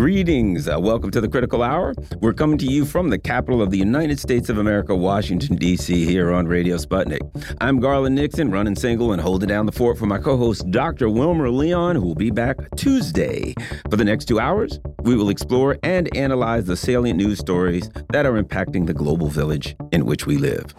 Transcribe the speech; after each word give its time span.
Greetings. 0.00 0.66
Uh, 0.66 0.80
welcome 0.80 1.10
to 1.10 1.20
the 1.20 1.28
Critical 1.28 1.62
Hour. 1.62 1.92
We're 2.20 2.32
coming 2.32 2.56
to 2.56 2.64
you 2.64 2.86
from 2.86 3.10
the 3.10 3.18
capital 3.18 3.60
of 3.60 3.70
the 3.70 3.76
United 3.76 4.18
States 4.18 4.48
of 4.48 4.56
America, 4.56 4.96
Washington, 4.96 5.56
D.C., 5.56 6.06
here 6.06 6.32
on 6.32 6.46
Radio 6.46 6.78
Sputnik. 6.78 7.20
I'm 7.60 7.80
Garland 7.80 8.14
Nixon, 8.14 8.50
running 8.50 8.76
single 8.76 9.12
and 9.12 9.20
holding 9.20 9.50
down 9.50 9.66
the 9.66 9.72
fort 9.72 9.98
for 9.98 10.06
my 10.06 10.16
co 10.16 10.38
host, 10.38 10.70
Dr. 10.70 11.10
Wilmer 11.10 11.50
Leon, 11.50 11.96
who 11.96 12.06
will 12.06 12.14
be 12.14 12.30
back 12.30 12.56
Tuesday. 12.76 13.52
For 13.90 13.96
the 13.96 14.06
next 14.06 14.24
two 14.24 14.40
hours, 14.40 14.80
we 15.02 15.16
will 15.16 15.28
explore 15.28 15.76
and 15.82 16.08
analyze 16.16 16.64
the 16.64 16.78
salient 16.78 17.18
news 17.18 17.38
stories 17.38 17.90
that 18.08 18.24
are 18.24 18.42
impacting 18.42 18.86
the 18.86 18.94
global 18.94 19.28
village 19.28 19.76
in 19.92 20.06
which 20.06 20.24
we 20.24 20.38
live. 20.38 20.74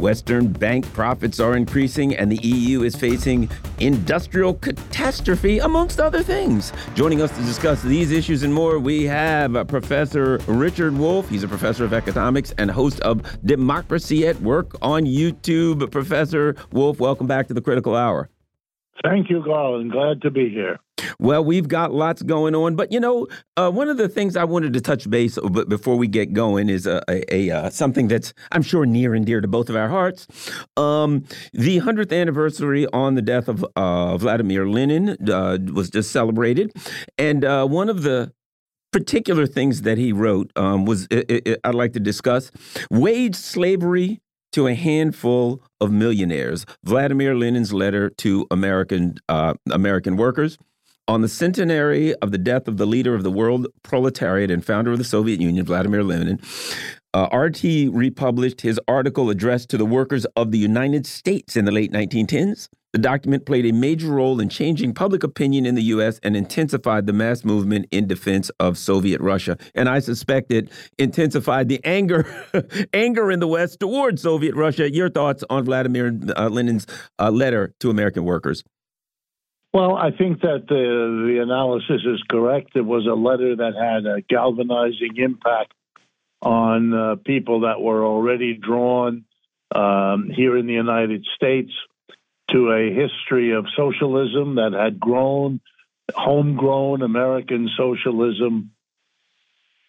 Western 0.00 0.48
bank 0.48 0.90
profits 0.92 1.38
are 1.38 1.56
increasing, 1.56 2.16
and 2.16 2.32
the 2.32 2.40
EU 2.42 2.82
is 2.82 2.96
facing 2.96 3.50
industrial 3.78 4.54
catastrophe, 4.54 5.58
amongst 5.58 6.00
other 6.00 6.22
things. 6.22 6.72
Joining 6.94 7.20
us 7.22 7.30
to 7.36 7.42
discuss 7.42 7.82
these 7.82 8.10
issues 8.10 8.42
and 8.42 8.52
more, 8.52 8.78
we 8.78 9.04
have 9.04 9.54
uh, 9.54 9.64
Professor 9.64 10.38
Richard 10.46 10.96
Wolff. 10.96 11.28
He's 11.28 11.42
a 11.42 11.48
professor 11.48 11.84
of 11.84 11.92
economics 11.92 12.52
and 12.58 12.70
host 12.70 13.00
of 13.00 13.22
Democracy 13.44 14.26
at 14.26 14.40
Work 14.40 14.76
on 14.82 15.04
YouTube. 15.04 15.90
Professor 15.90 16.56
Wolff, 16.72 16.98
welcome 16.98 17.26
back 17.26 17.48
to 17.48 17.54
the 17.54 17.60
Critical 17.60 17.94
Hour. 17.94 18.30
Thank 19.02 19.30
you, 19.30 19.42
Garland. 19.44 19.92
Glad 19.92 20.22
to 20.22 20.30
be 20.30 20.48
here. 20.48 20.78
Well, 21.18 21.44
we've 21.44 21.68
got 21.68 21.92
lots 21.92 22.22
going 22.22 22.54
on, 22.54 22.76
but 22.76 22.92
you 22.92 23.00
know, 23.00 23.26
uh, 23.56 23.70
one 23.70 23.88
of 23.88 23.96
the 23.96 24.08
things 24.08 24.36
I 24.36 24.44
wanted 24.44 24.72
to 24.74 24.80
touch 24.80 25.08
base 25.08 25.38
but 25.50 25.68
before 25.68 25.96
we 25.96 26.08
get 26.08 26.32
going 26.32 26.68
is 26.68 26.86
a, 26.86 27.02
a, 27.08 27.34
a 27.34 27.50
uh, 27.50 27.70
something 27.70 28.08
that's 28.08 28.32
I'm 28.52 28.62
sure 28.62 28.86
near 28.86 29.14
and 29.14 29.24
dear 29.24 29.40
to 29.40 29.48
both 29.48 29.68
of 29.68 29.76
our 29.76 29.88
hearts. 29.88 30.26
Um, 30.76 31.24
the 31.52 31.78
hundredth 31.78 32.12
anniversary 32.12 32.86
on 32.92 33.14
the 33.14 33.22
death 33.22 33.48
of 33.48 33.64
uh, 33.76 34.16
Vladimir 34.16 34.68
Lenin 34.68 35.16
uh, 35.30 35.58
was 35.72 35.90
just 35.90 36.10
celebrated, 36.10 36.72
and 37.18 37.44
uh, 37.44 37.66
one 37.66 37.88
of 37.88 38.02
the 38.02 38.32
particular 38.92 39.46
things 39.46 39.82
that 39.82 39.98
he 39.98 40.12
wrote 40.12 40.50
um, 40.56 40.84
was 40.84 41.06
it, 41.10 41.46
it, 41.46 41.60
I'd 41.64 41.74
like 41.74 41.92
to 41.92 42.00
discuss 42.00 42.50
wage 42.90 43.36
slavery 43.36 44.20
to 44.52 44.66
a 44.66 44.74
handful 44.74 45.62
of 45.80 45.92
millionaires. 45.92 46.66
Vladimir 46.84 47.36
Lenin's 47.36 47.72
letter 47.72 48.10
to 48.10 48.46
American 48.50 49.14
uh, 49.28 49.54
American 49.70 50.16
workers 50.16 50.58
on 51.08 51.20
the 51.20 51.28
centenary 51.28 52.14
of 52.16 52.30
the 52.30 52.38
death 52.38 52.68
of 52.68 52.76
the 52.76 52.86
leader 52.86 53.14
of 53.14 53.22
the 53.22 53.30
world 53.30 53.66
proletariat 53.82 54.50
and 54.50 54.64
founder 54.64 54.92
of 54.92 54.98
the 54.98 55.04
Soviet 55.04 55.40
Union, 55.40 55.64
Vladimir 55.64 56.02
Lenin. 56.04 56.40
Uh, 57.12 57.28
RT 57.36 57.92
republished 57.92 58.60
his 58.60 58.78
article 58.86 59.30
addressed 59.30 59.68
to 59.70 59.76
the 59.76 59.84
workers 59.84 60.24
of 60.36 60.52
the 60.52 60.58
United 60.58 61.06
States 61.06 61.56
in 61.56 61.64
the 61.64 61.72
late 61.72 61.92
1910s. 61.92 62.68
The 62.92 62.98
document 62.98 63.46
played 63.46 63.66
a 63.66 63.72
major 63.72 64.08
role 64.08 64.40
in 64.40 64.48
changing 64.48 64.94
public 64.94 65.22
opinion 65.22 65.64
in 65.64 65.76
the 65.76 65.82
U.S. 65.82 66.18
and 66.24 66.36
intensified 66.36 67.06
the 67.06 67.12
mass 67.12 67.44
movement 67.44 67.86
in 67.92 68.08
defense 68.08 68.50
of 68.58 68.76
Soviet 68.76 69.20
Russia. 69.20 69.56
And 69.76 69.88
I 69.88 70.00
suspect 70.00 70.50
it 70.50 70.70
intensified 70.98 71.68
the 71.68 71.80
anger, 71.84 72.26
anger 72.92 73.30
in 73.30 73.38
the 73.38 73.46
West 73.46 73.78
towards 73.78 74.22
Soviet 74.22 74.56
Russia. 74.56 74.92
Your 74.92 75.08
thoughts 75.08 75.44
on 75.50 75.64
Vladimir 75.64 76.18
uh, 76.36 76.48
Lenin's 76.48 76.86
uh, 77.20 77.30
letter 77.30 77.74
to 77.78 77.90
American 77.90 78.24
workers? 78.24 78.64
Well, 79.72 79.94
I 79.94 80.10
think 80.10 80.40
that 80.40 80.64
the 80.68 81.26
the 81.26 81.42
analysis 81.42 82.02
is 82.04 82.22
correct. 82.28 82.70
It 82.74 82.84
was 82.84 83.06
a 83.06 83.14
letter 83.14 83.54
that 83.56 83.74
had 83.74 84.04
a 84.04 84.20
galvanizing 84.22 85.16
impact 85.16 85.72
on 86.42 86.92
uh, 86.92 87.16
people 87.24 87.60
that 87.60 87.80
were 87.80 88.04
already 88.04 88.54
drawn 88.54 89.24
um, 89.72 90.30
here 90.34 90.56
in 90.56 90.66
the 90.66 90.72
United 90.72 91.24
States 91.36 91.70
to 92.50 92.72
a 92.72 92.92
history 92.92 93.52
of 93.52 93.66
socialism 93.76 94.56
that 94.56 94.72
had 94.72 94.98
grown, 94.98 95.60
homegrown 96.12 97.02
American 97.02 97.70
socialism 97.76 98.72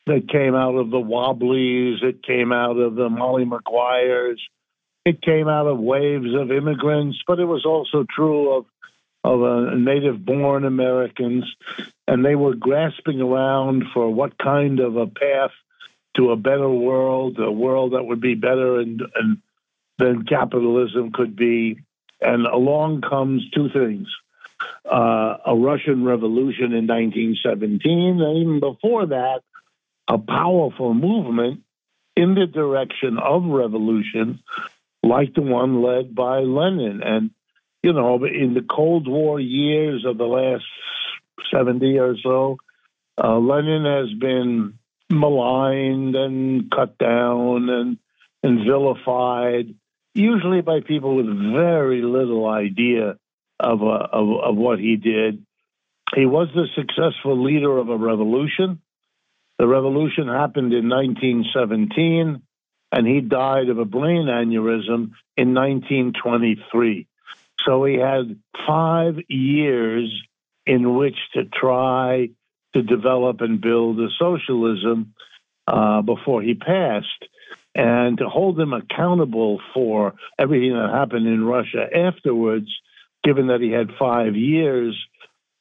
that 0.05 0.29
came 0.29 0.55
out 0.55 0.75
of 0.75 0.91
the 0.91 0.99
Wobblies, 0.99 2.03
it 2.03 2.21
came 2.21 2.51
out 2.51 2.77
of 2.77 2.95
the 2.95 3.09
Molly 3.09 3.45
Maguires, 3.45 4.41
it 5.05 5.21
came 5.21 5.47
out 5.47 5.65
of 5.65 5.79
waves 5.79 6.33
of 6.35 6.51
immigrants, 6.51 7.17
but 7.25 7.39
it 7.39 7.45
was 7.45 7.65
also 7.65 8.05
true 8.15 8.57
of 8.57 8.65
of 9.23 9.43
uh, 9.43 9.75
native 9.75 10.25
born 10.25 10.65
Americans, 10.65 11.45
and 12.07 12.25
they 12.25 12.35
were 12.35 12.55
grasping 12.55 13.21
around 13.21 13.85
for 13.93 14.09
what 14.09 14.37
kind 14.37 14.79
of 14.79 14.95
a 14.97 15.07
path 15.07 15.51
to 16.15 16.31
a 16.31 16.35
better 16.35 16.69
world, 16.69 17.39
a 17.39 17.51
world 17.51 17.93
that 17.93 18.03
would 18.03 18.21
be 18.21 18.35
better 18.35 18.79
and, 18.79 19.01
and 19.15 19.37
than 19.97 20.25
capitalism 20.25 21.11
could 21.11 21.35
be. 21.35 21.79
And 22.19 22.45
along 22.45 23.01
comes 23.01 23.49
two 23.51 23.69
things 23.69 24.07
uh, 24.85 25.37
a 25.45 25.55
Russian 25.55 26.03
Revolution 26.03 26.73
in 26.73 26.87
1917, 26.87 28.21
and 28.21 28.37
even 28.37 28.59
before 28.59 29.07
that, 29.07 29.41
a 30.07 30.17
powerful 30.17 30.93
movement 30.93 31.61
in 32.15 32.35
the 32.35 32.45
direction 32.45 33.17
of 33.17 33.45
revolution, 33.45 34.39
like 35.03 35.33
the 35.33 35.41
one 35.41 35.81
led 35.81 36.13
by 36.13 36.39
Lenin. 36.39 37.01
And, 37.03 37.31
you 37.83 37.93
know, 37.93 38.23
in 38.25 38.53
the 38.53 38.65
Cold 38.69 39.07
War 39.07 39.39
years 39.39 40.05
of 40.05 40.17
the 40.17 40.25
last 40.25 40.63
70 41.53 41.97
or 41.97 42.15
so, 42.21 42.57
uh, 43.21 43.37
Lenin 43.37 43.85
has 43.85 44.17
been 44.19 44.77
maligned 45.09 46.15
and 46.15 46.71
cut 46.71 46.97
down 46.97 47.69
and, 47.69 47.97
and 48.43 48.65
vilified 48.65 49.73
usually 50.13 50.61
by 50.61 50.81
people 50.81 51.15
with 51.15 51.53
very 51.53 52.01
little 52.01 52.47
idea 52.47 53.17
of, 53.59 53.81
uh, 53.81 54.07
of, 54.11 54.29
of 54.43 54.55
what 54.55 54.79
he 54.79 54.95
did. 54.95 55.45
He 56.15 56.25
was 56.25 56.49
the 56.53 56.67
successful 56.75 57.41
leader 57.43 57.77
of 57.77 57.89
a 57.89 57.97
revolution. 57.97 58.81
The 59.57 59.67
revolution 59.67 60.27
happened 60.27 60.73
in 60.73 60.89
1917, 60.89 62.41
and 62.91 63.07
he 63.07 63.21
died 63.21 63.69
of 63.69 63.77
a 63.77 63.85
brain 63.85 64.25
aneurysm 64.25 65.11
in 65.37 65.53
1923. 65.53 67.07
So 67.65 67.85
he 67.85 67.95
had 67.95 68.39
five 68.67 69.15
years 69.27 70.11
in 70.65 70.95
which 70.95 71.17
to 71.33 71.45
try 71.45 72.29
to 72.73 72.81
develop 72.81 73.41
and 73.41 73.61
build 73.61 73.99
a 73.99 74.07
socialism 74.19 75.13
uh, 75.67 76.01
before 76.01 76.41
he 76.41 76.53
passed 76.53 77.07
and 77.73 78.17
to 78.17 78.27
hold 78.27 78.59
him 78.59 78.73
accountable 78.73 79.61
for 79.73 80.13
everything 80.37 80.73
that 80.73 80.91
happened 80.93 81.27
in 81.27 81.43
Russia 81.43 81.87
afterwards, 81.95 82.67
given 83.23 83.47
that 83.47 83.61
he 83.61 83.71
had 83.71 83.89
five 83.97 84.35
years. 84.35 84.97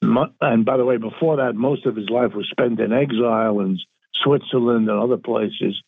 And 0.03 0.65
by 0.65 0.77
the 0.77 0.84
way, 0.84 0.97
before 0.97 1.37
that, 1.37 1.55
most 1.55 1.87
of 1.87 1.94
his 1.94 2.09
life 2.09 2.32
was 2.34 2.49
spent 2.50 2.81
in 2.81 2.93
exile 2.93 3.61
in 3.61 3.78
Switzerland 4.25 4.88
and 4.88 4.99
other 4.99 5.19
places. 5.19 5.81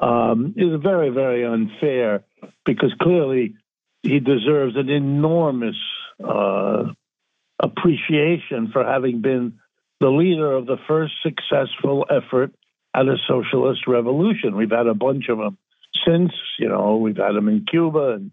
Um, 0.00 0.54
is 0.56 0.80
very, 0.82 1.10
very 1.10 1.44
unfair 1.44 2.24
because 2.64 2.92
clearly 3.02 3.54
he 4.02 4.20
deserves 4.20 4.76
an 4.76 4.88
enormous 4.88 5.76
uh, 6.22 6.84
appreciation 7.62 8.70
for 8.72 8.84
having 8.84 9.20
been 9.20 9.58
the 10.00 10.08
leader 10.08 10.52
of 10.52 10.66
the 10.66 10.78
first 10.88 11.12
successful 11.22 12.06
effort 12.10 12.52
at 12.94 13.06
a 13.06 13.16
socialist 13.28 13.86
revolution. 13.86 14.56
We've 14.56 14.70
had 14.70 14.86
a 14.86 14.94
bunch 14.94 15.28
of 15.28 15.38
them 15.38 15.58
since. 16.06 16.32
You 16.58 16.68
know, 16.68 16.96
we've 16.96 17.16
had 17.16 17.32
them 17.34 17.48
in 17.48 17.66
Cuba 17.70 18.18
and 18.18 18.30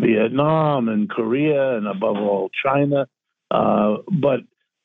Vietnam 0.00 0.88
and 0.88 1.10
Korea 1.10 1.76
and 1.76 1.86
above 1.86 2.16
all 2.16 2.50
China. 2.64 3.08
Uh, 3.50 3.96
but 4.08 4.40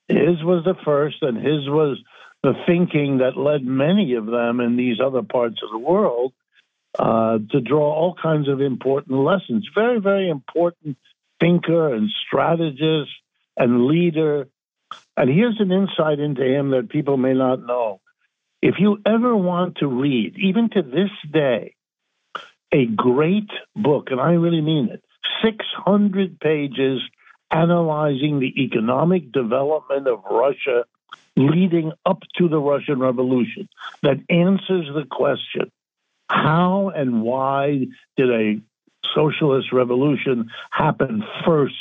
his 0.07 0.44
was 0.44 0.63
the 0.66 0.75
first, 0.83 1.17
and 1.22 1.38
his 1.38 1.67
was 1.67 2.00
the 2.44 2.53
thinking 2.65 3.19
that 3.19 3.38
led 3.38 3.63
many 3.63 4.15
of 4.15 4.25
them 4.25 4.59
in 4.59 4.75
these 4.77 4.97
other 5.03 5.21
parts 5.21 5.59
of 5.63 5.69
the 5.71 5.77
world 5.77 6.33
uh, 6.97 7.39
to 7.51 7.61
draw 7.61 7.94
all 7.94 8.15
kinds 8.21 8.47
of 8.47 8.61
important 8.61 9.19
lessons. 9.19 9.67
Very, 9.73 9.99
very 9.99 10.29
important 10.29 10.97
thinker 11.39 11.94
and 11.94 12.09
strategist 12.25 13.11
and 13.55 13.85
leader. 13.85 14.47
And 15.15 15.29
here's 15.29 15.59
an 15.59 15.71
insight 15.71 16.19
into 16.19 16.44
him 16.44 16.71
that 16.71 16.89
people 16.89 17.17
may 17.17 17.33
not 17.33 17.65
know. 17.65 18.01
If 18.61 18.75
you 18.79 18.97
ever 19.05 19.35
want 19.35 19.77
to 19.77 19.88
read, 19.88 20.35
even 20.38 20.69
to 20.71 20.81
this 20.81 21.11
day, 21.31 21.75
a 22.71 22.85
great 22.85 23.49
book, 23.75 24.07
and 24.09 24.19
I 24.19 24.31
really 24.31 24.61
mean 24.61 24.89
it 24.91 25.03
600 25.44 26.39
pages 26.39 27.01
analyzing 27.51 28.39
the 28.39 28.63
economic 28.63 29.31
development 29.31 30.07
of 30.07 30.23
Russia 30.29 30.85
leading 31.35 31.91
up 32.05 32.23
to 32.38 32.49
the 32.49 32.59
Russian 32.59 32.99
Revolution 32.99 33.69
that 34.01 34.17
answers 34.29 34.88
the 34.94 35.05
question 35.09 35.71
how 36.29 36.91
and 36.95 37.21
why 37.21 37.88
did 38.15 38.29
a 38.29 38.62
socialist 39.15 39.71
revolution 39.71 40.50
happen 40.71 41.24
first 41.45 41.75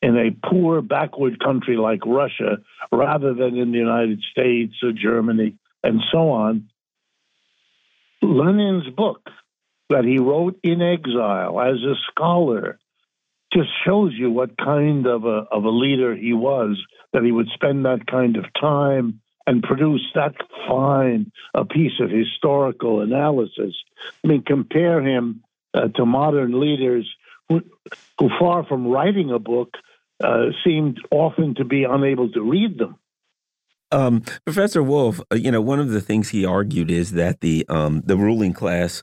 in 0.00 0.16
a 0.16 0.48
poor, 0.48 0.80
backward 0.80 1.42
country 1.42 1.76
like 1.76 2.04
Russia 2.06 2.58
rather 2.92 3.34
than 3.34 3.56
in 3.56 3.72
the 3.72 3.78
United 3.78 4.22
States 4.30 4.74
or 4.82 4.92
Germany 4.92 5.54
and 5.82 6.00
so 6.10 6.30
on? 6.30 6.68
Lenin's 8.22 8.88
book 8.94 9.28
that 9.90 10.04
he 10.04 10.18
wrote 10.18 10.58
in 10.62 10.82
exile 10.82 11.60
as 11.60 11.76
a 11.82 11.94
scholar 12.10 12.78
just 13.52 13.68
shows 13.86 14.12
you 14.14 14.30
what 14.30 14.58
kind 14.58 15.06
of 15.06 15.24
a, 15.24 15.46
of 15.50 15.64
a 15.64 15.70
leader 15.70 16.14
he 16.14 16.34
was, 16.34 16.78
that 17.12 17.22
he 17.22 17.32
would 17.32 17.48
spend 17.54 17.86
that 17.86 18.06
kind 18.06 18.36
of 18.36 18.44
time 18.60 19.20
and 19.48 19.62
produce 19.62 20.06
that 20.14 20.34
fine 20.68 21.32
a 21.54 21.64
piece 21.64 21.98
of 22.00 22.10
historical 22.10 23.00
analysis. 23.00 23.74
I 24.22 24.28
mean, 24.28 24.42
compare 24.42 25.00
him 25.00 25.42
uh, 25.72 25.88
to 25.96 26.04
modern 26.04 26.60
leaders 26.60 27.08
who, 27.48 27.62
who, 28.18 28.28
far 28.38 28.66
from 28.66 28.86
writing 28.86 29.30
a 29.30 29.38
book, 29.38 29.72
uh, 30.22 30.48
seemed 30.62 31.00
often 31.10 31.54
to 31.54 31.64
be 31.64 31.84
unable 31.84 32.30
to 32.32 32.42
read 32.42 32.76
them. 32.76 32.96
Um, 33.90 34.22
Professor 34.44 34.82
Wolff, 34.82 35.18
uh, 35.32 35.36
you 35.36 35.50
know, 35.50 35.62
one 35.62 35.80
of 35.80 35.88
the 35.88 36.02
things 36.02 36.28
he 36.28 36.44
argued 36.44 36.90
is 36.90 37.12
that 37.12 37.40
the 37.40 37.64
um, 37.70 38.02
the 38.04 38.18
ruling 38.18 38.52
class 38.52 39.02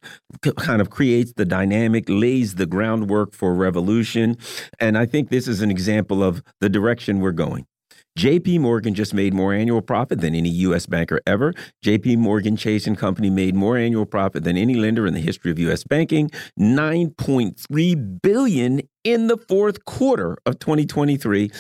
kind 0.58 0.80
of 0.80 0.92
creates 0.92 1.34
the 1.34 1.46
dynamic, 1.46 2.04
lays 2.08 2.54
the 2.54 2.68
groundwork 2.68 3.34
for 3.34 3.56
revolution, 3.56 4.38
and 4.80 4.96
I 4.96 5.08
think 5.08 5.30
this 5.30 5.48
is 5.48 5.64
an 5.64 5.72
example 5.72 6.24
of 6.24 6.44
the 6.62 6.70
direction 6.70 7.20
we're 7.20 7.32
going. 7.32 7.66
JP 8.18 8.62
Morgan 8.62 8.94
just 8.94 9.14
made 9.14 9.34
more 9.34 9.54
annual 9.54 9.82
profit 9.82 10.22
than 10.22 10.34
any 10.34 10.50
US 10.50 10.86
banker 10.86 11.20
ever. 11.28 11.54
JP 11.84 12.18
Morgan 12.20 12.56
Chase 12.56 12.88
and 12.88 12.98
Company 12.98 13.30
made 13.30 13.56
more 13.56 13.78
annual 13.78 14.06
profit 14.06 14.46
than 14.46 14.56
any 14.56 14.76
lender 14.76 15.06
in 15.06 15.14
the 15.14 15.20
history 15.20 15.52
of 15.52 15.60
US 15.60 15.84
banking, 15.84 16.32
9.3 16.58 18.22
billion 18.22 18.82
in 19.04 19.28
the 19.28 19.38
fourth 19.38 19.84
quarter 19.84 20.38
of 20.46 20.60
2023 20.60 21.52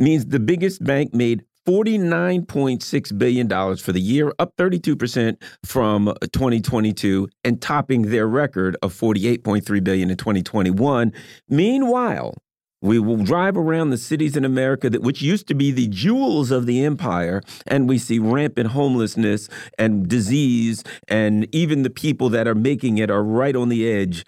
means 0.00 0.26
the 0.26 0.40
biggest 0.40 0.82
bank 0.82 1.14
made 1.14 1.44
$49.6 1.68 3.18
billion 3.18 3.76
for 3.76 3.92
the 3.92 4.00
year, 4.00 4.32
up 4.40 4.56
32% 4.56 5.36
from 5.64 6.08
uh, 6.08 6.14
2022 6.32 7.28
and 7.44 7.62
topping 7.62 8.10
their 8.10 8.26
record 8.26 8.76
of 8.82 8.92
48.3 8.92 9.84
billion 9.84 10.10
in 10.10 10.16
2021. 10.16 11.12
Meanwhile, 11.48 12.34
we 12.82 12.98
will 12.98 13.16
drive 13.16 13.56
around 13.56 13.90
the 13.90 13.96
cities 13.96 14.36
in 14.36 14.44
America 14.44 14.90
that 14.90 15.00
which 15.00 15.22
used 15.22 15.46
to 15.48 15.54
be 15.54 15.70
the 15.70 15.88
jewels 15.88 16.50
of 16.50 16.66
the 16.66 16.84
empire, 16.84 17.40
and 17.66 17.88
we 17.88 17.96
see 17.96 18.18
rampant 18.18 18.68
homelessness 18.68 19.48
and 19.78 20.08
disease, 20.08 20.84
and 21.08 21.48
even 21.54 21.82
the 21.82 21.90
people 21.90 22.28
that 22.28 22.46
are 22.46 22.54
making 22.54 22.98
it 22.98 23.10
are 23.10 23.22
right 23.22 23.56
on 23.56 23.68
the 23.68 23.90
edge. 23.90 24.24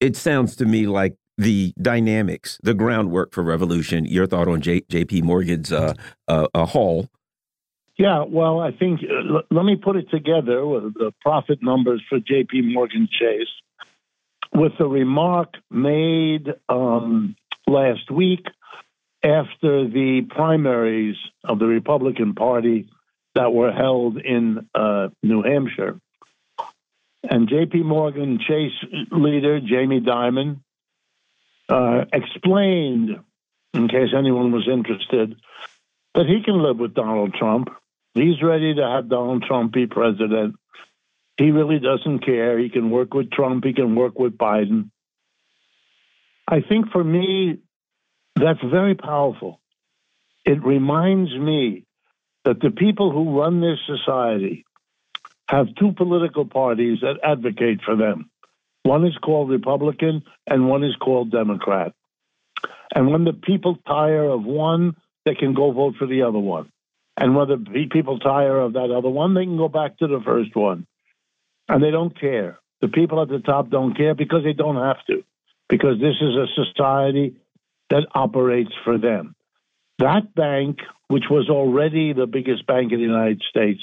It 0.00 0.16
sounds 0.16 0.56
to 0.56 0.64
me 0.64 0.86
like 0.86 1.16
the 1.36 1.72
dynamics, 1.80 2.58
the 2.62 2.74
groundwork 2.74 3.32
for 3.32 3.42
revolution. 3.42 4.04
Your 4.04 4.26
thought 4.26 4.48
on 4.48 4.60
J 4.60 4.82
J.P. 4.88 5.22
Morgan's 5.22 5.72
uh, 5.72 5.94
uh, 6.26 6.48
uh, 6.54 6.66
haul? 6.66 7.08
Yeah, 7.98 8.24
well, 8.28 8.60
I 8.60 8.70
think 8.72 9.00
uh, 9.02 9.40
let 9.50 9.64
me 9.64 9.76
put 9.76 9.96
it 9.96 10.08
together 10.10 10.64
with 10.66 10.94
the 10.94 11.12
profit 11.20 11.62
numbers 11.62 12.02
for 12.08 12.18
J.P. 12.18 12.62
Morgan 12.72 13.08
Chase, 13.10 13.48
with 14.54 14.72
the 14.78 14.86
remark 14.86 15.54
made 15.70 16.48
um, 16.68 17.36
last 17.68 18.10
week 18.10 18.46
after 19.22 19.88
the 19.88 20.22
primaries 20.28 21.16
of 21.44 21.58
the 21.58 21.66
Republican 21.66 22.34
Party 22.34 22.88
that 23.34 23.52
were 23.52 23.72
held 23.72 24.16
in 24.18 24.68
uh, 24.74 25.08
New 25.22 25.42
Hampshire. 25.42 26.00
And 27.22 27.48
JP 27.48 27.84
Morgan 27.84 28.38
Chase 28.46 28.72
leader 29.10 29.60
Jamie 29.60 30.00
Dimon 30.00 30.60
uh, 31.68 32.04
explained, 32.12 33.18
in 33.74 33.88
case 33.88 34.10
anyone 34.16 34.52
was 34.52 34.68
interested, 34.68 35.36
that 36.14 36.26
he 36.26 36.42
can 36.42 36.62
live 36.62 36.78
with 36.78 36.94
Donald 36.94 37.34
Trump. 37.34 37.68
He's 38.14 38.42
ready 38.42 38.74
to 38.74 38.82
have 38.82 39.08
Donald 39.08 39.42
Trump 39.42 39.72
be 39.72 39.86
president. 39.86 40.56
He 41.36 41.50
really 41.50 41.78
doesn't 41.78 42.20
care. 42.20 42.58
He 42.58 42.70
can 42.70 42.90
work 42.90 43.14
with 43.14 43.30
Trump, 43.30 43.64
he 43.64 43.72
can 43.72 43.94
work 43.94 44.18
with 44.18 44.38
Biden. 44.38 44.90
I 46.50 46.62
think 46.62 46.90
for 46.90 47.04
me, 47.04 47.58
that's 48.34 48.62
very 48.62 48.94
powerful. 48.94 49.60
It 50.46 50.64
reminds 50.64 51.30
me 51.36 51.84
that 52.44 52.60
the 52.60 52.70
people 52.70 53.12
who 53.12 53.38
run 53.38 53.60
this 53.60 53.78
society 53.86 54.64
have 55.46 55.74
two 55.78 55.92
political 55.92 56.46
parties 56.46 57.00
that 57.02 57.20
advocate 57.22 57.80
for 57.84 57.96
them. 57.96 58.30
One 58.82 59.06
is 59.06 59.16
called 59.18 59.50
Republican 59.50 60.22
and 60.46 60.68
one 60.68 60.84
is 60.84 60.96
called 60.96 61.30
Democrat. 61.30 61.92
And 62.94 63.10
when 63.10 63.24
the 63.24 63.34
people 63.34 63.76
tire 63.86 64.24
of 64.24 64.42
one, 64.42 64.96
they 65.26 65.34
can 65.34 65.52
go 65.52 65.72
vote 65.72 65.96
for 65.98 66.06
the 66.06 66.22
other 66.22 66.38
one. 66.38 66.72
And 67.18 67.36
when 67.36 67.48
the 67.48 67.88
people 67.90 68.18
tire 68.18 68.58
of 68.58 68.72
that 68.72 68.90
other 68.90 69.10
one, 69.10 69.34
they 69.34 69.44
can 69.44 69.58
go 69.58 69.68
back 69.68 69.98
to 69.98 70.06
the 70.06 70.22
first 70.24 70.56
one. 70.56 70.86
And 71.68 71.82
they 71.82 71.90
don't 71.90 72.18
care. 72.18 72.58
The 72.80 72.88
people 72.88 73.20
at 73.20 73.28
the 73.28 73.40
top 73.40 73.68
don't 73.68 73.94
care 73.94 74.14
because 74.14 74.44
they 74.44 74.54
don't 74.54 74.76
have 74.76 75.04
to, 75.08 75.24
because 75.68 76.00
this 76.00 76.16
is 76.20 76.34
a 76.34 76.46
society 76.54 77.36
that 77.90 78.06
operates 78.14 78.72
for 78.84 78.98
them. 78.98 79.34
That 79.98 80.34
bank, 80.34 80.78
which 81.08 81.24
was 81.30 81.48
already 81.50 82.12
the 82.12 82.26
biggest 82.26 82.66
bank 82.66 82.92
in 82.92 82.98
the 82.98 83.04
United 83.04 83.42
States, 83.48 83.80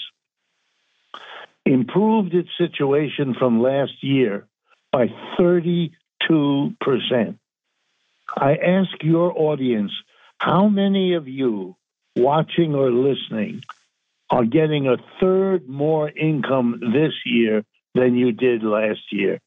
improved 1.65 2.33
its 2.33 2.49
situation 2.57 3.35
from 3.37 3.61
last 3.61 4.01
year 4.01 4.47
by 4.91 5.07
32%. 5.39 5.91
I 8.37 8.55
ask 8.55 9.03
your 9.03 9.37
audience, 9.37 9.91
how 10.37 10.67
many 10.67 11.13
of 11.13 11.27
you 11.27 11.75
watching 12.15 12.75
or 12.75 12.91
listening 12.91 13.61
are 14.29 14.45
getting 14.45 14.87
a 14.87 14.97
third 15.19 15.67
more 15.67 16.09
income 16.09 16.79
this 16.93 17.13
year 17.25 17.63
than 17.93 18.15
you 18.15 18.31
did 18.31 18.63
last 18.63 19.11
year? 19.11 19.39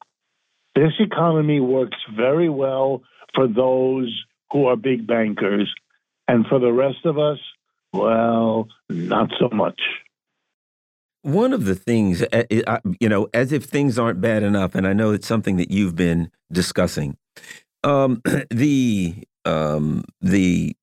This 0.79 0.93
economy 1.01 1.59
works 1.59 1.97
very 2.15 2.49
well 2.49 3.03
for 3.35 3.49
those 3.49 4.25
who 4.53 4.67
are 4.67 4.77
big 4.77 5.09
bankers, 5.09 5.69
and 6.29 6.47
for 6.47 6.61
the 6.61 6.73
rest 6.73 7.05
of 7.05 7.19
us, 7.19 7.39
well, 7.93 8.69
not 8.89 9.29
so 9.41 9.49
much. 9.53 9.81
One 11.23 11.53
of 11.53 11.65
the 11.65 11.75
things, 11.75 12.23
eh, 12.31 12.45
eh, 12.49 12.79
you 13.01 13.09
know, 13.09 13.27
as 13.35 13.51
if 13.51 13.65
things 13.65 13.99
aren't 13.99 14.21
bad 14.21 14.45
enough, 14.45 14.77
and 14.77 14.87
I 14.87 14.93
know 14.93 15.11
it's 15.11 15.27
something 15.27 15.57
that 15.57 15.73
you've 15.73 15.97
been 15.97 16.31
discussing. 16.53 17.17
Um, 17.83 18.23
the 18.51 19.17
um, 19.45 20.05
the 20.21 20.77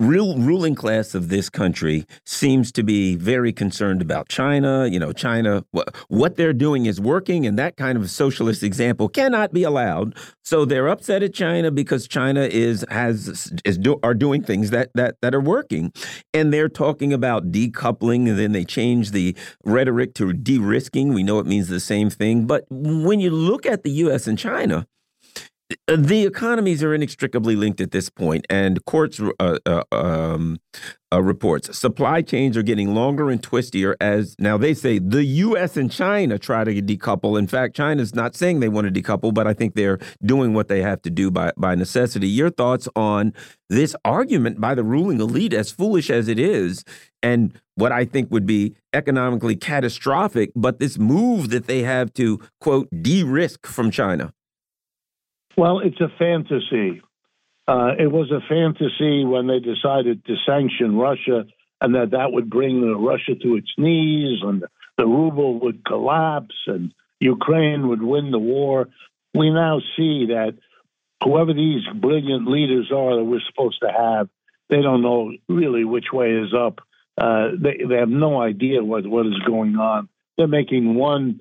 real 0.00 0.38
ruling 0.38 0.74
class 0.74 1.14
of 1.14 1.28
this 1.28 1.48
country 1.48 2.06
seems 2.24 2.72
to 2.72 2.82
be 2.82 3.16
very 3.16 3.52
concerned 3.52 4.02
about 4.02 4.28
China. 4.28 4.86
You 4.86 4.98
know, 4.98 5.12
China, 5.12 5.64
what 6.08 6.36
they're 6.36 6.52
doing 6.52 6.86
is 6.86 7.00
working, 7.00 7.46
and 7.46 7.58
that 7.58 7.76
kind 7.76 7.96
of 7.98 8.10
socialist 8.10 8.62
example 8.62 9.08
cannot 9.08 9.52
be 9.52 9.62
allowed. 9.62 10.16
So 10.42 10.64
they're 10.64 10.88
upset 10.88 11.22
at 11.22 11.34
China 11.34 11.70
because 11.70 12.06
China 12.08 12.42
is 12.42 12.84
has 12.90 13.52
is 13.64 13.78
do, 13.78 13.98
are 14.02 14.14
doing 14.14 14.42
things 14.42 14.70
that 14.70 14.90
that 14.94 15.16
that 15.22 15.34
are 15.34 15.40
working, 15.40 15.92
and 16.32 16.52
they're 16.52 16.68
talking 16.68 17.12
about 17.12 17.50
decoupling, 17.50 18.28
and 18.28 18.38
then 18.38 18.52
they 18.52 18.64
change 18.64 19.12
the 19.12 19.36
rhetoric 19.64 20.14
to 20.14 20.32
de-risking. 20.32 21.14
We 21.14 21.22
know 21.22 21.38
it 21.38 21.46
means 21.46 21.68
the 21.68 21.80
same 21.80 22.10
thing, 22.10 22.46
but 22.46 22.64
when 22.70 23.20
you 23.20 23.30
look 23.30 23.66
at 23.66 23.82
the 23.82 23.90
U.S. 23.90 24.26
and 24.26 24.38
China 24.38 24.86
the 25.86 26.26
economies 26.26 26.82
are 26.82 26.94
inextricably 26.94 27.56
linked 27.56 27.80
at 27.80 27.90
this 27.90 28.10
point, 28.10 28.46
and 28.50 28.84
courts 28.84 29.20
uh, 29.40 29.58
uh, 29.64 29.82
um, 29.92 30.60
uh, 31.12 31.22
reports 31.22 31.76
supply 31.78 32.20
chains 32.20 32.56
are 32.56 32.62
getting 32.62 32.94
longer 32.94 33.30
and 33.30 33.42
twistier. 33.42 33.94
As 34.00 34.36
now 34.38 34.58
they 34.58 34.74
say 34.74 34.98
the 34.98 35.24
U.S. 35.24 35.76
and 35.76 35.90
China 35.90 36.38
try 36.38 36.64
to 36.64 36.82
decouple. 36.82 37.38
In 37.38 37.46
fact, 37.46 37.74
China's 37.74 38.14
not 38.14 38.34
saying 38.34 38.60
they 38.60 38.68
want 38.68 38.92
to 38.92 39.02
decouple, 39.02 39.32
but 39.32 39.46
I 39.46 39.54
think 39.54 39.74
they're 39.74 39.98
doing 40.22 40.52
what 40.52 40.68
they 40.68 40.82
have 40.82 41.00
to 41.02 41.10
do 41.10 41.30
by 41.30 41.52
by 41.56 41.74
necessity. 41.74 42.28
Your 42.28 42.50
thoughts 42.50 42.88
on 42.94 43.32
this 43.70 43.96
argument 44.04 44.60
by 44.60 44.74
the 44.74 44.84
ruling 44.84 45.20
elite, 45.20 45.54
as 45.54 45.70
foolish 45.70 46.10
as 46.10 46.28
it 46.28 46.38
is, 46.38 46.84
and 47.22 47.58
what 47.76 47.90
I 47.90 48.04
think 48.04 48.30
would 48.30 48.46
be 48.46 48.74
economically 48.92 49.56
catastrophic, 49.56 50.50
but 50.54 50.78
this 50.78 50.98
move 50.98 51.50
that 51.50 51.66
they 51.66 51.82
have 51.82 52.12
to 52.14 52.40
quote 52.60 52.88
de-risk 53.02 53.66
from 53.66 53.90
China. 53.90 54.32
Well, 55.56 55.80
it's 55.80 56.00
a 56.00 56.08
fantasy. 56.18 57.02
Uh, 57.66 57.92
it 57.98 58.10
was 58.10 58.30
a 58.30 58.46
fantasy 58.46 59.24
when 59.24 59.46
they 59.46 59.60
decided 59.60 60.24
to 60.26 60.36
sanction 60.46 60.96
Russia 60.96 61.46
and 61.80 61.94
that 61.94 62.10
that 62.10 62.32
would 62.32 62.50
bring 62.50 62.82
Russia 62.82 63.34
to 63.34 63.56
its 63.56 63.72
knees 63.78 64.40
and 64.42 64.64
the 64.98 65.06
ruble 65.06 65.60
would 65.60 65.84
collapse 65.84 66.54
and 66.66 66.92
Ukraine 67.20 67.88
would 67.88 68.02
win 68.02 68.30
the 68.30 68.38
war. 68.38 68.88
We 69.32 69.50
now 69.50 69.80
see 69.96 70.26
that 70.26 70.56
whoever 71.22 71.54
these 71.54 71.82
brilliant 71.94 72.46
leaders 72.46 72.90
are 72.92 73.16
that 73.16 73.24
we're 73.24 73.40
supposed 73.48 73.80
to 73.80 73.90
have, 73.90 74.28
they 74.68 74.82
don't 74.82 75.02
know 75.02 75.32
really 75.48 75.84
which 75.84 76.12
way 76.12 76.32
is 76.32 76.52
up. 76.54 76.80
Uh, 77.16 77.50
they, 77.58 77.84
they 77.88 77.96
have 77.96 78.08
no 78.08 78.40
idea 78.40 78.84
what, 78.84 79.06
what 79.06 79.26
is 79.26 79.38
going 79.46 79.76
on. 79.76 80.08
They're 80.36 80.48
making 80.48 80.94
one 80.94 81.40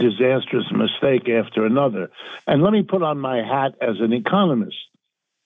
disastrous 0.00 0.66
mistake 0.72 1.28
after 1.28 1.64
another. 1.64 2.10
And 2.46 2.62
let 2.62 2.72
me 2.72 2.82
put 2.82 3.02
on 3.02 3.18
my 3.18 3.36
hat 3.36 3.74
as 3.80 4.00
an 4.00 4.12
economist. 4.12 4.76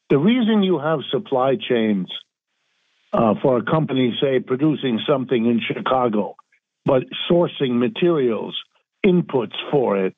The 0.08 0.18
reason 0.18 0.62
you 0.62 0.78
have 0.78 1.00
supply 1.10 1.56
chains 1.56 2.08
uh, 3.12 3.34
for 3.42 3.58
a 3.58 3.62
company, 3.62 4.16
say, 4.20 4.40
producing 4.40 5.00
something 5.06 5.46
in 5.46 5.60
Chicago, 5.60 6.36
but 6.84 7.04
sourcing 7.30 7.78
materials, 7.78 8.56
inputs 9.04 9.54
for 9.70 10.06
it 10.06 10.14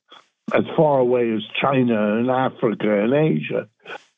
as 0.54 0.64
far 0.76 1.00
away 1.00 1.32
as 1.32 1.42
China 1.60 2.18
and 2.18 2.30
Africa 2.30 3.02
and 3.02 3.12
Asia, 3.12 3.68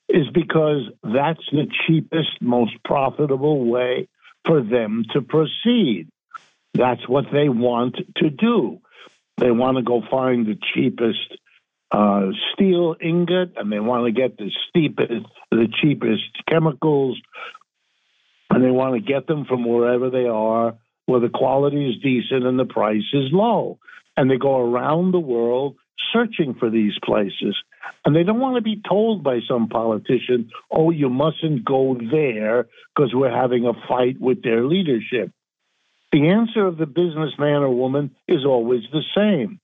is 0.09 0.27
because 0.33 0.83
that's 1.03 1.45
the 1.53 1.67
cheapest, 1.87 2.41
most 2.41 2.73
profitable 2.85 3.65
way 3.65 4.09
for 4.45 4.63
them 4.63 5.05
to 5.13 5.23
proceed. 5.23 6.09
That's 6.75 7.07
what 7.09 7.27
they 7.33 7.49
want 7.49 7.97
to 8.17 8.31
do. 8.31 8.81
They 9.39 9.51
want 9.51 9.77
to 9.77 9.83
go 9.83 10.03
find 10.11 10.47
the 10.47 10.59
cheapest 10.75 11.39
uh, 11.91 12.31
steel 12.53 12.97
ingot, 13.01 13.53
and 13.57 13.73
they 13.73 13.81
want 13.81 14.07
to 14.07 14.13
get 14.13 14.37
the 14.37 14.51
steepest, 14.69 15.27
the 15.51 15.69
cheapest 15.81 16.25
chemicals, 16.49 17.19
and 18.51 18.65
they 18.65 18.71
want 18.71 18.95
to 18.95 19.01
get 19.01 19.27
them 19.27 19.45
from 19.45 19.65
wherever 19.65 20.11
they 20.11 20.27
are, 20.27 20.75
where 21.07 21.21
the 21.21 21.29
quality 21.29 21.91
is 21.91 22.03
decent 22.03 22.45
and 22.45 22.59
the 22.59 22.65
price 22.65 23.05
is 23.13 23.31
low. 23.33 23.79
And 24.17 24.31
they 24.31 24.37
go 24.37 24.59
around 24.59 25.13
the 25.13 25.21
world 25.21 25.77
searching 26.13 26.55
for 26.59 26.71
these 26.71 26.95
places. 27.05 27.57
And 28.05 28.15
they 28.15 28.25
don't 28.25 28.41
want 28.41 28.57
to 28.57 28.63
be 28.63 28.83
told 28.89 29.23
by 29.23 29.41
some 29.49 29.69
politician, 29.69 30.51
oh, 30.71 30.91
you 30.91 31.09
mustn't 31.09 31.65
go 31.65 31.97
there 32.11 32.67
because 32.95 33.13
we're 33.15 33.35
having 33.35 33.67
a 33.67 33.75
fight 33.87 34.21
with 34.21 34.43
their 34.43 34.65
leadership. 34.65 35.33
The 36.13 36.29
answer 36.29 36.67
of 36.67 36.79
the 36.79 36.87
businessman 36.87 37.63
or 37.63 37.75
woman 37.75 38.15
is 38.27 38.45
always 38.45 38.83
the 38.93 39.03
same. 39.17 39.61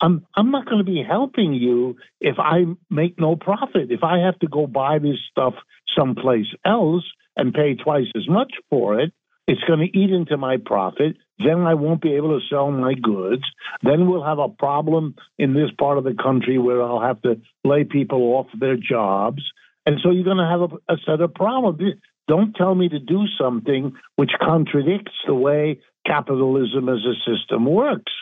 I'm 0.00 0.26
I'm 0.34 0.50
not 0.50 0.66
going 0.66 0.78
to 0.78 0.90
be 0.90 1.04
helping 1.06 1.54
you 1.54 1.96
if 2.20 2.36
I 2.38 2.64
make 2.90 3.20
no 3.20 3.36
profit. 3.36 3.90
If 3.90 4.02
I 4.02 4.18
have 4.18 4.38
to 4.40 4.48
go 4.48 4.66
buy 4.66 4.98
this 4.98 5.18
stuff 5.30 5.54
someplace 5.96 6.46
else 6.64 7.04
and 7.36 7.54
pay 7.54 7.74
twice 7.74 8.06
as 8.16 8.28
much 8.28 8.52
for 8.68 9.00
it, 9.00 9.12
it's 9.46 9.62
going 9.64 9.80
to 9.80 9.98
eat 9.98 10.10
into 10.10 10.36
my 10.36 10.56
profit. 10.64 11.16
Then 11.38 11.60
I 11.62 11.74
won't 11.74 12.02
be 12.02 12.14
able 12.14 12.38
to 12.38 12.46
sell 12.48 12.70
my 12.70 12.94
goods. 12.94 13.42
Then 13.82 14.08
we'll 14.08 14.24
have 14.24 14.38
a 14.38 14.48
problem 14.48 15.14
in 15.38 15.54
this 15.54 15.70
part 15.78 15.98
of 15.98 16.04
the 16.04 16.14
country 16.20 16.58
where 16.58 16.82
I'll 16.82 17.00
have 17.00 17.20
to 17.22 17.40
lay 17.64 17.84
people 17.84 18.20
off 18.34 18.46
their 18.58 18.76
jobs. 18.76 19.42
And 19.84 19.98
so 20.02 20.10
you're 20.10 20.24
going 20.24 20.36
to 20.36 20.48
have 20.48 20.60
a, 20.60 20.94
a 20.94 20.96
set 21.04 21.20
of 21.20 21.34
problems. 21.34 21.80
Don't 22.28 22.54
tell 22.54 22.74
me 22.74 22.88
to 22.88 22.98
do 22.98 23.24
something 23.38 23.94
which 24.16 24.30
contradicts 24.40 25.12
the 25.26 25.34
way 25.34 25.80
capitalism 26.06 26.88
as 26.88 27.00
a 27.04 27.14
system 27.30 27.66
works 27.66 28.12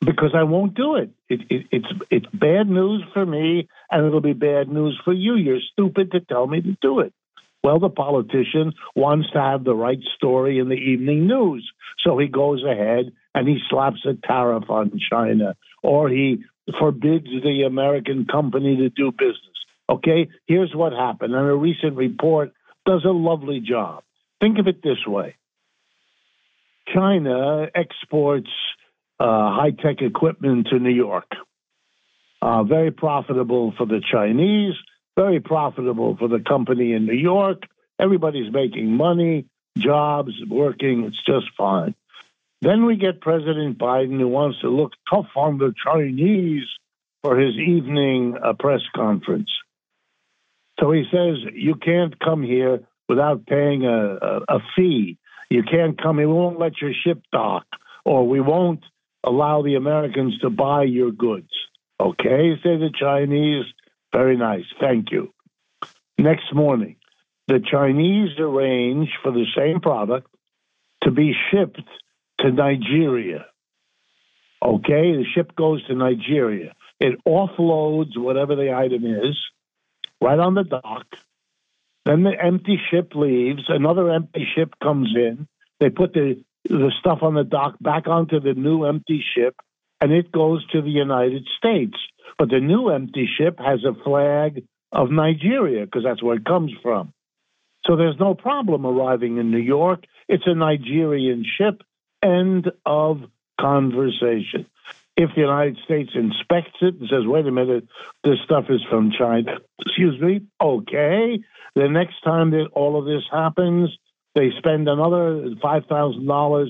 because 0.00 0.30
I 0.34 0.44
won't 0.44 0.74
do 0.74 0.96
it. 0.96 1.10
It, 1.28 1.40
it. 1.50 1.66
It's 1.70 1.86
it's 2.10 2.26
bad 2.32 2.68
news 2.68 3.04
for 3.12 3.26
me, 3.26 3.68
and 3.90 4.06
it'll 4.06 4.20
be 4.20 4.32
bad 4.32 4.68
news 4.68 4.98
for 5.04 5.12
you. 5.12 5.36
You're 5.36 5.60
stupid 5.72 6.12
to 6.12 6.20
tell 6.20 6.46
me 6.46 6.62
to 6.62 6.76
do 6.80 7.00
it. 7.00 7.12
Well, 7.62 7.78
the 7.78 7.90
politician 7.90 8.72
wants 8.96 9.30
to 9.32 9.40
have 9.40 9.64
the 9.64 9.74
right 9.74 10.00
story 10.16 10.58
in 10.58 10.68
the 10.68 10.76
evening 10.76 11.26
news. 11.26 11.70
So 12.04 12.16
he 12.18 12.26
goes 12.26 12.64
ahead 12.64 13.12
and 13.34 13.46
he 13.46 13.58
slaps 13.68 14.06
a 14.06 14.14
tariff 14.26 14.70
on 14.70 14.98
China 15.10 15.56
or 15.82 16.08
he 16.08 16.44
forbids 16.78 17.26
the 17.26 17.64
American 17.66 18.26
company 18.26 18.76
to 18.76 18.88
do 18.88 19.12
business. 19.12 19.36
Okay, 19.90 20.28
here's 20.46 20.74
what 20.74 20.92
happened. 20.92 21.34
And 21.34 21.46
a 21.46 21.54
recent 21.54 21.96
report 21.96 22.52
does 22.90 23.04
a 23.04 23.12
lovely 23.12 23.60
job. 23.60 24.02
Think 24.40 24.58
of 24.58 24.66
it 24.66 24.82
this 24.82 25.06
way 25.06 25.36
China 26.92 27.68
exports 27.72 28.50
uh, 29.20 29.24
high 29.54 29.70
tech 29.70 30.02
equipment 30.02 30.66
to 30.70 30.78
New 30.80 30.90
York. 30.90 31.30
Uh, 32.42 32.64
very 32.64 32.90
profitable 32.90 33.72
for 33.76 33.86
the 33.86 34.00
Chinese, 34.10 34.74
very 35.16 35.38
profitable 35.38 36.16
for 36.16 36.26
the 36.26 36.40
company 36.40 36.92
in 36.94 37.06
New 37.06 37.14
York. 37.14 37.62
Everybody's 38.00 38.52
making 38.52 38.96
money, 38.96 39.46
jobs, 39.78 40.32
working. 40.48 41.04
It's 41.04 41.22
just 41.24 41.46
fine. 41.56 41.94
Then 42.60 42.86
we 42.86 42.96
get 42.96 43.20
President 43.20 43.78
Biden 43.78 44.18
who 44.18 44.26
wants 44.26 44.60
to 44.62 44.68
look 44.68 44.92
tough 45.08 45.28
on 45.36 45.58
the 45.58 45.72
Chinese 45.84 46.66
for 47.22 47.38
his 47.38 47.54
evening 47.54 48.36
uh, 48.42 48.54
press 48.54 48.80
conference. 48.96 49.50
So 50.80 50.92
he 50.92 51.04
says, 51.12 51.36
You 51.52 51.74
can't 51.74 52.18
come 52.18 52.42
here 52.42 52.80
without 53.08 53.46
paying 53.46 53.84
a, 53.84 54.16
a, 54.16 54.40
a 54.48 54.58
fee. 54.74 55.18
You 55.50 55.62
can't 55.62 56.00
come, 56.00 56.18
here. 56.18 56.28
we 56.28 56.34
won't 56.34 56.58
let 56.58 56.80
your 56.80 56.92
ship 57.04 57.22
dock, 57.32 57.66
or 58.04 58.26
we 58.26 58.40
won't 58.40 58.84
allow 59.24 59.62
the 59.62 59.74
Americans 59.74 60.38
to 60.38 60.50
buy 60.50 60.84
your 60.84 61.10
goods. 61.10 61.50
Okay, 62.00 62.54
say 62.62 62.78
the 62.78 62.90
Chinese, 62.98 63.64
very 64.12 64.36
nice. 64.36 64.64
Thank 64.80 65.10
you. 65.10 65.34
Next 66.16 66.54
morning, 66.54 66.96
the 67.48 67.60
Chinese 67.60 68.38
arrange 68.38 69.10
for 69.22 69.32
the 69.32 69.46
same 69.56 69.80
product 69.80 70.28
to 71.02 71.10
be 71.10 71.34
shipped 71.50 71.80
to 72.40 72.50
Nigeria. 72.50 73.46
Okay, 74.62 75.16
the 75.16 75.24
ship 75.34 75.54
goes 75.56 75.84
to 75.86 75.94
Nigeria. 75.94 76.74
It 77.00 77.18
offloads 77.26 78.16
whatever 78.16 78.54
the 78.56 78.74
item 78.74 79.04
is 79.04 79.36
right 80.20 80.38
on 80.38 80.54
the 80.54 80.64
dock. 80.64 81.06
Then 82.04 82.22
the 82.22 82.32
empty 82.32 82.80
ship 82.90 83.12
leaves. 83.14 83.64
Another 83.68 84.10
empty 84.10 84.46
ship 84.54 84.74
comes 84.82 85.14
in. 85.14 85.46
They 85.80 85.90
put 85.90 86.12
the, 86.12 86.42
the 86.64 86.92
stuff 86.98 87.18
on 87.22 87.34
the 87.34 87.44
dock 87.44 87.76
back 87.80 88.06
onto 88.06 88.40
the 88.40 88.54
new 88.54 88.84
empty 88.84 89.22
ship, 89.34 89.56
and 90.00 90.12
it 90.12 90.32
goes 90.32 90.66
to 90.68 90.82
the 90.82 90.90
United 90.90 91.46
States. 91.58 91.96
But 92.38 92.50
the 92.50 92.60
new 92.60 92.88
empty 92.88 93.28
ship 93.38 93.58
has 93.58 93.84
a 93.84 93.94
flag 94.02 94.64
of 94.92 95.10
Nigeria 95.10 95.84
because 95.84 96.04
that's 96.04 96.22
where 96.22 96.36
it 96.36 96.44
comes 96.44 96.72
from. 96.82 97.12
So 97.86 97.96
there's 97.96 98.18
no 98.18 98.34
problem 98.34 98.86
arriving 98.86 99.38
in 99.38 99.50
New 99.50 99.58
York. 99.58 100.04
It's 100.28 100.46
a 100.46 100.54
Nigerian 100.54 101.44
ship. 101.44 101.82
End 102.22 102.70
of 102.84 103.22
conversation. 103.60 104.66
If 105.20 105.34
the 105.34 105.42
United 105.42 105.76
States 105.84 106.12
inspects 106.14 106.78
it 106.80 106.94
and 106.94 107.08
says, 107.10 107.26
wait 107.26 107.46
a 107.46 107.50
minute, 107.50 107.86
this 108.24 108.38
stuff 108.44 108.64
is 108.70 108.80
from 108.88 109.10
China, 109.10 109.58
excuse 109.80 110.18
me, 110.18 110.40
okay. 110.60 111.40
The 111.74 111.88
next 111.88 112.22
time 112.24 112.52
that 112.52 112.68
all 112.72 112.98
of 112.98 113.04
this 113.04 113.24
happens, 113.30 113.90
they 114.34 114.50
spend 114.56 114.88
another 114.88 115.54
$5,000 115.62 116.68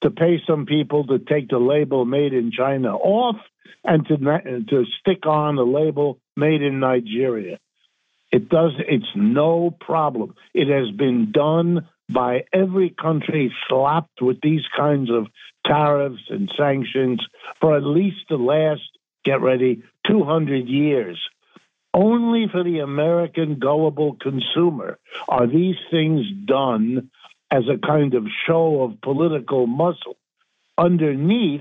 to 0.00 0.10
pay 0.10 0.42
some 0.46 0.66
people 0.66 1.06
to 1.06 1.20
take 1.20 1.48
the 1.48 1.58
label 1.58 2.04
made 2.04 2.32
in 2.32 2.50
China 2.50 2.96
off 2.96 3.36
and 3.84 4.06
to 4.08 4.16
to 4.16 4.84
stick 5.00 5.24
on 5.26 5.54
the 5.54 5.62
label 5.62 6.18
made 6.36 6.62
in 6.62 6.80
Nigeria. 6.80 7.58
It 8.32 8.48
does. 8.48 8.72
It's 8.78 9.12
no 9.14 9.70
problem. 9.70 10.34
It 10.54 10.68
has 10.68 10.90
been 10.96 11.30
done 11.30 11.88
by 12.12 12.44
every 12.52 12.90
country 12.90 13.52
slapped 13.68 14.20
with 14.20 14.40
these 14.42 14.64
kinds 14.76 15.10
of 15.10 15.26
tariffs 15.66 16.22
and 16.28 16.50
sanctions 16.56 17.24
for 17.60 17.76
at 17.76 17.84
least 17.84 18.18
the 18.28 18.36
last 18.36 18.82
get 19.24 19.40
ready 19.40 19.82
200 20.06 20.66
years. 20.68 21.18
Only 21.94 22.46
for 22.50 22.64
the 22.64 22.78
American 22.78 23.58
gullible 23.58 24.16
consumer 24.20 24.98
are 25.28 25.46
these 25.46 25.76
things 25.90 26.26
done 26.46 27.10
as 27.50 27.64
a 27.68 27.86
kind 27.86 28.14
of 28.14 28.26
show 28.46 28.82
of 28.82 29.00
political 29.02 29.66
muscle. 29.66 30.16
Underneath, 30.78 31.60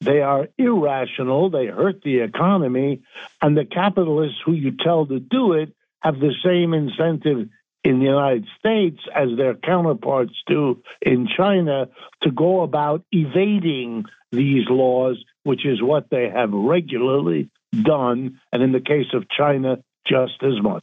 they 0.00 0.22
are 0.22 0.48
irrational, 0.56 1.50
they 1.50 1.66
hurt 1.66 2.02
the 2.02 2.20
economy, 2.20 3.02
and 3.42 3.56
the 3.56 3.66
capitalists 3.66 4.38
who 4.44 4.52
you 4.52 4.72
tell 4.82 5.06
to 5.06 5.20
do 5.20 5.52
it 5.52 5.74
have 6.00 6.18
the 6.18 6.34
same 6.42 6.72
incentive 6.72 7.48
in 7.86 8.00
the 8.00 8.04
United 8.04 8.46
States 8.58 8.98
as 9.14 9.28
their 9.36 9.54
counterparts 9.54 10.32
do 10.48 10.82
in 11.00 11.28
China 11.36 11.86
to 12.22 12.32
go 12.32 12.62
about 12.62 13.04
evading 13.12 14.04
these 14.32 14.64
laws, 14.68 15.24
which 15.44 15.64
is 15.64 15.80
what 15.80 16.10
they 16.10 16.28
have 16.28 16.50
regularly 16.52 17.48
done, 17.84 18.40
and 18.52 18.60
in 18.60 18.72
the 18.72 18.80
case 18.80 19.06
of 19.14 19.28
China, 19.28 19.76
just 20.04 20.42
as 20.42 20.60
much. 20.60 20.82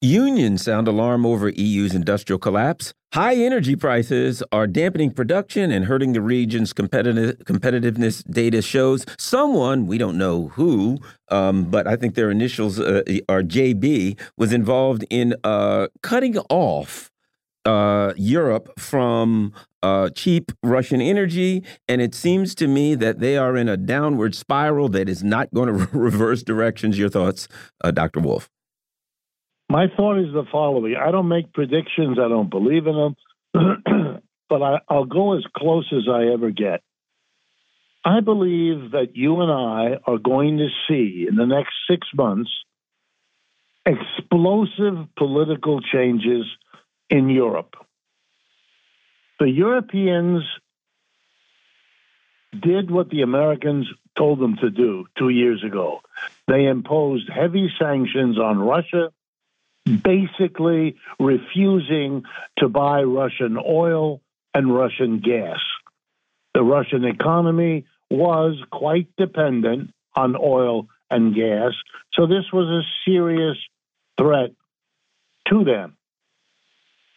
Unions 0.00 0.64
sound 0.64 0.88
alarm 0.88 1.26
over 1.26 1.50
EU's 1.50 1.94
industrial 1.94 2.38
collapse. 2.38 2.94
High 3.12 3.34
energy 3.34 3.74
prices 3.74 4.40
are 4.52 4.68
dampening 4.68 5.10
production 5.10 5.72
and 5.72 5.86
hurting 5.86 6.12
the 6.12 6.20
region's 6.20 6.72
competitive 6.72 7.38
competitiveness. 7.38 8.22
Data 8.30 8.62
shows 8.62 9.04
someone 9.18 9.88
we 9.88 9.98
don't 9.98 10.16
know 10.16 10.48
who, 10.48 10.98
um, 11.28 11.64
but 11.64 11.88
I 11.88 11.96
think 11.96 12.14
their 12.14 12.30
initials 12.30 12.78
uh, 12.78 13.02
are 13.28 13.42
JB, 13.42 14.16
was 14.36 14.52
involved 14.52 15.04
in 15.10 15.34
uh, 15.42 15.88
cutting 16.04 16.38
off 16.50 17.10
uh, 17.64 18.12
Europe 18.16 18.78
from 18.78 19.54
uh, 19.82 20.10
cheap 20.10 20.52
Russian 20.62 21.00
energy, 21.00 21.64
and 21.88 22.00
it 22.00 22.14
seems 22.14 22.54
to 22.54 22.68
me 22.68 22.94
that 22.94 23.18
they 23.18 23.36
are 23.36 23.56
in 23.56 23.68
a 23.68 23.76
downward 23.76 24.36
spiral 24.36 24.88
that 24.90 25.08
is 25.08 25.24
not 25.24 25.52
going 25.52 25.66
to 25.76 25.98
reverse 25.98 26.44
directions. 26.44 26.96
Your 26.96 27.08
thoughts, 27.08 27.48
uh, 27.82 27.90
Dr. 27.90 28.20
Wolff? 28.20 28.48
My 29.70 29.86
thought 29.96 30.18
is 30.18 30.32
the 30.32 30.46
following 30.50 30.96
I 30.96 31.12
don't 31.12 31.28
make 31.28 31.52
predictions, 31.52 32.18
I 32.18 32.28
don't 32.28 32.50
believe 32.50 32.88
in 32.88 33.14
them, 33.54 34.20
but 34.48 34.62
I, 34.62 34.80
I'll 34.88 35.04
go 35.04 35.38
as 35.38 35.44
close 35.56 35.88
as 35.92 36.08
I 36.12 36.32
ever 36.32 36.50
get. 36.50 36.82
I 38.04 38.18
believe 38.18 38.90
that 38.90 39.14
you 39.14 39.40
and 39.42 39.52
I 39.52 40.00
are 40.10 40.18
going 40.18 40.58
to 40.58 40.68
see 40.88 41.24
in 41.28 41.36
the 41.36 41.46
next 41.46 41.70
six 41.88 42.08
months 42.12 42.50
explosive 43.86 45.06
political 45.16 45.80
changes 45.80 46.46
in 47.08 47.28
Europe. 47.28 47.76
The 49.38 49.48
Europeans 49.50 50.42
did 52.60 52.90
what 52.90 53.08
the 53.10 53.22
Americans 53.22 53.86
told 54.18 54.40
them 54.40 54.56
to 54.62 54.70
do 54.70 55.06
two 55.16 55.28
years 55.28 55.62
ago. 55.62 56.00
They 56.48 56.66
imposed 56.66 57.30
heavy 57.32 57.70
sanctions 57.78 58.36
on 58.36 58.58
Russia 58.58 59.12
basically 59.84 60.96
refusing 61.18 62.22
to 62.58 62.68
buy 62.68 63.02
Russian 63.02 63.58
oil 63.58 64.20
and 64.54 64.74
Russian 64.74 65.20
gas. 65.20 65.58
The 66.54 66.62
Russian 66.62 67.04
economy 67.04 67.86
was 68.10 68.56
quite 68.70 69.08
dependent 69.16 69.92
on 70.14 70.36
oil 70.36 70.88
and 71.10 71.34
gas, 71.34 71.72
so 72.14 72.26
this 72.26 72.44
was 72.52 72.66
a 72.66 72.88
serious 73.08 73.56
threat 74.18 74.50
to 75.48 75.64
them. 75.64 75.96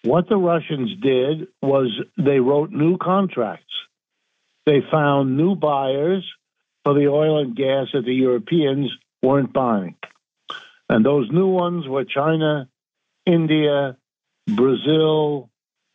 What 0.03 0.27
the 0.27 0.37
Russians 0.37 0.91
did 1.01 1.47
was 1.61 1.89
they 2.17 2.39
wrote 2.39 2.71
new 2.71 2.97
contracts. 2.97 3.73
They 4.65 4.81
found 4.91 5.37
new 5.37 5.55
buyers 5.55 6.25
for 6.83 6.93
the 6.93 7.07
oil 7.07 7.39
and 7.39 7.55
gas 7.55 7.87
that 7.93 8.05
the 8.05 8.13
Europeans 8.13 8.91
weren't 9.21 9.53
buying. 9.53 9.95
And 10.89 11.05
those 11.05 11.29
new 11.31 11.47
ones 11.47 11.87
were 11.87 12.05
China, 12.05 12.67
India, 13.25 13.97
Brazil, 14.47 15.49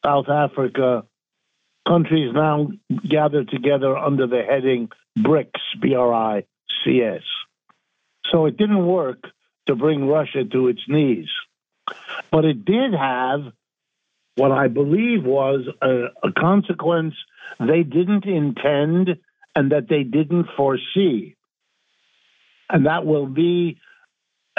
South 0.05 0.29
Africa, 0.29 1.05
countries 1.87 2.33
now 2.35 2.69
gathered 3.09 3.49
together 3.49 3.97
under 3.97 4.27
the 4.27 4.43
heading 4.43 4.91
BRICS, 5.19 5.61
B 5.81 5.95
R 5.95 6.13
I 6.13 6.45
C 6.85 7.03
S. 7.03 7.23
So 8.31 8.47
it 8.47 8.57
didn't 8.57 8.87
work 8.87 9.25
to 9.67 9.75
bring 9.75 10.07
Russia 10.07 10.45
to 10.45 10.69
its 10.69 10.81
knees. 10.89 11.29
But 12.31 12.45
it 12.45 12.65
did 12.65 12.93
have 12.95 13.53
what 14.37 14.53
I 14.53 14.69
believe 14.69 15.25
was 15.25 15.67
a, 15.83 16.07
a 16.23 16.33
consequence 16.33 17.15
they 17.59 17.83
didn't 17.83 18.25
intend 18.25 19.19
and 19.55 19.73
that 19.73 19.89
they 19.89 20.05
didn't 20.05 20.47
foresee. 20.57 21.35
And 22.71 22.87
that 22.87 23.05
will 23.05 23.27
be 23.27 23.79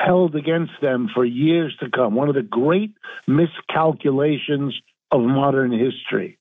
held 0.06 0.36
against 0.36 0.74
them 0.82 1.10
for 1.14 1.26
years 1.26 1.76
to 1.80 1.90
come. 1.90 2.16
One 2.16 2.30
of 2.30 2.36
the 2.36 2.42
great 2.42 2.94
miscalculations 3.28 4.80
of 5.12 5.22
modern 5.22 5.72
history. 5.72 6.38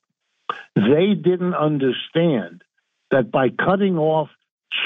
They 0.75 1.13
didn't 1.13 1.55
understand 1.55 2.63
that 3.11 3.31
by 3.31 3.49
cutting 3.49 3.97
off 3.97 4.29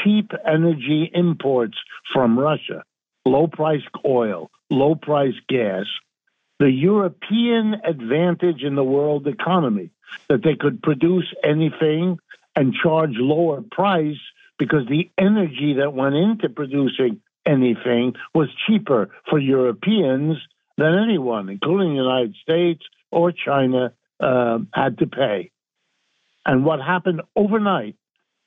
cheap 0.03 0.32
energy 0.46 1.10
imports 1.13 1.77
from 2.13 2.39
Russia, 2.39 2.84
low 3.25 3.48
priced 3.48 3.89
oil, 4.06 4.50
low 4.70 4.96
priced 4.96 5.46
gas, 5.48 5.86
the 6.60 6.72
European 6.72 7.75
advantage 7.84 8.63
in 8.63 8.75
the 8.75 8.84
world 8.84 9.27
economy 9.27 9.89
that 10.30 10.44
they 10.44 10.56
could 10.56 10.82
produce 10.82 11.34
anything 11.44 12.20
and 12.56 12.74
charge 12.74 13.13
lower 13.15 13.62
price 13.62 14.20
because 14.60 14.88
the 14.88 15.10
energy 15.18 15.75
that 15.80 15.94
went 15.94 16.15
into 16.15 16.50
producing 16.50 17.20
anything 17.45 18.13
was 18.33 18.47
cheaper 18.67 19.09
for 19.29 19.39
Europeans 19.39 20.38
than 20.77 20.97
anyone, 20.97 21.50
including 21.50 21.89
the 21.89 22.01
United 22.01 22.35
States 22.41 22.83
or 23.12 23.31
China, 23.31 23.93
uh, 24.19 24.59
had 24.73 24.97
to 25.00 25.07
pay. 25.07 25.51
And 26.45 26.65
what 26.65 26.79
happened 26.79 27.21
overnight 27.35 27.95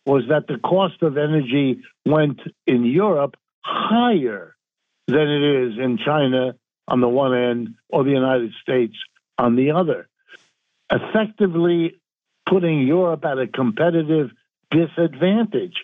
was 0.05 0.25
that 0.29 0.47
the 0.47 0.59
cost 0.59 1.03
of 1.03 1.17
energy 1.17 1.83
went 2.05 2.41
in 2.67 2.85
Europe 2.85 3.37
higher 3.65 4.55
than 5.09 5.29
it 5.29 5.67
is 5.67 5.79
in 5.79 5.99
China 6.05 6.55
on 6.89 7.01
the 7.01 7.09
one 7.09 7.35
end 7.35 7.75
or 7.89 8.05
the 8.05 8.11
United 8.11 8.53
States 8.63 8.95
on 9.39 9.57
the 9.57 9.73
other, 9.73 10.09
effectively 10.91 12.01
putting 12.49 12.87
Europe 12.87 13.25
at 13.25 13.39
a 13.39 13.47
competitive 13.47 14.31
disadvantage. 14.71 15.75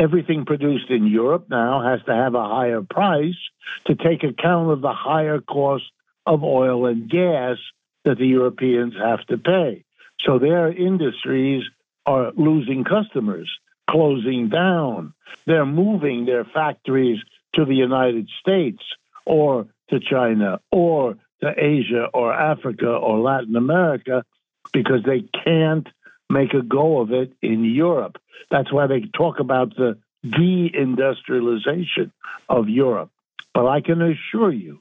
Everything 0.00 0.46
produced 0.46 0.88
in 0.88 1.06
Europe 1.06 1.46
now 1.50 1.82
has 1.82 2.02
to 2.06 2.14
have 2.14 2.34
a 2.34 2.48
higher 2.48 2.80
price 2.80 3.38
to 3.84 3.94
take 3.94 4.24
account 4.24 4.70
of 4.70 4.80
the 4.80 4.94
higher 4.94 5.40
cost 5.40 5.84
of 6.24 6.42
oil 6.42 6.86
and 6.86 7.10
gas 7.10 7.58
that 8.04 8.16
the 8.16 8.26
Europeans 8.26 8.94
have 8.96 9.26
to 9.26 9.36
pay. 9.36 9.84
So 10.24 10.38
their 10.38 10.72
industries 10.72 11.64
are 12.06 12.32
losing 12.34 12.82
customers, 12.84 13.50
closing 13.90 14.48
down. 14.48 15.12
They're 15.44 15.66
moving 15.66 16.24
their 16.24 16.44
factories 16.44 17.18
to 17.56 17.66
the 17.66 17.74
United 17.74 18.28
States 18.40 18.82
or 19.26 19.66
to 19.90 20.00
China 20.00 20.60
or 20.72 21.18
to 21.42 21.52
Asia 21.56 22.06
or 22.14 22.32
Africa 22.32 22.88
or 22.88 23.18
Latin 23.18 23.54
America 23.54 24.24
because 24.72 25.02
they 25.04 25.24
can't 25.44 25.86
make 26.30 26.54
a 26.54 26.62
go 26.62 27.00
of 27.00 27.12
it 27.12 27.32
in 27.42 27.64
Europe. 27.64 28.16
That's 28.50 28.72
why 28.72 28.86
they 28.86 29.00
talk 29.00 29.40
about 29.40 29.76
the 29.76 29.98
deindustrialization 30.24 32.12
of 32.48 32.68
Europe. 32.68 33.10
But 33.52 33.66
I 33.66 33.80
can 33.80 34.00
assure 34.00 34.52
you 34.52 34.80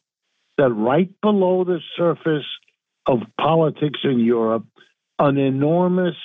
that 0.57 0.69
right 0.71 1.09
below 1.21 1.63
the 1.63 1.79
surface 1.97 2.45
of 3.05 3.21
politics 3.39 3.99
in 4.03 4.19
Europe, 4.19 4.65
an 5.17 5.37
enormous, 5.37 6.15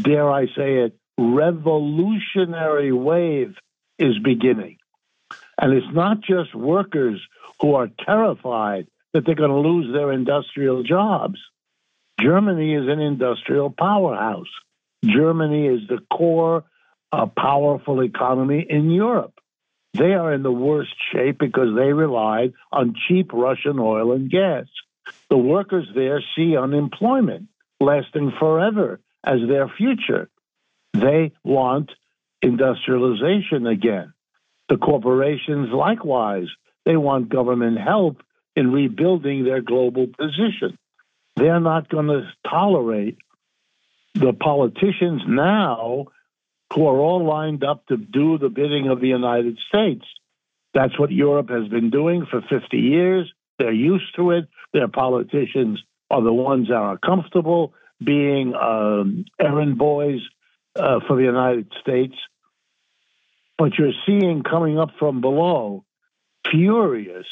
dare 0.00 0.30
I 0.30 0.46
say 0.46 0.84
it, 0.84 0.96
revolutionary 1.18 2.92
wave 2.92 3.56
is 3.98 4.18
beginning. 4.18 4.76
And 5.60 5.72
it's 5.74 5.92
not 5.92 6.20
just 6.22 6.54
workers 6.54 7.20
who 7.60 7.74
are 7.74 7.90
terrified 8.04 8.86
that 9.12 9.26
they're 9.26 9.34
going 9.34 9.50
to 9.50 9.68
lose 9.68 9.92
their 9.92 10.12
industrial 10.12 10.82
jobs. 10.82 11.38
Germany 12.22 12.74
is 12.74 12.88
an 12.88 13.00
industrial 13.00 13.70
powerhouse. 13.70 14.48
Germany 15.04 15.66
is 15.66 15.88
the 15.88 15.98
core, 16.12 16.64
uh, 17.12 17.26
powerful 17.26 18.02
economy 18.02 18.66
in 18.68 18.90
Europe. 18.90 19.34
They 19.94 20.12
are 20.14 20.32
in 20.32 20.42
the 20.42 20.52
worst 20.52 20.94
shape 21.12 21.38
because 21.38 21.74
they 21.74 21.92
relied 21.92 22.52
on 22.70 22.94
cheap 23.08 23.32
Russian 23.32 23.78
oil 23.78 24.12
and 24.12 24.30
gas. 24.30 24.66
The 25.28 25.36
workers 25.38 25.88
there 25.94 26.22
see 26.36 26.56
unemployment 26.56 27.48
lasting 27.80 28.32
forever 28.38 29.00
as 29.24 29.40
their 29.48 29.68
future. 29.68 30.28
They 30.92 31.32
want 31.42 31.90
industrialization 32.42 33.66
again. 33.66 34.12
The 34.68 34.76
corporations, 34.76 35.70
likewise, 35.72 36.48
they 36.84 36.96
want 36.96 37.28
government 37.28 37.78
help 37.78 38.22
in 38.54 38.72
rebuilding 38.72 39.44
their 39.44 39.60
global 39.60 40.06
position. 40.06 40.78
They're 41.40 41.58
not 41.58 41.88
going 41.88 42.08
to 42.08 42.28
tolerate 42.46 43.16
the 44.14 44.34
politicians 44.34 45.22
now 45.26 46.06
who 46.74 46.86
are 46.86 46.98
all 46.98 47.26
lined 47.26 47.64
up 47.64 47.86
to 47.86 47.96
do 47.96 48.36
the 48.36 48.50
bidding 48.50 48.88
of 48.88 49.00
the 49.00 49.08
United 49.08 49.58
States. 49.68 50.04
That's 50.74 50.98
what 50.98 51.10
Europe 51.10 51.48
has 51.48 51.66
been 51.68 51.88
doing 51.88 52.26
for 52.30 52.42
50 52.42 52.76
years. 52.76 53.32
They're 53.58 53.72
used 53.72 54.14
to 54.16 54.32
it. 54.32 54.48
Their 54.74 54.88
politicians 54.88 55.82
are 56.10 56.22
the 56.22 56.32
ones 56.32 56.68
that 56.68 56.74
are 56.74 56.98
comfortable 56.98 57.72
being 58.04 58.54
um, 58.54 59.24
errand 59.40 59.78
boys 59.78 60.20
uh, 60.76 61.00
for 61.08 61.16
the 61.16 61.24
United 61.24 61.72
States. 61.80 62.14
But 63.56 63.78
you're 63.78 63.92
seeing 64.04 64.42
coming 64.42 64.78
up 64.78 64.90
from 64.98 65.22
below 65.22 65.84
furious 66.50 67.26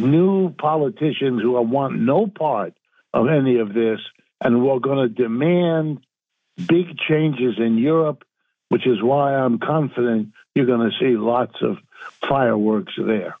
new 0.00 0.50
politicians 0.50 1.40
who 1.40 1.52
want 1.62 2.00
no 2.00 2.26
part 2.26 2.74
of 3.12 3.28
any 3.28 3.58
of 3.58 3.74
this 3.74 4.00
and 4.42 4.64
we're 4.64 4.80
going 4.80 5.08
to 5.08 5.22
demand 5.22 6.00
big 6.56 6.98
changes 7.08 7.54
in 7.58 7.78
Europe, 7.78 8.24
which 8.68 8.86
is 8.86 9.02
why 9.02 9.34
I'm 9.34 9.58
confident 9.58 10.32
you're 10.54 10.66
going 10.66 10.90
to 10.90 10.96
see 10.98 11.16
lots 11.16 11.54
of 11.62 11.78
fireworks 12.28 12.92
there. 12.98 13.36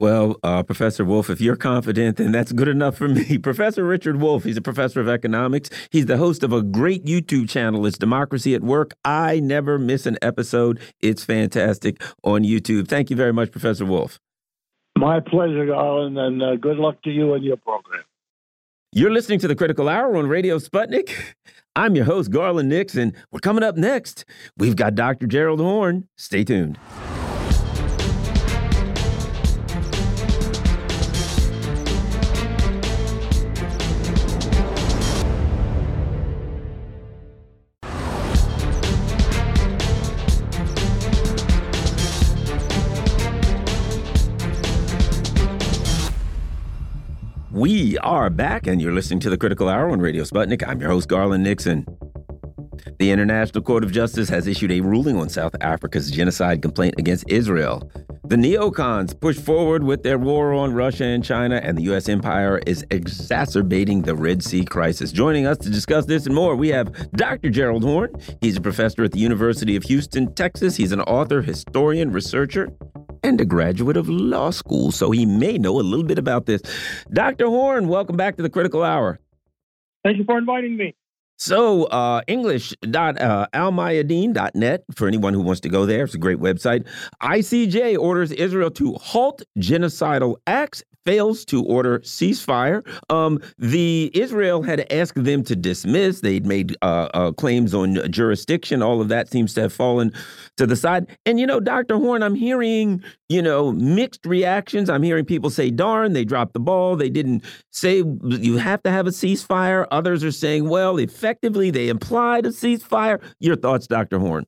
Well, 0.00 0.36
uh, 0.42 0.64
Professor 0.64 1.04
Wolff, 1.04 1.30
if 1.30 1.40
you're 1.40 1.56
confident, 1.56 2.16
then 2.16 2.32
that's 2.32 2.50
good 2.50 2.66
enough 2.66 2.96
for 2.96 3.06
me. 3.06 3.38
professor 3.42 3.84
Richard 3.84 4.20
Wolff, 4.20 4.42
he's 4.42 4.56
a 4.56 4.62
professor 4.62 5.00
of 5.00 5.08
economics. 5.08 5.70
He's 5.90 6.06
the 6.06 6.16
host 6.16 6.42
of 6.42 6.52
a 6.52 6.62
great 6.62 7.04
YouTube 7.04 7.48
channel. 7.48 7.86
It's 7.86 7.96
Democracy 7.96 8.54
at 8.54 8.62
Work. 8.62 8.94
I 9.04 9.38
never 9.38 9.78
miss 9.78 10.04
an 10.04 10.18
episode. 10.20 10.80
It's 11.00 11.24
fantastic 11.24 12.02
on 12.24 12.42
YouTube. 12.42 12.88
Thank 12.88 13.08
you 13.08 13.16
very 13.16 13.32
much, 13.32 13.52
Professor 13.52 13.84
Wolff. 13.84 14.18
My 14.98 15.20
pleasure, 15.20 15.66
Garland, 15.66 16.18
and 16.18 16.42
uh, 16.42 16.56
good 16.56 16.76
luck 16.76 17.00
to 17.02 17.10
you 17.10 17.34
and 17.34 17.44
your 17.44 17.56
program. 17.56 18.02
You're 18.96 19.10
listening 19.10 19.40
to 19.40 19.48
the 19.48 19.56
Critical 19.56 19.88
Hour 19.88 20.16
on 20.16 20.28
Radio 20.28 20.56
Sputnik. 20.60 21.34
I'm 21.74 21.96
your 21.96 22.04
host, 22.04 22.30
Garland 22.30 22.68
Nix, 22.68 22.94
and 22.94 23.12
we're 23.32 23.40
coming 23.40 23.64
up 23.64 23.76
next. 23.76 24.24
We've 24.56 24.76
got 24.76 24.94
Dr. 24.94 25.26
Gerald 25.26 25.58
Horne. 25.58 26.06
Stay 26.16 26.44
tuned. 26.44 26.78
We 47.64 47.96
are 48.00 48.28
back, 48.28 48.66
and 48.66 48.78
you're 48.78 48.92
listening 48.92 49.20
to 49.20 49.30
the 49.30 49.38
Critical 49.38 49.70
Hour 49.70 49.88
on 49.88 49.98
Radio 49.98 50.24
Sputnik. 50.24 50.62
I'm 50.68 50.78
your 50.82 50.90
host, 50.90 51.08
Garland 51.08 51.44
Nixon. 51.44 51.86
The 52.98 53.10
International 53.10 53.62
Court 53.62 53.82
of 53.84 53.90
Justice 53.90 54.28
has 54.28 54.46
issued 54.46 54.70
a 54.70 54.82
ruling 54.82 55.16
on 55.16 55.30
South 55.30 55.56
Africa's 55.62 56.10
genocide 56.10 56.60
complaint 56.60 56.96
against 56.98 57.24
Israel. 57.26 57.90
The 58.26 58.36
neocons 58.36 59.18
push 59.18 59.38
forward 59.38 59.82
with 59.82 60.02
their 60.02 60.18
war 60.18 60.52
on 60.52 60.74
Russia 60.74 61.04
and 61.04 61.24
China, 61.24 61.56
and 61.56 61.78
the 61.78 61.84
U.S. 61.84 62.06
empire 62.10 62.60
is 62.66 62.84
exacerbating 62.90 64.02
the 64.02 64.14
Red 64.14 64.44
Sea 64.44 64.66
crisis. 64.66 65.10
Joining 65.10 65.46
us 65.46 65.56
to 65.56 65.70
discuss 65.70 66.04
this 66.04 66.26
and 66.26 66.34
more, 66.34 66.56
we 66.56 66.68
have 66.68 67.10
Dr. 67.12 67.48
Gerald 67.48 67.82
Horne. 67.82 68.14
He's 68.42 68.58
a 68.58 68.60
professor 68.60 69.04
at 69.04 69.12
the 69.12 69.20
University 69.20 69.74
of 69.74 69.84
Houston, 69.84 70.34
Texas. 70.34 70.76
He's 70.76 70.92
an 70.92 71.00
author, 71.00 71.40
historian, 71.40 72.12
researcher, 72.12 72.68
and 73.24 73.40
a 73.40 73.44
graduate 73.44 73.96
of 73.96 74.08
law 74.08 74.50
school, 74.50 74.92
so 74.92 75.10
he 75.10 75.26
may 75.26 75.58
know 75.58 75.80
a 75.80 75.82
little 75.82 76.04
bit 76.04 76.18
about 76.18 76.46
this. 76.46 76.62
Dr. 77.12 77.46
Horne, 77.46 77.88
welcome 77.88 78.16
back 78.16 78.36
to 78.36 78.42
the 78.42 78.50
Critical 78.50 78.84
Hour. 78.84 79.18
Thank 80.04 80.18
you 80.18 80.24
for 80.24 80.38
inviting 80.38 80.76
me. 80.76 80.94
So, 81.36 81.84
uh, 81.84 82.20
English.almayadeen.net 82.28 84.80
uh, 84.80 84.84
for 84.94 85.08
anyone 85.08 85.34
who 85.34 85.40
wants 85.40 85.60
to 85.62 85.68
go 85.68 85.84
there. 85.84 86.04
It's 86.04 86.14
a 86.14 86.18
great 86.18 86.38
website. 86.38 86.86
ICJ 87.20 87.98
orders 87.98 88.30
Israel 88.30 88.70
to 88.72 88.92
halt 88.94 89.42
genocidal 89.58 90.36
acts 90.46 90.84
fails 91.04 91.44
to 91.46 91.62
order 91.64 91.98
ceasefire. 92.00 92.86
Um, 93.10 93.40
the 93.58 94.10
Israel 94.14 94.62
had 94.62 94.90
asked 94.92 95.22
them 95.22 95.44
to 95.44 95.56
dismiss. 95.56 96.20
They'd 96.20 96.46
made 96.46 96.76
uh, 96.82 97.08
uh, 97.14 97.32
claims 97.32 97.74
on 97.74 98.10
jurisdiction. 98.10 98.82
All 98.82 99.00
of 99.00 99.08
that 99.08 99.28
seems 99.30 99.54
to 99.54 99.62
have 99.62 99.72
fallen 99.72 100.12
to 100.56 100.66
the 100.66 100.76
side. 100.76 101.06
And 101.26 101.38
you 101.38 101.46
know, 101.46 101.60
Dr. 101.60 101.96
Horne, 101.96 102.22
I'm 102.22 102.34
hearing 102.34 103.02
you 103.28 103.42
know 103.42 103.72
mixed 103.72 104.24
reactions. 104.26 104.88
I'm 104.88 105.02
hearing 105.02 105.24
people 105.24 105.50
say, 105.50 105.70
"Darn, 105.70 106.12
they 106.12 106.24
dropped 106.24 106.54
the 106.54 106.60
ball. 106.60 106.96
They 106.96 107.10
didn't 107.10 107.44
say 107.70 108.02
you 108.24 108.56
have 108.56 108.82
to 108.84 108.90
have 108.90 109.06
a 109.06 109.10
ceasefire." 109.10 109.86
Others 109.90 110.24
are 110.24 110.32
saying, 110.32 110.68
"Well, 110.68 110.98
effectively, 110.98 111.70
they 111.70 111.88
implied 111.88 112.46
a 112.46 112.50
ceasefire." 112.50 113.20
Your 113.40 113.56
thoughts, 113.56 113.86
Dr. 113.86 114.18
Horne? 114.18 114.46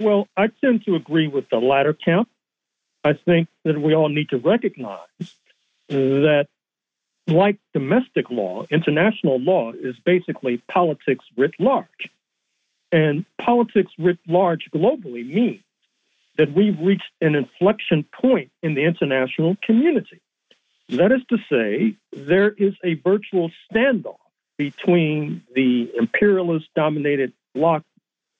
Well, 0.00 0.26
I 0.36 0.46
tend 0.62 0.84
to 0.86 0.94
agree 0.94 1.28
with 1.28 1.44
the 1.50 1.58
latter 1.58 1.92
camp. 1.92 2.28
I 3.04 3.12
think 3.24 3.48
that 3.64 3.80
we 3.80 3.94
all 3.94 4.08
need 4.08 4.28
to 4.30 4.38
recognize 4.38 4.98
that, 5.90 6.46
like 7.26 7.58
domestic 7.74 8.30
law, 8.30 8.64
international 8.70 9.38
law 9.38 9.72
is 9.72 9.94
basically 10.04 10.62
politics 10.68 11.24
writ 11.36 11.52
large. 11.58 12.10
And 12.92 13.24
politics 13.40 13.92
writ 13.98 14.18
large 14.26 14.68
globally 14.74 15.26
means 15.26 15.62
that 16.36 16.52
we've 16.52 16.78
reached 16.80 17.12
an 17.20 17.34
inflection 17.34 18.04
point 18.20 18.50
in 18.62 18.74
the 18.74 18.84
international 18.84 19.56
community. 19.62 20.20
That 20.88 21.12
is 21.12 21.20
to 21.28 21.38
say, 21.50 21.96
there 22.12 22.50
is 22.50 22.74
a 22.82 22.94
virtual 22.94 23.50
standoff 23.70 24.16
between 24.56 25.42
the 25.54 25.90
imperialist 25.96 26.66
dominated 26.74 27.32
bloc 27.54 27.82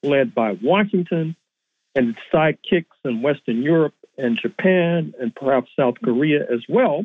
led 0.02 0.34
by 0.34 0.58
Washington 0.62 1.36
and 1.94 2.10
its 2.10 2.18
sidekicks 2.32 2.96
in 3.04 3.22
Western 3.22 3.62
Europe 3.62 3.94
and 4.18 4.38
Japan 4.40 5.14
and 5.20 5.34
perhaps 5.34 5.70
South 5.78 5.94
Korea 6.02 6.42
as 6.42 6.60
well, 6.68 7.04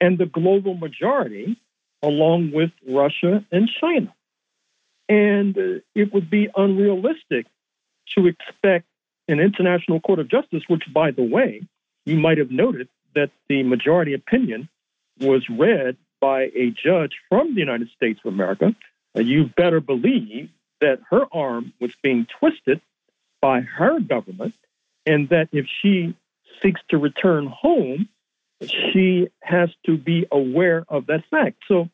and 0.00 0.18
the 0.18 0.26
global 0.26 0.74
majority, 0.74 1.56
along 2.02 2.52
with 2.52 2.70
Russia 2.88 3.44
and 3.50 3.68
China. 3.80 4.14
And 5.08 5.56
uh, 5.56 5.80
it 5.94 6.12
would 6.12 6.30
be 6.30 6.48
unrealistic 6.56 7.46
to 8.16 8.26
expect 8.26 8.86
an 9.28 9.40
international 9.40 10.00
court 10.00 10.18
of 10.18 10.28
justice, 10.28 10.62
which, 10.68 10.84
by 10.92 11.10
the 11.10 11.22
way, 11.22 11.62
you 12.04 12.18
might 12.18 12.38
have 12.38 12.50
noted 12.50 12.88
that 13.14 13.30
the 13.48 13.62
majority 13.62 14.12
opinion 14.12 14.68
was 15.20 15.48
read 15.48 15.96
by 16.20 16.50
a 16.54 16.70
judge 16.70 17.12
from 17.28 17.54
the 17.54 17.60
United 17.60 17.88
States 17.90 18.20
of 18.24 18.32
America. 18.32 18.74
Uh, 19.16 19.20
you 19.20 19.46
better 19.56 19.80
believe 19.80 20.50
that 20.80 21.00
her 21.10 21.26
arm 21.32 21.72
was 21.80 21.92
being 22.02 22.26
twisted 22.38 22.80
by 23.40 23.60
her 23.60 24.00
government, 24.00 24.54
and 25.06 25.28
that 25.28 25.48
if 25.52 25.66
she 25.80 26.14
seeks 26.62 26.80
to 26.88 26.98
return 26.98 27.46
home, 27.46 28.08
she 28.70 29.28
has 29.42 29.70
to 29.86 29.96
be 29.96 30.26
aware 30.30 30.84
of 30.88 31.06
that 31.06 31.24
fact. 31.30 31.58
So 31.68 31.88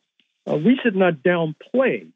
uh, 0.49 0.55
we 0.55 0.79
should 0.81 0.95
not 0.95 1.15
downplay 1.15 2.07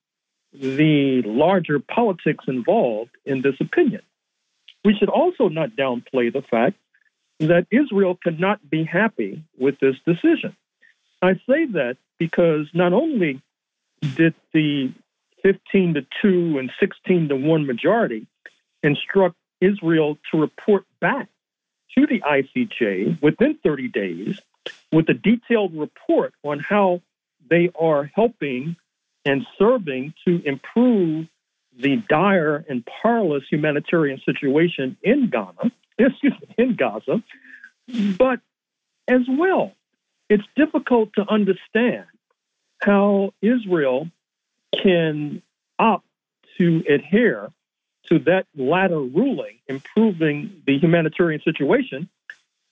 the 0.54 1.22
larger 1.26 1.80
politics 1.80 2.46
involved 2.48 3.12
in 3.26 3.42
this 3.42 3.56
opinion. 3.60 4.02
We 4.84 4.96
should 4.98 5.10
also 5.10 5.50
not 5.50 5.72
downplay 5.72 6.32
the 6.32 6.44
fact 6.50 6.78
that 7.40 7.68
Israel 7.72 8.18
cannot 8.22 8.70
be 8.70 8.84
happy 8.84 9.44
with 9.58 9.80
this 9.80 9.96
decision. 10.06 10.56
I 11.22 11.34
say 11.50 11.66
that 11.74 11.98
because 12.18 12.68
not 12.74 12.94
only 12.94 13.42
did 14.16 14.36
the 14.54 14.94
15 15.44 15.96
to 15.96 16.06
2 16.22 16.58
and 16.60 16.72
16 16.80 17.30
to 17.30 17.36
1 17.36 17.66
majority 17.66 18.28
instruct 18.84 19.36
Israel 19.62 20.18
to 20.32 20.40
report 20.40 20.86
back 21.00 21.30
to 21.98 22.08
the 22.08 22.22
ICJ 22.22 23.22
within 23.22 23.58
30 23.64 23.88
days 23.90 24.40
with 24.92 25.10
a 25.10 25.14
detailed 25.14 25.74
report 25.76 26.34
on 26.44 26.60
how 26.60 27.02
they 27.50 27.70
are 27.80 28.10
helping 28.16 28.76
and 29.26 29.46
serving 29.58 30.14
to 30.26 30.42
improve 30.46 31.28
the 31.78 31.98
dire 32.08 32.64
and 32.70 32.88
parlous 33.02 33.44
humanitarian 33.50 34.22
situation 34.26 34.98
in 35.04 35.30
Ghana, 35.30 35.72
excuse 35.98 36.34
me, 36.34 36.56
in 36.58 36.76
Gaza. 36.76 37.24
But 38.18 38.40
as 39.08 39.22
well, 39.28 39.74
it's 40.30 40.44
difficult 40.56 41.14
to 41.16 41.26
understand 41.30 42.06
how 42.82 43.34
Israel 43.42 44.10
can 44.82 45.42
opt 45.78 46.08
to 46.58 46.84
adhere 46.90 47.52
to 48.10 48.20
that 48.20 48.46
latter 48.56 49.00
ruling, 49.00 49.60
improving 49.68 50.62
the 50.66 50.78
humanitarian 50.78 51.42
situation, 51.42 52.10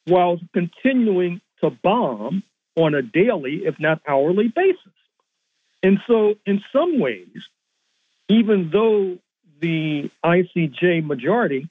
while 0.06 0.39
continuing 0.54 1.41
to 1.62 1.69
bomb 1.69 2.43
on 2.76 2.93
a 2.93 3.02
daily, 3.02 3.65
if 3.65 3.80
not 3.80 4.02
hourly 4.08 4.48
basis. 4.48 4.78
And 5.82 6.00
so, 6.08 6.36
in 6.46 6.62
some 6.72 7.00
ways, 7.00 7.48
even 8.30 8.69
though 8.72 9.17
the 9.60 10.10
ICJ 10.24 11.06
majority 11.06 11.69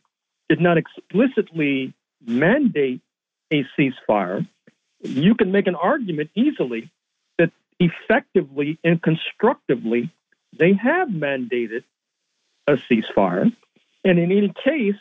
did 0.49 0.61
not 0.61 0.77
explicitly 0.79 1.95
mandate 2.25 3.01
a 3.51 3.65
ceasefire, 3.79 4.47
you 5.01 5.35
can 5.35 5.51
make 5.51 5.67
an 5.67 5.75
argument 5.75 6.31
easily 6.35 6.91
that 7.39 7.51
effectively 7.81 8.79
and 8.85 9.03
constructively 9.03 10.11
they 10.59 10.75
have 10.75 11.09
mandated 11.09 11.85
a 12.67 12.75
ceasefire. 12.75 13.55
And 14.05 14.19
in 14.19 14.33
any 14.33 14.53
case, 14.65 14.97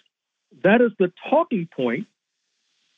that 0.63 0.81
is 0.81 0.91
the 0.99 1.11
talking 1.29 1.67
point 1.75 2.07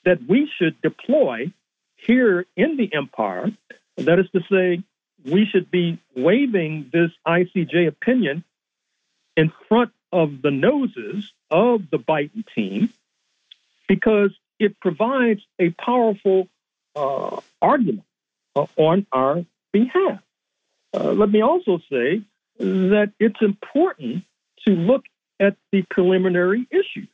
that 0.06 0.20
we 0.28 0.50
should 0.58 0.82
deploy 0.82 1.52
here 1.96 2.46
in 2.56 2.78
the 2.78 2.94
empire. 2.94 3.52
That 3.98 4.20
is 4.20 4.30
to 4.32 4.42
say, 4.52 4.84
we 5.26 5.46
should 5.46 5.72
be 5.72 6.00
waving 6.16 6.90
this 6.92 7.12
ICJ 7.26 7.88
opinion 7.88 8.44
in 9.38 9.52
front 9.70 9.92
of 10.12 10.42
the 10.42 10.52
noses 10.52 11.32
of 11.50 11.90
the 11.90 11.98
Biden 11.98 12.44
team 12.54 12.90
because 13.88 14.32
it 14.60 14.80
provides 14.80 15.42
a 15.60 15.70
powerful 15.72 16.48
uh, 16.96 17.40
argument 17.62 18.06
uh, 18.56 18.66
on 18.76 19.08
our 19.12 19.46
behalf. 19.72 20.22
Uh, 20.94 21.12
let 21.12 21.30
me 21.30 21.42
also 21.42 21.80
say 21.90 22.22
that 22.60 23.12
it's 23.20 23.42
important 23.42 24.24
to 24.66 24.72
look 24.72 25.04
at 25.40 25.56
the 25.72 25.84
preliminary 25.90 26.68
issues. 26.72 27.10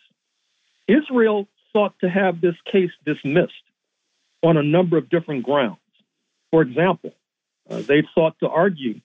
Israel 0.87 1.47
sought 1.73 1.93
to 1.99 2.09
have 2.09 2.41
this 2.41 2.55
case 2.71 2.91
dismissed 3.05 3.53
on 4.41 4.57
a 4.57 4.63
number 4.63 4.97
of 4.97 5.09
different 5.09 5.43
grounds. 5.43 5.77
For 6.51 6.61
example, 6.61 7.13
uh, 7.69 7.81
they 7.81 8.03
sought 8.15 8.39
to 8.39 8.49
argue 8.49 9.01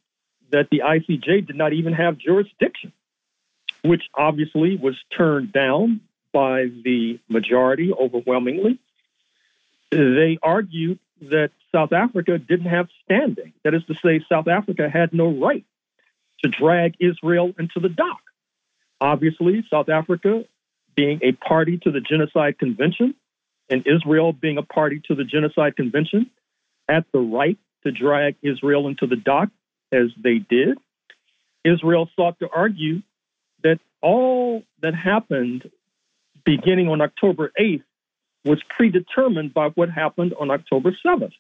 that 0.50 0.68
the 0.70 0.83
ICJ 0.85 1.46
did 1.46 1.57
not 1.57 1.72
even 1.72 1.92
have 1.92 2.16
jurisdiction, 2.16 2.92
which 3.83 4.02
obviously 4.14 4.76
was 4.76 4.96
turned 5.16 5.52
down 5.52 6.00
by 6.33 6.64
the 6.85 7.18
majority 7.28 7.92
overwhelmingly. 7.92 8.78
They 9.90 10.38
argued 10.42 10.98
that 11.20 11.50
South 11.72 11.92
Africa 11.92 12.38
didn't 12.38 12.66
have 12.66 12.88
standing. 13.04 13.52
That 13.62 13.74
is 13.74 13.85
to 13.87 13.94
say, 14.04 14.24
South 14.28 14.48
Africa 14.48 14.88
had 14.88 15.12
no 15.12 15.28
right 15.28 15.64
to 16.42 16.48
drag 16.48 16.96
Israel 17.00 17.52
into 17.59 17.80
the 17.80 17.88
dock. 17.88 18.20
Obviously, 19.04 19.62
South 19.68 19.90
Africa, 19.90 20.44
being 20.96 21.20
a 21.22 21.32
party 21.32 21.76
to 21.82 21.90
the 21.90 22.00
Genocide 22.00 22.58
Convention, 22.58 23.14
and 23.68 23.86
Israel 23.86 24.32
being 24.32 24.56
a 24.56 24.62
party 24.62 25.02
to 25.08 25.14
the 25.14 25.24
Genocide 25.24 25.76
Convention, 25.76 26.30
had 26.88 27.04
the 27.12 27.18
right 27.18 27.58
to 27.84 27.92
drag 27.92 28.36
Israel 28.40 28.88
into 28.88 29.06
the 29.06 29.16
dock 29.16 29.50
as 29.92 30.06
they 30.16 30.38
did. 30.38 30.78
Israel 31.64 32.08
sought 32.16 32.38
to 32.38 32.48
argue 32.48 33.02
that 33.62 33.78
all 34.00 34.62
that 34.80 34.94
happened 34.94 35.70
beginning 36.46 36.88
on 36.88 37.02
October 37.02 37.52
8th 37.60 37.84
was 38.46 38.62
predetermined 38.70 39.52
by 39.52 39.68
what 39.68 39.90
happened 39.90 40.32
on 40.40 40.50
October 40.50 40.96
7th. 41.04 41.34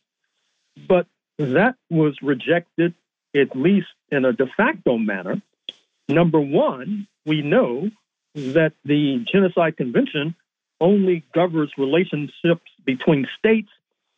But 0.86 1.06
that 1.38 1.76
was 1.88 2.14
rejected, 2.20 2.92
at 3.34 3.56
least 3.56 3.88
in 4.10 4.26
a 4.26 4.34
de 4.34 4.48
facto 4.54 4.98
manner. 4.98 5.40
Number 6.08 6.40
one, 6.40 7.06
we 7.24 7.42
know 7.42 7.90
that 8.34 8.72
the 8.84 9.24
Genocide 9.30 9.76
Convention 9.76 10.34
only 10.80 11.24
governs 11.34 11.72
relationships 11.78 12.70
between 12.84 13.26
states. 13.38 13.68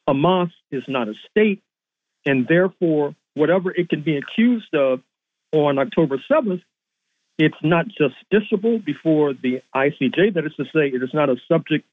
Hamas 0.09 0.51
is 0.71 0.83
not 0.89 1.09
a 1.09 1.15
state, 1.31 1.63
and 2.25 2.47
therefore, 2.49 3.15
whatever 3.35 3.71
it 3.71 3.89
can 3.89 4.03
be 4.03 4.17
accused 4.17 4.75
of 4.75 5.01
on 5.53 5.79
October 5.79 6.23
7th, 6.31 6.63
it's 7.39 7.57
not 7.63 7.87
justiciable 7.89 8.83
before 8.85 9.35
the 9.35 9.63
ICJ. 9.75 10.35
That 10.35 10.47
is 10.47 10.55
to 10.57 10.65
say, 10.65 10.89
it 10.89 11.03
is 11.03 11.13
not 11.13 11.29
a 11.29 11.37
subject 11.47 11.87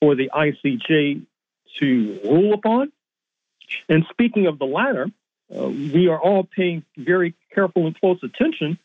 for 0.00 0.14
the 0.14 0.30
ICJ 0.34 1.24
to 1.80 2.20
rule 2.24 2.52
upon. 2.52 2.92
And 3.88 4.04
speaking 4.10 4.46
of 4.46 4.58
the 4.58 4.66
latter, 4.66 5.10
uh, 5.54 5.68
we 5.68 6.08
are 6.08 6.20
all 6.20 6.44
paying 6.44 6.84
very 6.96 7.34
careful 7.54 7.86
and 7.86 7.98
close 7.98 8.18
attention 8.22 8.78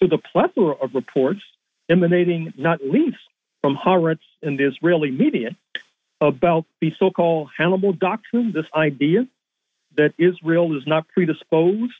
to 0.00 0.08
the 0.08 0.18
plethora 0.18 0.74
of 0.74 0.94
reports 0.94 1.40
emanating 1.88 2.52
not 2.56 2.82
least 2.82 3.18
from 3.60 3.76
Haaretz 3.76 4.20
and 4.42 4.58
the 4.58 4.66
Israeli 4.66 5.10
media 5.10 5.56
about 6.20 6.66
the 6.80 6.92
so 6.98 7.10
called 7.10 7.48
Hannibal 7.56 7.92
Doctrine, 7.92 8.52
this 8.52 8.66
idea 8.74 9.26
that 9.96 10.14
Israel 10.18 10.76
is 10.76 10.86
not 10.86 11.08
predisposed 11.08 11.92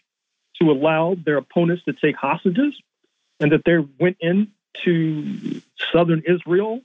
to 0.60 0.70
allow 0.70 1.16
their 1.24 1.38
opponents 1.38 1.84
to 1.84 1.92
take 1.92 2.16
hostages, 2.16 2.74
and 3.40 3.52
that 3.52 3.64
they 3.64 3.78
went 3.98 4.18
into 4.20 5.62
southern 5.92 6.22
Israel, 6.26 6.82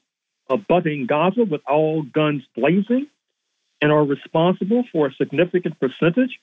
abutting 0.50 1.06
Gaza 1.06 1.44
with 1.44 1.62
all 1.68 2.02
guns 2.02 2.44
blazing, 2.56 3.08
and 3.82 3.92
are 3.92 4.04
responsible 4.04 4.86
for 4.92 5.08
a 5.08 5.14
significant 5.14 5.80
percentage 5.80 6.40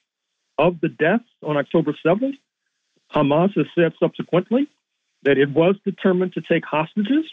of 0.58 0.80
the 0.80 0.88
deaths 0.88 1.24
on 1.42 1.56
October 1.56 1.96
7th. 2.04 2.36
Hamas 3.14 3.54
has 3.56 3.66
said 3.74 3.92
subsequently 4.00 4.68
that 5.22 5.38
it 5.38 5.50
was 5.50 5.76
determined 5.84 6.32
to 6.34 6.40
take 6.40 6.64
hostages. 6.64 7.24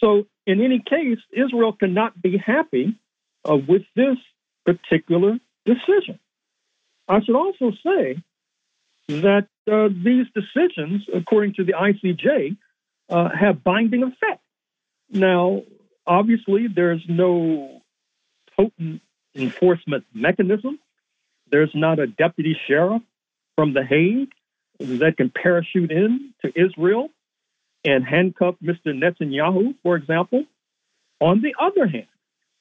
So, 0.00 0.26
in 0.46 0.62
any 0.62 0.80
case, 0.80 1.18
Israel 1.32 1.72
cannot 1.72 2.20
be 2.20 2.36
happy 2.36 2.98
uh, 3.48 3.56
with 3.56 3.82
this 3.94 4.18
particular 4.64 5.38
decision. 5.64 6.18
I 7.08 7.22
should 7.22 7.36
also 7.36 7.72
say 7.84 8.22
that 9.08 9.46
uh, 9.70 9.88
these 9.88 10.26
decisions, 10.34 11.06
according 11.14 11.54
to 11.54 11.64
the 11.64 11.72
ICJ, 11.72 12.56
uh, 13.08 13.28
have 13.28 13.62
binding 13.62 14.02
effect. 14.02 14.42
Now, 15.10 15.62
obviously, 16.06 16.66
there's 16.66 17.02
no 17.08 17.82
potent 18.56 19.00
enforcement 19.34 20.04
mechanism. 20.12 20.78
There's 21.50 21.70
not 21.74 22.00
a 22.00 22.08
deputy 22.08 22.58
sheriff 22.66 23.02
from 23.54 23.72
The 23.72 23.84
Hague 23.84 24.32
that 24.78 25.16
can 25.16 25.30
parachute 25.30 25.90
in 25.90 26.32
to 26.42 26.52
Israel 26.54 27.08
and 27.84 28.04
handcuff 28.04 28.56
Mr. 28.62 28.86
Netanyahu, 28.86 29.74
for 29.82 29.96
example. 29.96 30.44
On 31.20 31.40
the 31.40 31.54
other 31.58 31.86
hand, 31.86 32.08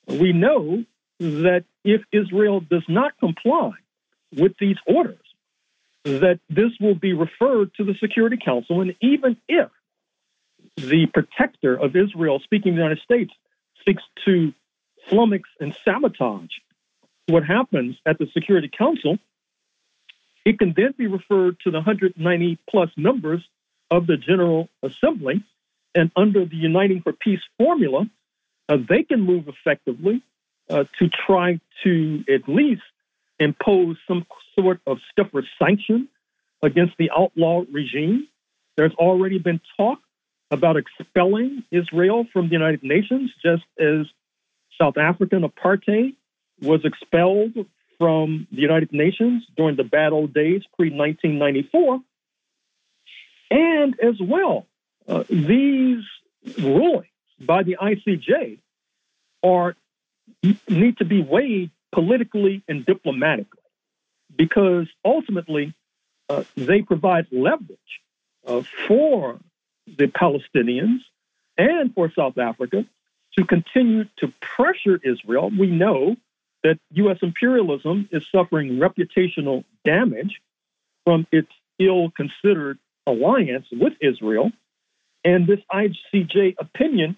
we 0.08 0.32
know 0.32 0.86
that 1.20 1.66
if 1.84 2.02
Israel 2.12 2.62
does 2.62 2.84
not 2.88 3.18
comply 3.20 3.72
with 4.36 4.54
these 4.60 4.78
orders, 4.88 5.18
that 6.04 6.40
this 6.50 6.72
will 6.80 6.96
be 6.96 7.14
referred 7.14 7.74
to 7.76 7.84
the 7.84 7.96
Security 8.00 8.38
Council. 8.44 8.82
And 8.82 8.96
even 9.02 9.38
if 9.48 9.70
the 10.78 11.08
protector 11.14 11.76
of 11.76 11.96
Israel, 11.96 12.40
speaking 12.44 12.74
of 12.74 12.76
the 12.76 12.82
United 12.82 13.04
States, 13.04 13.34
seeks 13.86 14.04
to 14.26 14.54
flummox 15.10 15.44
and 15.60 15.76
sabotage 15.84 16.52
what 17.28 17.44
happens 17.44 17.96
at 18.06 18.20
the 18.20 18.28
Security 18.34 18.70
Council, 18.70 19.18
it 20.46 20.60
can 20.60 20.74
then 20.78 20.94
be 20.98 21.08
referred 21.08 21.60
to 21.62 21.72
the 21.72 21.80
190 21.80 22.60
plus 22.70 22.90
members 22.96 23.44
of 23.92 24.08
the 24.08 24.16
General 24.16 24.70
Assembly. 24.84 25.44
And 25.96 26.12
under 26.16 26.46
the 26.46 26.56
Uniting 26.56 27.02
for 27.02 27.14
Peace 27.14 27.42
formula, 27.58 28.08
uh, 28.70 28.78
they 28.88 29.04
can 29.04 29.22
move 29.22 29.48
effectively 29.48 30.22
uh, 30.70 30.86
to 31.00 31.10
try 31.28 31.60
to 31.84 32.24
at 32.34 32.48
least 32.48 32.82
impose 33.40 33.98
some 34.08 34.26
sort 34.58 34.80
of 34.86 34.98
stiffer 35.12 35.44
sanction 35.60 36.08
against 36.62 36.94
the 36.98 37.10
outlaw 37.16 37.64
regime. 37.72 38.28
There's 38.78 38.94
already 38.94 39.40
been 39.40 39.62
talk 39.78 40.00
about 40.52 40.78
expelling 40.78 41.64
Israel 41.72 42.26
from 42.32 42.48
the 42.48 42.54
United 42.54 42.84
Nations, 42.84 43.32
just 43.44 43.64
as 43.80 44.06
South 44.80 44.98
African 44.98 45.44
apartheid 45.44 46.16
was 46.62 46.82
expelled 46.84 47.54
from 47.98 48.48
the 48.52 48.62
United 48.62 48.92
Nations 48.92 49.44
during 49.56 49.76
the 49.76 49.84
bad 49.84 50.12
old 50.12 50.34
days 50.34 50.64
pre 50.78 50.90
1994. 50.90 52.00
And 53.52 54.00
as 54.00 54.16
well, 54.20 54.66
uh, 55.08 55.24
these 55.30 56.04
rulings 56.60 57.08
by 57.40 57.64
the 57.64 57.78
ICJ 57.82 58.60
are 59.44 59.76
need 60.68 60.98
to 60.98 61.06
be 61.06 61.22
weighed 61.22 61.72
politically 61.94 62.64
and 62.68 62.86
diplomatically 62.86 63.62
because 64.36 64.88
ultimately 65.04 65.74
uh, 66.30 66.44
they 66.56 66.82
provide 66.82 67.28
leverage 67.32 67.80
uh, 68.46 68.62
for 68.88 69.40
the 69.86 70.06
Palestinians 70.06 71.00
and 71.58 71.94
for 71.94 72.12
South 72.16 72.38
Africa 72.38 72.86
to 73.38 73.46
continue 73.46 74.06
to 74.18 74.34
pressure 74.42 75.00
Israel. 75.04 75.52
We 75.58 75.68
know 75.68 76.16
that 76.66 76.80
U.S. 76.94 77.20
imperialism 77.22 78.10
is 78.12 78.26
suffering 78.32 78.80
reputational 78.80 79.64
damage 79.86 80.42
from 81.04 81.28
its 81.32 81.52
ill 81.78 82.10
considered 82.10 82.80
alliance 83.06 83.68
with 83.72 83.94
Israel. 84.02 84.52
And 85.24 85.46
this 85.46 85.60
ICJ 85.72 86.56
opinion 86.58 87.18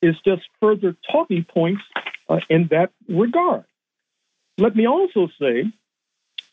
is 0.00 0.14
just 0.24 0.44
further 0.62 0.96
talking 1.12 1.44
points 1.44 1.82
uh, 2.30 2.40
in 2.48 2.68
that 2.70 2.90
regard. 3.06 3.64
Let 4.56 4.74
me 4.74 4.86
also 4.86 5.28
say 5.38 5.64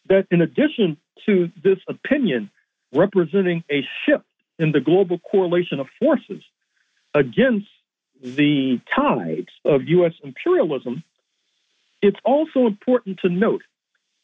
that 0.09 0.27
in 0.29 0.41
addition 0.41 0.97
to 1.25 1.49
this 1.63 1.77
opinion 1.87 2.51
representing 2.93 3.63
a 3.71 3.87
shift 4.05 4.25
in 4.59 4.73
the 4.73 4.81
global 4.81 5.17
correlation 5.17 5.79
of 5.79 5.87
forces 5.97 6.43
against 7.13 7.67
the 8.21 8.81
tides 8.93 9.47
of 9.63 9.83
U.S. 9.87 10.13
imperialism, 10.21 11.05
it's 12.03 12.19
also 12.25 12.67
important 12.67 13.19
to 13.21 13.29
note 13.29 13.63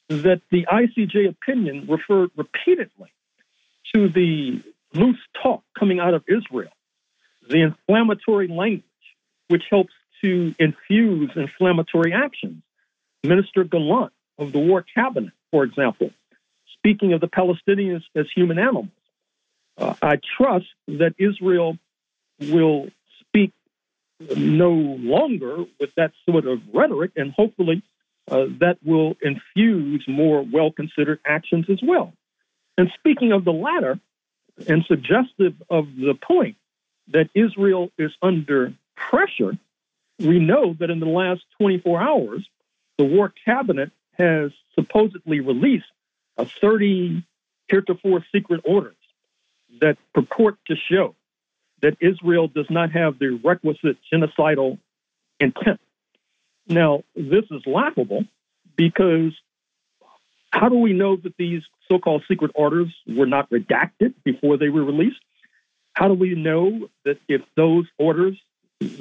that 0.09 0.41
the 0.51 0.65
ICJ 0.65 1.29
opinion 1.29 1.87
referred 1.87 2.29
repeatedly 2.35 3.11
to 3.95 4.09
the 4.09 4.61
loose 4.93 5.19
talk 5.41 5.63
coming 5.77 5.99
out 5.99 6.13
of 6.13 6.23
Israel, 6.27 6.71
the 7.47 7.61
inflammatory 7.61 8.47
language, 8.47 8.83
which 9.47 9.63
helps 9.69 9.93
to 10.21 10.53
infuse 10.59 11.31
inflammatory 11.35 12.13
actions. 12.13 12.61
Minister 13.23 13.63
Gallant 13.63 14.11
of 14.37 14.51
the 14.51 14.59
War 14.59 14.83
Cabinet, 14.95 15.31
for 15.51 15.63
example, 15.63 16.11
speaking 16.77 17.13
of 17.13 17.21
the 17.21 17.27
Palestinians 17.27 18.03
as 18.15 18.25
human 18.35 18.59
animals. 18.59 18.87
Uh, 19.77 19.93
I 20.01 20.19
trust 20.37 20.67
that 20.87 21.15
Israel 21.17 21.77
will 22.39 22.89
no 24.35 24.71
longer 24.71 25.65
with 25.79 25.93
that 25.95 26.11
sort 26.29 26.45
of 26.45 26.61
rhetoric, 26.73 27.11
and 27.15 27.31
hopefully 27.31 27.83
uh, 28.29 28.45
that 28.59 28.77
will 28.83 29.15
infuse 29.21 30.03
more 30.07 30.45
well 30.51 30.71
considered 30.71 31.19
actions 31.25 31.65
as 31.69 31.79
well. 31.81 32.13
And 32.77 32.91
speaking 32.97 33.31
of 33.31 33.45
the 33.45 33.51
latter, 33.51 33.99
and 34.67 34.83
suggestive 34.85 35.53
of 35.69 35.85
the 35.95 36.15
point 36.15 36.57
that 37.09 37.29
Israel 37.33 37.91
is 37.97 38.11
under 38.21 38.73
pressure, 38.95 39.57
we 40.19 40.39
know 40.39 40.75
that 40.79 40.89
in 40.89 40.99
the 40.99 41.05
last 41.05 41.41
24 41.59 42.01
hours, 42.01 42.47
the 42.97 43.05
War 43.05 43.33
Cabinet 43.45 43.91
has 44.17 44.51
supposedly 44.75 45.39
released 45.39 45.85
a 46.37 46.45
30 46.45 47.23
heretofore 47.69 48.25
secret 48.33 48.61
orders 48.65 48.95
that 49.79 49.97
purport 50.13 50.57
to 50.67 50.75
show 50.75 51.15
that 51.81 51.97
Israel 51.99 52.47
does 52.47 52.69
not 52.69 52.91
have 52.91 53.19
the 53.19 53.39
requisite 53.43 53.97
genocidal 54.11 54.79
intent. 55.39 55.79
Now, 56.67 57.03
this 57.15 57.45
is 57.49 57.61
laughable 57.65 58.25
because 58.75 59.33
how 60.51 60.69
do 60.69 60.75
we 60.75 60.93
know 60.93 61.15
that 61.15 61.35
these 61.37 61.61
so 61.87 61.99
called 61.99 62.23
secret 62.27 62.51
orders 62.55 62.93
were 63.07 63.25
not 63.25 63.49
redacted 63.49 64.13
before 64.23 64.57
they 64.57 64.69
were 64.69 64.83
released? 64.83 65.19
How 65.93 66.07
do 66.07 66.13
we 66.13 66.35
know 66.35 66.89
that 67.05 67.17
if 67.27 67.41
those 67.55 67.85
orders 67.97 68.37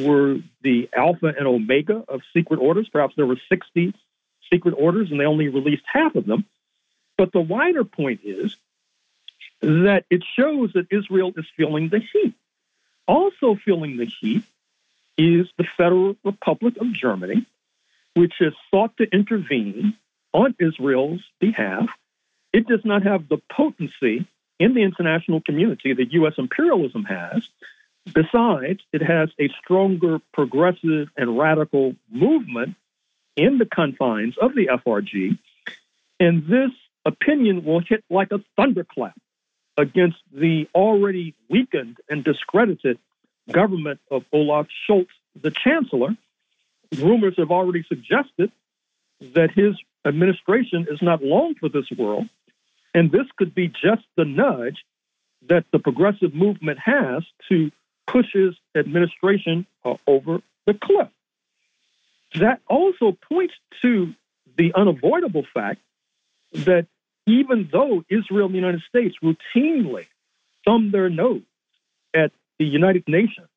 were 0.00 0.38
the 0.62 0.88
alpha 0.96 1.26
and 1.26 1.46
omega 1.46 2.04
of 2.08 2.22
secret 2.34 2.58
orders, 2.58 2.88
perhaps 2.88 3.14
there 3.16 3.26
were 3.26 3.40
60 3.48 3.94
secret 4.52 4.72
orders 4.72 5.10
and 5.10 5.20
they 5.20 5.26
only 5.26 5.48
released 5.48 5.84
half 5.86 6.14
of 6.16 6.26
them? 6.26 6.44
But 7.16 7.32
the 7.32 7.40
wider 7.40 7.84
point 7.84 8.20
is 8.24 8.56
that 9.60 10.04
it 10.10 10.24
shows 10.36 10.72
that 10.74 10.86
Israel 10.90 11.32
is 11.36 11.44
feeling 11.56 11.88
the 11.88 12.00
heat. 12.12 12.34
Also 13.08 13.56
feeling 13.64 13.96
the 13.96 14.06
heat 14.20 14.44
is 15.16 15.48
the 15.58 15.66
Federal 15.76 16.14
Republic 16.22 16.76
of 16.80 16.92
Germany, 16.92 17.44
which 18.14 18.34
has 18.38 18.52
sought 18.70 18.96
to 18.98 19.12
intervene 19.12 19.96
on 20.32 20.54
Israel's 20.60 21.22
behalf. 21.40 21.88
It 22.52 22.68
does 22.68 22.84
not 22.84 23.02
have 23.02 23.28
the 23.28 23.38
potency 23.50 24.26
in 24.60 24.74
the 24.74 24.82
international 24.82 25.40
community 25.40 25.92
that 25.92 26.12
U.S. 26.12 26.34
imperialism 26.38 27.04
has, 27.04 27.48
Besides, 28.14 28.80
it 28.92 29.02
has 29.02 29.30
a 29.38 29.48
stronger 29.62 30.20
progressive 30.32 31.08
and 31.16 31.38
radical 31.38 31.94
movement 32.10 32.76
in 33.36 33.58
the 33.58 33.66
confines 33.66 34.36
of 34.38 34.54
the 34.54 34.66
FRG. 34.66 35.38
And 36.18 36.46
this 36.46 36.70
opinion 37.04 37.64
will 37.64 37.80
hit 37.80 38.04
like 38.10 38.32
a 38.32 38.40
thunderclap 38.56 39.16
against 39.78 40.18
the 40.32 40.68
already 40.74 41.34
weakened 41.48 41.96
and 42.10 42.24
discredited 42.24 42.98
government 43.50 44.00
of 44.10 44.24
Olaf 44.32 44.66
Scholz, 44.86 45.06
the 45.40 45.52
chancellor. 45.52 46.16
Rumors 46.98 47.34
have 47.38 47.50
already 47.50 47.84
suggested 47.88 48.50
that 49.20 49.52
his 49.52 49.76
administration 50.04 50.86
is 50.90 51.00
not 51.00 51.22
long 51.22 51.54
for 51.54 51.68
this 51.68 51.86
world. 51.96 52.28
And 52.92 53.12
this 53.12 53.26
could 53.36 53.54
be 53.54 53.68
just 53.68 54.02
the 54.16 54.24
nudge 54.24 54.84
that 55.48 55.64
the 55.72 55.78
progressive 55.78 56.34
movement 56.34 56.78
has 56.80 57.22
to 57.48 57.70
push 58.06 58.26
his 58.32 58.54
administration 58.74 59.66
uh, 59.84 59.94
over 60.06 60.40
the 60.66 60.74
cliff. 60.74 61.08
That 62.34 62.60
also 62.66 63.16
points 63.30 63.54
to 63.82 64.14
the 64.56 64.72
unavoidable 64.74 65.46
fact 65.54 65.80
that 66.52 66.86
even 67.28 67.68
though 67.70 68.02
Israel 68.08 68.46
and 68.46 68.54
the 68.54 68.58
United 68.58 68.82
States 68.88 69.14
routinely 69.22 70.06
thumb 70.64 70.90
their 70.90 71.10
nose 71.10 71.42
at 72.14 72.32
the 72.58 72.64
United 72.64 73.04
Nations, 73.06 73.48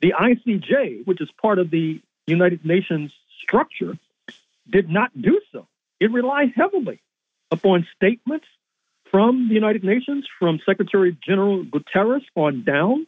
the 0.00 0.12
ICJ, 0.12 1.06
which 1.06 1.20
is 1.20 1.28
part 1.40 1.58
of 1.58 1.70
the 1.70 2.00
United 2.26 2.64
Nations 2.64 3.12
structure, 3.42 3.98
did 4.68 4.88
not 4.88 5.10
do 5.20 5.40
so. 5.52 5.66
It 5.98 6.12
relied 6.12 6.52
heavily 6.54 7.00
upon 7.50 7.86
statements 7.96 8.46
from 9.10 9.48
the 9.48 9.54
United 9.54 9.82
Nations, 9.82 10.26
from 10.38 10.60
Secretary 10.64 11.16
General 11.26 11.64
Guterres 11.64 12.24
on 12.36 12.64
down. 12.64 13.06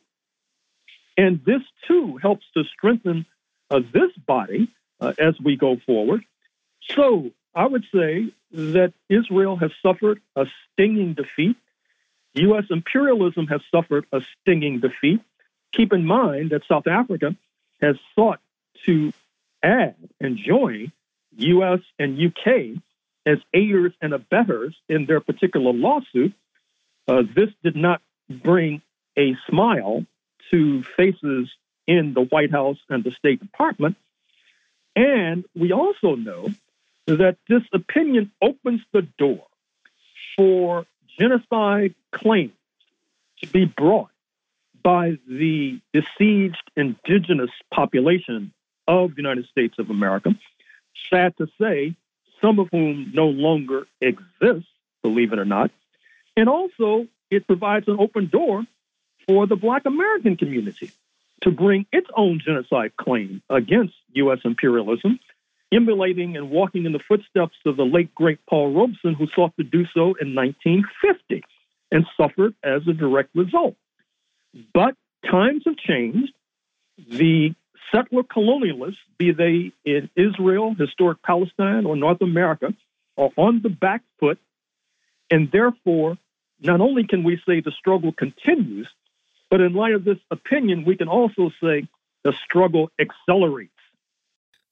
And 1.16 1.40
this 1.44 1.62
too 1.86 2.16
helps 2.16 2.44
to 2.54 2.64
strengthen 2.64 3.26
uh, 3.70 3.80
this 3.92 4.10
body 4.26 4.68
uh, 5.00 5.12
as 5.18 5.34
we 5.38 5.56
go 5.56 5.76
forward. 5.86 6.24
So 6.90 7.30
I 7.54 7.66
would 7.66 7.84
say 7.94 8.32
that 8.52 8.92
Israel 9.08 9.56
has 9.56 9.70
suffered 9.82 10.20
a 10.36 10.46
stinging 10.72 11.14
defeat. 11.14 11.56
U.S. 12.34 12.64
imperialism 12.70 13.46
has 13.48 13.60
suffered 13.70 14.06
a 14.12 14.22
stinging 14.40 14.80
defeat. 14.80 15.20
Keep 15.72 15.92
in 15.92 16.06
mind 16.06 16.50
that 16.50 16.62
South 16.66 16.86
Africa 16.86 17.36
has 17.80 17.96
sought 18.14 18.40
to 18.86 19.12
add 19.62 19.96
and 20.20 20.38
join 20.38 20.92
U.S. 21.36 21.80
and 21.98 22.18
U.K. 22.18 22.76
as 23.26 23.38
aiders 23.52 23.92
and 24.00 24.12
abettors 24.12 24.74
in 24.88 25.06
their 25.06 25.20
particular 25.20 25.72
lawsuit. 25.72 26.32
Uh, 27.06 27.22
this 27.34 27.50
did 27.62 27.76
not 27.76 28.00
bring 28.28 28.80
a 29.18 29.36
smile 29.48 30.04
to 30.50 30.82
faces 30.96 31.50
in 31.86 32.14
the 32.14 32.22
White 32.22 32.50
House 32.50 32.78
and 32.88 33.02
the 33.04 33.10
State 33.10 33.40
Department. 33.40 33.96
And 34.94 35.44
we 35.54 35.72
also 35.72 36.14
know 36.14 36.48
that 37.06 37.36
this 37.48 37.62
opinion 37.72 38.30
opens 38.40 38.80
the 38.92 39.02
door 39.02 39.46
for 40.36 40.86
genocide 41.18 41.94
claims 42.12 42.52
to 43.40 43.48
be 43.48 43.64
brought 43.64 44.10
by 44.82 45.18
the 45.28 45.80
besieged 45.92 46.70
indigenous 46.76 47.50
population 47.72 48.52
of 48.88 49.10
the 49.10 49.16
United 49.16 49.46
States 49.46 49.78
of 49.78 49.90
America. 49.90 50.34
Sad 51.10 51.36
to 51.38 51.46
say, 51.60 51.94
some 52.40 52.58
of 52.58 52.68
whom 52.70 53.12
no 53.14 53.28
longer 53.28 53.86
exist, 54.00 54.66
believe 55.02 55.32
it 55.32 55.38
or 55.38 55.44
not. 55.44 55.70
And 56.36 56.48
also, 56.48 57.06
it 57.30 57.46
provides 57.46 57.88
an 57.88 57.96
open 57.98 58.26
door 58.26 58.64
for 59.26 59.46
the 59.46 59.56
Black 59.56 59.86
American 59.86 60.36
community 60.36 60.90
to 61.42 61.50
bring 61.50 61.86
its 61.92 62.08
own 62.16 62.40
genocide 62.44 62.96
claim 62.96 63.42
against 63.48 63.94
U.S. 64.14 64.40
imperialism, 64.44 65.18
emulating 65.72 66.36
and 66.36 66.50
walking 66.50 66.84
in 66.84 66.92
the 66.92 67.00
footsteps 67.08 67.56
of 67.64 67.76
the 67.76 67.84
late, 67.84 68.14
great 68.14 68.38
Paul 68.46 68.72
Robeson, 68.72 69.14
who 69.14 69.26
sought 69.34 69.56
to 69.56 69.64
do 69.64 69.84
so 69.94 70.14
in 70.20 70.34
1950 70.34 71.42
and 71.90 72.06
suffered 72.16 72.54
as 72.62 72.82
a 72.88 72.92
direct 72.92 73.30
result. 73.34 73.74
But 74.74 74.94
times 75.28 75.62
have 75.66 75.76
changed. 75.76 76.32
The 77.08 77.54
settler 77.92 78.22
colonialists, 78.22 78.96
be 79.18 79.32
they 79.32 79.72
in 79.84 80.10
Israel, 80.16 80.74
historic 80.78 81.22
Palestine, 81.22 81.86
or 81.86 81.96
North 81.96 82.22
America, 82.22 82.74
are 83.16 83.30
on 83.36 83.60
the 83.62 83.68
back 83.68 84.02
foot. 84.20 84.38
And 85.30 85.50
therefore, 85.50 86.18
not 86.60 86.80
only 86.80 87.06
can 87.06 87.24
we 87.24 87.40
say 87.46 87.60
the 87.60 87.72
struggle 87.72 88.12
continues, 88.12 88.88
but 89.50 89.60
in 89.60 89.74
light 89.74 89.94
of 89.94 90.04
this 90.04 90.18
opinion, 90.30 90.84
we 90.84 90.96
can 90.96 91.08
also 91.08 91.50
say 91.62 91.88
the 92.24 92.32
struggle 92.44 92.90
accelerates. 92.98 93.72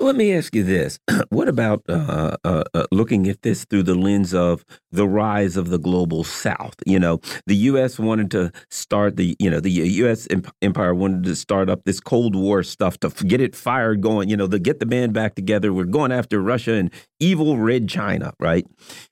Let 0.02 0.16
me 0.16 0.32
ask 0.32 0.54
you 0.54 0.64
this: 0.64 0.98
What 1.28 1.46
about 1.46 1.82
uh, 1.86 2.34
uh, 2.42 2.64
uh, 2.72 2.86
looking 2.90 3.28
at 3.28 3.42
this 3.42 3.66
through 3.66 3.82
the 3.82 3.94
lens 3.94 4.32
of 4.32 4.64
the 4.90 5.06
rise 5.06 5.58
of 5.58 5.68
the 5.68 5.78
global 5.78 6.24
South? 6.24 6.74
You 6.86 6.98
know, 6.98 7.20
the 7.44 7.54
U.S. 7.56 7.98
wanted 7.98 8.30
to 8.30 8.50
start 8.70 9.16
the, 9.16 9.36
you 9.38 9.50
know, 9.50 9.60
the 9.60 9.70
U.S. 9.70 10.26
empire 10.62 10.94
wanted 10.94 11.24
to 11.24 11.36
start 11.36 11.68
up 11.68 11.84
this 11.84 12.00
Cold 12.00 12.34
War 12.34 12.62
stuff 12.62 12.98
to 13.00 13.10
get 13.10 13.42
it 13.42 13.54
fired 13.54 14.00
going. 14.00 14.30
You 14.30 14.38
know, 14.38 14.48
to 14.48 14.58
get 14.58 14.80
the 14.80 14.86
band 14.86 15.12
back 15.12 15.34
together. 15.34 15.70
We're 15.70 15.84
going 15.84 16.12
after 16.12 16.40
Russia 16.40 16.72
and 16.72 16.90
evil 17.18 17.58
Red 17.58 17.86
China, 17.86 18.32
right? 18.40 18.66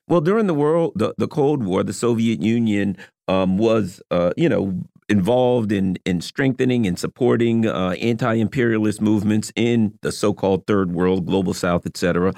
Well, 0.08 0.22
during 0.22 0.46
the 0.46 0.54
world, 0.54 0.92
the, 0.96 1.12
the 1.18 1.28
Cold 1.28 1.62
War, 1.64 1.82
the 1.82 1.92
Soviet 1.92 2.40
Union 2.40 2.96
um, 3.28 3.58
was, 3.58 4.00
uh, 4.10 4.32
you 4.38 4.48
know, 4.48 4.80
involved 5.08 5.72
in 5.72 5.96
in 6.04 6.20
strengthening 6.20 6.86
and 6.86 6.98
supporting 6.98 7.66
uh, 7.66 7.90
anti-imperialist 8.00 9.00
movements 9.00 9.50
in 9.56 9.98
the 10.02 10.12
so-called 10.12 10.66
third 10.66 10.92
world, 10.92 11.26
global 11.26 11.54
south, 11.54 11.86
etc. 11.86 12.32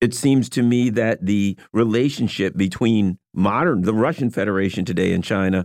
It 0.00 0.14
seems 0.14 0.48
to 0.50 0.62
me 0.62 0.90
that 0.90 1.24
the 1.24 1.56
relationship 1.72 2.56
between 2.56 3.18
modern 3.32 3.82
the 3.82 3.94
Russian 3.94 4.30
Federation 4.30 4.84
today 4.84 5.12
and 5.12 5.24
China 5.24 5.64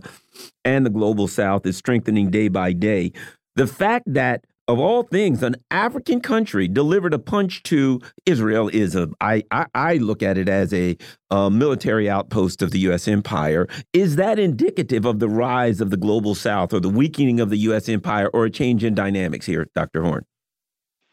and 0.64 0.86
the 0.86 0.90
global 0.90 1.28
south 1.28 1.66
is 1.66 1.76
strengthening 1.76 2.30
day 2.30 2.48
by 2.48 2.72
day. 2.72 3.12
The 3.54 3.66
fact 3.66 4.04
that 4.12 4.44
of 4.68 4.78
all 4.78 5.04
things, 5.04 5.42
an 5.42 5.56
African 5.70 6.20
country 6.20 6.66
delivered 6.68 7.14
a 7.14 7.18
punch 7.18 7.62
to 7.64 8.00
Israel 8.24 8.68
is 8.68 8.96
a 8.96 9.08
I 9.20 9.44
I, 9.50 9.66
I 9.74 9.94
look 9.96 10.22
at 10.22 10.38
it 10.38 10.48
as 10.48 10.72
a, 10.72 10.96
a, 11.30 11.50
military 11.50 12.10
outpost 12.10 12.62
of 12.62 12.72
the 12.72 12.80
U.S. 12.80 13.06
empire. 13.06 13.68
Is 13.92 14.16
that 14.16 14.38
indicative 14.38 15.04
of 15.04 15.20
the 15.20 15.28
rise 15.28 15.80
of 15.80 15.90
the 15.90 15.96
global 15.96 16.34
South 16.34 16.72
or 16.72 16.80
the 16.80 16.88
weakening 16.88 17.40
of 17.40 17.50
the 17.50 17.58
U.S. 17.58 17.88
empire 17.88 18.28
or 18.28 18.46
a 18.46 18.50
change 18.50 18.82
in 18.82 18.94
dynamics 18.94 19.46
here, 19.46 19.66
Dr. 19.74 20.02
Horne? 20.02 20.24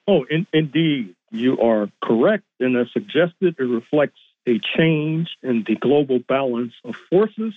Oh, 0.08 0.26
in, 0.30 0.48
indeed, 0.52 1.16
you 1.32 1.60
are 1.60 1.90
correct, 2.04 2.44
and 2.60 2.76
as 2.76 2.88
suggested, 2.92 3.56
it 3.58 3.64
reflects 3.64 4.20
a 4.48 4.60
change 4.76 5.30
in 5.42 5.64
the 5.66 5.76
global 5.76 6.20
balance 6.20 6.74
of 6.84 6.96
forces 7.10 7.54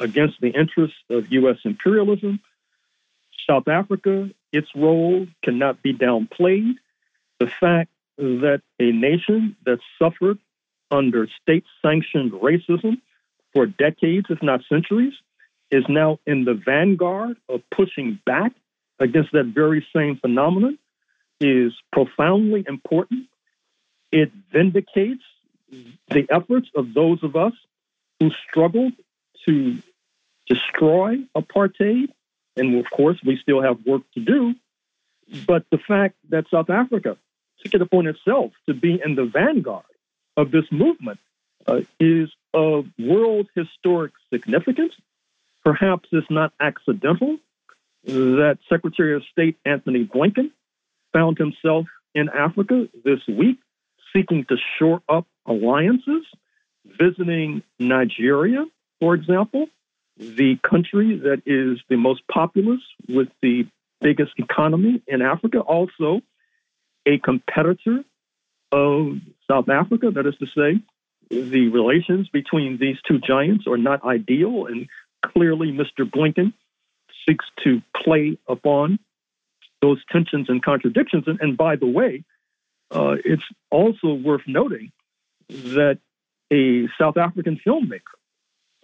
against 0.00 0.40
the 0.40 0.48
interests 0.48 0.98
of 1.10 1.30
U.S. 1.30 1.58
imperialism. 1.64 2.40
South 3.48 3.68
Africa 3.68 4.30
its 4.54 4.68
role 4.76 5.26
cannot 5.42 5.82
be 5.82 5.92
downplayed. 5.92 6.76
The 7.40 7.48
fact 7.48 7.90
that 8.16 8.62
a 8.78 8.92
nation 8.92 9.56
that 9.66 9.80
suffered 9.98 10.38
under 10.92 11.26
state 11.42 11.64
sanctioned 11.82 12.30
racism 12.32 13.00
for 13.52 13.66
decades, 13.66 14.26
if 14.30 14.40
not 14.42 14.60
centuries, 14.68 15.14
is 15.72 15.84
now 15.88 16.20
in 16.24 16.44
the 16.44 16.54
vanguard 16.54 17.36
of 17.48 17.62
pushing 17.70 18.20
back 18.24 18.52
against 19.00 19.32
that 19.32 19.46
very 19.46 19.84
same 19.94 20.16
phenomenon 20.18 20.78
is 21.40 21.72
profoundly 21.92 22.64
important. 22.68 23.26
It 24.12 24.30
vindicates 24.52 25.24
the 26.08 26.26
efforts 26.30 26.68
of 26.76 26.94
those 26.94 27.24
of 27.24 27.34
us 27.34 27.54
who 28.20 28.30
struggled 28.48 28.92
to 29.46 29.78
destroy 30.46 31.16
apartheid 31.36 32.10
and 32.56 32.78
of 32.78 32.90
course, 32.90 33.18
we 33.24 33.38
still 33.42 33.62
have 33.62 33.84
work 33.86 34.02
to 34.14 34.20
do. 34.20 34.54
But 35.46 35.64
the 35.70 35.78
fact 35.78 36.16
that 36.28 36.44
South 36.50 36.70
Africa 36.70 37.16
took 37.62 37.74
it 37.74 37.82
upon 37.82 38.06
itself 38.06 38.52
to 38.66 38.74
be 38.74 39.00
in 39.04 39.14
the 39.14 39.24
vanguard 39.24 39.84
of 40.36 40.50
this 40.50 40.64
movement 40.70 41.18
uh, 41.66 41.80
is 41.98 42.30
of 42.52 42.86
world 42.98 43.48
historic 43.54 44.12
significance. 44.32 44.92
Perhaps 45.64 46.08
it's 46.12 46.30
not 46.30 46.52
accidental 46.60 47.38
that 48.04 48.58
Secretary 48.68 49.16
of 49.16 49.22
State 49.32 49.56
Antony 49.64 50.04
Blinken 50.04 50.50
found 51.12 51.38
himself 51.38 51.86
in 52.14 52.28
Africa 52.28 52.88
this 53.04 53.20
week 53.26 53.58
seeking 54.14 54.44
to 54.44 54.56
shore 54.78 55.00
up 55.08 55.26
alliances, 55.46 56.24
visiting 56.84 57.62
Nigeria, 57.78 58.66
for 59.00 59.14
example, 59.14 59.66
the 60.16 60.56
country 60.62 61.18
that 61.18 61.42
is 61.46 61.78
the 61.88 61.96
most 61.96 62.22
populous 62.28 62.80
with 63.08 63.28
the 63.42 63.66
biggest 64.00 64.32
economy 64.36 65.02
in 65.06 65.22
Africa, 65.22 65.60
also 65.60 66.20
a 67.06 67.18
competitor 67.18 68.04
of 68.70 69.18
South 69.50 69.68
Africa. 69.68 70.10
That 70.10 70.26
is 70.26 70.36
to 70.36 70.46
say, 70.46 70.80
the 71.30 71.68
relations 71.68 72.28
between 72.28 72.78
these 72.78 72.96
two 73.06 73.18
giants 73.18 73.66
are 73.66 73.76
not 73.76 74.04
ideal, 74.04 74.66
and 74.66 74.88
clearly 75.24 75.72
Mr. 75.72 76.08
Blinken 76.08 76.52
seeks 77.26 77.46
to 77.64 77.80
play 77.96 78.38
upon 78.48 78.98
those 79.80 80.02
tensions 80.10 80.48
and 80.48 80.62
contradictions. 80.62 81.24
And, 81.26 81.40
and 81.40 81.56
by 81.56 81.76
the 81.76 81.86
way, 81.86 82.24
uh, 82.90 83.16
it's 83.24 83.42
also 83.70 84.14
worth 84.14 84.42
noting 84.46 84.92
that 85.48 85.98
a 86.52 86.88
South 87.00 87.16
African 87.16 87.58
filmmaker 87.66 88.14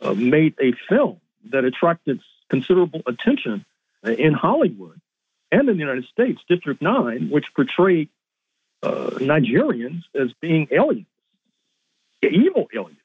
uh, 0.00 0.14
made 0.14 0.54
a 0.60 0.72
film 0.88 1.20
that 1.50 1.64
attracted 1.64 2.20
considerable 2.48 3.02
attention 3.06 3.64
in 4.04 4.32
Hollywood 4.32 5.00
and 5.52 5.68
in 5.68 5.76
the 5.76 5.80
United 5.80 6.06
States, 6.06 6.40
District 6.48 6.80
9, 6.80 7.28
which 7.30 7.46
portrayed 7.54 8.08
uh, 8.82 9.10
Nigerians 9.16 10.02
as 10.14 10.32
being 10.40 10.68
aliens, 10.70 11.06
evil 12.22 12.68
aliens, 12.74 12.98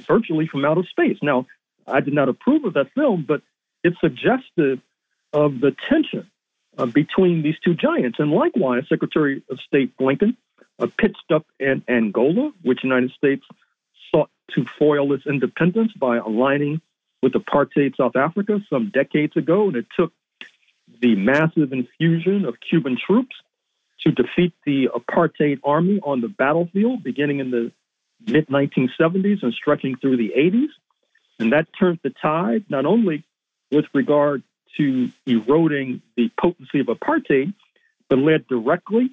virtually 0.00 0.46
from 0.46 0.64
outer 0.64 0.84
space. 0.84 1.18
Now, 1.22 1.46
I 1.86 2.00
did 2.00 2.14
not 2.14 2.28
approve 2.28 2.64
of 2.64 2.74
that 2.74 2.92
film, 2.94 3.24
but 3.26 3.42
it 3.82 3.94
suggested 4.00 4.80
of 5.32 5.60
the 5.60 5.74
tension 5.88 6.30
uh, 6.78 6.86
between 6.86 7.42
these 7.42 7.56
two 7.64 7.74
giants. 7.74 8.18
And 8.18 8.30
likewise, 8.30 8.84
Secretary 8.88 9.42
of 9.50 9.58
State 9.60 9.96
Blinken 9.96 10.36
uh, 10.78 10.86
pitched 10.98 11.32
up 11.32 11.46
in 11.58 11.82
Angola, 11.88 12.52
which 12.62 12.82
the 12.82 12.88
United 12.88 13.12
States 13.12 13.44
sought 14.14 14.30
to 14.54 14.64
foil 14.78 15.12
its 15.12 15.26
independence 15.26 15.92
by 15.92 16.18
aligning 16.18 16.80
with 17.22 17.32
apartheid 17.32 17.96
South 17.96 18.16
Africa 18.16 18.60
some 18.68 18.90
decades 18.92 19.36
ago. 19.36 19.68
And 19.68 19.76
it 19.76 19.86
took 19.96 20.12
the 21.00 21.14
massive 21.14 21.72
infusion 21.72 22.44
of 22.44 22.56
Cuban 22.68 22.98
troops 23.04 23.36
to 24.00 24.10
defeat 24.10 24.52
the 24.66 24.88
apartheid 24.88 25.60
army 25.64 26.00
on 26.02 26.20
the 26.20 26.28
battlefield 26.28 27.02
beginning 27.02 27.38
in 27.38 27.50
the 27.50 27.72
mid 28.26 28.48
1970s 28.48 29.42
and 29.42 29.52
stretching 29.52 29.96
through 29.96 30.16
the 30.16 30.32
80s. 30.36 30.68
And 31.38 31.52
that 31.52 31.68
turned 31.78 32.00
the 32.02 32.10
tide 32.10 32.64
not 32.68 32.86
only 32.86 33.24
with 33.70 33.86
regard 33.94 34.42
to 34.76 35.10
eroding 35.26 36.02
the 36.16 36.30
potency 36.38 36.80
of 36.80 36.86
apartheid, 36.86 37.54
but 38.08 38.18
led 38.18 38.46
directly 38.46 39.10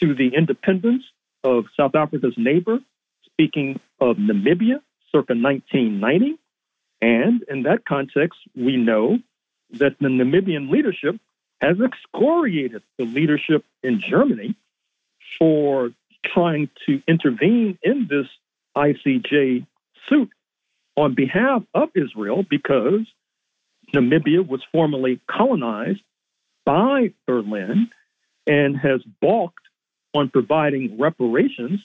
to 0.00 0.14
the 0.14 0.28
independence 0.34 1.04
of 1.44 1.66
South 1.76 1.94
Africa's 1.94 2.34
neighbor, 2.36 2.78
speaking 3.24 3.80
of 4.00 4.16
Namibia 4.16 4.80
circa 5.12 5.34
1990. 5.34 6.38
And 7.00 7.44
in 7.48 7.62
that 7.62 7.84
context, 7.84 8.38
we 8.56 8.76
know 8.76 9.18
that 9.70 9.98
the 10.00 10.08
Namibian 10.08 10.70
leadership 10.70 11.16
has 11.60 11.76
excoriated 11.80 12.82
the 12.98 13.04
leadership 13.04 13.64
in 13.82 14.00
Germany 14.00 14.54
for 15.38 15.90
trying 16.24 16.68
to 16.86 17.02
intervene 17.06 17.78
in 17.82 18.08
this 18.08 18.26
ICJ 18.76 19.66
suit 20.08 20.30
on 20.96 21.14
behalf 21.14 21.62
of 21.74 21.90
Israel 21.94 22.44
because 22.48 23.06
Namibia 23.94 24.46
was 24.46 24.60
formerly 24.72 25.20
colonized 25.30 26.02
by 26.64 27.12
Berlin 27.26 27.90
and 28.46 28.76
has 28.76 29.00
balked 29.20 29.66
on 30.14 30.28
providing 30.28 30.98
reparations 30.98 31.80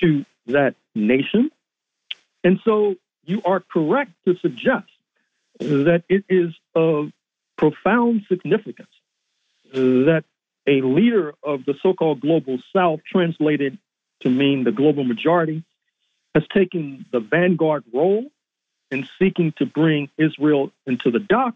to 0.00 0.24
that 0.48 0.74
nation. 0.94 1.50
And 2.44 2.60
so 2.64 2.96
you 3.24 3.42
are 3.44 3.60
correct 3.60 4.12
to 4.26 4.36
suggest 4.36 4.88
that 5.60 6.04
it 6.08 6.24
is 6.28 6.54
of 6.74 7.10
profound 7.56 8.22
significance 8.28 8.88
that 9.72 10.24
a 10.66 10.80
leader 10.82 11.34
of 11.42 11.64
the 11.64 11.74
so 11.82 11.94
called 11.94 12.20
global 12.20 12.58
south, 12.74 13.00
translated 13.10 13.78
to 14.20 14.30
mean 14.30 14.64
the 14.64 14.72
global 14.72 15.04
majority, 15.04 15.64
has 16.34 16.44
taken 16.52 17.06
the 17.10 17.20
vanguard 17.20 17.84
role 17.92 18.26
in 18.90 19.06
seeking 19.18 19.52
to 19.58 19.66
bring 19.66 20.08
Israel 20.16 20.70
into 20.86 21.10
the 21.10 21.18
dock. 21.18 21.54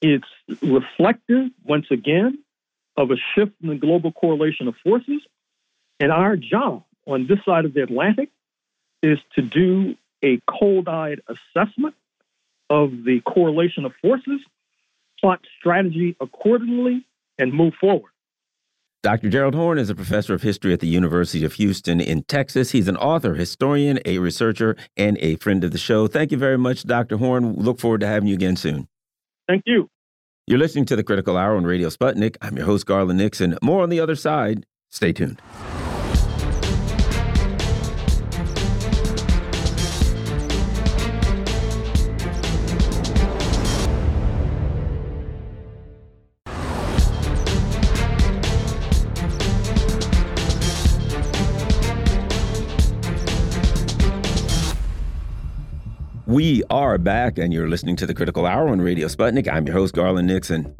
It's 0.00 0.28
reflective, 0.62 1.50
once 1.64 1.86
again, 1.90 2.38
of 2.96 3.10
a 3.10 3.16
shift 3.34 3.52
in 3.62 3.68
the 3.68 3.76
global 3.76 4.12
correlation 4.12 4.68
of 4.68 4.76
forces. 4.82 5.22
And 5.98 6.12
our 6.12 6.36
job 6.36 6.84
on 7.06 7.26
this 7.26 7.38
side 7.44 7.64
of 7.64 7.74
the 7.74 7.82
Atlantic 7.82 8.30
is 9.02 9.18
to 9.34 9.42
do 9.42 9.94
a 10.22 10.40
cold 10.48 10.88
eyed 10.88 11.20
assessment 11.28 11.94
of 12.70 12.90
the 13.04 13.20
correlation 13.20 13.84
of 13.84 13.92
forces, 14.00 14.40
plot 15.20 15.40
strategy 15.58 16.16
accordingly, 16.20 17.04
and 17.38 17.52
move 17.52 17.74
forward. 17.80 18.10
Dr. 19.02 19.28
Gerald 19.28 19.54
Horne 19.54 19.78
is 19.78 19.90
a 19.90 19.94
professor 19.94 20.32
of 20.32 20.40
history 20.40 20.72
at 20.72 20.80
the 20.80 20.86
University 20.86 21.44
of 21.44 21.52
Houston 21.54 22.00
in 22.00 22.22
Texas. 22.22 22.70
He's 22.70 22.88
an 22.88 22.96
author, 22.96 23.34
historian, 23.34 23.98
a 24.06 24.18
researcher, 24.18 24.76
and 24.96 25.18
a 25.18 25.36
friend 25.36 25.62
of 25.62 25.72
the 25.72 25.78
show. 25.78 26.06
Thank 26.06 26.32
you 26.32 26.38
very 26.38 26.56
much, 26.56 26.84
Dr. 26.84 27.18
Horne. 27.18 27.52
Look 27.52 27.78
forward 27.80 28.00
to 28.00 28.06
having 28.06 28.28
you 28.28 28.34
again 28.34 28.56
soon. 28.56 28.88
Thank 29.46 29.64
you. 29.66 29.90
You're 30.46 30.58
listening 30.58 30.86
to 30.86 30.96
the 30.96 31.02
Critical 31.02 31.36
Hour 31.36 31.54
on 31.54 31.64
Radio 31.64 31.88
Sputnik. 31.88 32.36
I'm 32.40 32.56
your 32.56 32.64
host, 32.64 32.86
Garland 32.86 33.18
Nixon. 33.18 33.58
More 33.62 33.82
on 33.82 33.90
the 33.90 34.00
other 34.00 34.14
side. 34.14 34.64
Stay 34.88 35.12
tuned. 35.12 35.38
We 56.34 56.64
are 56.68 56.98
back, 56.98 57.38
and 57.38 57.52
you're 57.52 57.68
listening 57.68 57.94
to 57.94 58.06
the 58.06 58.12
Critical 58.12 58.44
Hour 58.44 58.68
on 58.68 58.80
Radio 58.80 59.06
Sputnik. 59.06 59.46
I'm 59.46 59.68
your 59.68 59.76
host, 59.76 59.94
Garland 59.94 60.26
Nixon. 60.26 60.74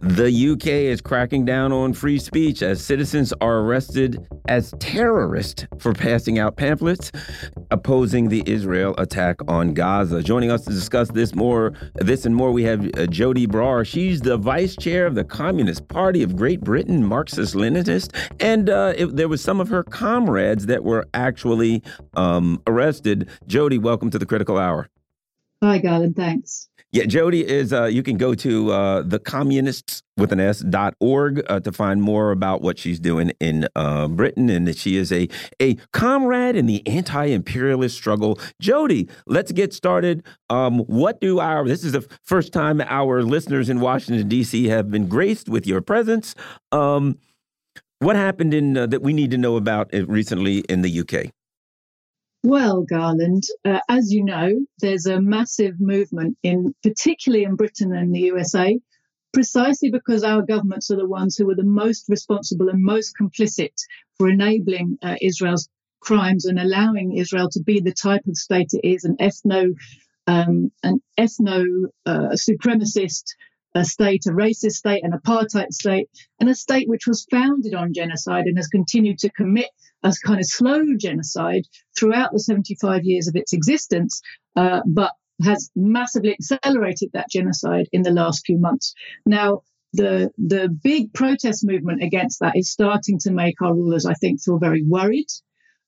The 0.00 0.52
UK 0.52 0.66
is 0.66 1.00
cracking 1.00 1.44
down 1.44 1.72
on 1.72 1.92
free 1.92 2.18
speech 2.18 2.62
as 2.62 2.84
citizens 2.84 3.32
are 3.40 3.60
arrested 3.60 4.26
as 4.48 4.74
terrorists 4.78 5.66
for 5.78 5.92
passing 5.92 6.38
out 6.38 6.56
pamphlets 6.56 7.10
opposing 7.70 8.28
the 8.28 8.42
Israel 8.46 8.94
attack 8.98 9.36
on 9.48 9.74
Gaza. 9.74 10.22
Joining 10.22 10.50
us 10.50 10.64
to 10.64 10.70
discuss 10.70 11.10
this 11.10 11.34
more, 11.34 11.72
this 11.96 12.24
and 12.24 12.34
more, 12.34 12.52
we 12.52 12.64
have 12.64 12.80
uh, 12.80 13.06
Joti 13.06 13.46
Brar. 13.46 13.86
She's 13.86 14.20
the 14.20 14.36
vice 14.36 14.76
chair 14.76 15.06
of 15.06 15.14
the 15.14 15.24
Communist 15.24 15.88
Party 15.88 16.22
of 16.22 16.36
Great 16.36 16.60
Britain, 16.60 17.04
Marxist-Leninist, 17.04 18.14
and 18.40 18.70
uh, 18.70 18.92
it, 18.96 19.16
there 19.16 19.28
was 19.28 19.40
some 19.40 19.60
of 19.60 19.68
her 19.68 19.82
comrades 19.82 20.66
that 20.66 20.84
were 20.84 21.06
actually 21.14 21.82
um, 22.14 22.62
arrested. 22.66 23.28
Joti, 23.48 23.80
welcome 23.80 24.10
to 24.10 24.18
the 24.18 24.26
Critical 24.26 24.58
Hour. 24.58 24.88
Hi, 25.62 25.78
Garland. 25.78 26.16
Thanks. 26.16 26.68
Yeah, 26.94 27.06
Joti 27.06 27.42
is, 27.42 27.72
uh, 27.72 27.86
you 27.86 28.04
can 28.04 28.16
go 28.16 28.34
to 28.34 28.70
uh, 28.70 29.02
with 30.16 30.30
an 30.30 30.38
S 30.38 30.60
dot 30.60 30.94
org 31.00 31.42
uh, 31.48 31.58
to 31.58 31.72
find 31.72 32.00
more 32.00 32.30
about 32.30 32.62
what 32.62 32.78
she's 32.78 33.00
doing 33.00 33.32
in 33.40 33.66
uh, 33.74 34.06
Britain 34.06 34.48
and 34.48 34.68
that 34.68 34.78
she 34.78 34.94
is 34.94 35.10
a, 35.10 35.28
a 35.60 35.74
comrade 35.92 36.54
in 36.54 36.66
the 36.66 36.86
anti 36.86 37.24
imperialist 37.24 37.96
struggle. 37.96 38.38
Joti, 38.62 39.10
let's 39.26 39.50
get 39.50 39.74
started. 39.74 40.22
Um, 40.50 40.78
what 40.82 41.20
do 41.20 41.40
our, 41.40 41.66
this 41.66 41.82
is 41.82 41.90
the 41.90 42.06
first 42.22 42.52
time 42.52 42.80
our 42.82 43.24
listeners 43.24 43.68
in 43.68 43.80
Washington, 43.80 44.28
D.C. 44.28 44.66
have 44.66 44.88
been 44.88 45.08
graced 45.08 45.48
with 45.48 45.66
your 45.66 45.80
presence. 45.80 46.36
Um, 46.70 47.18
what 47.98 48.14
happened 48.14 48.54
in 48.54 48.76
uh, 48.76 48.86
that 48.86 49.02
we 49.02 49.12
need 49.12 49.32
to 49.32 49.38
know 49.38 49.56
about 49.56 49.92
uh, 49.92 50.06
recently 50.06 50.58
in 50.68 50.82
the 50.82 51.00
UK? 51.00 51.32
Well, 52.44 52.82
Garland, 52.82 53.44
uh, 53.64 53.80
as 53.88 54.12
you 54.12 54.22
know, 54.22 54.66
there's 54.80 55.06
a 55.06 55.18
massive 55.18 55.80
movement 55.80 56.36
in, 56.42 56.74
particularly 56.82 57.44
in 57.44 57.56
Britain 57.56 57.94
and 57.94 58.14
the 58.14 58.20
USA, 58.20 58.78
precisely 59.32 59.90
because 59.90 60.22
our 60.22 60.42
governments 60.42 60.90
are 60.90 60.98
the 60.98 61.08
ones 61.08 61.38
who 61.38 61.48
are 61.48 61.54
the 61.54 61.64
most 61.64 62.04
responsible 62.06 62.68
and 62.68 62.84
most 62.84 63.14
complicit 63.18 63.72
for 64.18 64.28
enabling 64.28 64.98
uh, 65.02 65.14
Israel's 65.22 65.70
crimes 66.00 66.44
and 66.44 66.58
allowing 66.58 67.16
Israel 67.16 67.48
to 67.48 67.62
be 67.62 67.80
the 67.80 67.94
type 67.94 68.26
of 68.28 68.36
state 68.36 68.74
it 68.74 68.86
is, 68.86 69.04
an 69.04 69.16
ethno, 69.22 69.70
um, 70.26 70.70
an 70.82 71.00
ethno 71.18 71.64
uh, 72.04 72.36
supremacist 72.36 73.24
a 73.74 73.84
state, 73.84 74.26
a 74.26 74.30
racist 74.30 74.72
state, 74.72 75.04
an 75.04 75.12
apartheid 75.12 75.72
state, 75.72 76.08
and 76.40 76.48
a 76.48 76.54
state 76.54 76.88
which 76.88 77.06
was 77.06 77.26
founded 77.30 77.74
on 77.74 77.92
genocide 77.92 78.46
and 78.46 78.56
has 78.56 78.68
continued 78.68 79.18
to 79.18 79.30
commit 79.30 79.70
a 80.02 80.12
kind 80.24 80.38
of 80.38 80.46
slow 80.46 80.82
genocide 80.96 81.64
throughout 81.98 82.32
the 82.32 82.38
75 82.38 83.04
years 83.04 83.26
of 83.26 83.36
its 83.36 83.52
existence, 83.52 84.20
uh, 84.56 84.80
but 84.86 85.12
has 85.42 85.70
massively 85.74 86.32
accelerated 86.32 87.10
that 87.12 87.30
genocide 87.30 87.88
in 87.92 88.02
the 88.02 88.10
last 88.10 88.44
few 88.46 88.58
months. 88.58 88.94
Now, 89.26 89.62
the 89.92 90.30
the 90.38 90.68
big 90.68 91.12
protest 91.12 91.64
movement 91.64 92.02
against 92.02 92.40
that 92.40 92.56
is 92.56 92.70
starting 92.70 93.18
to 93.20 93.30
make 93.30 93.60
our 93.62 93.74
rulers, 93.74 94.06
I 94.06 94.14
think, 94.14 94.42
feel 94.42 94.58
very 94.58 94.82
worried, 94.82 95.28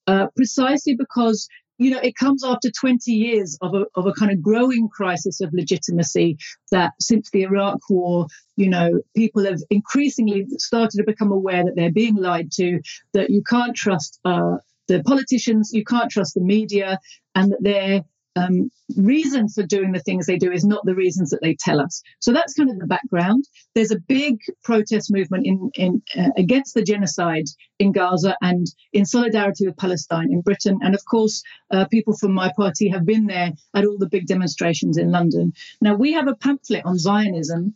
uh, 0.06 0.28
precisely 0.36 0.94
because 0.94 1.48
you 1.78 1.90
know, 1.90 1.98
it 1.98 2.16
comes 2.16 2.44
after 2.44 2.70
20 2.70 3.10
years 3.12 3.58
of 3.60 3.74
a, 3.74 3.84
of 3.94 4.06
a 4.06 4.12
kind 4.12 4.32
of 4.32 4.42
growing 4.42 4.88
crisis 4.88 5.40
of 5.40 5.52
legitimacy 5.52 6.38
that 6.72 6.92
since 7.00 7.30
the 7.30 7.42
Iraq 7.42 7.78
war, 7.90 8.26
you 8.56 8.68
know, 8.68 9.00
people 9.14 9.44
have 9.44 9.60
increasingly 9.70 10.46
started 10.58 10.96
to 10.96 11.04
become 11.04 11.30
aware 11.30 11.64
that 11.64 11.74
they're 11.76 11.92
being 11.92 12.16
lied 12.16 12.50
to, 12.52 12.80
that 13.12 13.30
you 13.30 13.42
can't 13.42 13.76
trust 13.76 14.18
uh, 14.24 14.56
the 14.88 15.02
politicians, 15.02 15.70
you 15.72 15.84
can't 15.84 16.10
trust 16.10 16.34
the 16.34 16.40
media, 16.40 16.98
and 17.34 17.52
that 17.52 17.62
they're 17.62 18.04
um, 18.36 18.70
reason 18.96 19.48
for 19.48 19.64
doing 19.64 19.92
the 19.92 20.00
things 20.00 20.26
they 20.26 20.36
do 20.36 20.52
is 20.52 20.64
not 20.64 20.84
the 20.84 20.94
reasons 20.94 21.30
that 21.30 21.40
they 21.42 21.56
tell 21.58 21.80
us. 21.80 22.02
So 22.20 22.32
that's 22.32 22.54
kind 22.54 22.70
of 22.70 22.78
the 22.78 22.86
background. 22.86 23.44
There's 23.74 23.90
a 23.90 23.98
big 23.98 24.38
protest 24.62 25.10
movement 25.10 25.46
in, 25.46 25.70
in 25.74 26.02
uh, 26.16 26.30
against 26.36 26.74
the 26.74 26.82
genocide 26.82 27.46
in 27.78 27.92
Gaza 27.92 28.36
and 28.42 28.66
in 28.92 29.06
solidarity 29.06 29.66
with 29.66 29.76
Palestine 29.76 30.30
in 30.30 30.42
Britain. 30.42 30.78
And 30.82 30.94
of 30.94 31.04
course, 31.04 31.42
uh, 31.70 31.86
people 31.86 32.16
from 32.16 32.32
my 32.32 32.52
party 32.56 32.88
have 32.90 33.06
been 33.06 33.26
there 33.26 33.52
at 33.74 33.86
all 33.86 33.98
the 33.98 34.08
big 34.08 34.26
demonstrations 34.26 34.98
in 34.98 35.10
London. 35.10 35.52
Now 35.80 35.94
we 35.94 36.12
have 36.12 36.28
a 36.28 36.36
pamphlet 36.36 36.84
on 36.84 36.98
Zionism. 36.98 37.74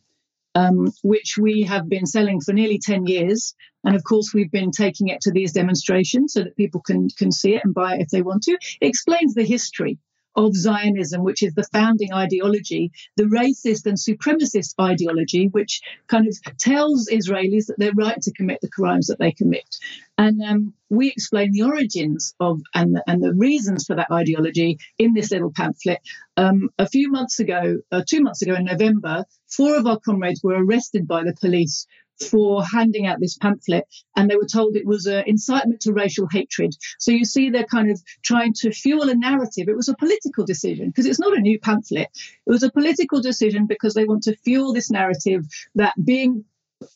Um, 0.57 0.89
which 1.05 1.39
we 1.41 1.63
have 1.63 1.89
been 1.89 2.07
selling 2.07 2.41
for 2.41 2.53
nearly 2.53 2.81
10 2.81 3.07
years. 3.07 3.55
And 3.85 3.95
of 3.95 4.03
course, 4.03 4.33
we've 4.35 4.51
been 4.51 4.73
taking 4.73 5.07
it 5.07 5.21
to 5.21 5.31
these 5.31 5.53
demonstrations 5.53 6.33
so 6.33 6.43
that 6.43 6.57
people 6.57 6.81
can, 6.81 7.07
can 7.17 7.31
see 7.31 7.55
it 7.55 7.65
and 7.65 7.73
buy 7.73 7.95
it 7.95 8.01
if 8.01 8.09
they 8.09 8.21
want 8.21 8.43
to. 8.43 8.59
It 8.81 8.89
explains 8.89 9.35
the 9.35 9.45
history 9.45 9.97
of 10.37 10.55
Zionism, 10.55 11.22
which 11.22 11.43
is 11.43 11.55
the 11.55 11.66
founding 11.72 12.12
ideology, 12.12 12.93
the 13.16 13.24
racist 13.24 13.87
and 13.87 13.97
supremacist 13.97 14.74
ideology, 14.81 15.49
which 15.49 15.81
kind 16.07 16.26
of 16.26 16.37
tells 16.59 17.09
Israelis 17.09 17.66
that 17.66 17.76
they're 17.78 17.93
right 17.95 18.20
to 18.22 18.33
commit 18.33 18.61
the 18.61 18.68
crimes 18.68 19.07
that 19.09 19.18
they 19.18 19.33
commit. 19.33 19.76
And 20.16 20.41
um, 20.43 20.74
we 20.89 21.09
explain 21.09 21.53
the 21.53 21.62
origins 21.62 22.35
of 22.41 22.61
and 22.74 22.97
the, 22.97 23.03
and 23.07 23.22
the 23.22 23.35
reasons 23.35 23.87
for 23.87 23.97
that 23.97 24.11
ideology 24.11 24.78
in 24.99 25.14
this 25.14 25.31
little 25.31 25.53
pamphlet. 25.53 26.01
Um, 26.37 26.70
a 26.78 26.89
few 26.89 27.11
months 27.11 27.41
ago, 27.41 27.78
uh, 27.91 28.03
two 28.07 28.20
months 28.20 28.43
ago 28.43 28.55
in 28.55 28.64
November, 28.64 29.24
four 29.49 29.76
of 29.76 29.87
our 29.87 29.99
comrades 29.99 30.43
were 30.43 30.62
arrested 30.62 31.07
by 31.07 31.24
the 31.24 31.35
police 31.35 31.87
for 32.29 32.64
handing 32.64 33.07
out 33.07 33.21
this 33.21 33.37
pamphlet, 33.37 33.85
and 34.16 34.29
they 34.29 34.37
were 34.37 34.47
told 34.47 34.77
it 34.77 34.87
was 34.87 35.07
an 35.07 35.25
incitement 35.27 35.81
to 35.83 35.93
racial 35.93 36.29
hatred. 36.31 36.75
So 36.99 37.11
you 37.11 37.25
see, 37.25 37.51
they're 37.51 37.64
kind 37.64 37.91
of 37.91 38.01
trying 38.23 38.53
to 38.59 38.73
fuel 38.73 39.09
a 39.09 39.14
narrative. 39.14 39.68
It 39.68 39.77
was 39.77 39.89
a 39.89 39.97
political 39.97 40.45
decision 40.45 40.89
because 40.89 41.07
it's 41.07 41.21
not 41.21 41.37
a 41.37 41.41
new 41.41 41.59
pamphlet. 41.59 42.09
It 42.47 42.51
was 42.51 42.62
a 42.62 42.71
political 42.71 43.21
decision 43.21 43.66
because 43.66 43.95
they 43.95 44.05
want 44.05 44.23
to 44.25 44.37
fuel 44.37 44.73
this 44.73 44.91
narrative 44.91 45.47
that 45.75 45.95
being 46.05 46.45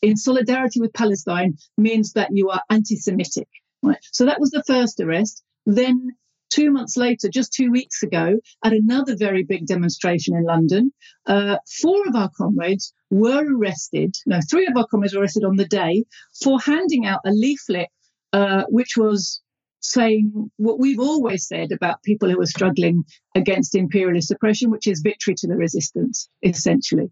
in 0.01 0.17
solidarity 0.17 0.81
with 0.81 0.93
Palestine 0.93 1.57
means 1.77 2.13
that 2.13 2.29
you 2.31 2.49
are 2.49 2.61
anti-Semitic. 2.69 3.47
Right. 3.83 3.97
So 4.11 4.25
that 4.25 4.39
was 4.39 4.51
the 4.51 4.63
first 4.65 4.99
arrest. 4.99 5.43
Then 5.65 6.15
two 6.49 6.71
months 6.71 6.97
later, 6.97 7.29
just 7.29 7.53
two 7.53 7.71
weeks 7.71 8.03
ago, 8.03 8.37
at 8.63 8.73
another 8.73 9.15
very 9.15 9.43
big 9.43 9.65
demonstration 9.65 10.35
in 10.35 10.43
London, 10.43 10.91
uh, 11.25 11.57
four 11.81 12.07
of 12.07 12.15
our 12.15 12.29
comrades 12.37 12.93
were 13.09 13.43
arrested. 13.45 14.15
No, 14.25 14.39
three 14.49 14.67
of 14.67 14.77
our 14.77 14.87
comrades 14.87 15.15
were 15.15 15.21
arrested 15.21 15.43
on 15.43 15.55
the 15.55 15.67
day 15.67 16.05
for 16.41 16.59
handing 16.59 17.05
out 17.05 17.21
a 17.25 17.31
leaflet 17.31 17.89
uh, 18.33 18.63
which 18.69 18.97
was 18.97 19.41
saying 19.81 20.49
what 20.57 20.79
we've 20.79 20.99
always 20.99 21.47
said 21.47 21.71
about 21.71 22.01
people 22.03 22.29
who 22.29 22.41
are 22.41 22.47
struggling 22.47 23.03
against 23.35 23.75
imperialist 23.75 24.31
oppression, 24.31 24.71
which 24.71 24.87
is 24.87 25.01
victory 25.01 25.35
to 25.35 25.47
the 25.47 25.55
resistance, 25.55 26.27
essentially. 26.41 27.11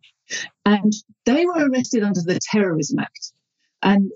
And 0.65 0.91
they 1.25 1.45
were 1.45 1.69
arrested 1.69 2.03
under 2.03 2.21
the 2.21 2.39
Terrorism 2.41 2.99
Act. 2.99 3.31
And 3.81 4.11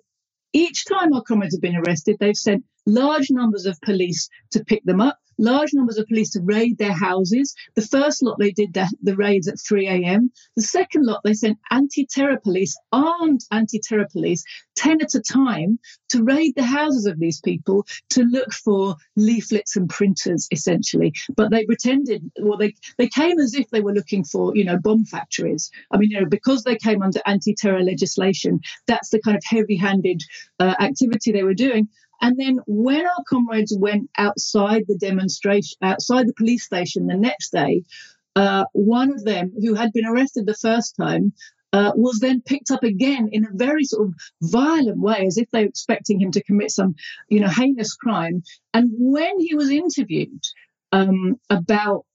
each 0.54 0.86
time 0.86 1.14
our 1.14 1.22
comrades 1.22 1.56
have 1.56 1.62
been 1.62 1.76
arrested, 1.76 2.18
they've 2.20 2.36
sent 2.36 2.64
large 2.88 3.30
numbers 3.30 3.66
of 3.66 3.80
police 3.82 4.30
to 4.52 4.64
pick 4.64 4.84
them 4.86 5.02
up, 5.02 5.20
large 5.38 5.74
numbers 5.74 5.98
of 5.98 6.08
police 6.08 6.32
to 6.32 6.42
raid 6.42 6.78
their 6.78 6.94
houses. 6.94 7.54
The 7.76 7.82
first 7.82 8.24
lot 8.24 8.38
they 8.40 8.52
did 8.52 8.74
the, 8.74 8.92
the 9.02 9.16
raids 9.16 9.48
at 9.48 9.60
3 9.60 9.88
a.m. 9.88 10.32
The 10.56 10.64
second 10.64 11.06
lot 11.06 11.22
they 11.24 11.34
sent 11.34 11.58
anti-terror 11.70 12.40
police, 12.44 12.76
armed 12.92 13.42
anti-terror 13.52 14.08
police, 14.12 14.44
10 14.76 15.02
at 15.02 15.16
a 15.16 15.22
time, 15.22 15.80
to 16.10 16.24
raid 16.24 16.54
the 16.56 16.64
houses 16.64 17.06
of 17.06 17.20
these 17.20 17.42
people 17.42 17.86
to 18.12 18.24
look 18.24 18.52
for 18.54 18.96
leaflets 19.16 19.76
and 19.76 19.90
printers, 19.90 20.48
essentially. 20.52 21.14
But 21.36 21.52
they 21.52 21.66
pretended, 21.66 22.32
well, 22.40 22.58
they, 22.58 22.74
they 22.98 23.08
came 23.08 23.40
as 23.40 23.54
if 23.54 23.70
they 23.70 23.82
were 23.82 23.94
looking 23.94 24.24
for, 24.24 24.56
you 24.56 24.64
know, 24.64 24.80
bomb 24.80 25.06
factories. 25.06 25.70
I 25.92 25.98
mean, 25.98 26.12
you 26.12 26.22
know, 26.22 26.28
because 26.28 26.64
they 26.64 26.78
came 26.78 27.02
under 27.02 27.20
anti-terror 27.26 27.84
legislation, 27.84 28.60
that's 28.88 29.10
the 29.10 29.22
kind 29.22 29.38
of 29.38 29.44
heavy-handed 29.46 30.22
uh, 30.60 30.76
activity 30.80 31.32
they 31.32 31.44
were 31.44 31.54
doing. 31.54 31.90
And 32.22 32.38
then 32.38 32.60
when 32.66 33.06
our 33.06 33.24
comrades 33.28 33.76
went 33.78 34.10
outside 34.18 34.86
the 34.88 34.98
demonstration, 34.98 35.78
outside 35.82 36.28
the 36.28 36.34
police 36.34 36.66
station 36.66 37.08
the 37.08 37.16
next 37.16 37.52
day, 37.52 37.84
uh, 38.36 38.66
one 38.74 39.12
of 39.12 39.24
them 39.24 39.54
who 39.60 39.74
had 39.74 39.92
been 39.94 40.06
arrested 40.06 40.46
the 40.46 40.54
first 40.54 40.96
time 40.96 41.34
uh, 41.74 41.92
was 41.96 42.20
then 42.20 42.42
picked 42.42 42.72
up 42.72 42.84
again 42.84 43.30
in 43.32 43.46
a 43.46 43.50
very 43.54 43.84
sort 43.84 44.08
of 44.08 44.14
violent 44.42 45.00
way, 45.00 45.26
as 45.28 45.38
if 45.38 45.50
they 45.52 45.64
were 45.64 45.70
expecting 45.70 46.20
him 46.20 46.32
to 46.32 46.44
commit 46.44 46.72
some, 46.72 46.96
you 47.30 47.40
know, 47.40 47.50
heinous 47.50 47.94
crime. 47.94 48.42
And 48.74 48.90
when 48.98 49.40
he 49.40 49.56
was 49.56 49.70
interviewed 49.70 50.44
um, 50.92 51.40
about, 51.50 52.06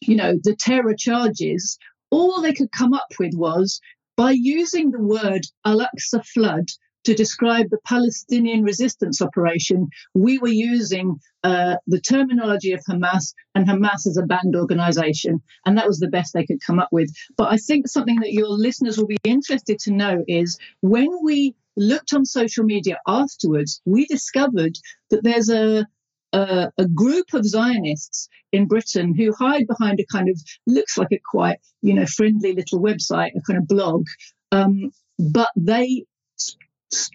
you 0.00 0.16
know, 0.16 0.34
the 0.42 0.54
terror 0.54 0.94
charges, 0.94 1.78
all 2.10 2.42
they 2.42 2.52
could 2.52 2.70
come 2.70 2.92
up 2.92 3.08
with 3.18 3.34
was 3.34 3.80
by 4.16 4.32
using 4.32 4.90
the 4.90 5.00
word 5.00 5.42
Al-Aqsa 5.64 6.24
flood 6.24 6.68
to 7.06 7.14
describe 7.14 7.70
the 7.70 7.78
Palestinian 7.84 8.64
resistance 8.64 9.22
operation, 9.22 9.88
we 10.14 10.38
were 10.38 10.48
using 10.48 11.20
uh, 11.44 11.76
the 11.86 12.00
terminology 12.00 12.72
of 12.72 12.80
Hamas 12.80 13.32
and 13.54 13.64
Hamas 13.64 14.08
as 14.08 14.16
a 14.16 14.26
banned 14.26 14.56
organization. 14.56 15.40
And 15.64 15.78
that 15.78 15.86
was 15.86 16.00
the 16.00 16.08
best 16.08 16.32
they 16.34 16.44
could 16.44 16.60
come 16.66 16.80
up 16.80 16.88
with. 16.90 17.14
But 17.36 17.52
I 17.52 17.58
think 17.58 17.86
something 17.86 18.18
that 18.22 18.32
your 18.32 18.48
listeners 18.48 18.98
will 18.98 19.06
be 19.06 19.18
interested 19.22 19.78
to 19.80 19.92
know 19.92 20.24
is 20.26 20.58
when 20.80 21.08
we 21.22 21.54
looked 21.76 22.12
on 22.12 22.24
social 22.24 22.64
media 22.64 22.98
afterwards, 23.06 23.80
we 23.84 24.06
discovered 24.06 24.76
that 25.10 25.22
there's 25.22 25.48
a 25.48 25.86
a, 26.32 26.70
a, 26.76 26.88
group 26.88 27.32
of 27.34 27.46
Zionists 27.46 28.28
in 28.50 28.66
Britain 28.66 29.14
who 29.16 29.32
hide 29.32 29.66
behind 29.68 30.00
a 30.00 30.06
kind 30.12 30.28
of 30.28 30.38
looks 30.66 30.98
like 30.98 31.12
a 31.12 31.20
quite 31.30 31.58
you 31.82 31.94
know 31.94 32.04
friendly 32.04 32.52
little 32.52 32.80
website, 32.80 33.30
a 33.36 33.40
kind 33.46 33.58
of 33.58 33.68
blog, 33.68 34.06
um, 34.50 34.90
but 35.18 35.50
they 35.56 36.04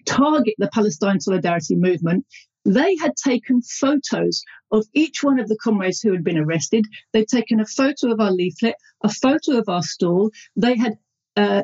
target 0.05 0.55
the 0.57 0.69
Palestine 0.73 1.19
Solidarity 1.19 1.75
Movement, 1.75 2.25
they 2.65 2.95
had 2.97 3.15
taken 3.15 3.61
photos 3.61 4.43
of 4.71 4.85
each 4.93 5.23
one 5.23 5.39
of 5.39 5.47
the 5.47 5.57
comrades 5.57 6.01
who 6.01 6.11
had 6.11 6.23
been 6.23 6.37
arrested. 6.37 6.85
They'd 7.11 7.27
taken 7.27 7.59
a 7.59 7.65
photo 7.65 8.11
of 8.11 8.19
our 8.19 8.31
leaflet, 8.31 8.75
a 9.03 9.09
photo 9.09 9.57
of 9.57 9.67
our 9.67 9.81
stall. 9.81 10.31
They 10.55 10.77
had 10.77 10.93
uh, 11.35 11.63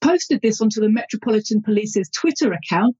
posted 0.00 0.40
this 0.40 0.60
onto 0.60 0.80
the 0.80 0.88
Metropolitan 0.88 1.62
Police's 1.62 2.08
Twitter 2.10 2.52
account 2.52 2.96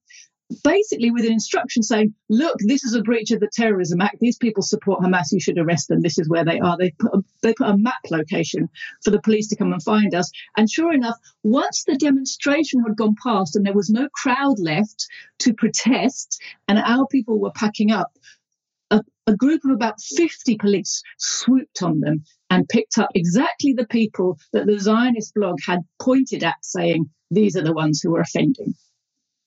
basically 0.64 1.10
with 1.10 1.24
an 1.24 1.32
instruction 1.32 1.82
saying, 1.82 2.14
look, 2.28 2.56
this 2.60 2.84
is 2.84 2.94
a 2.94 3.02
breach 3.02 3.30
of 3.30 3.40
the 3.40 3.50
Terrorism 3.52 4.00
Act. 4.00 4.16
These 4.20 4.38
people 4.38 4.62
support 4.62 5.00
Hamas. 5.00 5.32
You 5.32 5.40
should 5.40 5.58
arrest 5.58 5.88
them. 5.88 6.00
This 6.00 6.18
is 6.18 6.28
where 6.28 6.44
they 6.44 6.58
are. 6.58 6.76
They 6.76 6.90
put 6.98 7.14
a, 7.14 7.22
they 7.42 7.54
put 7.54 7.68
a 7.68 7.76
map 7.76 8.00
location 8.10 8.68
for 9.04 9.10
the 9.10 9.20
police 9.20 9.48
to 9.48 9.56
come 9.56 9.72
and 9.72 9.82
find 9.82 10.14
us. 10.14 10.30
And 10.56 10.70
sure 10.70 10.92
enough, 10.92 11.16
once 11.42 11.84
the 11.84 11.96
demonstration 11.96 12.82
had 12.82 12.96
gone 12.96 13.14
past 13.22 13.56
and 13.56 13.66
there 13.66 13.74
was 13.74 13.90
no 13.90 14.08
crowd 14.14 14.58
left 14.58 15.06
to 15.40 15.54
protest 15.54 16.40
and 16.66 16.78
our 16.78 17.06
people 17.06 17.38
were 17.38 17.52
packing 17.52 17.90
up, 17.90 18.12
a, 18.90 19.02
a 19.26 19.36
group 19.36 19.62
of 19.64 19.72
about 19.72 20.00
50 20.00 20.56
police 20.56 21.02
swooped 21.18 21.82
on 21.82 22.00
them 22.00 22.24
and 22.48 22.68
picked 22.68 22.96
up 22.96 23.10
exactly 23.14 23.74
the 23.74 23.86
people 23.86 24.38
that 24.54 24.66
the 24.66 24.78
Zionist 24.78 25.34
blog 25.34 25.58
had 25.66 25.80
pointed 26.00 26.42
at, 26.42 26.56
saying, 26.62 27.10
these 27.30 27.54
are 27.54 27.62
the 27.62 27.74
ones 27.74 28.00
who 28.00 28.16
are 28.16 28.22
offending 28.22 28.74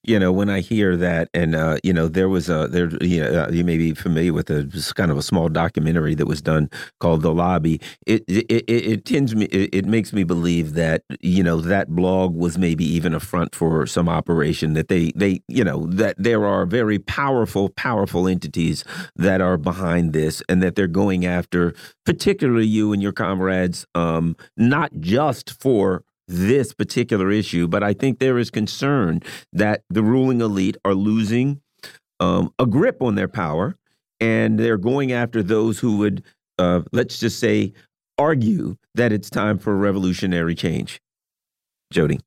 you 0.04 0.18
know 0.18 0.32
when 0.32 0.48
i 0.50 0.60
hear 0.60 0.96
that 0.96 1.28
and 1.34 1.54
uh, 1.54 1.76
you 1.82 1.92
know 1.92 2.08
there 2.08 2.28
was 2.28 2.48
a 2.48 2.68
there 2.68 2.88
you, 3.00 3.22
know, 3.22 3.44
uh, 3.44 3.50
you 3.50 3.64
may 3.64 3.76
be 3.76 3.94
familiar 3.94 4.32
with 4.32 4.50
a 4.50 4.92
kind 4.96 5.10
of 5.10 5.16
a 5.16 5.22
small 5.22 5.48
documentary 5.48 6.14
that 6.14 6.26
was 6.26 6.42
done 6.42 6.68
called 7.00 7.22
the 7.22 7.32
lobby. 7.32 7.80
It 8.06 8.24
it, 8.26 8.46
it, 8.50 8.64
it 8.68 9.04
tends 9.04 9.34
me 9.34 9.46
it, 9.46 9.70
it, 9.72 9.86
makes 9.86 10.12
me 10.12 10.24
believe 10.24 10.74
that 10.74 11.02
you 11.20 11.42
know 11.42 11.60
that 11.60 11.88
blog 11.88 12.34
was 12.34 12.56
maybe 12.58 12.84
even 12.84 13.14
a 13.14 13.20
front 13.20 13.54
for 13.54 13.86
some 13.86 14.08
operation 14.08 14.74
that 14.74 14.88
they 14.88 15.12
they 15.14 15.40
you 15.48 15.64
know 15.64 15.86
that 15.86 16.16
there 16.18 16.44
are 16.44 16.66
very 16.66 16.98
powerful 16.98 17.68
powerful 17.68 18.26
entities 18.26 18.84
that 19.16 19.40
are 19.40 19.56
behind 19.56 20.12
this 20.12 20.42
and 20.48 20.62
that 20.62 20.74
they're 20.76 20.86
going 20.86 21.26
after 21.26 21.74
particularly 22.06 22.66
you 22.66 22.92
and 22.92 23.02
your 23.02 23.12
comrades 23.12 23.86
um 23.94 24.36
not 24.56 24.90
just 25.00 25.60
for 25.60 26.04
this 26.28 26.72
particular 26.72 27.30
issue, 27.30 27.68
but 27.68 27.82
I 27.82 27.92
think 27.92 28.18
there 28.18 28.38
is 28.38 28.50
concern 28.50 29.20
that 29.52 29.82
the 29.90 30.02
ruling 30.02 30.40
elite 30.40 30.76
are 30.84 30.94
losing 30.94 31.60
um, 32.20 32.52
a 32.58 32.66
grip 32.66 33.02
on 33.02 33.14
their 33.14 33.28
power 33.28 33.76
and 34.20 34.58
they're 34.58 34.78
going 34.78 35.12
after 35.12 35.42
those 35.42 35.80
who 35.80 35.98
would, 35.98 36.22
uh, 36.58 36.82
let's 36.92 37.18
just 37.18 37.40
say, 37.40 37.72
argue 38.18 38.76
that 38.94 39.12
it's 39.12 39.28
time 39.28 39.58
for 39.58 39.76
revolutionary 39.76 40.54
change. 40.54 41.00
Joti. 41.92 42.20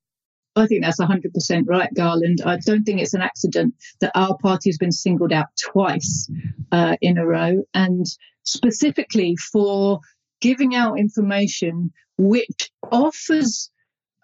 I 0.57 0.67
think 0.67 0.83
that's 0.83 0.99
100% 0.99 1.63
right, 1.67 1.89
Garland. 1.93 2.41
I 2.45 2.57
don't 2.57 2.83
think 2.83 3.01
it's 3.01 3.13
an 3.13 3.21
accident 3.21 3.75
that 3.99 4.11
our 4.15 4.37
party 4.37 4.69
has 4.69 4.77
been 4.77 4.91
singled 4.91 5.33
out 5.33 5.47
twice 5.61 6.29
uh, 6.71 6.95
in 7.01 7.17
a 7.17 7.25
row, 7.25 7.63
and 7.73 8.05
specifically 8.43 9.35
for 9.35 9.99
giving 10.39 10.75
out 10.75 10.97
information 10.97 11.91
which 12.17 12.71
offers 12.91 13.69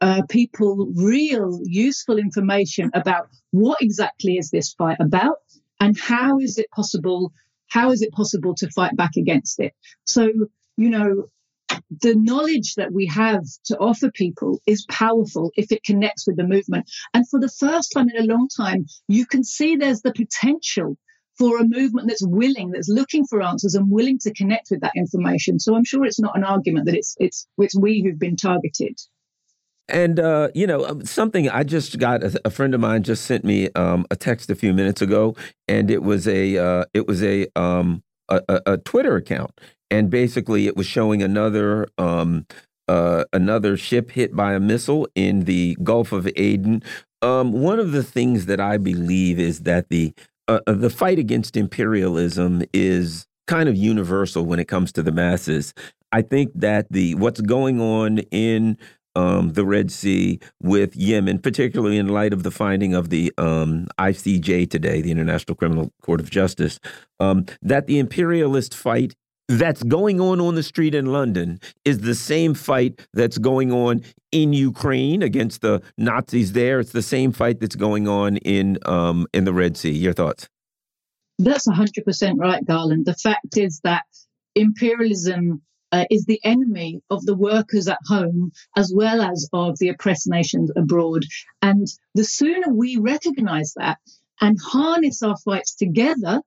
uh, 0.02 0.22
people 0.30 0.91
real 0.95 1.60
useful 1.64 2.18
information 2.18 2.89
about 2.93 3.28
what 3.52 3.78
exactly 3.82 4.38
is 4.38 4.49
this 4.49 4.74
fight 4.74 4.97
about 4.99 5.38
and 5.80 5.99
how 5.99 6.39
is 6.39 6.58
it 6.58 6.70
possible 6.72 7.32
how 7.70 7.91
is 7.91 8.02
it 8.02 8.12
possible 8.12 8.54
to 8.56 8.70
fight 8.72 8.95
back 8.95 9.12
against 9.16 9.60
it 9.60 9.74
so 10.06 10.30
you 10.78 10.89
know, 10.89 11.26
the 12.02 12.16
knowledge 12.16 12.76
that 12.76 12.91
we 12.91 13.06
have 13.06 13.43
to 13.66 13.78
offer 13.78 14.12
people 14.12 14.60
is 14.66 14.86
powerful 14.89 15.52
if 15.56 15.72
it 15.72 15.84
connects 15.84 16.26
with 16.28 16.38
the 16.38 16.43
movement. 16.43 16.89
And 17.14 17.28
for 17.30 17.39
the 17.39 17.49
first 17.60 17.91
time 17.93 18.10
in 18.10 18.22
a 18.22 18.34
long 18.34 18.47
time, 18.56 18.86
you 19.08 19.26
can 19.26 19.43
see 19.43 19.76
there's 19.76 20.02
the 20.02 20.14
potential 20.14 20.97
for 21.38 21.60
a 21.60 21.68
movement 21.68 22.08
that's 22.08 22.26
willing, 22.26 22.72
that's 22.72 22.89
looking 22.89 23.26
for 23.26 23.41
answers 23.41 23.76
and 23.76 23.89
willing 23.89 24.20
to 24.20 24.34
connect 24.34 24.70
with 24.72 24.82
that 24.82 24.93
information. 24.95 25.60
So 25.60 25.76
I'm 25.76 25.86
sure 25.86 26.06
it's 26.06 26.20
not 26.20 26.38
an 26.38 26.43
argument 26.43 26.88
that 26.88 26.95
it's 26.95 27.16
it's 27.20 27.47
it's 27.58 27.76
we 27.76 28.02
who've 28.02 28.20
been 28.20 28.36
targeted. 28.36 28.99
And 29.91 30.19
uh, 30.19 30.49
you 30.55 30.65
know 30.65 30.85
um, 30.85 31.05
something 31.05 31.49
I 31.49 31.63
just 31.63 31.99
got 31.99 32.23
a, 32.23 32.41
a 32.45 32.49
friend 32.49 32.73
of 32.73 32.79
mine 32.79 33.03
just 33.03 33.25
sent 33.25 33.43
me 33.43 33.69
um, 33.75 34.05
a 34.09 34.15
text 34.15 34.49
a 34.49 34.55
few 34.55 34.73
minutes 34.73 35.01
ago, 35.01 35.35
and 35.67 35.91
it 35.91 36.01
was 36.01 36.27
a 36.27 36.57
uh, 36.57 36.85
it 36.93 37.07
was 37.07 37.21
a, 37.21 37.47
um, 37.55 38.01
a, 38.29 38.41
a 38.65 38.77
Twitter 38.77 39.17
account, 39.17 39.59
and 39.91 40.09
basically 40.09 40.65
it 40.65 40.77
was 40.77 40.87
showing 40.87 41.21
another 41.21 41.87
um, 41.97 42.45
uh, 42.87 43.25
another 43.33 43.75
ship 43.77 44.11
hit 44.11 44.35
by 44.35 44.53
a 44.53 44.59
missile 44.59 45.07
in 45.13 45.41
the 45.45 45.77
Gulf 45.83 46.11
of 46.11 46.27
Aden. 46.35 46.83
Um, 47.21 47.51
one 47.51 47.79
of 47.79 47.91
the 47.91 48.03
things 48.03 48.47
that 48.47 48.59
I 48.59 48.77
believe 48.77 49.39
is 49.39 49.61
that 49.61 49.89
the 49.89 50.13
uh, 50.47 50.59
uh, 50.67 50.73
the 50.73 50.89
fight 50.89 51.19
against 51.19 51.55
imperialism 51.55 52.63
is 52.73 53.27
kind 53.47 53.67
of 53.67 53.75
universal 53.75 54.45
when 54.45 54.59
it 54.59 54.67
comes 54.67 54.91
to 54.93 55.03
the 55.03 55.11
masses. 55.11 55.73
I 56.11 56.21
think 56.21 56.51
that 56.55 56.87
the 56.89 57.15
what's 57.15 57.41
going 57.41 57.79
on 57.79 58.19
in 58.31 58.77
um, 59.16 59.53
the 59.53 59.66
Red 59.66 59.91
Sea 59.91 60.39
with 60.62 60.95
Yemen, 60.95 61.39
particularly 61.39 61.97
in 61.97 62.07
light 62.07 62.34
of 62.34 62.43
the 62.43 62.51
finding 62.51 62.93
of 62.93 63.09
the 63.09 63.32
um, 63.38 63.88
ICJ 63.99 64.70
today, 64.70 65.01
the 65.01 65.12
International 65.12 65.55
Criminal 65.55 65.91
Court 66.01 66.20
of 66.20 66.30
Justice, 66.30 66.80
um, 67.20 67.45
that 67.62 67.88
the 67.88 67.99
imperialist 67.99 68.74
fight 68.74 69.16
that's 69.47 69.84
going 69.84 70.22
on 70.22 70.39
on 70.39 70.55
the 70.55 70.64
street 70.64 70.95
in 70.95 71.07
London 71.07 71.59
is 71.84 71.99
the 71.99 72.16
same 72.16 72.53
fight 72.53 73.05
that's 73.14 73.38
going 73.38 73.72
on 73.72 74.01
in 74.32 74.53
Ukraine 74.53 75.22
against 75.22 75.62
the 75.62 75.82
Nazis 75.97 76.53
there. 76.53 76.80
It's 76.80 76.93
the 76.93 77.01
same 77.01 77.34
fight 77.34 77.59
that's 77.59 77.76
going 77.76 78.07
on 78.07 78.38
in 78.38 78.78
um, 78.86 79.28
in 79.34 79.43
the 79.43 79.53
Red 79.53 79.76
Sea. 79.76 79.91
Your 79.91 80.14
thoughts? 80.14 80.47
That's 81.38 81.68
100% 81.68 82.38
right, 82.38 82.66
Garland. 82.66 83.05
The 83.05 83.16
fact 83.16 83.57
is 83.57 83.82
that 83.84 84.03
imperialism 84.55 85.62
uh, 85.91 86.05
is 86.09 86.25
the 86.25 86.39
enemy 86.43 87.01
of 87.09 87.25
the 87.25 87.35
workers 87.35 87.87
at 87.87 87.99
home 88.05 88.51
as 88.75 88.91
well 88.95 89.21
as 89.21 89.49
of 89.53 89.77
the 89.79 89.89
oppressed 89.89 90.27
nations 90.27 90.71
abroad. 90.75 91.23
And 91.61 91.87
the 92.15 92.23
sooner 92.23 92.73
we 92.73 92.97
recognize 92.97 93.73
that 93.75 93.99
and 94.39 94.57
harness 94.61 95.21
our 95.21 95.37
fights 95.37 95.75
together, 95.75 96.41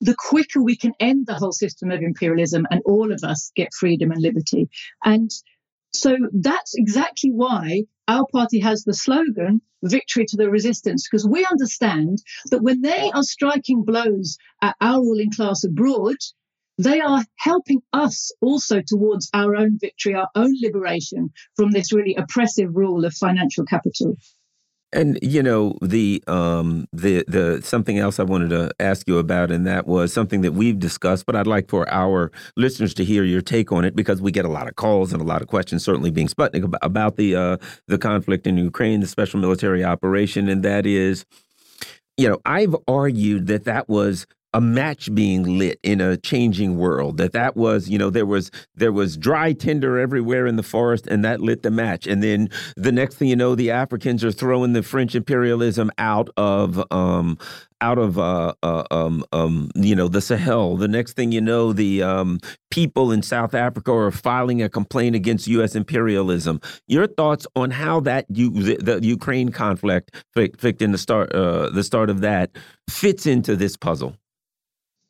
the 0.00 0.16
quicker 0.16 0.62
we 0.62 0.76
can 0.76 0.92
end 0.98 1.26
the 1.26 1.34
whole 1.34 1.52
system 1.52 1.90
of 1.90 2.00
imperialism 2.00 2.66
and 2.70 2.80
all 2.86 3.12
of 3.12 3.22
us 3.22 3.52
get 3.54 3.74
freedom 3.74 4.10
and 4.10 4.22
liberty. 4.22 4.70
And 5.04 5.30
so 5.92 6.16
that's 6.32 6.74
exactly 6.74 7.30
why 7.30 7.84
our 8.08 8.26
party 8.32 8.60
has 8.60 8.84
the 8.84 8.94
slogan 8.94 9.60
victory 9.82 10.24
to 10.26 10.36
the 10.36 10.50
resistance 10.50 11.08
because 11.08 11.26
we 11.26 11.46
understand 11.50 12.18
that 12.50 12.62
when 12.62 12.80
they 12.80 13.10
are 13.10 13.22
striking 13.22 13.84
blows 13.84 14.38
at 14.62 14.76
our 14.80 15.00
ruling 15.00 15.32
class 15.32 15.64
abroad 15.64 16.16
they 16.82 17.00
are 17.00 17.24
helping 17.36 17.82
us 17.92 18.32
also 18.40 18.80
towards 18.80 19.28
our 19.34 19.54
own 19.54 19.78
victory 19.78 20.14
our 20.14 20.28
own 20.34 20.54
liberation 20.62 21.30
from 21.56 21.70
this 21.72 21.92
really 21.92 22.14
oppressive 22.14 22.74
rule 22.74 23.04
of 23.04 23.12
financial 23.14 23.64
capital. 23.64 24.16
And 24.92 25.18
you 25.22 25.40
know 25.40 25.76
the 25.82 26.24
um 26.26 26.88
the 26.92 27.24
the 27.28 27.60
something 27.62 27.98
else 27.98 28.18
I 28.18 28.24
wanted 28.24 28.50
to 28.50 28.72
ask 28.80 29.06
you 29.06 29.18
about, 29.18 29.52
and 29.52 29.64
that 29.64 29.86
was 29.86 30.12
something 30.12 30.40
that 30.40 30.52
we've 30.52 30.80
discussed, 30.80 31.26
but 31.26 31.36
I'd 31.36 31.46
like 31.46 31.68
for 31.68 31.88
our 31.88 32.32
listeners 32.56 32.92
to 32.94 33.04
hear 33.04 33.22
your 33.22 33.40
take 33.40 33.70
on 33.70 33.84
it 33.84 33.94
because 33.94 34.20
we 34.20 34.32
get 34.32 34.44
a 34.44 34.48
lot 34.48 34.66
of 34.66 34.74
calls 34.74 35.12
and 35.12 35.22
a 35.22 35.24
lot 35.24 35.42
of 35.42 35.48
questions, 35.48 35.84
certainly 35.84 36.10
being 36.10 36.26
Sputnik 36.26 36.76
about, 36.82 37.14
the 37.14 37.36
uh, 37.36 37.56
the 37.86 37.98
conflict 37.98 38.48
in 38.48 38.56
Ukraine, 38.56 38.98
the 38.98 39.06
special 39.06 39.38
military 39.38 39.84
operation, 39.84 40.48
and 40.48 40.64
that 40.64 40.86
is, 40.86 41.24
you 42.16 42.28
know, 42.28 42.38
I've 42.44 42.74
argued 42.88 43.46
that 43.46 43.64
that 43.64 43.88
was 43.88 44.26
a 44.52 44.60
match 44.60 45.14
being 45.14 45.58
lit 45.58 45.78
in 45.82 46.00
a 46.00 46.16
changing 46.16 46.76
world 46.76 47.18
that 47.18 47.32
that 47.32 47.56
was 47.56 47.88
you 47.88 47.98
know 47.98 48.10
there 48.10 48.26
was 48.26 48.50
there 48.74 48.92
was 48.92 49.16
dry 49.16 49.52
tinder 49.52 49.98
everywhere 49.98 50.46
in 50.46 50.56
the 50.56 50.62
forest 50.62 51.06
and 51.06 51.24
that 51.24 51.40
lit 51.40 51.62
the 51.62 51.70
match. 51.70 52.06
And 52.06 52.22
then 52.22 52.50
the 52.76 52.92
next 52.92 53.16
thing 53.16 53.28
you 53.28 53.36
know 53.36 53.54
the 53.54 53.70
africans 53.70 54.24
are 54.24 54.32
throwing 54.32 54.72
the 54.72 54.82
french 54.82 55.14
imperialism 55.14 55.90
out 55.98 56.30
of 56.36 56.82
um 56.90 57.38
out 57.80 57.98
of 57.98 58.18
uh, 58.18 58.52
uh 58.62 58.84
um 58.90 59.24
um 59.32 59.70
you 59.74 59.94
know 59.94 60.08
the 60.08 60.20
sahel. 60.20 60.76
The 60.76 60.88
next 60.88 61.12
thing 61.12 61.30
you 61.32 61.40
know 61.40 61.72
the 61.72 62.02
um 62.02 62.40
people 62.70 63.12
in 63.12 63.22
south 63.22 63.54
africa 63.54 63.92
are 63.92 64.10
filing 64.10 64.62
a 64.62 64.68
complaint 64.68 65.14
against 65.14 65.46
us 65.48 65.76
imperialism. 65.76 66.60
Your 66.88 67.06
thoughts 67.06 67.46
on 67.54 67.70
how 67.70 68.00
that 68.00 68.26
you 68.28 68.50
the, 68.50 68.76
the 68.76 69.06
ukraine 69.06 69.50
conflict 69.50 70.10
in 70.36 70.92
the 70.92 70.98
start 70.98 71.32
uh 71.32 71.70
the 71.70 71.84
start 71.84 72.10
of 72.10 72.20
that 72.20 72.50
fits 72.88 73.26
into 73.26 73.54
this 73.54 73.76
puzzle 73.76 74.16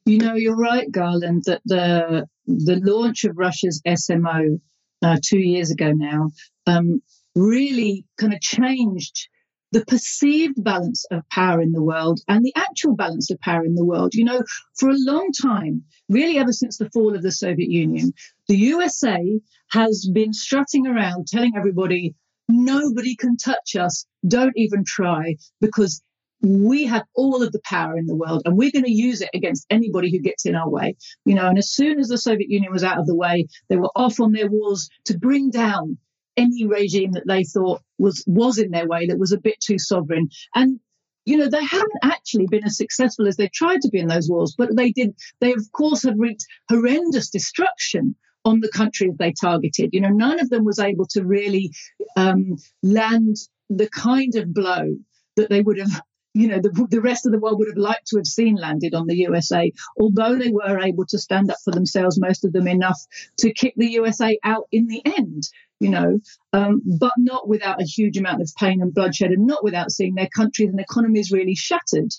you 0.07 0.19
know, 0.19 0.35
you're 0.35 0.57
right, 0.57 0.91
Garland, 0.91 1.45
that 1.47 1.61
the 1.65 2.27
the 2.47 2.81
launch 2.83 3.25
of 3.25 3.37
Russia's 3.37 3.81
SMO 3.87 4.61
uh, 5.03 5.17
two 5.25 5.39
years 5.39 5.71
ago 5.71 5.93
now 5.93 6.31
um, 6.67 7.01
really 7.35 8.05
kind 8.19 8.35
of 8.35 8.41
changed 8.41 9.29
the 9.73 9.85
perceived 9.87 10.63
balance 10.65 11.05
of 11.13 11.23
power 11.31 11.61
in 11.61 11.71
the 11.71 11.83
world 11.83 12.21
and 12.29 12.45
the 12.45 12.53
actual 12.57 12.97
balance 12.97 13.31
of 13.31 13.41
power 13.41 13.65
in 13.65 13.75
the 13.75 13.85
world. 13.85 14.15
You 14.15 14.25
know, 14.25 14.43
for 14.79 14.89
a 14.89 14.97
long 14.97 15.31
time, 15.41 15.85
really 16.09 16.39
ever 16.39 16.53
since 16.53 16.77
the 16.77 16.91
fall 16.91 17.15
of 17.15 17.23
the 17.23 17.31
Soviet 17.31 17.71
Union, 17.71 18.13
the 18.49 18.57
USA 18.57 19.41
has 19.71 20.11
been 20.13 20.33
strutting 20.33 20.87
around 20.87 21.29
telling 21.29 21.53
everybody, 21.57 22.15
nobody 22.49 23.15
can 23.15 23.37
touch 23.37 23.77
us, 23.77 24.05
don't 24.27 24.57
even 24.57 24.83
try, 24.85 25.37
because 25.61 26.03
we 26.43 26.87
have 26.87 27.05
all 27.15 27.43
of 27.43 27.53
the 27.53 27.61
power 27.65 27.97
in 27.97 28.07
the 28.07 28.17
world 28.17 28.43
and 28.45 28.57
we're 28.57 28.71
going 28.71 28.85
to 28.85 28.93
use 28.93 29.21
it 29.21 29.31
against 29.35 29.67
anybody 29.71 30.11
who 30.11 30.19
gets 30.19 30.47
in 30.47 30.55
our 30.55 30.69
way. 30.69 30.97
You 31.25 31.35
know, 31.35 31.49
and 31.49 31.59
as 31.59 31.71
soon 31.71 31.99
as 31.99 32.09
the 32.09 32.19
Soviet 32.19 32.51
Union 32.51 32.73
was 32.73 32.85
out 32.85 32.99
of 32.99 33.07
the 33.07 33.15
way, 33.15 33.47
they 33.69 33.77
were 33.77 33.91
off 33.95 34.21
on 34.21 34.33
their 34.33 34.49
wars 34.49 34.89
to 35.05 35.19
bring 35.19 35.51
down 35.51 35.99
any 36.37 36.67
regime 36.67 37.13
that 37.13 37.27
they 37.27 37.45
thought 37.45 37.83
was 37.99 38.25
was 38.27 38.59
in 38.59 38.71
their 38.71 38.87
way 38.87 39.07
that 39.07 39.19
was 39.19 39.33
a 39.33 39.41
bit 39.41 39.61
too 39.61 39.79
sovereign. 39.79 40.29
And 40.55 40.81
you 41.27 41.37
know, 41.37 41.49
they 41.49 41.63
haven't 41.63 41.93
actually 42.03 42.47
been 42.47 42.65
as 42.65 42.79
successful 42.79 43.29
as 43.29 43.37
they 43.37 43.49
tried 43.49 43.83
to 43.83 43.91
be 43.91 43.99
in 43.99 44.09
those 44.09 44.29
wars, 44.29 44.55
but 44.57 44.75
they 44.75 44.91
did. 44.91 45.15
They 45.41 45.53
of 45.53 45.71
course 45.73 46.05
have 46.05 46.19
wreaked 46.19 46.47
horrendous 46.71 47.29
destruction 47.29 48.15
on 48.45 48.61
the 48.61 48.71
countries 48.71 49.13
they 49.19 49.33
targeted. 49.33 49.91
You 49.93 50.01
know, 50.01 50.09
none 50.09 50.41
of 50.41 50.49
them 50.49 50.65
was 50.65 50.79
able 50.79 51.07
to 51.09 51.25
really 51.25 51.73
um, 52.17 52.57
land 52.83 53.37
the 53.69 53.89
kind 53.91 54.35
of 54.37 54.55
blow 54.55 54.97
that 55.37 55.51
they 55.51 55.61
would 55.61 55.79
have 55.79 56.01
you 56.35 56.49
know, 56.49 56.61
the, 56.61 56.87
the 56.91 57.01
rest 57.01 57.27
of 57.27 57.33
the 57.33 57.39
world 57.39 57.59
would 57.59 57.69
have 57.69 57.77
liked 57.77 58.07
to 58.09 58.17
have 58.17 58.27
seen 58.27 58.55
landed 58.55 58.95
on 58.95 59.07
the 59.07 59.17
USA, 59.17 59.73
although 59.99 60.37
they 60.37 60.51
were 60.51 60.79
able 60.79 61.05
to 61.07 61.19
stand 61.19 61.51
up 61.51 61.59
for 61.65 61.73
themselves, 61.73 62.21
most 62.21 62.45
of 62.45 62.53
them 62.53 62.69
enough 62.69 63.01
to 63.39 63.53
kick 63.53 63.75
the 63.77 63.91
USA 63.93 64.39
out 64.45 64.67
in 64.71 64.87
the 64.87 65.03
end, 65.05 65.49
you 65.81 65.91
know, 65.91 66.21
um, 66.53 66.83
but 66.99 67.13
not 67.17 67.49
without 67.49 67.81
a 67.81 67.85
huge 67.85 68.17
amount 68.17 68.43
of 68.43 68.53
pain 68.59 68.81
and 68.81 68.95
bloodshed 68.95 69.33
and 69.33 69.47
not 69.47 69.65
without 69.65 69.91
seeing 69.91 70.15
their 70.15 70.29
countries 70.29 70.71
and 70.71 70.81
economies 70.81 71.33
really 71.33 71.55
shattered. 71.57 72.13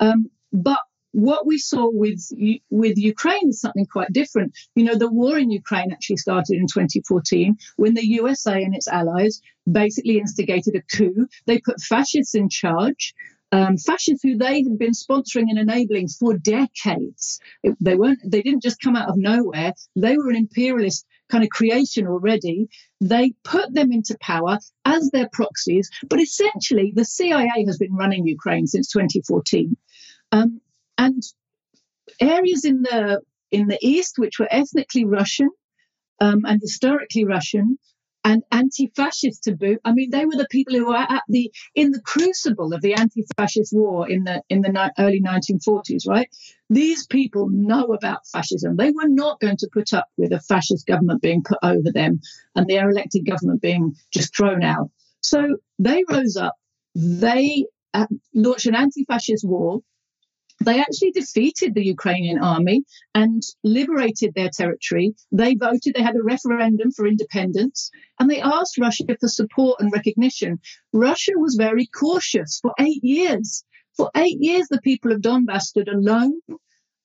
Um, 0.00 0.30
but 0.52 0.78
what 1.12 1.46
we 1.46 1.58
saw 1.58 1.88
with 1.90 2.20
with 2.70 2.96
Ukraine 2.98 3.48
is 3.48 3.60
something 3.60 3.86
quite 3.86 4.12
different. 4.12 4.56
You 4.74 4.84
know, 4.84 4.94
the 4.94 5.10
war 5.10 5.38
in 5.38 5.50
Ukraine 5.50 5.90
actually 5.90 6.18
started 6.18 6.56
in 6.56 6.66
2014 6.66 7.56
when 7.76 7.94
the 7.94 8.06
USA 8.06 8.62
and 8.62 8.74
its 8.74 8.88
allies 8.88 9.40
basically 9.70 10.18
instigated 10.18 10.76
a 10.76 10.82
coup. 10.82 11.26
They 11.46 11.58
put 11.58 11.80
fascists 11.80 12.34
in 12.34 12.48
charge 12.50 13.14
um, 13.50 13.78
fascists 13.78 14.22
who 14.22 14.36
they 14.36 14.62
had 14.62 14.78
been 14.78 14.92
sponsoring 14.92 15.46
and 15.48 15.58
enabling 15.58 16.08
for 16.08 16.36
decades. 16.36 17.40
It, 17.62 17.76
they 17.80 17.96
weren't. 17.96 18.18
They 18.24 18.42
didn't 18.42 18.62
just 18.62 18.80
come 18.80 18.96
out 18.96 19.08
of 19.08 19.16
nowhere. 19.16 19.72
They 19.96 20.16
were 20.16 20.28
an 20.28 20.36
imperialist 20.36 21.06
kind 21.30 21.44
of 21.44 21.50
creation 21.50 22.06
already. 22.06 22.68
They 23.00 23.32
put 23.44 23.72
them 23.72 23.92
into 23.92 24.18
power 24.20 24.58
as 24.84 25.10
their 25.10 25.28
proxies. 25.32 25.90
But 26.08 26.20
essentially, 26.20 26.92
the 26.94 27.04
CIA 27.04 27.64
has 27.66 27.78
been 27.78 27.94
running 27.94 28.26
Ukraine 28.26 28.66
since 28.66 28.88
2014, 28.88 29.76
um, 30.32 30.60
and 30.98 31.22
areas 32.20 32.64
in 32.64 32.82
the 32.82 33.20
in 33.50 33.68
the 33.68 33.78
east 33.80 34.18
which 34.18 34.38
were 34.38 34.48
ethnically 34.50 35.04
Russian 35.04 35.48
um, 36.20 36.42
and 36.44 36.60
historically 36.60 37.24
Russian 37.24 37.78
and 38.24 38.42
anti-fascist 38.50 39.44
to 39.44 39.56
boot. 39.56 39.80
I 39.84 39.92
mean, 39.92 40.10
they 40.10 40.24
were 40.24 40.36
the 40.36 40.48
people 40.50 40.74
who 40.74 40.86
were 40.86 40.96
at 40.96 41.22
the 41.28 41.52
in 41.74 41.92
the 41.92 42.00
crucible 42.00 42.72
of 42.74 42.82
the 42.82 42.94
anti-fascist 42.94 43.72
war 43.72 44.08
in 44.08 44.24
the 44.24 44.42
in 44.48 44.60
the 44.60 44.70
ni- 44.70 45.02
early 45.04 45.20
1940s, 45.20 46.06
right? 46.06 46.28
These 46.68 47.06
people 47.06 47.48
know 47.50 47.84
about 47.84 48.26
fascism. 48.26 48.76
They 48.76 48.90
were 48.90 49.08
not 49.08 49.40
going 49.40 49.56
to 49.58 49.68
put 49.72 49.92
up 49.92 50.06
with 50.16 50.32
a 50.32 50.40
fascist 50.40 50.86
government 50.86 51.22
being 51.22 51.42
put 51.42 51.58
over 51.62 51.90
them 51.92 52.20
and 52.54 52.66
their 52.66 52.90
elected 52.90 53.24
government 53.26 53.62
being 53.62 53.94
just 54.12 54.36
thrown 54.36 54.62
out. 54.62 54.90
So 55.22 55.56
they 55.78 56.04
rose 56.10 56.36
up. 56.36 56.54
They 56.94 57.66
uh, 57.94 58.06
launched 58.34 58.66
an 58.66 58.74
anti-fascist 58.74 59.46
war 59.46 59.80
they 60.60 60.80
actually 60.80 61.12
defeated 61.12 61.74
the 61.74 61.84
Ukrainian 61.84 62.38
army 62.38 62.82
and 63.14 63.42
liberated 63.62 64.34
their 64.34 64.50
territory. 64.52 65.14
They 65.30 65.54
voted, 65.54 65.94
they 65.94 66.02
had 66.02 66.16
a 66.16 66.22
referendum 66.22 66.90
for 66.90 67.06
independence, 67.06 67.90
and 68.18 68.28
they 68.28 68.40
asked 68.40 68.78
Russia 68.78 69.04
for 69.20 69.28
support 69.28 69.80
and 69.80 69.92
recognition. 69.92 70.58
Russia 70.92 71.32
was 71.36 71.54
very 71.54 71.86
cautious 71.86 72.58
for 72.60 72.72
eight 72.80 73.02
years. 73.02 73.64
For 73.96 74.10
eight 74.16 74.38
years, 74.40 74.66
the 74.68 74.80
people 74.80 75.12
of 75.12 75.20
Donbass 75.20 75.62
stood 75.62 75.88
alone 75.88 76.40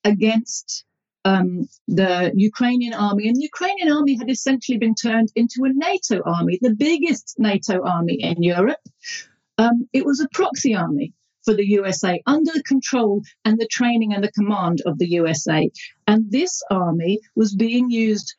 against 0.04 0.86
um, 1.26 1.68
the 1.88 2.32
Ukrainian 2.36 2.94
army. 2.94 3.28
And 3.28 3.36
the 3.36 3.50
Ukrainian 3.54 3.92
army 3.92 4.18
had 4.18 4.30
essentially 4.30 4.78
been 4.78 4.96
turned 4.96 5.32
into 5.36 5.64
a 5.64 5.74
NATO 5.74 6.22
army, 6.26 6.60
the 6.62 6.76
biggest 6.76 7.36
NATO 7.38 7.84
army 7.84 8.16
in 8.16 8.44
Europe. 8.44 8.84
Um, 9.58 9.88
it 9.94 10.06
was 10.06 10.20
a 10.20 10.28
proxy 10.34 10.76
army 10.76 11.14
for 11.44 11.54
the 11.54 11.68
USA 11.68 12.22
under 12.26 12.52
the 12.54 12.64
control 12.64 13.22
and 13.46 13.58
the 13.58 13.68
training 13.68 14.14
and 14.14 14.24
the 14.24 14.32
command 14.32 14.82
of 14.86 14.98
the 14.98 15.08
USA. 15.08 15.70
And 16.08 16.32
this 16.32 16.62
army 16.70 17.20
was 17.36 17.56
being 17.56 17.90
used 17.90 18.36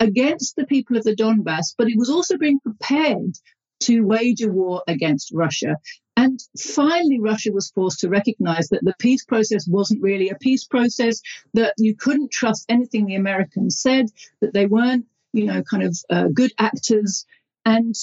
against 0.00 0.56
the 0.56 0.66
people 0.66 0.96
of 0.96 1.04
the 1.04 1.16
Donbass, 1.16 1.74
but 1.76 1.88
it 1.88 1.98
was 1.98 2.10
also 2.10 2.36
being 2.36 2.60
prepared 2.60 3.34
to 3.80 4.02
wage 4.02 4.42
a 4.42 4.48
war 4.48 4.82
against 4.88 5.32
Russia. 5.32 5.76
And 6.16 6.40
finally, 6.58 7.18
Russia 7.20 7.52
was 7.52 7.70
forced 7.70 8.00
to 8.00 8.08
recognize 8.08 8.68
that 8.68 8.84
the 8.84 8.94
peace 8.98 9.24
process 9.24 9.66
wasn't 9.68 10.02
really 10.02 10.30
a 10.30 10.36
peace 10.36 10.64
process, 10.64 11.20
that 11.54 11.74
you 11.78 11.96
couldn't 11.96 12.30
trust 12.30 12.66
anything 12.68 13.06
the 13.06 13.16
Americans 13.16 13.80
said, 13.80 14.06
that 14.40 14.54
they 14.54 14.66
weren't, 14.66 15.06
you 15.32 15.44
know, 15.44 15.62
kind 15.62 15.82
of 15.82 15.96
uh, 16.08 16.28
good 16.32 16.52
actors, 16.58 17.26
and 17.66 17.94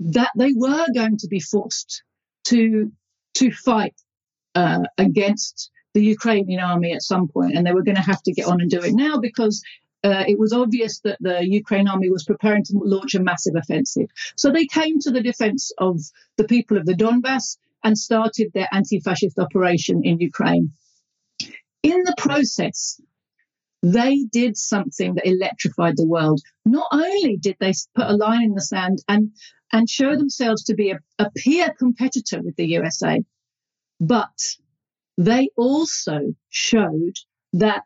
that 0.00 0.30
they 0.36 0.52
were 0.54 0.86
going 0.94 1.18
to 1.18 1.28
be 1.28 1.40
forced 1.40 2.02
to 2.44 2.90
to 3.38 3.50
fight 3.52 3.94
uh, 4.54 4.84
against 4.98 5.70
the 5.94 6.04
Ukrainian 6.04 6.60
army 6.60 6.92
at 6.92 7.02
some 7.02 7.28
point, 7.28 7.54
and 7.54 7.66
they 7.66 7.72
were 7.72 7.82
going 7.88 8.02
to 8.02 8.10
have 8.12 8.22
to 8.24 8.32
get 8.32 8.46
on 8.46 8.60
and 8.60 8.70
do 8.70 8.80
it 8.80 8.94
now 8.94 9.18
because 9.18 9.62
uh, 10.04 10.24
it 10.26 10.38
was 10.38 10.52
obvious 10.52 11.00
that 11.00 11.18
the 11.20 11.38
Ukraine 11.46 11.88
army 11.88 12.08
was 12.10 12.24
preparing 12.24 12.64
to 12.64 12.74
launch 12.94 13.14
a 13.14 13.20
massive 13.20 13.56
offensive. 13.56 14.08
So 14.36 14.50
they 14.50 14.66
came 14.66 14.98
to 15.00 15.10
the 15.10 15.22
defense 15.22 15.72
of 15.78 16.00
the 16.36 16.44
people 16.44 16.76
of 16.76 16.86
the 16.86 16.94
Donbass 16.94 17.56
and 17.84 17.96
started 17.96 18.52
their 18.52 18.68
anti 18.72 19.00
fascist 19.00 19.38
operation 19.38 20.04
in 20.04 20.20
Ukraine. 20.20 20.72
In 21.82 21.98
the 22.04 22.14
process, 22.18 23.00
they 23.82 24.24
did 24.32 24.56
something 24.56 25.14
that 25.14 25.26
electrified 25.26 25.96
the 25.96 26.06
world. 26.06 26.40
Not 26.64 26.88
only 26.90 27.36
did 27.36 27.56
they 27.60 27.72
put 27.94 28.06
a 28.06 28.16
line 28.16 28.42
in 28.42 28.54
the 28.54 28.60
sand 28.60 29.02
and, 29.08 29.32
and 29.72 29.88
show 29.88 30.16
themselves 30.16 30.64
to 30.64 30.74
be 30.74 30.90
a, 30.90 30.98
a 31.18 31.30
peer 31.30 31.72
competitor 31.78 32.42
with 32.42 32.56
the 32.56 32.66
USA, 32.66 33.22
but 34.00 34.56
they 35.16 35.50
also 35.56 36.34
showed 36.50 37.16
that 37.52 37.82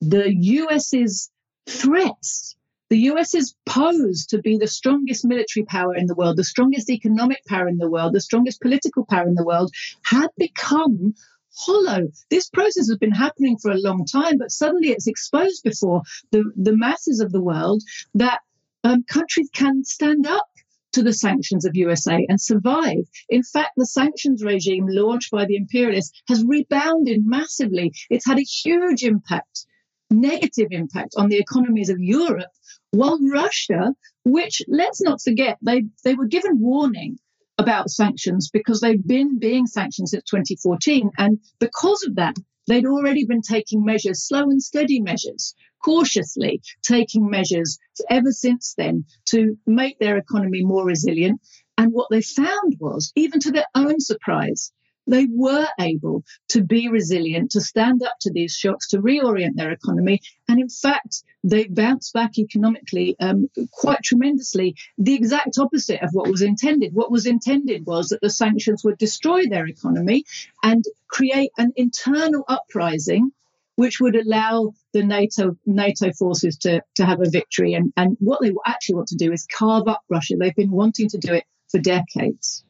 the 0.00 0.34
US's 0.34 1.30
threats, 1.68 2.56
the 2.90 2.98
US's 2.98 3.54
pose 3.66 4.26
to 4.26 4.38
be 4.38 4.58
the 4.58 4.66
strongest 4.66 5.24
military 5.24 5.64
power 5.64 5.94
in 5.94 6.06
the 6.06 6.14
world, 6.14 6.36
the 6.36 6.44
strongest 6.44 6.90
economic 6.90 7.44
power 7.46 7.68
in 7.68 7.78
the 7.78 7.88
world, 7.88 8.12
the 8.12 8.20
strongest 8.20 8.60
political 8.60 9.06
power 9.06 9.26
in 9.26 9.34
the 9.34 9.44
world, 9.44 9.72
had 10.02 10.28
become 10.36 11.14
hollow. 11.56 12.08
This 12.30 12.48
process 12.48 12.88
has 12.88 12.98
been 12.98 13.12
happening 13.12 13.58
for 13.58 13.70
a 13.70 13.80
long 13.80 14.04
time, 14.04 14.38
but 14.38 14.50
suddenly 14.50 14.88
it's 14.88 15.06
exposed 15.06 15.62
before 15.62 16.02
the, 16.30 16.44
the 16.56 16.76
masses 16.76 17.20
of 17.20 17.32
the 17.32 17.42
world 17.42 17.82
that 18.14 18.40
um, 18.84 19.04
countries 19.04 19.48
can 19.52 19.84
stand 19.84 20.26
up 20.26 20.46
to 20.92 21.02
the 21.02 21.12
sanctions 21.12 21.64
of 21.64 21.74
USA 21.74 22.26
and 22.28 22.40
survive. 22.40 23.04
In 23.28 23.42
fact, 23.42 23.72
the 23.76 23.86
sanctions 23.86 24.42
regime 24.44 24.86
launched 24.88 25.30
by 25.30 25.46
the 25.46 25.56
imperialists 25.56 26.22
has 26.28 26.44
rebounded 26.44 27.24
massively. 27.24 27.92
It's 28.10 28.26
had 28.26 28.38
a 28.38 28.42
huge 28.42 29.02
impact 29.02 29.66
negative 30.12 30.68
impact 30.70 31.14
on 31.16 31.28
the 31.28 31.38
economies 31.38 31.88
of 31.88 31.98
Europe, 31.98 32.50
while 32.90 33.18
Russia, 33.30 33.94
which 34.24 34.62
let's 34.68 35.00
not 35.00 35.20
forget, 35.22 35.58
they, 35.62 35.84
they 36.04 36.14
were 36.14 36.26
given 36.26 36.60
warning 36.60 37.18
about 37.58 37.90
sanctions 37.90 38.50
because 38.52 38.80
they've 38.80 39.06
been 39.06 39.38
being 39.38 39.66
sanctioned 39.66 40.08
since 40.08 40.24
2014. 40.24 41.10
And 41.18 41.38
because 41.60 42.02
of 42.06 42.16
that, 42.16 42.36
they'd 42.66 42.86
already 42.86 43.24
been 43.24 43.42
taking 43.42 43.84
measures, 43.84 44.26
slow 44.26 44.42
and 44.42 44.62
steady 44.62 45.00
measures, 45.00 45.54
cautiously 45.84 46.60
taking 46.82 47.28
measures 47.28 47.78
ever 48.10 48.30
since 48.30 48.74
then 48.76 49.04
to 49.26 49.56
make 49.66 49.98
their 49.98 50.16
economy 50.16 50.64
more 50.64 50.84
resilient. 50.84 51.40
And 51.78 51.92
what 51.92 52.08
they 52.10 52.22
found 52.22 52.76
was, 52.78 53.12
even 53.16 53.40
to 53.40 53.50
their 53.50 53.66
own 53.74 53.98
surprise, 53.98 54.72
they 55.06 55.26
were 55.30 55.66
able 55.80 56.24
to 56.48 56.62
be 56.62 56.88
resilient, 56.88 57.50
to 57.52 57.60
stand 57.60 58.02
up 58.02 58.14
to 58.20 58.32
these 58.32 58.54
shocks, 58.54 58.88
to 58.88 58.98
reorient 58.98 59.56
their 59.56 59.72
economy. 59.72 60.20
And 60.48 60.60
in 60.60 60.68
fact, 60.68 61.24
they 61.44 61.66
bounced 61.66 62.12
back 62.12 62.38
economically 62.38 63.16
um, 63.20 63.48
quite 63.72 64.02
tremendously, 64.02 64.76
the 64.98 65.14
exact 65.14 65.58
opposite 65.58 66.02
of 66.02 66.10
what 66.12 66.30
was 66.30 66.42
intended. 66.42 66.94
What 66.94 67.10
was 67.10 67.26
intended 67.26 67.84
was 67.84 68.08
that 68.08 68.20
the 68.20 68.30
sanctions 68.30 68.84
would 68.84 68.98
destroy 68.98 69.46
their 69.46 69.66
economy 69.66 70.24
and 70.62 70.84
create 71.08 71.50
an 71.58 71.72
internal 71.76 72.44
uprising. 72.48 73.32
Which 73.76 74.00
would 74.00 74.16
allow 74.16 74.74
the 74.92 75.02
NATO 75.02 75.56
NATO 75.64 76.12
forces 76.12 76.58
to, 76.58 76.82
to 76.96 77.06
have 77.06 77.22
a 77.22 77.30
victory, 77.30 77.72
and, 77.72 77.90
and 77.96 78.18
what 78.20 78.42
they 78.42 78.52
actually 78.66 78.96
want 78.96 79.08
to 79.08 79.16
do 79.16 79.32
is 79.32 79.46
carve 79.46 79.88
up 79.88 80.02
Russia. 80.10 80.34
They've 80.38 80.54
been 80.54 80.70
wanting 80.70 81.08
to 81.08 81.18
do 81.18 81.32
it 81.32 81.44
for 81.70 81.78
decades 81.78 82.64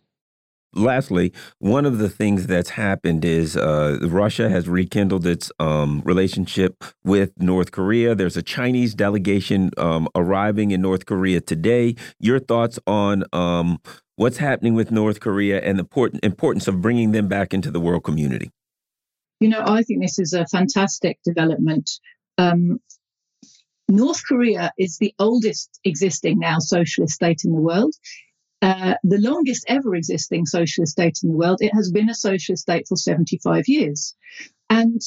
lastly, 0.75 1.33
one 1.59 1.87
of 1.87 1.99
the 1.99 2.09
things 2.09 2.47
that's 2.47 2.71
happened 2.71 3.25
is 3.25 3.57
uh, 3.57 3.99
Russia 4.03 4.49
has 4.49 4.69
rekindled 4.69 5.27
its 5.27 5.51
um, 5.59 6.03
relationship 6.05 6.85
with 7.05 7.33
North 7.41 7.71
Korea. 7.71 8.15
There's 8.15 8.37
a 8.37 8.43
Chinese 8.43 8.95
delegation 8.95 9.71
um, 9.77 10.09
arriving 10.15 10.71
in 10.71 10.81
North 10.81 11.07
Korea 11.07 11.41
today. 11.41 11.97
Your 12.19 12.39
thoughts 12.39 12.79
on 12.87 13.25
um, 13.33 13.79
what's 14.17 14.39
happening 14.39 14.75
with 14.75 14.91
North 14.91 15.21
Korea 15.21 15.61
and 15.61 15.79
the 15.79 16.21
importance 16.23 16.69
of 16.69 16.81
bringing 16.81 17.13
them 17.13 17.29
back 17.29 17.53
into 17.53 17.71
the 17.71 17.81
world 17.81 18.05
community? 18.05 18.51
You 19.41 19.49
know, 19.49 19.63
I 19.65 19.83
think 19.83 20.01
this 20.01 20.19
is 20.19 20.33
a 20.33 20.47
fantastic 20.47 21.19
development. 21.25 21.91
Um, 22.39 22.79
North 23.89 24.23
Korea 24.27 24.73
is 24.79 24.99
the 24.99 25.15
oldest 25.19 25.81
existing 25.85 26.39
now 26.39 26.59
socialist 26.61 27.15
state 27.15 27.41
in 27.45 27.53
the 27.53 27.61
world. 27.61 27.95
Uh, 28.63 28.95
the 29.03 29.19
longest 29.19 29.65
ever 29.67 29.97
existing 29.97 30.47
socialist 30.47 30.93
state 30.93 31.19
in 31.25 31.31
the 31.31 31.37
world. 31.37 31.59
It 31.61 31.75
has 31.75 31.91
been 31.91 32.09
a 32.09 32.15
socialist 32.15 32.63
state 32.63 32.87
for 32.87 32.97
75 32.97 33.65
years. 33.67 34.15
And 34.71 35.01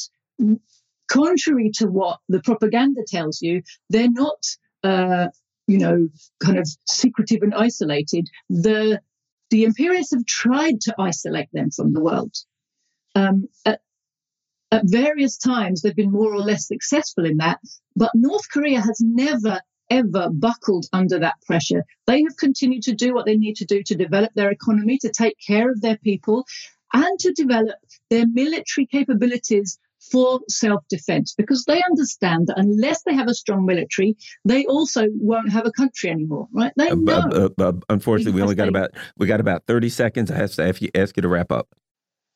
contrary 1.08 1.72
to 1.76 1.88
what 1.88 2.20
the 2.28 2.41
propaganda 2.41 3.03
tells 3.08 3.41
you, 3.41 3.64
they're 3.89 4.12
not, 4.12 4.45
uh, 4.84 5.28
you 5.68 5.78
know, 5.78 6.10
kind 6.43 6.60
of 6.60 6.68
secretive 6.86 7.41
and 7.43 7.53
isolated. 7.53 8.28
The, 8.49 8.99
the 9.49 9.64
imperialists 9.64 10.14
have 10.14 10.26
tried 10.26 10.82
to 10.82 10.95
isolate 10.99 11.49
them 11.53 11.72
from 11.72 11.93
the 11.93 12.01
world. 12.01 12.36
Um, 13.16 13.47
at, 13.66 13.80
at 14.72 14.84
various 14.84 15.38
times, 15.38 15.82
they've 15.82 15.95
been 15.95 16.12
more 16.12 16.34
or 16.34 16.41
less 16.41 16.68
successful 16.68 17.26
in 17.26 17.38
that, 17.38 17.60
but 17.95 18.12
North 18.14 18.49
Korea 18.51 18.82
has 18.82 18.99
never, 18.99 19.62
ever 19.90 20.30
buckled 20.32 20.86
under 20.94 21.20
that 21.20 21.36
pressure. 21.46 21.84
They 22.08 22.22
have 22.24 22.38
continued 22.38 22.84
to 22.84 22.94
do 22.94 23.14
what 23.14 23.26
they 23.26 23.38
need 23.38 23.56
to 23.58 23.66
do 23.66 23.84
to 23.84 23.96
develop 23.96 24.34
their 24.34 24.52
economy, 24.52 24.98
to 25.00 25.10
take 25.10 25.38
care 25.46 25.70
of 25.70 25.82
their 25.82 25.98
people, 25.98 26.46
and 26.94 27.20
to 27.20 27.32
develop 27.34 27.76
their 28.10 28.28
military 28.28 28.86
capabilities 28.86 29.78
for 30.12 30.40
self 30.48 30.84
defense 30.90 31.34
because 31.36 31.66
they 31.66 31.82
understand 31.90 32.48
that 32.48 32.58
unless 32.58 33.04
they 33.04 33.14
have 33.16 33.28
a 33.28 33.34
strong 33.34 33.66
military, 33.66 34.16
they 34.44 34.66
also 34.66 35.08
won't 35.16 35.52
have 35.52 35.66
a 35.66 35.72
country 35.72 36.10
anymore, 36.10 36.48
right? 36.54 36.72
They 36.78 36.94
know. 36.94 37.20
Uh, 37.32 37.50
uh, 37.58 37.74
unfortunately, 37.90 38.34
we 38.34 38.42
only 38.42 38.56
got 38.56 38.68
about 38.68 38.92
we 39.18 39.28
got 39.28 39.40
about 39.40 39.66
thirty 39.66 39.90
seconds. 39.90 40.32
I 40.32 40.36
have 40.36 40.52
to 40.54 40.68
ask 40.68 40.82
you, 40.82 40.90
ask 40.96 41.18
you 41.18 41.22
to 41.22 41.28
wrap 41.28 41.52
up. 41.52 41.70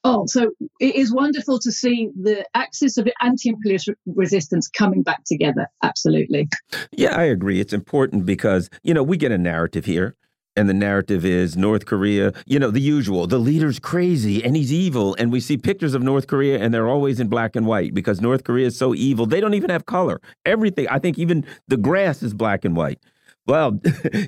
Oh, 0.03 0.25
so 0.27 0.51
it 0.79 0.95
is 0.95 1.13
wonderful 1.13 1.59
to 1.59 1.71
see 1.71 2.09
the 2.19 2.45
axis 2.53 2.97
of 2.97 3.07
anti-imperialist 3.21 3.89
resistance 4.05 4.67
coming 4.67 5.03
back 5.03 5.23
together. 5.25 5.67
Absolutely. 5.83 6.47
Yeah, 6.91 7.15
I 7.17 7.23
agree. 7.23 7.59
It's 7.59 7.73
important 7.73 8.25
because, 8.25 8.69
you 8.81 8.93
know, 8.93 9.03
we 9.03 9.17
get 9.17 9.31
a 9.31 9.37
narrative 9.37 9.85
here. 9.85 10.15
And 10.55 10.67
the 10.67 10.73
narrative 10.73 11.23
is 11.23 11.55
North 11.55 11.85
Korea, 11.85 12.33
you 12.45 12.59
know, 12.59 12.69
the 12.69 12.81
usual. 12.81 13.27
The 13.27 13.37
leader's 13.37 13.79
crazy 13.79 14.43
and 14.43 14.57
he's 14.57 14.73
evil. 14.73 15.15
And 15.17 15.31
we 15.31 15.39
see 15.39 15.57
pictures 15.57 15.93
of 15.93 16.01
North 16.01 16.27
Korea 16.27 16.59
and 16.59 16.73
they're 16.73 16.87
always 16.89 17.21
in 17.21 17.29
black 17.29 17.55
and 17.55 17.65
white 17.65 17.93
because 17.93 18.19
North 18.19 18.43
Korea 18.43 18.67
is 18.67 18.77
so 18.77 18.93
evil. 18.93 19.25
They 19.25 19.39
don't 19.39 19.53
even 19.53 19.69
have 19.69 19.85
color. 19.85 20.19
Everything, 20.45 20.87
I 20.89 20.99
think 20.99 21.17
even 21.17 21.45
the 21.69 21.77
grass 21.77 22.21
is 22.21 22.33
black 22.33 22.65
and 22.65 22.75
white. 22.75 22.99
Well, 23.47 23.71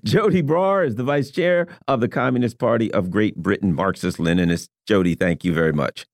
Joti 0.06 0.44
Brar 0.44 0.86
is 0.86 0.96
the 0.96 1.04
vice 1.04 1.32
chair 1.32 1.68
of 1.88 2.02
the 2.02 2.08
Communist 2.08 2.58
Party 2.58 2.92
of 2.94 3.12
Great 3.12 3.36
Britain, 3.36 3.74
Marxist 3.74 4.18
Leninist. 4.18 4.70
Joti, 4.90 5.20
thank 5.20 5.44
you 5.44 5.54
very 5.54 5.74
much. 5.74 6.06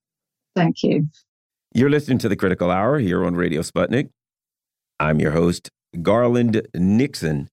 Thank 0.55 0.83
you. 0.83 1.07
You're 1.73 1.89
listening 1.89 2.17
to 2.19 2.29
the 2.29 2.35
Critical 2.35 2.71
Hour 2.71 2.99
here 2.99 3.23
on 3.23 3.35
Radio 3.35 3.61
Sputnik. 3.61 4.09
I'm 4.99 5.19
your 5.19 5.31
host, 5.31 5.69
Garland 6.01 6.67
Nixon. 6.73 7.49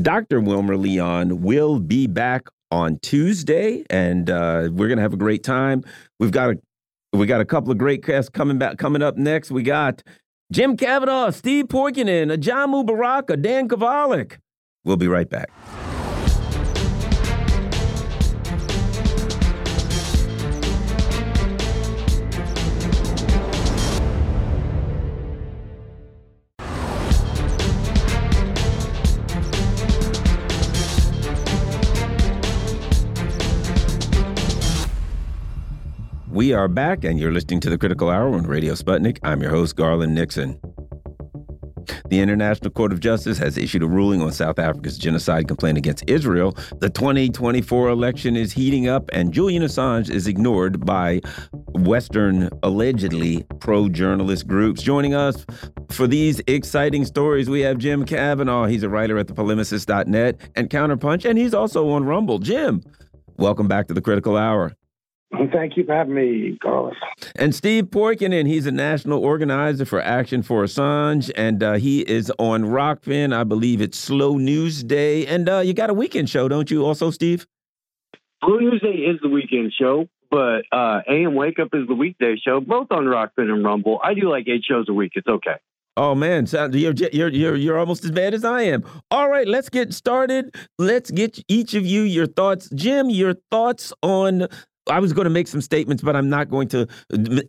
Dr. 0.00 0.40
Wilmer 0.40 0.76
Leon 0.76 1.40
will 1.42 1.78
be 1.78 2.06
back 2.06 2.48
on 2.70 2.98
Tuesday, 3.00 3.84
and 3.88 4.28
uh, 4.28 4.68
we're 4.72 4.88
going 4.88 4.96
to 4.96 5.02
have 5.02 5.12
a 5.12 5.16
great 5.18 5.44
time. 5.44 5.82
We've 6.18 6.32
got 6.32 6.50
a 6.50 6.56
We 7.16 7.26
got 7.26 7.40
a 7.40 7.44
couple 7.44 7.70
of 7.70 7.78
great 7.78 8.04
guests 8.04 8.28
coming 8.28 8.58
back 8.58 8.76
coming 8.76 9.02
up 9.02 9.16
next. 9.16 9.50
We 9.50 9.62
got 9.62 10.02
Jim 10.52 10.76
Kavanagh, 10.76 11.30
Steve 11.30 11.66
Poikonen, 11.66 12.36
Ajamu 12.36 12.84
Baraka, 12.84 13.36
Dan 13.36 13.68
Kovalik. 13.68 14.38
We'll 14.84 14.98
be 14.98 15.08
right 15.08 15.28
back. 15.28 15.50
We 36.30 36.52
are 36.52 36.68
back, 36.68 37.04
and 37.04 37.18
you're 37.18 37.32
listening 37.32 37.60
to 37.60 37.70
the 37.70 37.78
Critical 37.78 38.10
Hour 38.10 38.34
on 38.34 38.42
Radio 38.42 38.74
Sputnik. 38.74 39.18
I'm 39.22 39.40
your 39.40 39.50
host, 39.50 39.76
Garland 39.76 40.14
Nixon. 40.14 40.60
The 42.10 42.20
International 42.20 42.70
Court 42.70 42.92
of 42.92 43.00
Justice 43.00 43.38
has 43.38 43.56
issued 43.56 43.82
a 43.82 43.86
ruling 43.86 44.20
on 44.20 44.30
South 44.30 44.58
Africa's 44.58 44.98
genocide 44.98 45.48
complaint 45.48 45.78
against 45.78 46.04
Israel. 46.06 46.52
The 46.78 46.90
2024 46.90 47.88
election 47.88 48.36
is 48.36 48.52
heating 48.52 48.88
up, 48.88 49.08
and 49.14 49.32
Julian 49.32 49.62
Assange 49.62 50.10
is 50.10 50.26
ignored 50.26 50.84
by 50.84 51.22
Western, 51.72 52.50
allegedly 52.62 53.46
pro 53.58 53.88
journalist 53.88 54.46
groups. 54.46 54.82
Joining 54.82 55.14
us 55.14 55.46
for 55.90 56.06
these 56.06 56.42
exciting 56.46 57.06
stories, 57.06 57.48
we 57.48 57.62
have 57.62 57.78
Jim 57.78 58.04
Kavanagh. 58.04 58.68
He's 58.68 58.82
a 58.82 58.90
writer 58.90 59.16
at 59.16 59.26
thepolemicist.net 59.26 60.36
and 60.56 60.68
Counterpunch, 60.68 61.24
and 61.28 61.38
he's 61.38 61.54
also 61.54 61.88
on 61.88 62.04
Rumble. 62.04 62.38
Jim, 62.38 62.82
welcome 63.38 63.66
back 63.66 63.88
to 63.88 63.94
the 63.94 64.02
Critical 64.02 64.36
Hour. 64.36 64.74
Thank 65.52 65.76
you 65.76 65.84
for 65.84 65.94
having 65.94 66.14
me, 66.14 66.58
Carlos. 66.62 66.94
And 67.36 67.54
Steve 67.54 67.86
Poikonen, 67.86 68.46
he's 68.46 68.66
a 68.66 68.72
national 68.72 69.24
organizer 69.24 69.84
for 69.84 70.00
Action 70.00 70.42
for 70.42 70.64
Assange, 70.64 71.30
and 71.36 71.62
uh, 71.62 71.74
he 71.74 72.00
is 72.00 72.32
on 72.38 72.64
Rokfin. 72.64 73.34
I 73.34 73.44
believe 73.44 73.80
it's 73.80 73.98
Slow 73.98 74.36
News 74.36 74.82
Day. 74.82 75.26
And 75.26 75.48
uh, 75.48 75.58
you 75.58 75.74
got 75.74 75.90
a 75.90 75.94
weekend 75.94 76.30
show, 76.30 76.48
don't 76.48 76.70
you, 76.70 76.84
also, 76.84 77.10
Steve? 77.10 77.46
Slow 78.44 78.58
News 78.58 78.80
Day 78.80 78.88
is 78.88 79.18
the 79.22 79.28
weekend 79.28 79.72
show, 79.78 80.06
but 80.30 80.62
uh, 80.72 81.00
AM 81.08 81.34
Wake 81.34 81.58
Up 81.58 81.68
is 81.72 81.86
the 81.88 81.94
weekday 81.94 82.36
show, 82.36 82.60
both 82.60 82.88
on 82.90 83.04
Rokfin 83.04 83.50
and 83.50 83.64
Rumble. 83.64 84.00
I 84.02 84.14
do 84.14 84.30
like 84.30 84.48
eight 84.48 84.64
shows 84.68 84.86
a 84.88 84.92
week. 84.92 85.12
It's 85.14 85.28
okay. 85.28 85.56
Oh 85.96 86.16
man, 86.16 86.46
you're 86.72 86.92
you're 86.92 87.28
you're 87.28 87.54
you're 87.54 87.78
almost 87.78 88.04
as 88.04 88.10
bad 88.10 88.34
as 88.34 88.44
I 88.44 88.62
am. 88.62 88.84
All 89.12 89.30
right, 89.30 89.46
let's 89.46 89.68
get 89.68 89.94
started. 89.94 90.52
Let's 90.76 91.12
get 91.12 91.38
each 91.46 91.74
of 91.74 91.86
you 91.86 92.02
your 92.02 92.26
thoughts. 92.26 92.68
Jim, 92.74 93.10
your 93.10 93.34
thoughts 93.52 93.92
on 94.02 94.48
I 94.88 95.00
was 95.00 95.12
going 95.12 95.24
to 95.24 95.30
make 95.30 95.48
some 95.48 95.60
statements, 95.60 96.02
but 96.02 96.14
I'm 96.14 96.28
not 96.28 96.50
going 96.50 96.68
to 96.68 96.86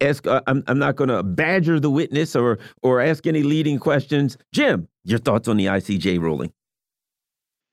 ask. 0.01 0.25
Uh, 0.25 0.41
I'm, 0.47 0.63
I'm 0.67 0.79
not 0.79 0.95
going 0.95 1.09
to 1.09 1.21
badger 1.23 1.79
the 1.79 1.89
witness 1.89 2.36
or 2.36 2.59
or 2.81 3.01
ask 3.01 3.27
any 3.27 3.43
leading 3.43 3.79
questions. 3.79 4.38
Jim, 4.53 4.88
your 5.03 5.19
thoughts 5.19 5.47
on 5.47 5.57
the 5.57 5.65
ICJ 5.65 6.19
ruling? 6.19 6.53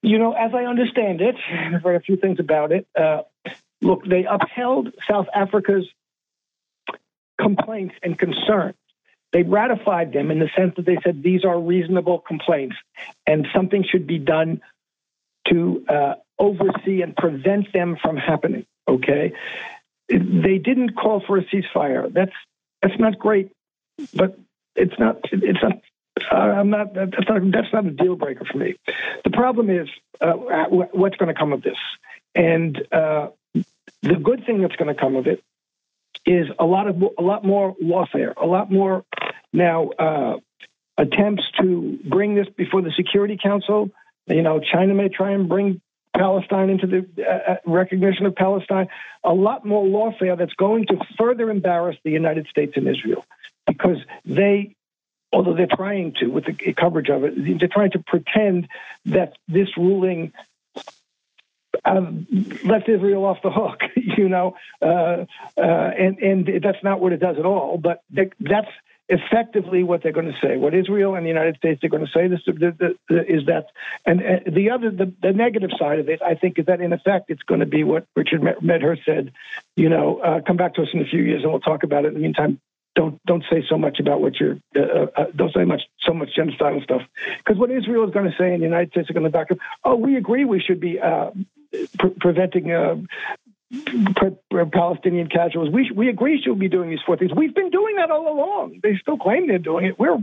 You 0.02 0.18
know, 0.18 0.32
as 0.32 0.52
I 0.52 0.64
understand 0.64 1.20
it, 1.20 1.36
I've 1.74 1.84
read 1.84 1.96
a 1.96 2.00
few 2.00 2.16
things 2.16 2.40
about 2.40 2.72
it. 2.72 2.88
Uh, 2.98 3.22
look, 3.80 4.04
they 4.04 4.24
upheld 4.24 4.92
South 5.08 5.26
Africa's 5.32 5.86
complaints 7.40 7.94
and 8.02 8.18
concerns. 8.18 8.74
They 9.32 9.44
ratified 9.44 10.12
them 10.12 10.30
in 10.30 10.40
the 10.40 10.50
sense 10.56 10.74
that 10.76 10.84
they 10.84 10.98
said 11.02 11.22
these 11.22 11.44
are 11.44 11.58
reasonable 11.58 12.18
complaints, 12.18 12.76
and 13.26 13.46
something 13.54 13.84
should 13.88 14.06
be 14.06 14.18
done 14.18 14.60
to 15.48 15.84
uh, 15.88 16.14
oversee 16.38 17.02
and 17.02 17.16
prevent 17.16 17.72
them 17.72 17.96
from 18.02 18.16
happening. 18.16 18.66
Okay, 18.89 19.33
they 20.09 20.59
didn't 20.59 20.97
call 20.97 21.22
for 21.26 21.39
a 21.39 21.45
ceasefire. 21.45 22.12
That's 22.12 22.33
that's 22.83 22.99
not 22.99 23.18
great, 23.18 23.53
but 24.14 24.39
it's 24.74 24.99
not 24.99 25.18
it's 25.30 25.62
not. 25.62 25.80
Uh, 26.30 26.37
I'm 26.37 26.70
not. 26.70 26.95
That's 26.95 27.28
not. 27.28 27.51
That's 27.51 27.72
not 27.72 27.87
a 27.87 27.91
deal 27.91 28.16
breaker 28.16 28.45
for 28.45 28.59
me. 28.59 28.74
The 29.24 29.30
problem 29.30 29.70
is 29.70 29.89
uh, 30.20 30.33
what's 30.33 31.16
going 31.16 31.33
to 31.33 31.39
come 31.39 31.53
of 31.53 31.62
this, 31.62 31.78
and 32.35 32.76
uh, 32.93 33.28
the 34.03 34.16
good 34.22 34.45
thing 34.45 34.61
that's 34.61 34.76
going 34.76 34.95
to 34.95 35.01
come 35.01 35.16
of 35.16 35.26
it 35.26 35.43
is 36.26 36.49
a 36.59 36.64
lot 36.64 36.89
of 36.89 37.03
a 37.18 37.22
lot 37.22 37.45
more 37.45 37.74
lawfare, 37.83 38.35
a 38.37 38.47
lot 38.47 38.70
more 38.70 39.05
now 39.53 39.89
uh, 39.91 40.37
attempts 40.99 41.45
to 41.61 41.99
bring 42.05 42.35
this 42.35 42.49
before 42.57 42.83
the 42.83 42.93
Security 42.93 43.39
Council. 43.43 43.91
You 44.26 44.43
know, 44.43 44.61
China 44.61 44.95
may 44.95 45.09
try 45.09 45.33
and 45.33 45.49
bring 45.49 45.80
Palestine 46.16 46.70
into 46.70 46.86
the 46.86 47.06
uh, 47.26 47.52
uh, 47.52 47.56
recognition 47.64 48.26
of 48.26 48.34
Palestine, 48.34 48.88
a 49.24 49.32
lot 49.32 49.64
more 49.64 49.84
lawfare 49.84 50.36
that's 50.36 50.54
going 50.54 50.86
to 50.86 50.98
further 51.18 51.50
embarrass 51.50 51.96
the 52.04 52.10
United 52.10 52.46
States 52.48 52.74
and 52.76 52.86
Israel 52.86 53.24
because 53.66 53.98
they, 54.24 54.74
although 55.32 55.54
they're 55.54 55.66
trying 55.66 56.14
to, 56.20 56.26
with 56.26 56.44
the 56.44 56.74
coverage 56.74 57.08
of 57.08 57.24
it, 57.24 57.58
they're 57.58 57.68
trying 57.68 57.92
to 57.92 57.98
pretend 57.98 58.68
that 59.06 59.34
this 59.48 59.68
ruling 59.76 60.32
uh, 61.84 62.12
left 62.64 62.88
Israel 62.88 63.24
off 63.24 63.38
the 63.42 63.50
hook, 63.50 63.80
you 63.96 64.28
know, 64.28 64.54
uh, 64.82 65.24
uh, 65.56 65.60
and 65.60 66.18
and 66.18 66.62
that's 66.62 66.82
not 66.82 67.00
what 67.00 67.12
it 67.12 67.20
does 67.20 67.38
at 67.38 67.46
all. 67.46 67.78
But 67.78 68.02
that's 68.10 68.70
effectively 69.12 69.82
what 69.82 70.02
they're 70.02 70.12
going 70.12 70.32
to 70.32 70.38
say. 70.42 70.56
What 70.56 70.74
Israel 70.74 71.14
and 71.14 71.24
the 71.24 71.28
United 71.28 71.56
States 71.56 71.84
are 71.84 71.88
going 71.88 72.04
to 72.04 72.10
say 72.10 72.28
this 72.28 72.40
is 73.10 73.46
that, 73.46 73.66
and 74.06 74.20
uh, 74.20 74.50
the 74.50 74.70
other, 74.70 74.90
the, 74.90 75.12
the, 75.20 75.32
negative 75.32 75.70
side 75.78 75.98
of 75.98 76.08
it, 76.08 76.22
I 76.22 76.34
think, 76.34 76.58
is 76.58 76.66
that 76.66 76.80
in 76.80 76.92
effect 76.94 77.26
it's 77.28 77.42
going 77.42 77.60
to 77.60 77.66
be 77.66 77.84
what 77.84 78.06
Richard 78.16 78.40
Medhurst 78.62 79.02
said. 79.04 79.32
You 79.76 79.90
know, 79.90 80.18
uh, 80.18 80.40
come 80.40 80.56
back 80.56 80.74
to 80.74 80.82
us 80.82 80.88
in 80.94 81.02
a 81.02 81.04
few 81.04 81.22
years 81.22 81.42
and 81.42 81.52
we'll 81.52 81.60
talk 81.60 81.82
about 81.82 82.06
it. 82.06 82.08
In 82.08 82.14
the 82.14 82.20
meantime, 82.20 82.58
don't 82.94 83.20
don't 83.26 83.44
say 83.50 83.62
so 83.68 83.76
much 83.76 84.00
about 84.00 84.20
what 84.22 84.40
you're 84.40 84.58
uh, 84.76 84.80
uh, 84.80 85.06
uh 85.16 85.24
don't 85.34 85.52
say 85.54 85.64
much 85.64 85.82
so 86.00 86.12
much 86.12 86.30
genocidal 86.36 86.82
stuff 86.82 87.02
because 87.38 87.58
what 87.58 87.70
Israel 87.70 88.04
is 88.04 88.12
going 88.12 88.30
to 88.30 88.36
say 88.38 88.52
and 88.52 88.62
the 88.62 88.66
United 88.66 88.90
States 88.90 89.08
are 89.08 89.14
going 89.14 89.24
to 89.24 89.30
back 89.30 89.50
up. 89.50 89.58
Oh, 89.84 89.96
we 89.96 90.16
agree 90.16 90.44
we 90.44 90.60
should 90.60 90.80
be 90.80 91.00
uh, 91.00 91.30
pre 91.98 92.10
preventing 92.20 92.70
uh, 92.70 92.96
Palestinian 94.73 95.29
casualties. 95.29 95.73
We, 95.73 95.91
we 95.95 96.09
agree 96.09 96.41
she'll 96.43 96.55
be 96.55 96.68
doing 96.68 96.91
these 96.91 97.01
four 97.05 97.16
things. 97.16 97.33
We've 97.35 97.55
been 97.55 97.70
doing 97.70 97.97
that 97.97 98.11
all 98.11 98.33
along. 98.33 98.81
They 98.83 98.97
still 99.01 99.16
claim 99.16 99.47
they're 99.47 99.59
doing 99.59 99.87
it. 99.87 99.99
We're 99.99 100.18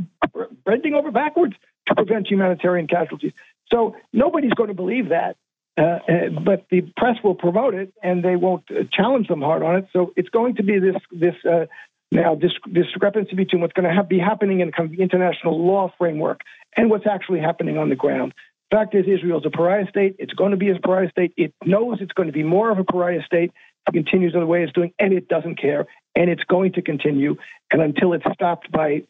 bending 0.65 0.93
over 0.93 1.11
backwards 1.11 1.55
to 1.87 1.95
prevent 1.95 2.27
humanitarian 2.27 2.87
casualties. 2.87 3.33
So 3.71 3.95
nobody's 4.13 4.53
going 4.53 4.69
to 4.69 4.75
believe 4.75 5.09
that. 5.09 5.37
Uh, 5.77 5.81
uh, 5.81 6.29
but 6.43 6.65
the 6.69 6.81
press 6.97 7.15
will 7.23 7.35
promote 7.35 7.73
it, 7.73 7.93
and 8.03 8.23
they 8.23 8.35
won't 8.35 8.63
uh, 8.69 8.83
challenge 8.91 9.27
them 9.27 9.41
hard 9.41 9.63
on 9.63 9.77
it. 9.77 9.87
So 9.93 10.11
it's 10.17 10.27
going 10.27 10.55
to 10.55 10.63
be 10.63 10.77
this 10.77 10.95
this 11.09 11.35
uh, 11.49 11.67
now 12.11 12.35
this 12.35 12.51
discrepancy 12.71 13.35
between 13.35 13.61
what's 13.61 13.73
going 13.73 13.87
to 13.87 13.95
have, 13.95 14.09
be 14.09 14.19
happening 14.19 14.59
in 14.59 14.71
kind 14.73 14.89
of 14.89 14.97
the 14.97 15.01
international 15.01 15.65
law 15.65 15.93
framework 15.97 16.41
and 16.75 16.89
what's 16.89 17.07
actually 17.07 17.39
happening 17.39 17.77
on 17.77 17.87
the 17.87 17.95
ground. 17.95 18.33
Fact 18.71 18.93
is, 18.93 19.05
Israel 19.07 19.39
is 19.39 19.45
a 19.45 19.49
pariah 19.49 19.87
state. 19.89 20.15
It's 20.19 20.33
going 20.33 20.51
to 20.51 20.57
be 20.57 20.69
a 20.69 20.79
pariah 20.79 21.09
state. 21.09 21.33
It 21.37 21.53
knows 21.65 21.97
it's 22.01 22.13
going 22.13 22.27
to 22.27 22.33
be 22.33 22.43
more 22.43 22.69
of 22.69 22.77
a 22.77 22.83
pariah 22.83 23.23
state. 23.25 23.51
if 23.87 23.93
It 23.93 23.93
continues 23.93 24.33
the 24.33 24.45
way 24.45 24.63
it's 24.63 24.73
doing, 24.73 24.93
and 24.99 25.11
it 25.11 25.27
doesn't 25.27 25.55
care. 25.55 25.87
And 26.15 26.29
it's 26.29 26.43
going 26.43 26.73
to 26.73 26.81
continue. 26.81 27.37
And 27.71 27.81
until 27.81 28.13
it's 28.13 28.25
stopped 28.33 28.71
by 28.71 29.03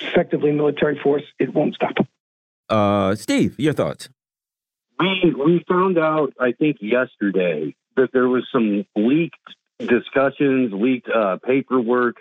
effectively 0.00 0.52
military 0.52 0.98
force, 0.98 1.24
it 1.38 1.52
won't 1.52 1.74
stop. 1.74 1.96
Uh, 2.68 3.14
Steve, 3.14 3.58
your 3.58 3.72
thoughts? 3.72 4.08
We 4.98 5.34
we 5.36 5.64
found 5.68 5.98
out, 5.98 6.32
I 6.40 6.52
think, 6.52 6.78
yesterday 6.80 7.74
that 7.96 8.10
there 8.12 8.28
was 8.28 8.46
some 8.52 8.84
leaked 8.96 9.36
discussions, 9.78 10.72
leaked 10.72 11.08
uh, 11.08 11.38
paperwork 11.44 12.16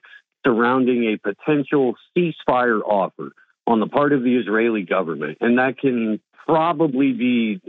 surrounding 0.45 1.05
a 1.05 1.17
potential 1.17 1.95
ceasefire 2.15 2.81
offer 2.81 3.31
on 3.65 3.79
the 3.79 3.87
part 3.87 4.13
of 4.13 4.23
the 4.23 4.35
Israeli 4.37 4.83
government, 4.83 5.39
and 5.41 5.57
that 5.57 5.77
can 5.77 6.19
probably 6.47 7.11
be 7.11 7.61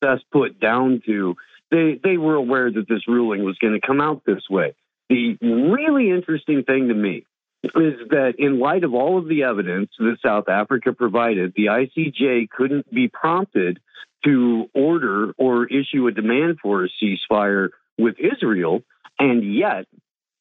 best 0.00 0.24
put 0.32 0.58
down 0.58 1.02
to 1.06 1.36
they 1.70 1.98
they 2.02 2.16
were 2.16 2.34
aware 2.34 2.70
that 2.70 2.88
this 2.88 3.06
ruling 3.06 3.44
was 3.44 3.56
going 3.58 3.74
to 3.74 3.86
come 3.86 4.00
out 4.00 4.22
this 4.26 4.48
way. 4.50 4.74
The 5.08 5.36
really 5.40 6.10
interesting 6.10 6.64
thing 6.64 6.88
to 6.88 6.94
me 6.94 7.24
is 7.64 8.08
that 8.10 8.34
in 8.38 8.58
light 8.58 8.84
of 8.84 8.94
all 8.94 9.18
of 9.18 9.28
the 9.28 9.44
evidence 9.44 9.90
that 9.98 10.16
South 10.24 10.48
Africa 10.48 10.92
provided, 10.92 11.52
the 11.54 11.66
ICJ 11.66 12.50
couldn't 12.50 12.92
be 12.92 13.08
prompted 13.08 13.78
to 14.24 14.68
order 14.74 15.32
or 15.36 15.66
issue 15.66 16.06
a 16.06 16.12
demand 16.12 16.58
for 16.60 16.84
a 16.84 16.88
ceasefire 16.88 17.70
with 17.98 18.16
Israel. 18.18 18.82
And 19.18 19.54
yet, 19.54 19.86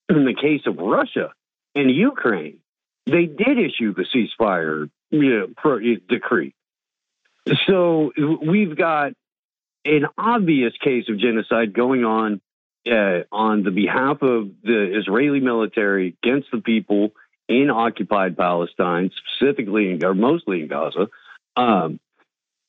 in 0.10 0.26
the 0.26 0.34
case 0.34 0.62
of 0.66 0.78
Russia 0.78 1.32
and 1.76 1.92
Ukraine, 1.92 2.60
they 3.06 3.26
did 3.26 3.58
issue 3.60 3.94
the 3.94 4.06
ceasefire 4.14 4.90
you 5.12 5.48
know, 5.64 5.98
decree. 6.10 6.54
So 7.68 8.12
we've 8.42 8.76
got 8.76 9.14
an 9.86 10.06
obvious 10.18 10.74
case 10.84 11.06
of 11.10 11.18
genocide 11.18 11.74
going 11.74 12.04
on 12.06 12.42
uh, 12.90 13.24
on 13.32 13.64
the 13.64 13.72
behalf 13.72 14.22
of 14.22 14.50
the 14.64 14.98
Israeli 14.98 15.40
military 15.40 16.18
against 16.24 16.48
the 16.52 16.60
people 16.60 17.12
in 17.48 17.70
occupied 17.70 18.38
Palestine, 18.38 19.12
specifically 19.38 19.92
in, 19.92 20.04
or 20.04 20.14
mostly 20.14 20.62
in 20.62 20.68
Gaza. 20.68 21.08
Um, 21.56 22.00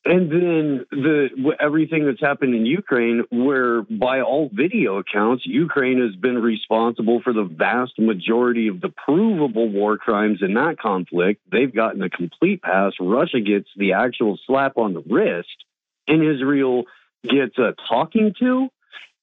and 0.04 0.32
then 0.32 0.86
the 0.90 1.54
everything 1.60 2.06
that's 2.06 2.20
happened 2.20 2.54
in 2.54 2.66
Ukraine, 2.66 3.22
where 3.30 3.82
by 3.82 4.20
all 4.20 4.50
video 4.52 4.98
accounts, 4.98 5.44
Ukraine 5.46 6.00
has 6.00 6.16
been 6.16 6.38
responsible 6.38 7.20
for 7.22 7.32
the 7.32 7.44
vast 7.44 7.92
majority 7.98 8.66
of 8.66 8.80
the 8.80 8.88
provable 8.88 9.68
war 9.68 9.98
crimes 9.98 10.40
in 10.42 10.54
that 10.54 10.76
conflict. 10.80 11.40
They've 11.50 11.72
gotten 11.72 12.02
a 12.02 12.10
complete 12.10 12.62
pass. 12.62 12.92
Russia 13.00 13.40
gets 13.40 13.68
the 13.76 13.92
actual 13.92 14.38
slap 14.44 14.76
on 14.76 14.92
the 14.92 15.02
wrist, 15.08 15.48
and 16.08 16.24
Israel 16.24 16.84
gets 17.22 17.56
a 17.58 17.74
talking 17.88 18.34
to 18.40 18.68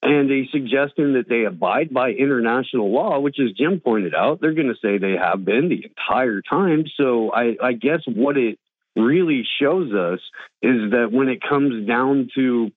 and 0.01 0.32
a 0.32 0.47
suggestion 0.53 1.15
that 1.15 1.27
they 1.27 1.43
abide 1.43 1.93
by 1.93 2.11
international 2.11 2.89
law, 2.89 3.19
which, 3.19 3.38
as 3.38 3.51
Jim 3.51 3.82
pointed 3.82 4.15
out, 4.15 4.39
they're 4.39 4.53
going 4.53 4.73
to 4.73 4.80
say 4.82 4.97
they 4.97 5.17
have 5.21 5.43
been 5.43 5.67
the 5.67 5.84
entire 5.84 6.41
time. 6.41 6.86
So 6.95 7.34
I, 7.34 7.57
I 7.61 7.73
guess 7.73 7.99
what 8.07 8.38
it 8.38 8.57
really 9.00 9.45
shows 9.60 9.93
us 9.93 10.20
is 10.62 10.91
that 10.91 11.10
when 11.12 11.30
it 11.30 11.41
comes 11.41 11.88
down 11.88 12.30
to 12.36 12.72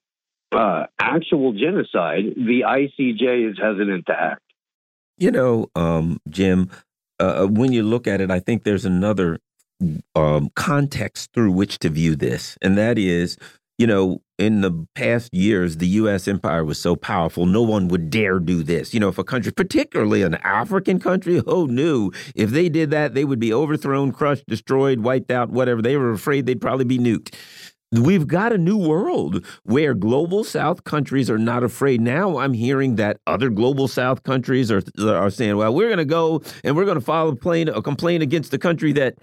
uh, 0.53 0.87
actual 0.99 1.53
genocide, 1.53 2.35
the 2.37 2.65
ICJ 2.67 3.51
is 3.51 3.59
hesitant 3.59 4.07
to 4.07 4.13
act. 4.13 4.43
You 5.19 5.31
know, 5.31 5.71
um, 5.75 6.21
Jim, 6.29 6.71
uh, 7.19 7.47
when 7.47 7.73
you 7.73 7.83
look 7.83 8.07
at 8.07 8.21
it, 8.21 8.31
I 8.31 8.41
think 8.41 8.65
there's 8.65 8.85
another 8.85 9.39
um, 10.15 10.51
context 10.55 11.31
through 11.33 11.53
which 11.53 11.79
to 11.81 11.89
view 11.89 12.17
this, 12.17 12.57
and 12.63 12.77
that 12.79 12.99
is 12.99 13.37
you 13.83 13.89
know, 13.89 14.23
in 14.39 14.61
the 14.61 14.87
past 14.95 15.35
years, 15.35 15.79
the 15.79 15.89
U.S. 15.89 16.29
empire 16.29 16.65
was 16.65 16.81
so 16.81 16.95
powerful, 16.95 17.47
no 17.47 17.63
one 17.63 17.89
would 17.89 18.11
dare 18.11 18.39
do 18.39 18.63
this. 18.63 18.95
You 18.95 19.01
know, 19.01 19.09
if 19.09 19.19
a 19.19 19.25
country, 19.25 19.51
particularly 19.51 20.23
an 20.23 20.37
African 20.37 21.01
country, 21.01 21.43
who 21.45 21.67
knew 21.67 22.13
if 22.37 22.51
they 22.51 22.69
did 22.69 22.93
that, 22.93 23.15
they 23.15 23.25
would 23.25 23.41
be 23.41 23.53
overthrown, 23.53 24.13
crushed, 24.13 24.47
destroyed, 24.47 25.01
wiped 25.01 25.33
out, 25.33 25.51
whatever. 25.51 25.83
They 25.83 25.97
were 25.97 26.13
afraid 26.13 26.47
they'd 26.47 26.61
probably 26.61 26.85
be 26.85 26.97
nuked. 26.97 27.35
We've 27.91 28.29
got 28.29 28.53
a 28.53 28.59
new 28.59 28.79
world 28.79 29.45
where 29.65 29.95
global 29.95 30.45
South 30.45 30.85
countries 30.85 31.29
are 31.29 31.37
not 31.37 31.65
afraid. 31.65 32.01
Now 32.01 32.39
I'm 32.39 32.55
hearing 32.55 32.95
that 32.97 33.19
other 33.27 33.51
global 33.51 33.89
South 33.89 34.23
countries 34.23 34.71
are 34.71 34.83
are 35.01 35.29
saying, 35.29 35.57
"Well, 35.57 35.75
we're 35.75 35.89
going 35.89 35.99
to 35.99 36.05
go 36.05 36.41
and 36.63 36.77
we're 36.77 36.85
going 36.85 36.99
to 36.99 37.05
file 37.05 37.29
a, 37.29 37.71
a 37.73 37.83
complaint 37.83 38.23
against 38.23 38.53
the 38.53 38.59
country 38.59 38.93
that 38.93 39.17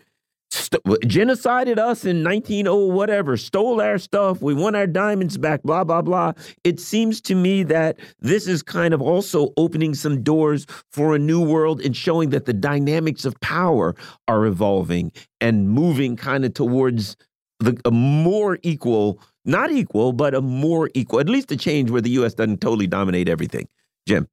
genocided 0.52 1.78
us 1.78 2.06
in 2.06 2.24
1900 2.24 2.94
whatever 2.94 3.38
stole 3.38 3.80
our 3.82 3.98
stuff 3.98 4.42
we 4.42 4.54
want 4.54 4.76
our 4.76 4.88
diamonds 4.88 5.38
back 5.38 5.62
blah 5.64 5.84
blah 5.84 6.02
blah. 6.02 6.34
It 6.64 6.80
seems 6.80 7.22
to 7.22 7.36
me 7.36 7.64
that 7.64 8.00
this 8.20 8.48
is 8.48 8.64
kind 8.64 8.94
of 8.94 9.02
also 9.02 9.54
opening 9.58 9.94
some 9.94 10.24
doors 10.24 10.66
for 10.92 11.16
a 11.16 11.20
new 11.20 11.42
world 11.42 11.82
and 11.82 11.96
showing 11.96 12.30
that 12.32 12.46
the 12.46 12.54
dynamics 12.54 13.26
of 13.26 13.40
power 13.42 13.96
are 14.28 14.46
evolving 14.46 15.12
and 15.40 15.70
moving 15.70 16.16
kind 16.16 16.46
of 16.46 16.54
towards 16.54 17.16
the 17.60 17.80
a 17.86 17.92
more 17.92 18.58
equal 18.64 19.22
not 19.46 19.72
equal 19.72 20.14
but 20.14 20.34
a 20.34 20.42
more 20.42 20.90
equal 20.94 21.20
at 21.20 21.30
least 21.30 21.52
a 21.52 21.58
change 21.58 21.92
where 21.92 22.02
the 22.02 22.12
US 22.12 22.34
doesn't 22.34 22.62
totally 22.62 22.88
dominate 22.88 23.30
everything. 23.30 23.68
Jim. 24.08 24.28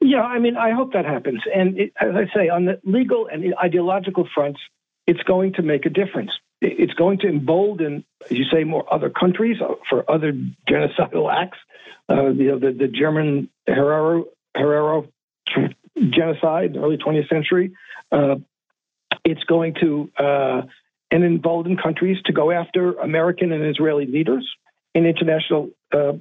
Yeah, 0.00 0.22
I 0.22 0.38
mean, 0.38 0.56
I 0.56 0.70
hope 0.70 0.92
that 0.92 1.04
happens. 1.04 1.40
And 1.52 1.76
it, 1.76 1.92
as 2.00 2.14
I 2.14 2.32
say, 2.34 2.48
on 2.48 2.66
the 2.66 2.80
legal 2.84 3.26
and 3.26 3.52
ideological 3.62 4.28
fronts, 4.32 4.60
it's 5.08 5.22
going 5.22 5.54
to 5.54 5.62
make 5.62 5.86
a 5.86 5.90
difference. 5.90 6.30
It's 6.60 6.92
going 6.92 7.20
to 7.20 7.28
embolden, 7.28 8.04
as 8.30 8.32
you 8.32 8.44
say, 8.52 8.64
more 8.64 8.84
other 8.92 9.08
countries 9.08 9.56
uh, 9.62 9.74
for 9.88 10.08
other 10.08 10.32
genocidal 10.68 11.32
acts. 11.32 11.56
Uh, 12.10 12.26
you 12.28 12.48
know, 12.48 12.58
the, 12.58 12.72
the 12.72 12.88
German 12.88 13.48
Herero, 13.66 14.24
Herero 14.54 15.08
genocide, 15.96 16.66
in 16.66 16.72
the 16.74 16.80
early 16.80 16.98
20th 16.98 17.28
century. 17.28 17.72
Uh, 18.12 18.36
it's 19.24 19.42
going 19.44 19.74
to 19.80 20.10
uh, 20.18 20.62
and 21.10 21.24
embolden 21.24 21.78
countries 21.78 22.18
to 22.26 22.32
go 22.34 22.50
after 22.50 22.92
American 22.94 23.50
and 23.52 23.64
Israeli 23.64 24.04
leaders 24.04 24.46
in 24.94 25.06
international 25.06 25.70
uh, 25.92 26.12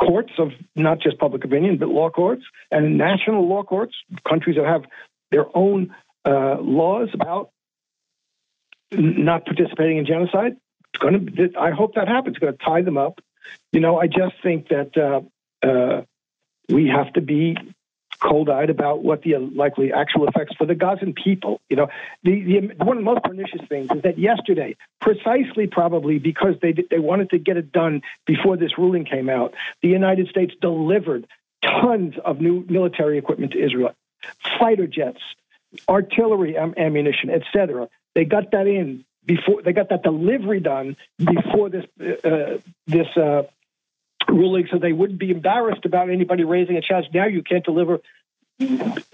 courts 0.00 0.32
of 0.38 0.52
not 0.74 1.00
just 1.00 1.18
public 1.18 1.44
opinion, 1.44 1.76
but 1.76 1.88
law 1.88 2.08
courts 2.08 2.44
and 2.70 2.96
national 2.96 3.46
law 3.46 3.62
courts, 3.62 3.94
countries 4.26 4.56
that 4.56 4.64
have 4.64 4.84
their 5.30 5.46
own 5.54 5.94
uh, 6.24 6.56
laws 6.60 7.08
about 7.14 7.50
not 8.92 9.44
participating 9.44 9.98
in 9.98 10.06
genocide. 10.06 10.56
It's 10.92 11.02
going 11.02 11.26
to. 11.26 11.58
I 11.58 11.70
hope 11.70 11.94
that 11.94 12.08
happens. 12.08 12.36
It's 12.36 12.40
going 12.40 12.56
to 12.56 12.64
tie 12.64 12.82
them 12.82 12.98
up. 12.98 13.20
You 13.72 13.80
know, 13.80 13.98
I 13.98 14.06
just 14.06 14.34
think 14.42 14.68
that 14.68 14.96
uh, 14.96 15.66
uh, 15.66 16.02
we 16.68 16.88
have 16.88 17.12
to 17.14 17.20
be 17.20 17.56
cold-eyed 18.22 18.70
about 18.70 19.02
what 19.02 19.22
the 19.22 19.36
likely 19.36 19.92
actual 19.92 20.28
effects 20.28 20.54
for 20.56 20.64
the 20.64 20.74
Gazan 20.74 21.12
people. 21.12 21.60
You 21.68 21.76
know, 21.76 21.88
the, 22.22 22.42
the 22.42 22.84
one 22.84 22.96
of 22.96 23.04
the 23.04 23.10
most 23.10 23.24
pernicious 23.24 23.62
things 23.68 23.90
is 23.94 24.02
that 24.02 24.18
yesterday, 24.18 24.76
precisely 25.00 25.66
probably 25.66 26.18
because 26.18 26.54
they 26.62 26.72
they 26.72 26.98
wanted 26.98 27.30
to 27.30 27.38
get 27.38 27.56
it 27.56 27.72
done 27.72 28.02
before 28.26 28.56
this 28.56 28.78
ruling 28.78 29.04
came 29.04 29.28
out, 29.28 29.54
the 29.82 29.88
United 29.88 30.28
States 30.28 30.54
delivered 30.60 31.26
tons 31.64 32.14
of 32.24 32.40
new 32.40 32.64
military 32.68 33.18
equipment 33.18 33.52
to 33.52 33.64
Israel, 33.64 33.94
fighter 34.58 34.86
jets, 34.86 35.20
artillery 35.88 36.56
ammunition, 36.56 37.30
etc. 37.30 37.88
They 38.14 38.24
got 38.24 38.50
that 38.52 38.66
in 38.66 39.04
before 39.24 39.62
they 39.62 39.72
got 39.72 39.88
that 39.90 40.02
delivery 40.02 40.60
done 40.60 40.96
before 41.18 41.70
this 41.70 41.84
uh, 42.00 42.58
this 42.86 43.06
uh, 43.16 43.44
ruling, 44.28 44.68
so 44.70 44.78
they 44.78 44.92
wouldn't 44.92 45.18
be 45.18 45.30
embarrassed 45.30 45.84
about 45.84 46.10
anybody 46.10 46.44
raising 46.44 46.76
a 46.76 46.82
challenge. 46.82 47.08
Now 47.14 47.26
you 47.26 47.42
can't 47.42 47.64
deliver 47.64 48.00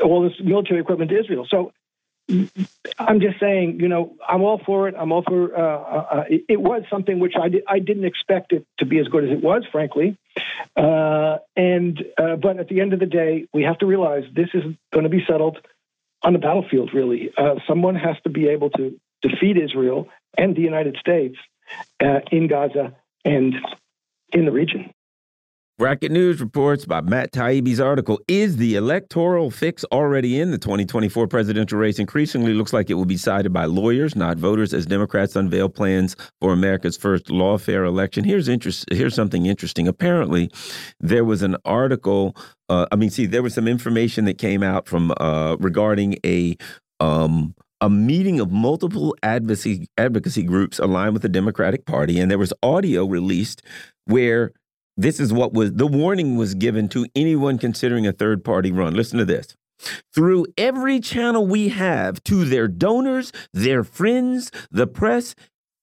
all 0.03 0.29
this 0.29 0.39
military 0.41 0.81
equipment 0.81 1.11
to 1.11 1.19
Israel. 1.19 1.47
So 1.49 1.73
I'm 2.99 3.21
just 3.21 3.41
saying, 3.41 3.81
you 3.81 3.89
know, 3.89 4.15
I'm 4.27 4.43
all 4.43 4.59
for 4.59 4.89
it. 4.89 4.95
I'm 4.99 5.13
all 5.13 5.23
for. 5.23 5.57
Uh, 5.57 5.61
uh, 5.61 6.07
uh 6.11 6.25
it, 6.29 6.45
it, 6.49 6.61
was 6.61 6.83
something 6.91 7.19
which 7.19 7.35
I, 7.37 7.51
I 7.67 7.79
didn't 7.79 8.05
expect 8.05 8.53
it 8.53 8.67
to 8.79 8.85
be 8.85 8.99
as 8.99 9.09
good 9.09 9.25
as 9.25 9.31
it 9.31 9.43
was, 9.43 9.65
frankly. 9.73 10.19
Uh, 10.77 11.39
and 11.57 12.05
but 12.17 12.59
at 12.59 12.69
the 12.69 12.81
end 12.81 12.93
of 12.93 13.01
the 13.01 13.07
day, 13.07 13.47
we 13.55 13.63
have 13.63 13.79
to 13.79 13.87
realize 13.87 14.25
this 14.35 14.51
is 14.53 14.63
going 14.93 15.05
to 15.05 15.11
be 15.11 15.25
settled 15.27 15.59
on 16.23 16.33
the 16.33 16.39
battlefield, 16.39 16.91
really. 16.93 17.31
Uh, 17.37 17.57
someone 17.67 17.95
has 17.95 18.17
to 18.25 18.31
be 18.31 18.49
able 18.49 18.71
to 18.71 18.99
defeat 19.23 19.57
Israel 19.57 20.09
and 20.37 20.57
the 20.57 20.61
United 20.61 20.97
States 21.01 21.37
uh, 22.03 22.21
in 22.31 22.49
Gaza 22.49 22.97
and 23.25 23.55
in 24.33 24.45
the 24.45 24.53
region. 24.53 24.91
Racket 25.81 26.11
News 26.11 26.41
reports 26.41 26.87
by 26.87 27.03
Matt 27.03 27.31
Taibbi's 27.31 27.79
article 27.79 28.19
Is 28.27 28.57
the 28.57 28.75
electoral 28.75 29.49
fix 29.49 29.85
already 29.93 30.41
in 30.41 30.51
the 30.51 30.59
2024 30.59 31.29
presidential 31.29 31.79
race? 31.79 32.01
Increasingly 32.01 32.53
looks 32.53 32.73
like 32.73 32.91
it 32.91 32.95
will 32.95 33.05
be 33.05 33.15
decided 33.15 33.53
by 33.53 33.67
lawyers, 33.67 34.17
not 34.17 34.39
voters, 34.39 34.75
as 34.75 34.87
Democrats 34.87 35.37
unveil 35.37 35.69
plans 35.69 36.17
for 36.41 36.53
America's 36.53 36.97
first 36.97 37.27
lawfare 37.27 37.87
election. 37.87 38.25
Here's 38.25 38.49
interest. 38.49 38.87
Here's 38.91 39.15
something 39.15 39.47
interesting. 39.47 39.87
Apparently, 39.87 40.51
there 40.99 41.25
was 41.25 41.43
an 41.43 41.57
article. 41.65 42.35
Uh, 42.69 42.87
I 42.91 42.97
mean, 42.97 43.11
see, 43.11 43.27
there 43.27 43.45
was 43.45 43.55
some 43.55 43.69
information 43.69 44.25
that 44.25 44.37
came 44.37 44.65
out 44.65 44.89
from 44.89 45.13
uh, 45.21 45.59
regarding 45.61 46.17
a 46.27 46.57
um, 46.99 47.55
a 47.81 47.89
meeting 47.89 48.41
of 48.41 48.51
multiple 48.51 49.15
advocacy 49.23 49.87
advocacy 49.97 50.43
groups 50.43 50.81
aligned 50.81 51.13
with 51.13 51.23
the 51.23 51.29
Democratic 51.29 51.87
Party, 51.87 52.19
and 52.19 52.33
there 52.33 52.37
was 52.37 52.53
audio 52.65 53.07
released 53.07 53.63
where 54.07 54.51
this 54.99 55.21
is 55.21 55.33
what 55.33 55.55
was 55.55 55.73
the 55.73 55.87
warning 55.87 56.37
was 56.37 56.55
given 56.55 56.89
to 56.89 57.07
anyone 57.15 57.57
considering 57.57 58.07
a 58.07 58.13
third 58.13 58.45
party 58.45 58.73
run. 58.73 58.95
Listen 58.95 59.19
to 59.19 59.25
this. 59.25 59.57
Through 60.13 60.47
every 60.59 60.99
channel 60.99 61.47
we 61.47 61.69
have 61.69 62.23
to 62.25 62.45
their 62.45 62.67
donors, 62.67 63.33
their 63.53 63.85
friends, 63.85 64.51
the 64.73 64.89
press, 64.89 65.37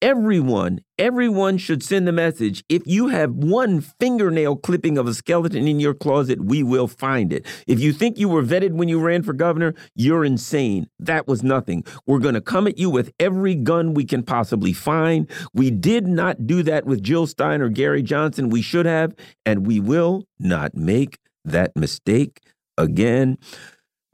Everyone, 0.05 0.81
everyone 0.99 1.57
should 1.57 1.81
send 1.81 2.07
the 2.07 2.11
message. 2.11 2.63
If 2.69 2.83
you 2.85 3.07
have 3.07 3.33
one 3.33 3.81
fingernail 3.81 4.57
clipping 4.57 4.99
of 4.99 5.07
a 5.07 5.15
skeleton 5.15 5.67
in 5.67 5.79
your 5.79 5.95
closet, 5.95 6.45
we 6.45 6.61
will 6.61 6.87
find 6.87 7.33
it. 7.33 7.43
If 7.65 7.79
you 7.79 7.91
think 7.91 8.19
you 8.19 8.29
were 8.29 8.43
vetted 8.43 8.73
when 8.73 8.87
you 8.87 8.99
ran 8.99 9.23
for 9.23 9.33
governor, 9.33 9.73
you're 9.95 10.23
insane. 10.23 10.87
That 10.99 11.27
was 11.27 11.41
nothing. 11.41 11.85
We're 12.05 12.19
going 12.19 12.35
to 12.35 12.41
come 12.41 12.67
at 12.67 12.77
you 12.77 12.91
with 12.91 13.13
every 13.19 13.55
gun 13.55 13.95
we 13.95 14.05
can 14.05 14.21
possibly 14.21 14.73
find. 14.73 15.27
We 15.55 15.71
did 15.71 16.05
not 16.05 16.45
do 16.45 16.61
that 16.61 16.85
with 16.85 17.01
Jill 17.01 17.25
Stein 17.25 17.59
or 17.59 17.69
Gary 17.69 18.03
Johnson. 18.03 18.49
We 18.49 18.61
should 18.61 18.85
have, 18.85 19.15
and 19.43 19.65
we 19.65 19.79
will 19.79 20.25
not 20.37 20.75
make 20.75 21.17
that 21.45 21.75
mistake 21.75 22.41
again. 22.77 23.39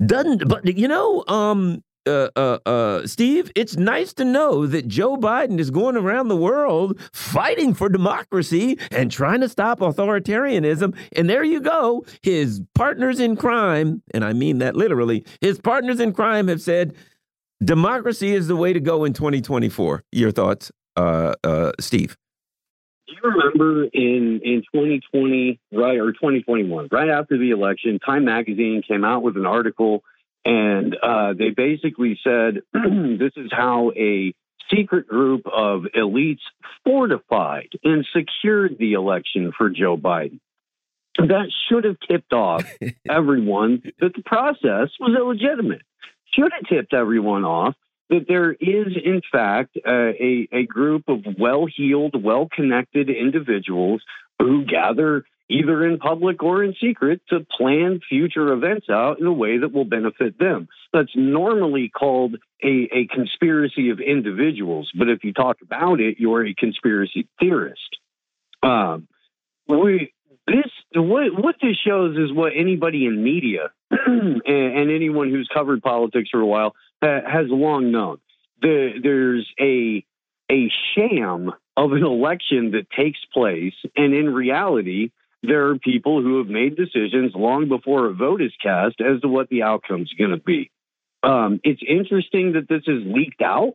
Doesn't, 0.06 0.48
but 0.48 0.66
you 0.78 0.88
know, 0.88 1.26
um, 1.28 1.84
uh, 2.08 2.30
uh, 2.36 2.58
uh, 2.66 3.08
Steve, 3.08 3.52
it's 3.56 3.78
nice 3.78 4.14
to 4.14 4.26
know 4.26 4.66
that 4.68 4.88
Joe 4.88 5.18
Biden 5.18 5.60
is 5.60 5.70
going 5.70 5.96
around 5.96 6.28
the 6.28 6.36
world 6.36 7.00
fighting 7.14 7.74
for 7.74 7.90
democracy 7.90 8.78
and 8.92 9.12
trying 9.12 9.42
to 9.42 9.50
stop 9.50 9.80
authoritarianism. 9.80 10.96
And 11.16 11.30
there 11.30 11.44
you 11.44 11.60
go. 11.60 12.06
His 12.22 12.62
partners 12.76 13.20
in 13.20 13.36
crime, 13.36 14.02
and 14.14 14.26
I 14.26 14.34
mean 14.34 14.60
that 14.60 14.76
literally, 14.76 15.26
his 15.42 15.60
partners 15.60 16.00
in 16.00 16.14
crime 16.14 16.48
have 16.48 16.62
said 16.62 16.96
democracy 17.64 18.34
is 18.34 18.48
the 18.48 18.56
way 18.56 18.74
to 18.74 18.80
go 18.80 19.06
in 19.06 19.14
2024. 19.14 20.04
Your 20.12 20.32
thoughts, 20.32 20.72
uh, 20.96 21.34
uh, 21.44 21.72
Steve? 21.80 22.18
Do 23.08 23.16
you 23.16 23.30
remember 23.30 23.84
in, 23.94 24.40
in 24.44 24.64
2020, 24.74 25.60
right, 25.74 26.00
or 26.00 26.14
2021, 26.14 26.88
right 26.92 27.10
after 27.10 27.38
the 27.38 27.52
election, 27.52 28.00
Time 28.00 28.26
Magazine 28.26 28.82
came 28.88 29.04
out 29.04 29.22
with 29.22 29.36
an 29.36 29.46
article 29.46 30.04
and 30.46 30.96
uh, 31.02 31.34
they 31.34 31.50
basically 31.50 32.20
said 32.24 32.62
this 32.74 33.34
is 33.36 33.52
how 33.52 33.92
a 33.96 34.34
secret 34.74 35.08
group 35.08 35.46
of 35.46 35.84
elites 35.96 36.42
fortified 36.84 37.70
and 37.84 38.08
secured 38.16 38.78
the 38.80 38.94
election 38.94 39.52
for 39.58 39.70
Joe 39.70 39.98
Biden. 39.98 40.40
That 41.18 41.52
should 41.68 41.84
have 41.84 41.98
tipped 42.08 42.34
off 42.34 42.64
everyone 43.10 43.84
that 44.00 44.14
the 44.16 44.24
process 44.24 44.90
was 45.00 45.16
illegitimate. 45.18 45.82
Should 46.34 46.52
have 46.54 46.68
tipped 46.70 46.94
everyone 46.94 47.44
off 47.44 47.76
that 48.10 48.26
there 48.28 48.52
is, 48.52 48.96
in 49.04 49.22
fact, 49.32 49.78
uh, 49.86 49.92
a, 49.92 50.48
a 50.52 50.64
group 50.64 51.04
of 51.08 51.20
well 51.38 51.66
heeled, 51.66 52.22
well 52.22 52.48
connected 52.54 53.10
individuals 53.10 54.02
who 54.40 54.66
gather 54.66 55.24
either 55.52 55.86
in 55.86 56.00
public 56.00 56.42
or 56.42 56.64
in 56.64 56.74
secret 56.82 57.22
to 57.30 57.46
plan 57.58 58.00
future 58.08 58.54
events 58.54 58.88
out 58.90 59.20
in 59.20 59.26
a 59.26 59.34
way 59.34 59.58
that 59.58 59.74
will 59.74 59.86
benefit 59.86 60.40
them. 60.40 60.70
That's 60.94 61.12
normally 61.16 61.90
called 61.90 62.36
a, 62.64 62.90
a 62.94 63.08
conspiracy 63.14 63.90
of 63.90 64.00
individuals, 64.00 64.90
but 64.98 65.10
if 65.10 65.24
you 65.24 65.34
talk 65.34 65.58
about 65.62 66.00
it, 66.00 66.16
you're 66.20 66.46
a 66.46 66.54
conspiracy 66.54 67.28
theorist. 67.40 67.98
Um, 68.64 69.08
we, 69.68 70.14
this 70.48 70.72
what 70.96 71.34
what 71.34 71.56
this 71.62 71.78
shows 71.86 72.18
is 72.18 72.34
what 72.34 72.54
anybody 72.56 73.06
in 73.06 73.24
media 73.24 73.72
and, 73.92 74.42
and, 74.46 74.92
anyone 74.92 75.30
who's 75.30 75.50
covered 75.54 75.82
politics 75.82 76.30
for 76.32 76.40
a 76.40 76.46
while 76.46 76.76
uh, 77.02 77.20
has 77.26 77.48
long 77.50 77.92
known. 77.92 78.20
The, 78.62 79.00
there's 79.02 79.50
a 79.60 80.06
a 80.52 80.70
sham 80.96 81.52
of 81.78 81.94
an 81.94 82.04
election 82.04 82.72
that 82.72 82.90
takes 82.92 83.20
place, 83.34 83.74
and 83.96 84.14
in 84.14 84.30
reality, 84.30 85.12
there 85.44 85.70
are 85.70 85.80
people 85.80 86.22
who 86.22 86.38
have 86.38 86.48
made 86.48 86.76
decisions 86.76 87.34
long 87.34 87.68
before 87.68 88.08
a 88.08 88.14
vote 88.14 88.42
is 88.42 88.52
cast 88.62 89.02
as 89.02 89.22
to 89.22 89.28
what 89.28 89.50
the 89.50 89.64
outcome 89.64 90.04
is 90.04 90.14
going 90.18 90.32
to 90.32 90.38
be. 90.38 90.72
Um, 91.24 91.60
it's 91.64 91.82
interesting 91.88 92.54
that 92.54 92.68
this 92.68 92.84
is 92.88 93.04
leaked 93.06 93.42
out. 93.42 93.74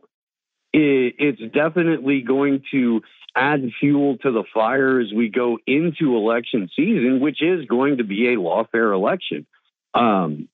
It, 0.73 1.15
it's 1.19 1.53
definitely 1.53 2.21
going 2.21 2.63
to 2.71 3.01
add 3.35 3.69
fuel 3.79 4.17
to 4.17 4.31
the 4.31 4.43
fire 4.53 4.99
as 4.99 5.13
we 5.13 5.29
go 5.29 5.59
into 5.67 6.15
election 6.15 6.69
season, 6.75 7.19
which 7.19 7.41
is 7.41 7.65
going 7.65 7.97
to 7.97 8.03
be 8.03 8.33
a 8.33 8.37
lawfare 8.37 8.93
election. 8.93 9.45
Um, 9.93 10.49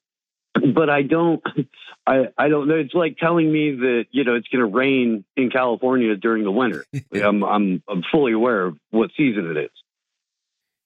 but 0.53 0.89
I 0.89 1.03
don't, 1.03 1.41
I, 2.07 2.27
I 2.37 2.49
don't 2.49 2.67
know. 2.67 2.75
It's 2.75 2.93
like 2.93 3.17
telling 3.17 3.51
me 3.51 3.75
that 3.75 4.05
you 4.11 4.23
know 4.23 4.35
it's 4.35 4.47
going 4.47 4.65
to 4.65 4.77
rain 4.77 5.23
in 5.37 5.49
California 5.49 6.15
during 6.15 6.43
the 6.43 6.51
winter. 6.51 6.85
I'm, 7.13 7.43
I'm, 7.43 7.83
I'm 7.87 8.03
fully 8.11 8.33
aware 8.33 8.65
of 8.65 8.77
what 8.91 9.11
season 9.15 9.49
it 9.49 9.57
is. 9.57 9.82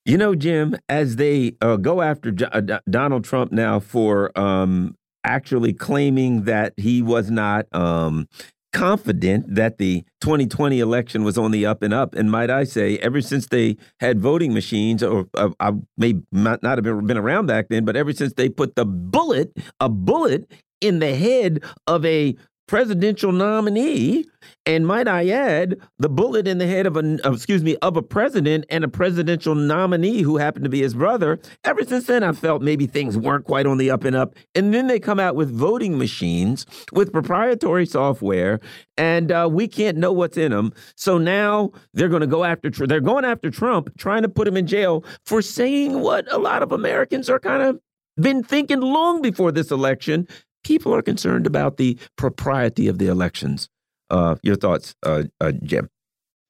You 0.08 0.18
know, 0.18 0.36
Jim, 0.36 0.78
as 0.88 1.18
they 1.18 1.58
uh, 1.60 1.76
go 1.76 2.02
after 2.02 2.34
uh, 2.54 2.80
Donald 2.90 3.26
Trump 3.26 3.52
now 3.52 3.82
for 3.82 4.32
um, 4.40 4.96
actually 5.26 5.74
claiming 5.74 6.44
that 6.44 6.72
he 6.78 7.02
was 7.02 7.30
not 7.30 7.66
um, 7.74 8.30
confident 8.72 9.54
that 9.54 9.80
the 9.80 10.06
2020 10.22 10.80
election 10.80 11.26
was 11.26 11.38
on 11.38 11.52
the 11.52 11.66
up 11.66 11.84
and 11.84 11.94
up. 11.94 12.16
And 12.16 12.32
might 12.32 12.50
I 12.50 12.64
say, 12.64 12.98
ever 13.00 13.20
since 13.20 13.48
they 13.48 13.76
had 14.00 14.22
voting 14.22 14.54
machines, 14.54 15.04
or 15.04 15.28
uh, 15.34 15.50
I 15.60 15.74
may 15.98 16.14
not 16.32 16.64
have 16.64 16.84
been 16.84 17.18
around 17.18 17.48
back 17.48 17.68
then, 17.68 17.84
but 17.84 17.98
ever 17.98 18.14
since 18.14 18.32
they 18.32 18.48
put 18.48 18.78
the 18.78 18.86
bullet, 18.86 19.52
a 19.82 19.90
bullet 19.90 20.50
in 20.80 21.00
the 21.00 21.16
head 21.16 21.62
of 21.86 22.06
a 22.06 22.34
presidential 22.68 23.32
nominee, 23.32 24.26
and 24.66 24.86
might 24.86 25.08
I 25.08 25.30
add, 25.30 25.78
the 25.98 26.10
bullet 26.10 26.48
in 26.48 26.58
the 26.58 26.68
head 26.68 26.86
of 26.86 26.98
a 26.98 27.18
excuse 27.26 27.64
me 27.64 27.78
of 27.82 27.98
a 27.98 28.02
president 28.02 28.66
and 28.70 28.84
a 28.84 28.88
presidential 28.88 29.56
nominee 29.56 30.22
who 30.22 30.38
happened 30.38 30.66
to 30.66 30.70
be 30.70 30.82
his 30.82 30.94
brother. 30.94 31.40
Ever 31.64 31.84
since 31.86 32.06
then, 32.08 32.24
I 32.24 32.34
felt 32.34 32.62
maybe 32.62 32.86
things 32.86 33.18
weren't 33.18 33.46
quite 33.46 33.66
on 33.66 33.78
the 33.78 33.90
up 33.90 34.04
and 34.04 34.16
up. 34.16 34.36
And 34.54 34.74
then 34.74 34.88
they 34.88 35.00
come 35.00 35.20
out 35.20 35.36
with 35.36 35.50
voting 35.50 35.98
machines 35.98 36.66
with 36.92 37.12
proprietary 37.12 37.86
software, 37.86 38.60
and 38.98 39.32
uh, 39.32 39.48
we 39.52 39.68
can't 39.68 39.98
know 39.98 40.12
what's 40.12 40.38
in 40.38 40.52
them. 40.52 40.74
So 40.96 41.18
now 41.18 41.72
they're 41.94 42.10
going 42.10 42.22
to 42.22 42.28
go 42.28 42.44
after 42.44 42.70
they're 42.70 43.00
going 43.00 43.26
after 43.26 43.50
Trump, 43.50 43.98
trying 43.98 44.24
to 44.24 44.30
put 44.30 44.48
him 44.48 44.58
in 44.58 44.68
jail 44.68 45.06
for 45.26 45.42
saying 45.42 46.02
what 46.02 46.32
a 46.32 46.38
lot 46.38 46.62
of 46.62 46.72
Americans 46.72 47.30
are 47.30 47.40
kind 47.40 47.64
of 47.64 47.80
been 48.20 48.44
thinking 48.44 48.82
long 48.82 49.22
before 49.22 49.52
this 49.52 49.72
election 49.72 50.28
people 50.68 50.94
are 50.94 51.02
concerned 51.02 51.48
about 51.48 51.78
the 51.78 51.98
propriety 52.18 52.90
of 52.90 52.98
the 52.98 53.08
elections. 53.08 53.70
Uh, 54.10 54.36
your 54.44 54.58
thoughts, 54.58 54.96
uh, 55.04 55.24
uh, 55.40 55.54
Jim? 55.64 55.90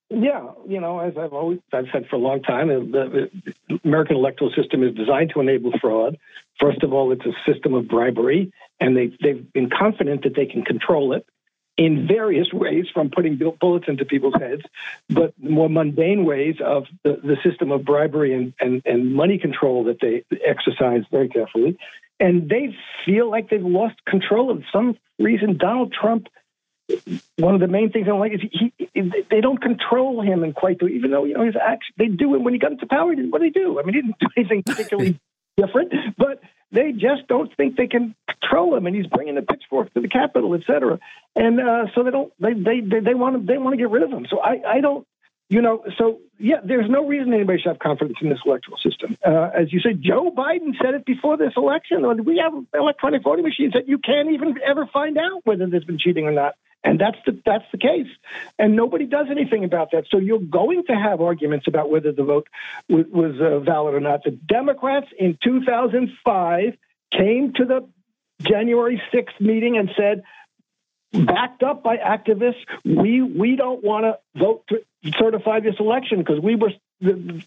Yeah, 0.09 0.51
you 0.67 0.79
know, 0.79 0.99
as 0.99 1.13
I've 1.17 1.33
always 1.33 1.59
I've 1.71 1.87
said 1.91 2.07
for 2.09 2.15
a 2.15 2.19
long 2.19 2.41
time, 2.41 2.67
the, 2.67 3.29
the 3.69 3.79
American 3.83 4.15
electoral 4.15 4.51
system 4.55 4.81
is 4.81 4.95
designed 4.95 5.31
to 5.33 5.41
enable 5.41 5.71
fraud. 5.79 6.17
First 6.59 6.81
of 6.81 6.93
all, 6.93 7.11
it's 7.11 7.25
a 7.25 7.51
system 7.51 7.73
of 7.73 7.87
bribery, 7.87 8.51
and 8.79 8.95
they 8.95 9.11
they've 9.21 9.51
been 9.53 9.69
confident 9.69 10.23
that 10.23 10.35
they 10.35 10.45
can 10.45 10.63
control 10.63 11.13
it 11.13 11.25
in 11.77 12.07
various 12.07 12.47
ways, 12.53 12.85
from 12.93 13.09
putting 13.09 13.37
bullets 13.59 13.85
into 13.87 14.05
people's 14.05 14.35
heads, 14.39 14.63
but 15.09 15.33
more 15.37 15.69
mundane 15.69 16.23
ways 16.25 16.55
of 16.65 16.85
the, 17.03 17.19
the 17.21 17.37
system 17.43 17.71
of 17.71 17.83
bribery 17.83 18.33
and, 18.33 18.53
and, 18.59 18.81
and 18.85 19.13
money 19.13 19.37
control 19.37 19.83
that 19.83 19.99
they 20.01 20.23
exercise 20.45 21.03
very 21.11 21.27
carefully 21.27 21.77
and 22.19 22.49
they 22.49 22.75
feel 23.05 23.29
like 23.29 23.49
they've 23.49 23.61
lost 23.63 23.95
control 24.05 24.51
of 24.51 24.63
some 24.71 24.97
reason. 25.19 25.57
Donald 25.57 25.93
Trump, 25.93 26.27
one 27.37 27.53
of 27.53 27.61
the 27.61 27.67
main 27.67 27.91
things 27.91 28.05
I 28.05 28.09
don't 28.09 28.19
like 28.19 28.33
is 28.33 28.41
he, 28.51 28.73
he 28.77 29.01
they 29.29 29.41
don't 29.41 29.61
control 29.61 30.21
him 30.21 30.43
and 30.43 30.55
quite 30.55 30.79
do, 30.79 30.87
even 30.87 31.11
though 31.11 31.25
you 31.25 31.33
know 31.33 31.45
his 31.45 31.55
action 31.55 31.93
they 31.97 32.07
do 32.07 32.35
it 32.35 32.41
when 32.41 32.53
he 32.53 32.59
got 32.59 32.71
into 32.71 32.87
power. 32.87 33.13
What 33.13 33.41
did 33.41 33.53
he 33.53 33.59
do? 33.59 33.79
I 33.79 33.83
mean, 33.83 33.95
he 33.95 34.01
didn't 34.01 34.19
do 34.19 34.27
anything 34.37 34.63
particularly 34.63 35.19
different, 35.57 35.93
but 36.17 36.41
they 36.71 36.91
just 36.91 37.27
don't 37.27 37.55
think 37.55 37.77
they 37.77 37.87
can 37.87 38.15
control 38.29 38.75
him, 38.75 38.85
and 38.87 38.95
he's 38.95 39.07
bringing 39.07 39.35
the 39.35 39.41
pitchfork 39.41 39.93
to 39.93 40.01
the 40.01 40.07
Capitol, 40.07 40.55
et 40.55 40.61
cetera. 40.67 40.99
And 41.35 41.59
uh, 41.59 41.85
so 41.93 42.03
they 42.03 42.11
don't 42.11 42.31
they 42.39 42.53
they 42.53 42.79
they, 42.81 42.99
they 42.99 43.13
want 43.13 43.39
to 43.39 43.45
they 43.45 43.57
want 43.57 43.73
to 43.73 43.77
get 43.77 43.89
rid 43.89 44.03
of 44.03 44.11
him. 44.11 44.25
So 44.29 44.39
I 44.39 44.61
I 44.77 44.81
don't 44.81 45.07
you 45.49 45.61
know, 45.61 45.83
so 45.97 46.19
yeah, 46.37 46.57
there's 46.63 46.89
no 46.89 47.07
reason 47.07 47.33
anybody 47.33 47.59
should 47.59 47.69
have 47.69 47.79
confidence 47.79 48.17
in 48.21 48.29
this 48.29 48.39
electoral 48.45 48.77
system. 48.77 49.17
Uh, 49.25 49.49
as 49.55 49.71
you 49.71 49.79
said, 49.79 50.01
Joe 50.01 50.31
Biden 50.31 50.73
said 50.81 50.93
it 50.93 51.05
before 51.05 51.37
this 51.37 51.53
election. 51.55 52.25
We 52.25 52.37
have 52.43 52.53
electronic 52.73 53.23
voting 53.23 53.45
machines 53.45 53.73
that 53.73 53.87
you 53.87 53.97
can't 53.97 54.31
even 54.31 54.55
ever 54.65 54.85
find 54.87 55.17
out 55.17 55.45
whether 55.45 55.65
there's 55.67 55.85
been 55.85 55.99
cheating 55.99 56.25
or 56.25 56.31
not. 56.31 56.55
And 56.83 56.99
that's 56.99 57.17
the 57.25 57.41
that's 57.43 57.65
the 57.71 57.79
case, 57.79 58.07
and 58.59 58.75
nobody 58.75 59.07
does 59.07 59.27
anything 59.31 59.63
about 59.63 59.91
that. 59.91 60.05
So 60.11 60.19
you're 60.19 60.39
going 60.39 60.83
to 60.85 60.93
have 60.93 61.21
arguments 61.21 61.67
about 61.67 61.89
whether 61.89 62.11
the 62.11 62.23
vote 62.23 62.47
was, 62.87 63.05
was 63.11 63.41
uh, 63.41 63.59
valid 63.59 63.95
or 63.95 63.99
not. 63.99 64.23
The 64.23 64.31
Democrats 64.31 65.07
in 65.17 65.37
2005 65.43 66.77
came 67.11 67.53
to 67.53 67.65
the 67.65 67.89
January 68.41 69.01
6th 69.11 69.41
meeting 69.41 69.77
and 69.77 69.89
said, 69.97 70.23
backed 71.11 71.63
up 71.63 71.83
by 71.83 71.97
activists, 71.97 72.63
we 72.85 73.21
we 73.21 73.55
don't 73.55 73.83
want 73.83 74.05
to 74.05 74.19
vote 74.39 74.63
to 74.69 74.83
certify 75.17 75.59
this 75.59 75.75
election 75.79 76.19
because 76.19 76.39
we 76.39 76.55
were 76.55 76.71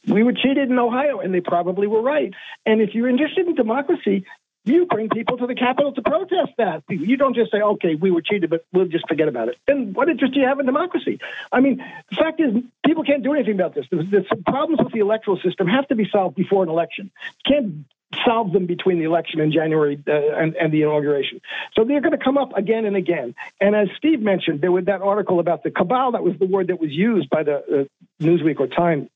we 0.07 0.23
were 0.23 0.33
cheated 0.33 0.71
in 0.71 0.79
Ohio, 0.79 1.21
and 1.21 1.35
they 1.35 1.41
probably 1.41 1.87
were 1.87 2.03
right. 2.03 2.33
And 2.65 2.81
if 2.81 2.95
you're 2.95 3.09
interested 3.09 3.47
in 3.47 3.55
democracy, 3.55 4.25
you 4.65 4.87
bring 4.87 5.09
people 5.09 5.39
to 5.39 5.47
the 5.47 5.55
Capitol 5.55 5.93
to 5.93 6.03
protest 6.03 6.53
that. 6.59 6.85
You 6.89 7.17
don't 7.17 7.35
just 7.35 7.51
say, 7.51 7.61
okay, 7.61 7.95
we 7.95 8.11
were 8.11 8.21
cheated, 8.21 8.51
but 8.51 8.65
we'll 8.73 8.87
just 8.87 9.09
forget 9.09 9.27
about 9.27 9.49
it. 9.49 9.57
Then 9.67 9.95
what 9.95 10.09
interest 10.09 10.35
do 10.35 10.41
you 10.41 10.47
have 10.47 10.61
in 10.61 10.67
democracy? 10.67 11.19
I 11.51 11.61
mean, 11.61 11.83
the 12.11 12.17
fact 12.17 12.41
is, 12.41 12.63
people 12.85 13.05
can't 13.05 13.23
do 13.23 13.33
anything 13.33 13.55
about 13.55 13.75
this. 13.75 13.87
The, 13.91 13.97
the 13.97 14.43
problems 14.47 14.81
with 14.83 14.93
the 14.93 15.01
electoral 15.01 15.39
system 15.39 15.67
have 15.67 15.89
to 15.89 15.95
be 15.95 16.09
solved 16.11 16.37
before 16.37 16.63
an 16.63 16.69
election. 16.69 17.11
You 17.47 17.55
can't 17.55 17.85
solve 18.25 18.53
them 18.53 18.67
between 18.67 18.99
the 18.99 19.05
election 19.05 19.41
in 19.41 19.53
January 19.53 20.03
uh, 20.07 20.13
and, 20.13 20.57
and, 20.57 20.73
the 20.73 20.83
inauguration. 20.83 21.41
So 21.75 21.85
they're 21.85 22.01
going 22.01 22.17
to 22.17 22.23
come 22.23 22.39
up 22.39 22.57
again 22.57 22.85
and 22.85 22.97
again. 22.97 23.35
And 23.61 23.77
as 23.77 23.89
Steve 23.97 24.21
mentioned, 24.21 24.61
there 24.61 24.73
was 24.73 24.87
that 24.87 25.01
article 25.01 25.39
about 25.39 25.63
the 25.63 25.71
cabal. 25.71 26.13
That 26.13 26.25
was 26.25 26.37
the 26.39 26.47
word 26.47 26.69
that 26.69 26.81
was 26.81 26.91
used 26.91 27.31
by 27.31 27.45
the 27.45 27.57
uh, 27.57 27.85
Newsweek 28.23 28.59
or 28.59 28.67
Time 28.67 29.09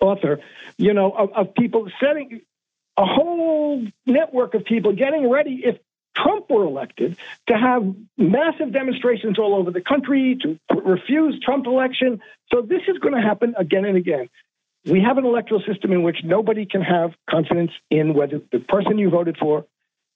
author. 0.00 0.40
You 0.78 0.94
know, 0.94 1.10
of, 1.10 1.32
of 1.32 1.54
people 1.54 1.90
setting 2.00 2.40
a 2.96 3.04
whole 3.04 3.86
network 4.06 4.54
of 4.54 4.64
people 4.64 4.92
getting 4.92 5.30
ready 5.30 5.62
if 5.64 5.78
Trump 6.16 6.48
were 6.48 6.64
elected 6.64 7.18
to 7.48 7.54
have 7.54 7.94
massive 8.16 8.72
demonstrations 8.72 9.38
all 9.38 9.54
over 9.54 9.70
the 9.70 9.82
country 9.82 10.38
to 10.40 10.58
refuse 10.74 11.38
Trump 11.40 11.66
election. 11.66 12.20
So 12.50 12.62
this 12.62 12.82
is 12.88 12.98
going 12.98 13.14
to 13.14 13.20
happen 13.20 13.54
again 13.58 13.84
and 13.84 13.98
again 13.98 14.30
we 14.86 15.00
have 15.00 15.18
an 15.18 15.24
electoral 15.24 15.62
system 15.66 15.92
in 15.92 16.02
which 16.02 16.18
nobody 16.24 16.64
can 16.64 16.80
have 16.80 17.12
confidence 17.28 17.72
in 17.90 18.14
whether 18.14 18.40
the 18.52 18.60
person 18.60 18.98
you 18.98 19.10
voted 19.10 19.36
for, 19.36 19.66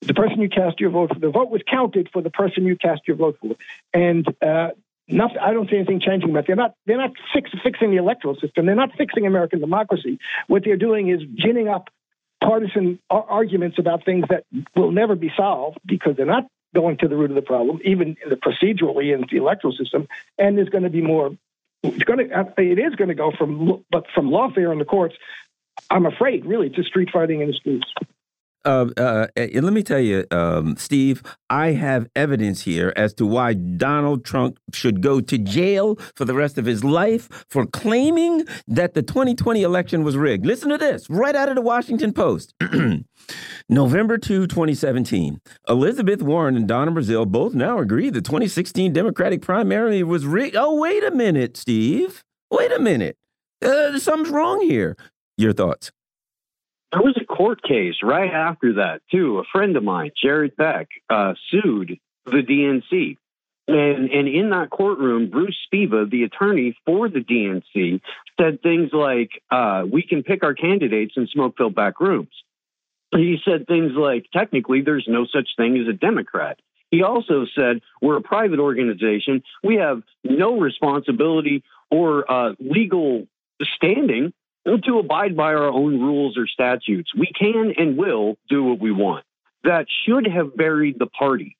the 0.02 0.14
person 0.14 0.40
you 0.40 0.48
cast 0.48 0.80
your 0.80 0.90
vote 0.90 1.12
for, 1.12 1.18
the 1.18 1.30
vote 1.30 1.50
was 1.50 1.60
counted 1.68 2.08
for 2.12 2.22
the 2.22 2.30
person 2.30 2.64
you 2.64 2.76
cast 2.76 3.02
your 3.06 3.16
vote 3.16 3.36
for. 3.40 3.56
And 3.92 4.26
uh, 4.40 4.70
nothing, 5.08 5.38
I 5.38 5.52
don't 5.52 5.68
see 5.68 5.76
anything 5.76 6.00
changing 6.00 6.30
about. 6.30 6.46
They're 6.46 6.56
not. 6.56 6.74
They're 6.86 6.96
not 6.96 7.12
fix, 7.34 7.50
fixing 7.62 7.90
the 7.90 7.96
electoral 7.96 8.36
system. 8.36 8.66
They're 8.66 8.74
not 8.74 8.92
fixing 8.96 9.26
American 9.26 9.60
democracy. 9.60 10.18
What 10.46 10.62
they're 10.64 10.76
doing 10.76 11.08
is 11.08 11.20
ginning 11.34 11.68
up 11.68 11.90
partisan 12.42 12.98
arguments 13.10 13.78
about 13.78 14.04
things 14.04 14.24
that 14.30 14.44
will 14.74 14.92
never 14.92 15.14
be 15.14 15.30
solved 15.36 15.78
because 15.84 16.16
they're 16.16 16.24
not 16.24 16.46
going 16.74 16.96
to 16.98 17.08
the 17.08 17.16
root 17.16 17.30
of 17.30 17.34
the 17.34 17.42
problem, 17.42 17.80
even 17.84 18.16
procedurally 18.42 19.12
in 19.12 19.24
the 19.30 19.36
electoral 19.36 19.74
system. 19.74 20.06
And 20.38 20.56
there's 20.56 20.68
going 20.68 20.84
to 20.84 20.90
be 20.90 21.02
more 21.02 21.32
it's 21.82 22.04
going 22.04 22.28
to 22.28 22.34
uh, 22.34 22.44
it 22.58 22.78
is 22.78 22.94
going 22.96 23.08
to 23.08 23.14
go 23.14 23.32
from 23.36 23.84
but 23.90 24.04
from 24.14 24.30
lawfare 24.30 24.72
in 24.72 24.78
the 24.78 24.84
courts 24.84 25.14
i'm 25.90 26.06
afraid 26.06 26.44
really 26.44 26.68
to 26.70 26.82
street 26.82 27.08
fighting 27.12 27.40
in 27.40 27.48
the 27.48 27.54
streets 27.54 27.86
Uh, 28.64 28.86
uh, 28.96 29.26
let 29.36 29.72
me 29.72 29.82
tell 29.82 30.00
you, 30.00 30.24
um, 30.30 30.76
Steve, 30.76 31.22
I 31.48 31.72
have 31.72 32.08
evidence 32.14 32.62
here 32.62 32.92
as 32.94 33.14
to 33.14 33.26
why 33.26 33.54
Donald 33.54 34.24
Trump 34.24 34.58
should 34.74 35.00
go 35.00 35.20
to 35.20 35.38
jail 35.38 35.96
for 36.14 36.24
the 36.24 36.34
rest 36.34 36.58
of 36.58 36.66
his 36.66 36.84
life 36.84 37.44
for 37.48 37.64
claiming 37.66 38.44
that 38.68 38.94
the 38.94 39.02
2020 39.02 39.62
election 39.62 40.02
was 40.02 40.16
rigged. 40.16 40.44
Listen 40.44 40.68
to 40.68 40.78
this 40.78 41.08
right 41.08 41.34
out 41.34 41.48
of 41.48 41.54
the 41.54 41.62
Washington 41.62 42.12
Post. 42.12 42.54
November 43.68 44.18
2, 44.18 44.46
2017. 44.46 45.40
Elizabeth 45.68 46.22
Warren 46.22 46.56
and 46.56 46.68
Donna 46.68 46.92
Brazile 46.92 47.26
both 47.26 47.54
now 47.54 47.78
agree 47.78 48.10
the 48.10 48.20
2016 48.20 48.92
Democratic 48.92 49.40
primary 49.40 50.02
was 50.02 50.26
rigged. 50.26 50.56
Oh, 50.56 50.74
wait 50.74 51.02
a 51.04 51.10
minute, 51.10 51.56
Steve. 51.56 52.22
Wait 52.50 52.72
a 52.72 52.78
minute. 52.78 53.16
Uh, 53.62 53.98
something's 53.98 54.30
wrong 54.30 54.60
here. 54.60 54.96
Your 55.36 55.52
thoughts? 55.52 55.92
There 56.92 57.02
was 57.02 57.16
a 57.20 57.24
court 57.24 57.62
case 57.62 57.96
right 58.02 58.32
after 58.32 58.74
that, 58.74 59.02
too. 59.10 59.38
A 59.38 59.44
friend 59.52 59.76
of 59.76 59.84
mine, 59.84 60.10
Jared 60.20 60.56
Beck, 60.56 60.88
uh, 61.08 61.34
sued 61.50 61.98
the 62.26 62.42
DNC. 62.42 63.16
And, 63.68 64.10
and 64.10 64.26
in 64.26 64.50
that 64.50 64.70
courtroom, 64.70 65.30
Bruce 65.30 65.56
Spiva, 65.72 66.10
the 66.10 66.24
attorney 66.24 66.76
for 66.84 67.08
the 67.08 67.20
DNC, 67.20 68.00
said 68.40 68.62
things 68.62 68.90
like, 68.92 69.30
uh, 69.50 69.84
we 69.90 70.02
can 70.02 70.24
pick 70.24 70.42
our 70.42 70.54
candidates 70.54 71.14
in 71.16 71.28
smoke 71.28 71.56
filled 71.56 71.76
back 71.76 72.00
rooms. 72.00 72.32
He 73.12 73.38
said 73.44 73.66
things 73.66 73.92
like, 73.94 74.26
technically, 74.32 74.82
there's 74.82 75.06
no 75.08 75.26
such 75.26 75.50
thing 75.56 75.78
as 75.78 75.86
a 75.88 75.92
Democrat. 75.92 76.58
He 76.90 77.02
also 77.02 77.46
said, 77.56 77.80
we're 78.02 78.16
a 78.16 78.22
private 78.22 78.58
organization. 78.58 79.42
We 79.62 79.76
have 79.76 80.02
no 80.24 80.58
responsibility 80.58 81.62
or 81.90 82.30
uh, 82.30 82.54
legal 82.58 83.26
standing 83.76 84.32
to 84.78 84.98
abide 84.98 85.36
by 85.36 85.54
our 85.54 85.68
own 85.68 86.00
rules 86.00 86.36
or 86.36 86.46
statutes. 86.46 87.12
We 87.16 87.30
can 87.38 87.72
and 87.76 87.96
will 87.96 88.36
do 88.48 88.64
what 88.64 88.80
we 88.80 88.92
want. 88.92 89.24
That 89.64 89.86
should 90.06 90.26
have 90.26 90.56
buried 90.56 90.98
the 90.98 91.06
party. 91.06 91.56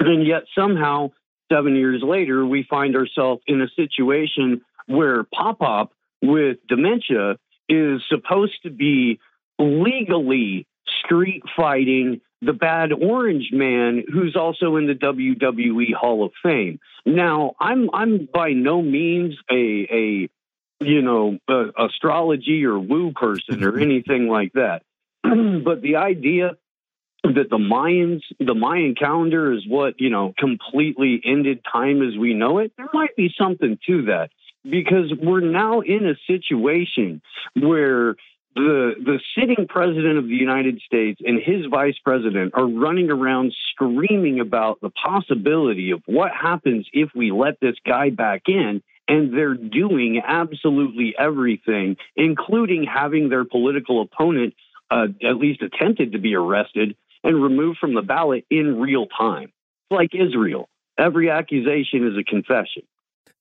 And 0.00 0.26
yet 0.26 0.44
somehow, 0.56 1.10
seven 1.50 1.76
years 1.76 2.02
later, 2.02 2.44
we 2.44 2.66
find 2.68 2.96
ourselves 2.96 3.42
in 3.46 3.60
a 3.60 3.68
situation 3.74 4.62
where 4.86 5.24
Pop 5.24 5.58
Pop 5.58 5.92
with 6.22 6.58
dementia 6.68 7.36
is 7.68 8.02
supposed 8.08 8.62
to 8.62 8.70
be 8.70 9.18
legally 9.58 10.66
street 11.04 11.42
fighting 11.56 12.20
the 12.42 12.52
bad 12.52 12.92
orange 12.92 13.48
man 13.52 14.04
who's 14.12 14.36
also 14.36 14.76
in 14.76 14.86
the 14.86 14.94
WWE 14.94 15.94
Hall 15.94 16.24
of 16.24 16.32
Fame. 16.42 16.78
Now, 17.04 17.54
I'm 17.58 17.88
I'm 17.92 18.28
by 18.32 18.50
no 18.50 18.82
means 18.82 19.34
a 19.50 19.54
a 19.90 20.28
you 20.80 21.02
know, 21.02 21.38
uh, 21.48 21.72
astrology 21.78 22.64
or 22.64 22.78
woo 22.78 23.12
person 23.12 23.64
or 23.64 23.78
anything 23.78 24.28
like 24.28 24.52
that. 24.52 24.82
but 25.22 25.82
the 25.82 25.96
idea 25.96 26.56
that 27.22 27.50
the 27.50 27.58
Mayans, 27.58 28.22
the 28.38 28.54
Mayan 28.54 28.94
calendar 28.94 29.52
is 29.52 29.66
what, 29.66 29.94
you 29.98 30.10
know, 30.10 30.32
completely 30.38 31.20
ended 31.24 31.60
time 31.70 32.02
as 32.02 32.16
we 32.16 32.34
know 32.34 32.58
it, 32.58 32.72
there 32.76 32.88
might 32.92 33.16
be 33.16 33.32
something 33.38 33.78
to 33.86 34.02
that. 34.06 34.30
Because 34.68 35.12
we're 35.16 35.40
now 35.40 35.80
in 35.80 36.06
a 36.06 36.14
situation 36.26 37.22
where 37.54 38.16
the 38.56 38.94
the 38.98 39.20
sitting 39.38 39.66
president 39.68 40.18
of 40.18 40.24
the 40.24 40.34
United 40.34 40.80
States 40.80 41.20
and 41.24 41.40
his 41.40 41.66
vice 41.70 41.98
president 42.02 42.52
are 42.54 42.66
running 42.66 43.10
around 43.10 43.54
screaming 43.70 44.40
about 44.40 44.80
the 44.80 44.90
possibility 44.90 45.92
of 45.92 46.02
what 46.06 46.32
happens 46.32 46.88
if 46.92 47.10
we 47.14 47.30
let 47.30 47.60
this 47.60 47.76
guy 47.86 48.10
back 48.10 48.42
in 48.48 48.82
and 49.08 49.32
they're 49.32 49.54
doing 49.54 50.20
absolutely 50.26 51.14
everything, 51.18 51.96
including 52.16 52.84
having 52.84 53.28
their 53.28 53.44
political 53.44 54.02
opponent 54.02 54.54
uh, 54.90 55.06
at 55.22 55.36
least 55.36 55.62
attempted 55.62 56.12
to 56.12 56.18
be 56.18 56.34
arrested 56.34 56.96
and 57.24 57.42
removed 57.42 57.78
from 57.78 57.94
the 57.94 58.02
ballot 58.02 58.44
in 58.50 58.80
real 58.80 59.06
time. 59.06 59.52
like 59.90 60.10
Israel. 60.14 60.68
Every 60.98 61.30
accusation 61.30 62.06
is 62.06 62.18
a 62.18 62.24
confession. 62.24 62.82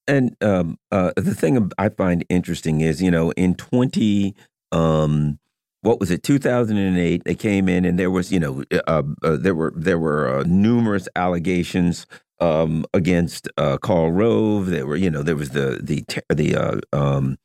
And 0.08 0.36
um, 0.42 0.78
uh, 0.92 1.12
the 1.16 1.34
thing 1.34 1.72
I 1.78 1.90
find 1.90 2.24
interesting 2.30 2.82
is, 2.82 3.02
you 3.02 3.10
know, 3.10 3.32
in 3.32 3.56
20, 3.56 4.36
um, 4.72 5.40
what 5.82 6.00
was 6.00 6.12
it, 6.12 6.24
2008, 6.24 7.24
they 7.24 7.36
came 7.36 7.70
in 7.70 7.86
and 7.86 7.98
there 7.98 8.12
was, 8.12 8.32
you 8.32 8.40
know, 8.40 8.64
uh, 8.88 9.04
uh, 9.24 9.38
there 9.38 9.56
were 9.56 9.74
there 9.76 9.98
were 9.98 10.40
uh, 10.40 10.44
numerous 10.46 11.08
allegations 11.16 12.06
um, 12.40 12.86
against 12.94 13.48
uh, 13.58 13.78
Karl 13.78 14.12
Rove. 14.12 14.68
There 14.68 14.86
were, 14.86 14.96
you 14.96 15.10
know, 15.10 15.24
there 15.24 15.36
was 15.36 15.52
the 15.52 15.80
the 15.82 16.04
the 16.34 16.56
uh, 16.56 16.80
um, 16.94 17.38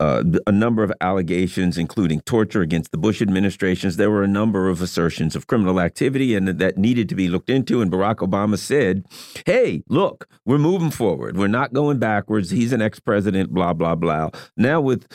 uh, 0.00 0.24
a 0.46 0.52
number 0.52 0.82
of 0.82 0.92
allegations, 1.00 1.78
including 1.78 2.20
torture 2.22 2.62
against 2.62 2.90
the 2.90 2.98
Bush 2.98 3.22
administrations. 3.22 3.96
There 3.96 4.10
were 4.10 4.24
a 4.24 4.28
number 4.28 4.68
of 4.68 4.82
assertions 4.82 5.36
of 5.36 5.46
criminal 5.46 5.80
activity, 5.80 6.34
and 6.34 6.48
that 6.48 6.76
needed 6.76 7.08
to 7.10 7.14
be 7.14 7.28
looked 7.28 7.48
into. 7.48 7.80
And 7.80 7.90
Barack 7.90 8.16
Obama 8.16 8.58
said, 8.58 9.04
"Hey, 9.46 9.82
look, 9.88 10.28
we're 10.44 10.58
moving 10.58 10.90
forward. 10.90 11.36
We're 11.36 11.46
not 11.46 11.72
going 11.72 11.98
backwards. 11.98 12.50
He's 12.50 12.72
an 12.72 12.82
ex-president. 12.82 13.50
Blah 13.50 13.74
blah 13.74 13.94
blah." 13.94 14.30
Now 14.56 14.80
with 14.80 15.06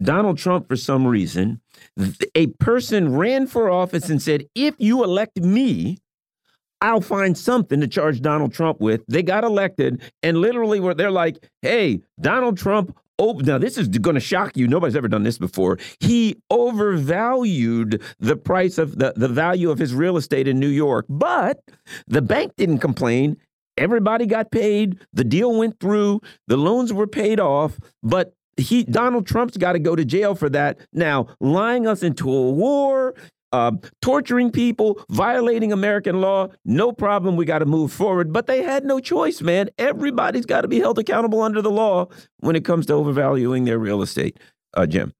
Donald 0.00 0.38
Trump, 0.38 0.68
for 0.68 0.76
some 0.76 1.06
reason, 1.06 1.60
a 2.36 2.46
person 2.58 3.16
ran 3.16 3.48
for 3.48 3.68
office 3.68 4.08
and 4.08 4.22
said, 4.22 4.46
"If 4.54 4.76
you 4.78 5.02
elect 5.02 5.40
me." 5.40 5.98
I'll 6.80 7.00
find 7.00 7.36
something 7.36 7.80
to 7.80 7.88
charge 7.88 8.20
Donald 8.20 8.52
Trump 8.52 8.80
with. 8.80 9.04
They 9.08 9.22
got 9.22 9.44
elected, 9.44 10.02
and 10.22 10.38
literally, 10.38 10.80
where 10.80 10.94
they're 10.94 11.10
like, 11.10 11.38
"Hey, 11.62 12.02
Donald 12.20 12.56
Trump." 12.58 12.96
Oh, 13.20 13.32
now 13.32 13.58
this 13.58 13.76
is 13.76 13.88
going 13.88 14.14
to 14.14 14.20
shock 14.20 14.56
you. 14.56 14.68
Nobody's 14.68 14.94
ever 14.94 15.08
done 15.08 15.24
this 15.24 15.38
before. 15.38 15.78
He 15.98 16.36
overvalued 16.50 18.00
the 18.20 18.36
price 18.36 18.78
of 18.78 18.98
the, 18.98 19.12
the 19.16 19.26
value 19.26 19.72
of 19.72 19.78
his 19.80 19.92
real 19.92 20.16
estate 20.16 20.46
in 20.46 20.60
New 20.60 20.68
York, 20.68 21.04
but 21.08 21.60
the 22.06 22.22
bank 22.22 22.52
didn't 22.56 22.78
complain. 22.78 23.36
Everybody 23.76 24.26
got 24.26 24.52
paid. 24.52 25.00
The 25.12 25.24
deal 25.24 25.56
went 25.56 25.80
through. 25.80 26.20
The 26.46 26.56
loans 26.56 26.92
were 26.92 27.08
paid 27.08 27.40
off, 27.40 27.78
but 28.04 28.34
he 28.56 28.84
Donald 28.84 29.26
Trump's 29.26 29.56
got 29.56 29.72
to 29.72 29.78
go 29.78 29.96
to 29.96 30.04
jail 30.04 30.34
for 30.34 30.48
that. 30.50 30.78
Now, 30.92 31.28
lying 31.40 31.86
us 31.86 32.02
into 32.02 32.32
a 32.32 32.50
war, 32.50 33.14
uh, 33.52 33.72
torturing 34.02 34.50
people, 34.50 35.04
violating 35.10 35.72
American 35.72 36.20
law, 36.20 36.48
no 36.64 36.92
problem. 36.92 37.36
We 37.36 37.44
got 37.44 37.60
to 37.60 37.66
move 37.66 37.92
forward. 37.92 38.32
But 38.32 38.46
they 38.46 38.62
had 38.62 38.84
no 38.84 39.00
choice, 39.00 39.40
man. 39.40 39.70
Everybody's 39.78 40.46
got 40.46 40.62
to 40.62 40.68
be 40.68 40.80
held 40.80 40.98
accountable 40.98 41.42
under 41.42 41.62
the 41.62 41.70
law 41.70 42.08
when 42.40 42.56
it 42.56 42.64
comes 42.64 42.86
to 42.86 42.94
overvaluing 42.94 43.64
their 43.64 43.78
real 43.78 44.02
estate. 44.02 44.38
Uh, 44.74 44.86
Jim. 44.86 45.12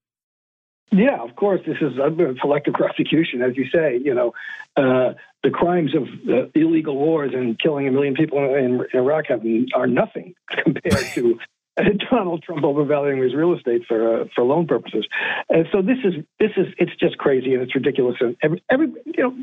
Yeah, 0.90 1.22
of 1.22 1.36
course. 1.36 1.60
This 1.66 1.76
is 1.80 1.98
a 1.98 2.34
selective 2.40 2.74
prosecution, 2.74 3.42
as 3.42 3.56
you 3.56 3.66
say. 3.72 4.00
You 4.02 4.14
know, 4.14 4.32
uh, 4.76 5.14
the 5.42 5.50
crimes 5.50 5.94
of 5.94 6.04
uh, 6.28 6.48
illegal 6.54 6.96
wars 6.96 7.32
and 7.34 7.58
killing 7.58 7.86
a 7.86 7.90
million 7.92 8.14
people 8.14 8.38
in, 8.38 8.80
in 8.92 8.98
Iraq 8.98 9.26
have, 9.28 9.42
are 9.74 9.86
nothing 9.86 10.34
compared 10.64 11.04
to 11.14 11.38
Donald 12.10 12.42
Trump 12.42 12.64
overvaluing 12.64 13.22
his 13.22 13.34
real 13.34 13.54
estate 13.54 13.82
for 13.86 14.22
uh, 14.22 14.24
for 14.34 14.44
loan 14.44 14.66
purposes. 14.66 15.06
And 15.48 15.66
so 15.72 15.82
this 15.82 15.98
is 16.04 16.24
this 16.38 16.50
is 16.56 16.66
it's 16.78 16.94
just 16.96 17.18
crazy 17.18 17.54
and 17.54 17.62
it's 17.62 17.74
ridiculous. 17.74 18.16
And 18.20 18.36
every, 18.42 18.62
every 18.70 18.92
you 19.04 19.22
know. 19.22 19.36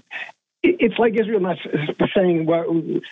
It's 0.68 0.98
like 0.98 1.14
Israel 1.14 1.42
not 1.42 1.58
saying 2.16 2.48
well, 2.48 2.66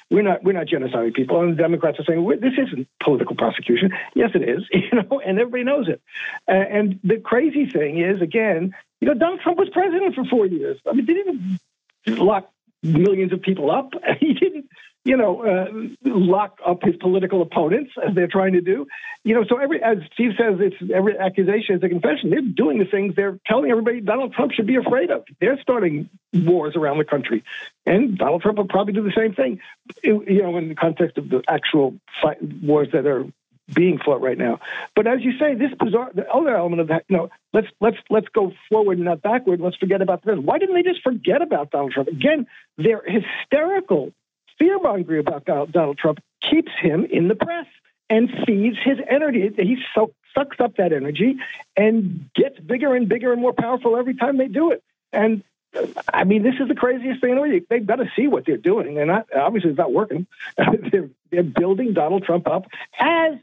we're 0.09 0.23
not 0.23 0.43
we're 0.43 0.53
not 0.53 0.65
genociding 0.65 1.13
people, 1.13 1.39
and 1.39 1.51
the 1.53 1.61
Democrats 1.61 1.99
are 1.99 2.03
saying 2.03 2.27
this 2.41 2.53
isn't 2.57 2.87
political 2.99 3.35
prosecution. 3.35 3.91
Yes, 4.15 4.31
it 4.33 4.41
is, 4.41 4.63
you 4.71 4.89
know, 4.91 5.19
and 5.19 5.37
everybody 5.37 5.63
knows 5.63 5.87
it. 5.87 6.01
And 6.47 6.99
the 7.03 7.19
crazy 7.19 7.69
thing 7.69 7.99
is, 7.99 8.23
again, 8.23 8.73
you 9.01 9.07
know, 9.07 9.13
Donald 9.13 9.41
Trump 9.41 9.59
was 9.59 9.69
president 9.69 10.15
for 10.15 10.25
four 10.25 10.47
years. 10.47 10.79
I 10.89 10.93
mean, 10.93 11.05
didn't 11.05 11.59
lock 12.07 12.51
millions 12.81 13.33
of 13.33 13.41
people 13.41 13.69
up. 13.69 13.93
He 14.19 14.33
didn't 14.33 14.65
you 15.05 15.17
know, 15.17 15.43
uh, 15.43 15.65
lock 16.05 16.59
up 16.65 16.81
his 16.81 16.95
political 16.95 17.41
opponents 17.41 17.91
as 18.05 18.15
they're 18.15 18.27
trying 18.27 18.53
to 18.53 18.61
do. 18.61 18.87
You 19.23 19.35
know, 19.35 19.43
so 19.47 19.57
every 19.57 19.83
as 19.83 19.97
Steve 20.13 20.31
says, 20.37 20.59
it's 20.59 20.75
every 20.93 21.17
accusation 21.17 21.75
is 21.75 21.83
a 21.83 21.89
confession. 21.89 22.29
They're 22.29 22.41
doing 22.41 22.79
the 22.79 22.85
things 22.85 23.13
they're 23.15 23.37
telling 23.45 23.69
everybody 23.69 23.99
Donald 23.99 24.33
Trump 24.33 24.53
should 24.53 24.67
be 24.67 24.77
afraid 24.77 25.11
of. 25.11 25.25
They're 25.41 25.59
starting 25.61 26.09
wars 26.33 26.75
around 26.75 26.99
the 26.99 27.05
country, 27.05 27.43
and 27.85 28.17
Donald 28.17 28.41
Trump 28.41 28.57
will 28.57 28.67
probably 28.67 28.93
do 28.93 29.03
the 29.03 29.13
same 29.15 29.33
thing. 29.33 29.59
You 30.03 30.41
know, 30.41 30.57
in 30.57 30.69
the 30.69 30.75
context 30.75 31.17
of 31.17 31.29
the 31.29 31.43
actual 31.49 31.95
fight, 32.21 32.41
wars 32.41 32.89
that 32.93 33.05
are 33.05 33.25
being 33.73 33.97
fought 33.97 34.21
right 34.21 34.37
now. 34.37 34.59
But 34.95 35.07
as 35.07 35.19
you 35.21 35.37
say, 35.37 35.55
this 35.55 35.71
bizarre 35.77 36.11
the 36.13 36.29
other 36.29 36.55
element 36.55 36.81
of 36.81 36.87
that, 36.87 37.03
you 37.09 37.17
know, 37.17 37.29
let's 37.51 37.67
let's 37.81 37.97
let's 38.09 38.27
go 38.33 38.53
forward 38.69 38.99
and 38.99 39.05
not 39.05 39.21
backward. 39.21 39.59
Let's 39.59 39.77
forget 39.77 40.01
about 40.01 40.23
this. 40.23 40.37
Why 40.37 40.59
didn't 40.59 40.75
they 40.75 40.83
just 40.83 41.01
forget 41.01 41.41
about 41.41 41.71
Donald 41.71 41.91
Trump? 41.91 42.07
Again, 42.07 42.47
they're 42.77 43.03
hysterical 43.05 44.13
fear 44.57 44.79
mongering 44.79 45.19
about 45.19 45.45
Donald 45.71 45.97
Trump 45.97 46.19
keeps 46.41 46.71
him 46.79 47.05
in 47.05 47.27
the 47.27 47.35
press 47.35 47.67
and 48.09 48.29
feeds 48.45 48.77
his 48.83 48.97
energy. 49.09 49.49
He 49.57 49.77
so, 49.95 50.13
sucks 50.35 50.59
up 50.59 50.77
that 50.77 50.93
energy 50.93 51.37
and 51.75 52.29
gets 52.35 52.59
bigger 52.59 52.95
and 52.95 53.07
bigger 53.07 53.31
and 53.31 53.41
more 53.41 53.53
powerful 53.53 53.97
every 53.97 54.15
time 54.15 54.37
they 54.37 54.47
do 54.47 54.71
it. 54.71 54.83
And 55.11 55.43
uh, 55.75 55.87
I 56.13 56.23
mean, 56.23 56.43
this 56.43 56.55
is 56.59 56.67
the 56.67 56.75
craziest 56.75 57.21
thing 57.21 57.31
in 57.31 57.35
the 57.35 57.41
world. 57.41 57.61
They've 57.69 57.85
got 57.85 57.97
to 57.97 58.09
see 58.15 58.27
what 58.27 58.45
they're 58.45 58.57
doing. 58.57 58.95
They're 58.95 59.05
not 59.05 59.27
obviously 59.35 59.71
it's 59.71 59.79
not 59.79 59.93
working. 59.93 60.27
they're, 60.57 61.09
they're 61.31 61.43
building 61.43 61.93
Donald 61.93 62.23
Trump 62.23 62.47
up 62.47 62.65
as 62.99 63.33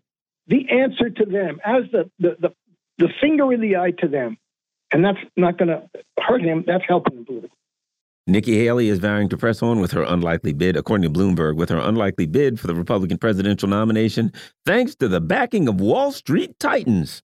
the 0.46 0.70
answer 0.70 1.10
to 1.10 1.24
them, 1.24 1.60
as 1.64 1.84
the 1.90 2.10
the, 2.18 2.36
the, 2.38 2.54
the 2.98 3.08
finger 3.20 3.52
in 3.52 3.60
the 3.60 3.76
eye 3.76 3.92
to 3.92 4.08
them. 4.08 4.38
And 4.92 5.04
that's 5.04 5.18
not 5.36 5.56
going 5.56 5.68
to 5.68 5.88
hurt 6.18 6.42
him. 6.42 6.64
That's 6.66 6.84
helping 6.86 7.18
him 7.18 7.24
politically. 7.24 7.56
Nikki 8.26 8.62
Haley 8.62 8.88
is 8.88 8.98
vowing 8.98 9.28
to 9.30 9.36
press 9.36 9.62
on 9.62 9.80
with 9.80 9.92
her 9.92 10.02
unlikely 10.02 10.52
bid, 10.52 10.76
according 10.76 11.12
to 11.12 11.18
Bloomberg, 11.18 11.56
with 11.56 11.68
her 11.70 11.78
unlikely 11.78 12.26
bid 12.26 12.60
for 12.60 12.66
the 12.66 12.74
Republican 12.74 13.18
presidential 13.18 13.68
nomination, 13.68 14.32
thanks 14.64 14.94
to 14.96 15.08
the 15.08 15.20
backing 15.20 15.68
of 15.68 15.80
Wall 15.80 16.12
Street 16.12 16.58
titans. 16.58 17.22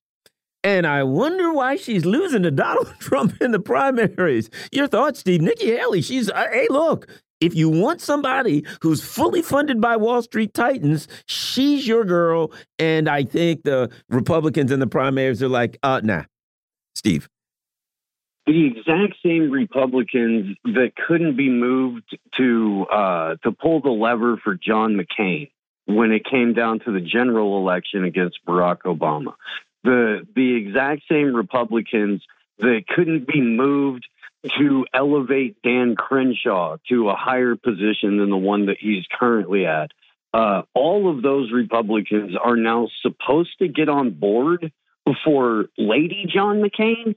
And 0.65 0.85
I 0.85 1.05
wonder 1.05 1.53
why 1.53 1.77
she's 1.77 2.05
losing 2.05 2.43
to 2.43 2.51
Donald 2.51 2.93
Trump 2.99 3.41
in 3.41 3.53
the 3.53 3.61
primaries. 3.61 4.51
Your 4.73 4.89
thoughts, 4.89 5.21
Steve? 5.21 5.43
Nikki 5.43 5.77
Haley, 5.77 6.03
she's, 6.03 6.29
uh, 6.29 6.49
hey, 6.51 6.67
look, 6.71 7.07
if 7.41 7.55
you 7.55 7.69
want 7.69 8.01
somebody 8.01 8.65
who's 8.81 9.05
fully 9.05 9.43
funded 9.43 9.81
by 9.81 9.97
Wall 9.97 10.23
Street 10.23 10.55
Titans, 10.55 11.07
she's 11.27 11.87
your 11.87 12.05
girl. 12.05 12.51
And 12.79 13.09
I 13.09 13.25
think 13.25 13.63
the 13.63 13.91
Republicans 14.09 14.73
in 14.73 14.81
the 14.81 14.87
primaries 14.87 15.43
are 15.43 15.49
like, 15.49 15.79
uh, 15.83 16.01
nah. 16.03 16.25
Steve. 16.95 17.29
The 18.47 18.67
exact 18.67 19.15
same 19.25 19.51
Republicans 19.51 20.57
that 20.65 20.93
couldn't 21.09 21.37
be 21.37 21.49
moved 21.49 22.17
to 22.37 22.87
uh, 22.93 23.35
to 23.43 23.51
pull 23.51 23.81
the 23.81 23.91
lever 23.91 24.37
for 24.43 24.55
John 24.55 24.97
McCain 24.97 25.51
when 25.87 26.13
it 26.13 26.25
came 26.25 26.55
down 26.55 26.79
to 26.81 26.93
the 26.93 27.01
general 27.01 27.59
election 27.59 28.05
against 28.05 28.39
Barack 28.47 28.83
Obama. 28.83 29.35
The 29.83 30.27
the 30.37 30.55
exact 30.55 31.03
same 31.11 31.35
Republicans 31.35 32.23
that 32.59 32.85
couldn't 32.89 33.27
be 33.27 33.41
moved 33.41 34.07
to 34.59 34.87
elevate 34.95 35.57
Dan 35.63 35.97
Crenshaw 35.97 36.77
to 36.89 37.09
a 37.09 37.17
higher 37.17 37.57
position 37.57 38.19
than 38.19 38.31
the 38.31 38.37
one 38.37 38.67
that 38.67 38.77
he's 38.79 39.05
currently 39.19 39.67
at. 39.67 39.91
Uh, 40.33 40.63
all 40.75 41.11
of 41.11 41.23
those 41.23 41.51
Republicans 41.51 42.37
are 42.41 42.57
now 42.57 42.89
supposed 43.03 43.59
to 43.59 43.69
get 43.69 43.89
on 43.89 44.11
board 44.11 44.71
for 45.25 45.67
Lady 45.79 46.27
John 46.33 46.63
McCain. 46.63 47.15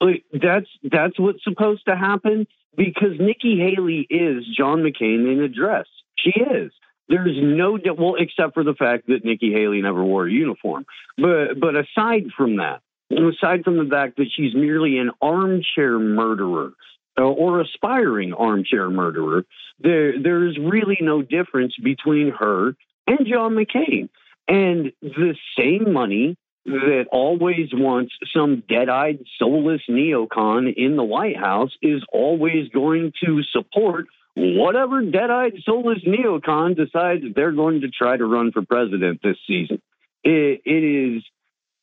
that's 0.32 0.66
that's 0.82 1.18
what's 1.18 1.42
supposed 1.44 1.86
to 1.86 1.96
happen 1.96 2.46
because 2.76 3.18
Nikki 3.18 3.58
Haley 3.58 4.06
is 4.08 4.44
John 4.56 4.82
McCain 4.82 5.30
in 5.32 5.40
a 5.42 5.48
dress. 5.48 5.86
She 6.16 6.30
is. 6.30 6.72
There's 7.08 7.36
no 7.40 7.78
well, 7.96 8.16
except 8.18 8.54
for 8.54 8.64
the 8.64 8.74
fact 8.74 9.06
that 9.06 9.24
Nikki 9.24 9.52
Haley 9.52 9.80
never 9.80 10.04
wore 10.04 10.26
a 10.26 10.30
uniform. 10.30 10.84
But 11.16 11.58
but 11.58 11.74
aside 11.74 12.26
from 12.36 12.56
that, 12.56 12.82
aside 13.10 13.64
from 13.64 13.78
the 13.78 13.88
fact 13.90 14.16
that 14.18 14.26
she's 14.34 14.54
merely 14.54 14.98
an 14.98 15.10
armchair 15.22 15.98
murderer 15.98 16.72
uh, 17.18 17.22
or 17.22 17.60
aspiring 17.60 18.34
armchair 18.34 18.90
murderer, 18.90 19.44
there 19.80 20.20
there's 20.20 20.58
really 20.58 20.98
no 21.00 21.22
difference 21.22 21.74
between 21.82 22.30
her 22.38 22.76
and 23.06 23.26
John 23.26 23.54
McCain. 23.54 24.10
And 24.46 24.92
the 25.02 25.34
same 25.58 25.92
money 25.92 26.36
that 26.68 27.06
always 27.10 27.68
wants 27.72 28.12
some 28.34 28.62
dead-eyed, 28.68 29.24
soulless 29.38 29.82
neocon 29.88 30.72
in 30.76 30.96
the 30.96 31.04
White 31.04 31.36
House 31.36 31.70
is 31.82 32.02
always 32.12 32.68
going 32.68 33.12
to 33.24 33.42
support 33.52 34.06
whatever 34.34 35.02
dead-eyed, 35.02 35.54
soulless 35.64 35.98
neocon 36.06 36.76
decides 36.76 37.24
they're 37.34 37.52
going 37.52 37.80
to 37.80 37.88
try 37.88 38.16
to 38.16 38.24
run 38.24 38.52
for 38.52 38.62
president 38.62 39.20
this 39.22 39.36
season. 39.46 39.80
it, 40.22 40.62
it 40.64 41.16
is 41.16 41.22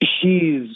she's 0.03 0.69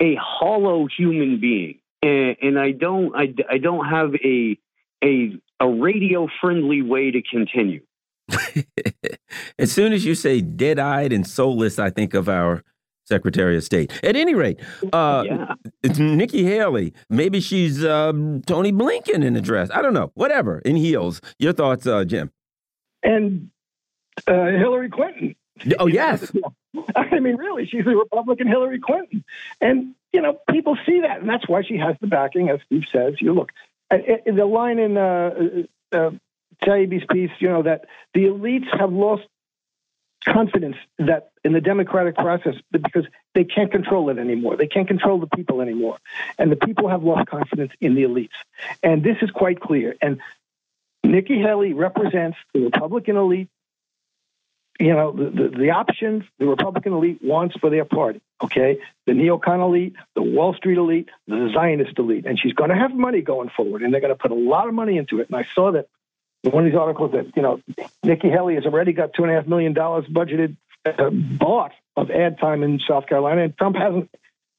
a 0.00 0.16
hollow 0.20 0.86
human 0.86 1.40
being, 1.40 1.78
and, 2.02 2.36
and 2.42 2.58
I 2.58 2.72
don't 2.72 3.14
I, 3.16 3.34
I 3.50 3.58
don't 3.58 3.86
have 3.86 4.14
a 4.14 4.58
a 5.02 5.36
a 5.60 5.68
radio 5.68 6.28
friendly 6.40 6.82
way 6.82 7.10
to 7.10 7.22
continue. 7.22 7.82
as 9.58 9.72
soon 9.72 9.92
as 9.92 10.04
you 10.04 10.14
say 10.14 10.40
dead 10.40 10.78
eyed 10.78 11.12
and 11.12 11.26
soulless, 11.26 11.78
I 11.78 11.90
think 11.90 12.12
of 12.14 12.28
our 12.28 12.62
Secretary 13.06 13.56
of 13.56 13.64
State. 13.64 13.92
At 14.02 14.16
any 14.16 14.34
rate, 14.34 14.60
uh, 14.92 15.24
yeah. 15.26 15.54
it's 15.82 15.98
Nikki 15.98 16.44
Haley. 16.44 16.92
Maybe 17.08 17.40
she's 17.40 17.84
uh, 17.84 18.12
Tony 18.46 18.72
Blinken 18.72 19.24
in 19.24 19.36
a 19.36 19.40
dress. 19.40 19.70
I 19.72 19.82
don't 19.82 19.94
know. 19.94 20.10
Whatever, 20.14 20.58
in 20.60 20.76
heels. 20.76 21.20
Your 21.38 21.52
thoughts, 21.52 21.86
uh, 21.86 22.04
Jim? 22.04 22.30
And 23.02 23.50
uh, 24.26 24.46
Hillary 24.46 24.90
Clinton. 24.90 25.36
Oh, 25.78 25.86
yes. 25.86 26.32
I 26.96 27.20
mean, 27.20 27.36
really, 27.36 27.66
she's 27.66 27.86
a 27.86 27.90
Republican 27.90 28.46
Hillary 28.46 28.80
Clinton. 28.80 29.24
And, 29.60 29.94
you 30.12 30.20
know, 30.20 30.38
people 30.50 30.76
see 30.84 31.00
that. 31.00 31.20
And 31.20 31.28
that's 31.28 31.48
why 31.48 31.62
she 31.62 31.78
has 31.78 31.96
the 32.00 32.06
backing, 32.06 32.50
as 32.50 32.60
Steve 32.66 32.84
says. 32.92 33.14
You 33.20 33.32
look, 33.32 33.50
the 33.90 34.44
line 34.44 34.78
in 34.78 34.96
uh, 34.96 35.30
uh, 35.92 36.10
Taibbi's 36.62 37.04
piece, 37.10 37.30
you 37.38 37.48
know, 37.48 37.62
that 37.62 37.86
the 38.14 38.24
elites 38.24 38.66
have 38.78 38.92
lost 38.92 39.24
confidence 40.24 40.76
that 40.98 41.30
in 41.44 41.52
the 41.52 41.60
democratic 41.60 42.16
process 42.16 42.54
because 42.70 43.06
they 43.34 43.44
can't 43.44 43.70
control 43.70 44.10
it 44.10 44.18
anymore. 44.18 44.56
They 44.56 44.66
can't 44.66 44.88
control 44.88 45.18
the 45.18 45.28
people 45.28 45.60
anymore. 45.60 45.98
And 46.38 46.50
the 46.50 46.56
people 46.56 46.88
have 46.88 47.02
lost 47.02 47.28
confidence 47.28 47.72
in 47.80 47.94
the 47.94 48.02
elites. 48.02 48.30
And 48.82 49.02
this 49.02 49.16
is 49.22 49.30
quite 49.30 49.60
clear. 49.60 49.94
And 50.02 50.20
Nikki 51.04 51.38
Haley 51.38 51.72
represents 51.72 52.36
the 52.52 52.60
Republican 52.60 53.16
elite, 53.16 53.48
you 54.78 54.92
know, 54.92 55.12
the, 55.12 55.30
the, 55.30 55.48
the 55.56 55.70
options 55.70 56.24
the 56.38 56.46
Republican 56.46 56.92
elite 56.92 57.20
wants 57.22 57.56
for 57.58 57.70
their 57.70 57.84
party, 57.84 58.20
okay? 58.42 58.78
The 59.06 59.12
neocon 59.12 59.62
elite, 59.62 59.94
the 60.14 60.22
Wall 60.22 60.54
Street 60.54 60.76
elite, 60.76 61.08
the 61.26 61.50
Zionist 61.54 61.98
elite. 61.98 62.26
And 62.26 62.38
she's 62.38 62.52
going 62.52 62.70
to 62.70 62.76
have 62.76 62.92
money 62.92 63.22
going 63.22 63.50
forward, 63.56 63.82
and 63.82 63.92
they're 63.92 64.00
going 64.00 64.12
to 64.12 64.18
put 64.18 64.32
a 64.32 64.34
lot 64.34 64.68
of 64.68 64.74
money 64.74 64.98
into 64.98 65.20
it. 65.20 65.28
And 65.28 65.36
I 65.36 65.46
saw 65.54 65.72
that 65.72 65.88
one 66.50 66.64
of 66.64 66.70
these 66.70 66.78
articles 66.78 67.12
that 67.12 67.36
you 67.36 67.42
know 67.42 67.60
Nikki 68.02 68.28
Haley 68.28 68.54
has 68.54 68.64
already 68.64 68.92
got 68.92 69.12
two 69.14 69.22
and 69.22 69.32
a 69.32 69.34
half 69.34 69.46
million 69.46 69.72
dollars 69.72 70.04
budgeted 70.06 70.56
uh, 70.84 71.10
bought 71.10 71.72
of 71.96 72.10
ad 72.10 72.38
time 72.38 72.62
in 72.62 72.80
South 72.86 73.06
Carolina, 73.06 73.44
and 73.44 73.56
Trump 73.56 73.76
hasn't 73.76 74.10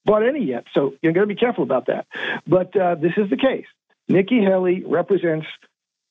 bought 0.05 0.25
any 0.25 0.43
yet. 0.43 0.65
So 0.73 0.95
you're 1.01 1.13
going 1.13 1.27
to 1.27 1.33
be 1.33 1.39
careful 1.39 1.63
about 1.63 1.87
that. 1.87 2.07
But 2.45 2.75
uh, 2.75 2.95
this 2.95 3.13
is 3.17 3.29
the 3.29 3.37
case. 3.37 3.65
Nikki 4.07 4.39
Haley 4.41 4.83
represents 4.85 5.47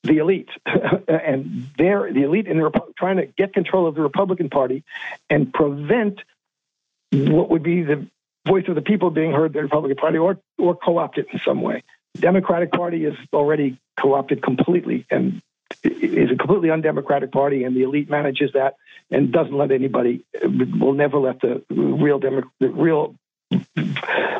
the 0.03 0.19
elite, 0.19 0.51
and 1.09 1.69
they're 1.77 2.13
the 2.13 2.23
elite, 2.23 2.47
in 2.47 2.59
they're 2.59 2.71
trying 2.97 3.17
to 3.17 3.27
get 3.27 3.53
control 3.53 3.87
of 3.87 3.95
the 3.95 4.03
Republican 4.03 4.49
Party 4.49 4.85
and 5.29 5.53
prevent 5.53 6.21
what 7.13 7.51
would 7.51 7.63
be 7.63 7.83
the 7.83 8.07
voice 8.47 8.65
of 8.69 8.75
the 8.75 8.83
people 8.83 9.11
being 9.11 9.33
heard 9.33 9.53
the 9.53 9.63
Republican 9.63 9.97
Party, 9.97 10.19
or 10.19 10.39
or 10.59 10.77
co-opt 10.77 11.19
it 11.19 11.27
in 11.33 11.41
some 11.45 11.61
way. 11.63 11.83
Democratic 12.17 12.73
Party 12.73 13.05
is 13.05 13.15
already 13.33 13.79
co-opted 14.01 14.43
completely, 14.43 15.07
and 15.11 15.43
is 15.83 16.31
a 16.31 16.37
completely 16.37 16.71
undemocratic 16.71 17.33
party, 17.33 17.65
and 17.65 17.77
the 17.77 17.83
elite 17.83 18.11
manages 18.11 18.53
that 18.53 18.77
and 19.11 19.33
doesn't 19.33 19.57
let 19.57 19.71
anybody 19.71 20.25
will 20.43 20.95
never 20.95 21.19
let 21.19 21.41
the 21.41 21.63
real 21.71 22.19
Demo- 22.19 22.51
the 22.61 22.69
real 22.69 23.15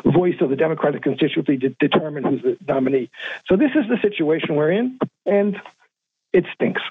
voice 0.05 0.35
of 0.41 0.49
the 0.49 0.55
Democratic 0.55 1.03
constituency 1.03 1.57
de- 1.57 1.75
determine 1.79 2.23
who's 2.23 2.41
the 2.41 2.57
nominee. 2.67 3.09
So 3.47 3.55
this 3.55 3.71
is 3.75 3.87
the 3.87 3.97
situation 4.01 4.55
we're 4.55 4.71
in, 4.71 4.99
and 5.25 5.59
it 6.33 6.45
stinks. 6.53 6.81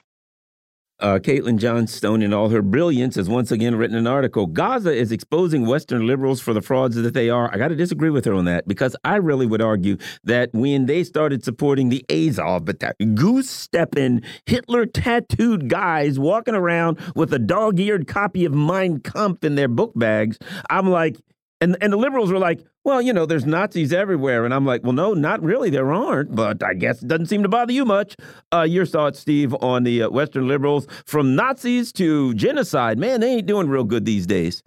Uh, 0.98 1.18
Caitlin 1.18 1.58
Johnstone, 1.58 2.22
in 2.22 2.32
all 2.32 2.48
her 2.48 2.62
brilliance, 2.62 3.16
has 3.16 3.28
once 3.28 3.52
again 3.52 3.74
written 3.74 3.96
an 3.96 4.06
article. 4.06 4.46
Gaza 4.46 4.94
is 4.94 5.12
exposing 5.12 5.66
Western 5.66 6.06
liberals 6.06 6.40
for 6.40 6.54
the 6.54 6.62
frauds 6.62 6.96
that 6.96 7.12
they 7.12 7.28
are. 7.28 7.52
I 7.52 7.58
got 7.58 7.68
to 7.68 7.76
disagree 7.76 8.08
with 8.08 8.24
her 8.24 8.32
on 8.32 8.46
that 8.46 8.66
because 8.66 8.96
I 9.04 9.16
really 9.16 9.44
would 9.44 9.60
argue 9.60 9.98
that 10.24 10.48
when 10.54 10.86
they 10.86 11.04
started 11.04 11.44
supporting 11.44 11.90
the 11.90 12.02
Azov 12.08 12.64
battalion, 12.64 13.14
goose 13.14 13.50
stepping, 13.50 14.22
Hitler 14.46 14.86
tattooed 14.86 15.68
guys 15.68 16.18
walking 16.18 16.54
around 16.54 16.98
with 17.14 17.30
a 17.34 17.38
dog 17.38 17.78
eared 17.78 18.06
copy 18.06 18.46
of 18.46 18.54
Mein 18.54 19.00
Kampf 19.00 19.44
in 19.44 19.54
their 19.54 19.68
book 19.68 19.92
bags, 19.96 20.38
I'm 20.70 20.88
like, 20.88 21.18
and 21.60 21.76
and 21.80 21.92
the 21.92 21.96
liberals 21.96 22.30
were 22.30 22.38
like, 22.38 22.64
well, 22.84 23.00
you 23.00 23.12
know, 23.12 23.26
there's 23.26 23.46
Nazis 23.46 23.92
everywhere, 23.92 24.44
and 24.44 24.52
I'm 24.52 24.64
like, 24.64 24.82
well, 24.82 24.92
no, 24.92 25.14
not 25.14 25.42
really, 25.42 25.70
there 25.70 25.92
aren't, 25.92 26.34
but 26.34 26.62
I 26.62 26.74
guess 26.74 27.02
it 27.02 27.08
doesn't 27.08 27.26
seem 27.26 27.42
to 27.42 27.48
bother 27.48 27.72
you 27.72 27.84
much. 27.84 28.16
Uh, 28.52 28.62
your 28.62 28.86
thoughts, 28.86 29.18
Steve, 29.18 29.54
on 29.54 29.84
the 29.84 30.02
uh, 30.02 30.10
Western 30.10 30.46
liberals 30.48 30.86
from 31.04 31.34
Nazis 31.34 31.92
to 31.94 32.34
genocide? 32.34 32.98
Man, 32.98 33.20
they 33.20 33.34
ain't 33.34 33.46
doing 33.46 33.68
real 33.68 33.84
good 33.84 34.04
these 34.04 34.26
days. 34.26 34.62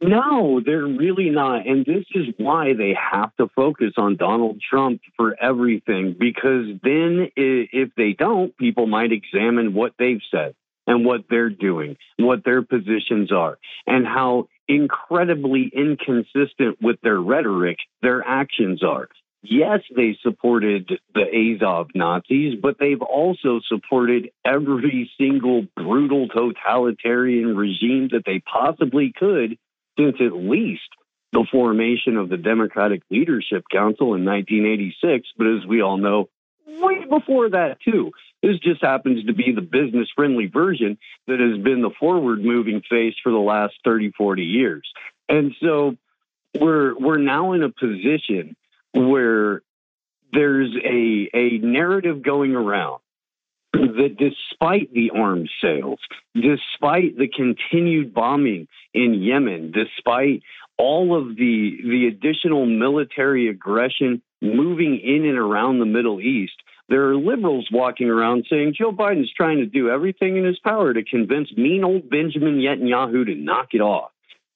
No, 0.00 0.60
they're 0.64 0.86
really 0.86 1.30
not. 1.30 1.66
And 1.66 1.86
this 1.86 2.04
is 2.14 2.26
why 2.36 2.74
they 2.74 2.94
have 3.12 3.34
to 3.36 3.48
focus 3.56 3.94
on 3.96 4.16
Donald 4.16 4.60
Trump 4.60 5.00
for 5.16 5.34
everything, 5.42 6.14
because 6.18 6.66
then 6.82 7.30
if 7.34 7.90
they 7.96 8.12
don't, 8.12 8.54
people 8.58 8.86
might 8.86 9.10
examine 9.12 9.72
what 9.72 9.92
they've 9.98 10.20
said 10.30 10.54
and 10.86 11.06
what 11.06 11.22
they're 11.30 11.50
doing, 11.50 11.96
what 12.18 12.44
their 12.44 12.60
positions 12.60 13.32
are, 13.32 13.58
and 13.86 14.06
how 14.06 14.48
incredibly 14.68 15.70
inconsistent 15.72 16.80
with 16.80 17.00
their 17.02 17.20
rhetoric 17.20 17.78
their 18.02 18.22
actions 18.26 18.82
are. 18.82 19.08
Yes, 19.42 19.80
they 19.94 20.18
supported 20.22 20.90
the 21.14 21.22
Azov 21.22 21.88
Nazis, 21.94 22.58
but 22.60 22.78
they've 22.80 23.02
also 23.02 23.60
supported 23.68 24.30
every 24.44 25.10
single 25.18 25.66
brutal 25.76 26.26
totalitarian 26.28 27.56
regime 27.56 28.08
that 28.10 28.24
they 28.26 28.40
possibly 28.40 29.12
could 29.16 29.56
since 29.96 30.16
at 30.20 30.32
least 30.32 30.88
the 31.32 31.46
formation 31.50 32.16
of 32.16 32.28
the 32.28 32.36
Democratic 32.36 33.02
Leadership 33.10 33.64
Council 33.70 34.14
in 34.14 34.24
1986. 34.24 35.28
But 35.36 35.46
as 35.46 35.66
we 35.66 35.80
all 35.80 35.96
know, 35.98 36.28
way 36.66 37.04
before 37.08 37.50
that, 37.50 37.78
too. 37.84 38.12
This 38.42 38.58
just 38.58 38.82
happens 38.82 39.24
to 39.26 39.32
be 39.32 39.52
the 39.52 39.62
business 39.62 40.08
friendly 40.14 40.46
version 40.46 40.98
that 41.26 41.40
has 41.40 41.62
been 41.62 41.82
the 41.82 41.90
forward 41.98 42.44
moving 42.44 42.82
face 42.88 43.14
for 43.22 43.32
the 43.32 43.38
last 43.38 43.74
30, 43.84 44.12
40 44.12 44.42
years. 44.42 44.88
And 45.28 45.54
so 45.60 45.96
we're 46.54 46.96
we're 46.98 47.18
now 47.18 47.52
in 47.52 47.62
a 47.62 47.70
position 47.70 48.56
where 48.92 49.62
there's 50.32 50.74
a, 50.84 51.30
a 51.34 51.58
narrative 51.58 52.22
going 52.22 52.54
around 52.54 53.00
that 53.72 54.16
despite 54.18 54.92
the 54.92 55.10
arms 55.10 55.50
sales, 55.62 55.98
despite 56.34 57.16
the 57.16 57.28
continued 57.28 58.14
bombing 58.14 58.68
in 58.94 59.14
Yemen, 59.14 59.72
despite 59.72 60.42
all 60.78 61.16
of 61.16 61.36
the 61.36 61.78
the 61.82 62.06
additional 62.06 62.66
military 62.66 63.48
aggression 63.48 64.22
moving 64.40 65.00
in 65.02 65.24
and 65.24 65.38
around 65.38 65.78
the 65.78 65.86
Middle 65.86 66.20
East, 66.20 66.54
there 66.88 67.08
are 67.08 67.16
liberals 67.16 67.68
walking 67.72 68.08
around 68.08 68.46
saying 68.48 68.74
Joe 68.78 68.92
Biden's 68.92 69.32
trying 69.32 69.58
to 69.58 69.66
do 69.66 69.90
everything 69.90 70.36
in 70.36 70.44
his 70.44 70.58
power 70.60 70.92
to 70.92 71.02
convince 71.02 71.52
mean 71.56 71.82
old 71.82 72.08
Benjamin 72.08 72.58
Netanyahu 72.58 73.26
to 73.26 73.34
knock 73.34 73.68
it 73.72 73.80
off. 73.80 74.12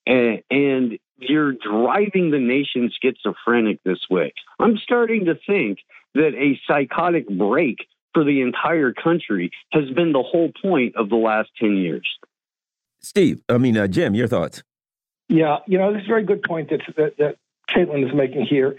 And, 0.06 0.42
and 0.50 0.98
you're 1.18 1.52
driving 1.52 2.30
the 2.30 2.38
nation 2.38 2.90
schizophrenic 3.02 3.82
this 3.84 3.98
way. 4.08 4.32
I'm 4.58 4.78
starting 4.78 5.26
to 5.26 5.34
think 5.34 5.78
that 6.14 6.34
a 6.34 6.58
psychotic 6.66 7.28
break 7.28 7.86
for 8.14 8.24
the 8.24 8.40
entire 8.40 8.92
country 8.92 9.50
has 9.72 9.88
been 9.90 10.12
the 10.12 10.22
whole 10.22 10.50
point 10.62 10.96
of 10.96 11.08
the 11.08 11.16
last 11.16 11.50
10 11.60 11.76
years. 11.76 12.08
Steve, 13.00 13.42
I 13.48 13.58
mean, 13.58 13.76
uh, 13.76 13.86
Jim, 13.86 14.14
your 14.14 14.28
thoughts? 14.28 14.62
Yeah, 15.28 15.58
you 15.66 15.78
know, 15.78 15.92
this 15.92 16.02
is 16.02 16.08
a 16.08 16.08
very 16.08 16.24
good 16.24 16.42
point 16.42 16.70
that, 16.70 16.80
that, 16.96 17.16
that 17.18 17.36
Caitlin 17.68 18.06
is 18.06 18.14
making 18.14 18.46
here. 18.46 18.76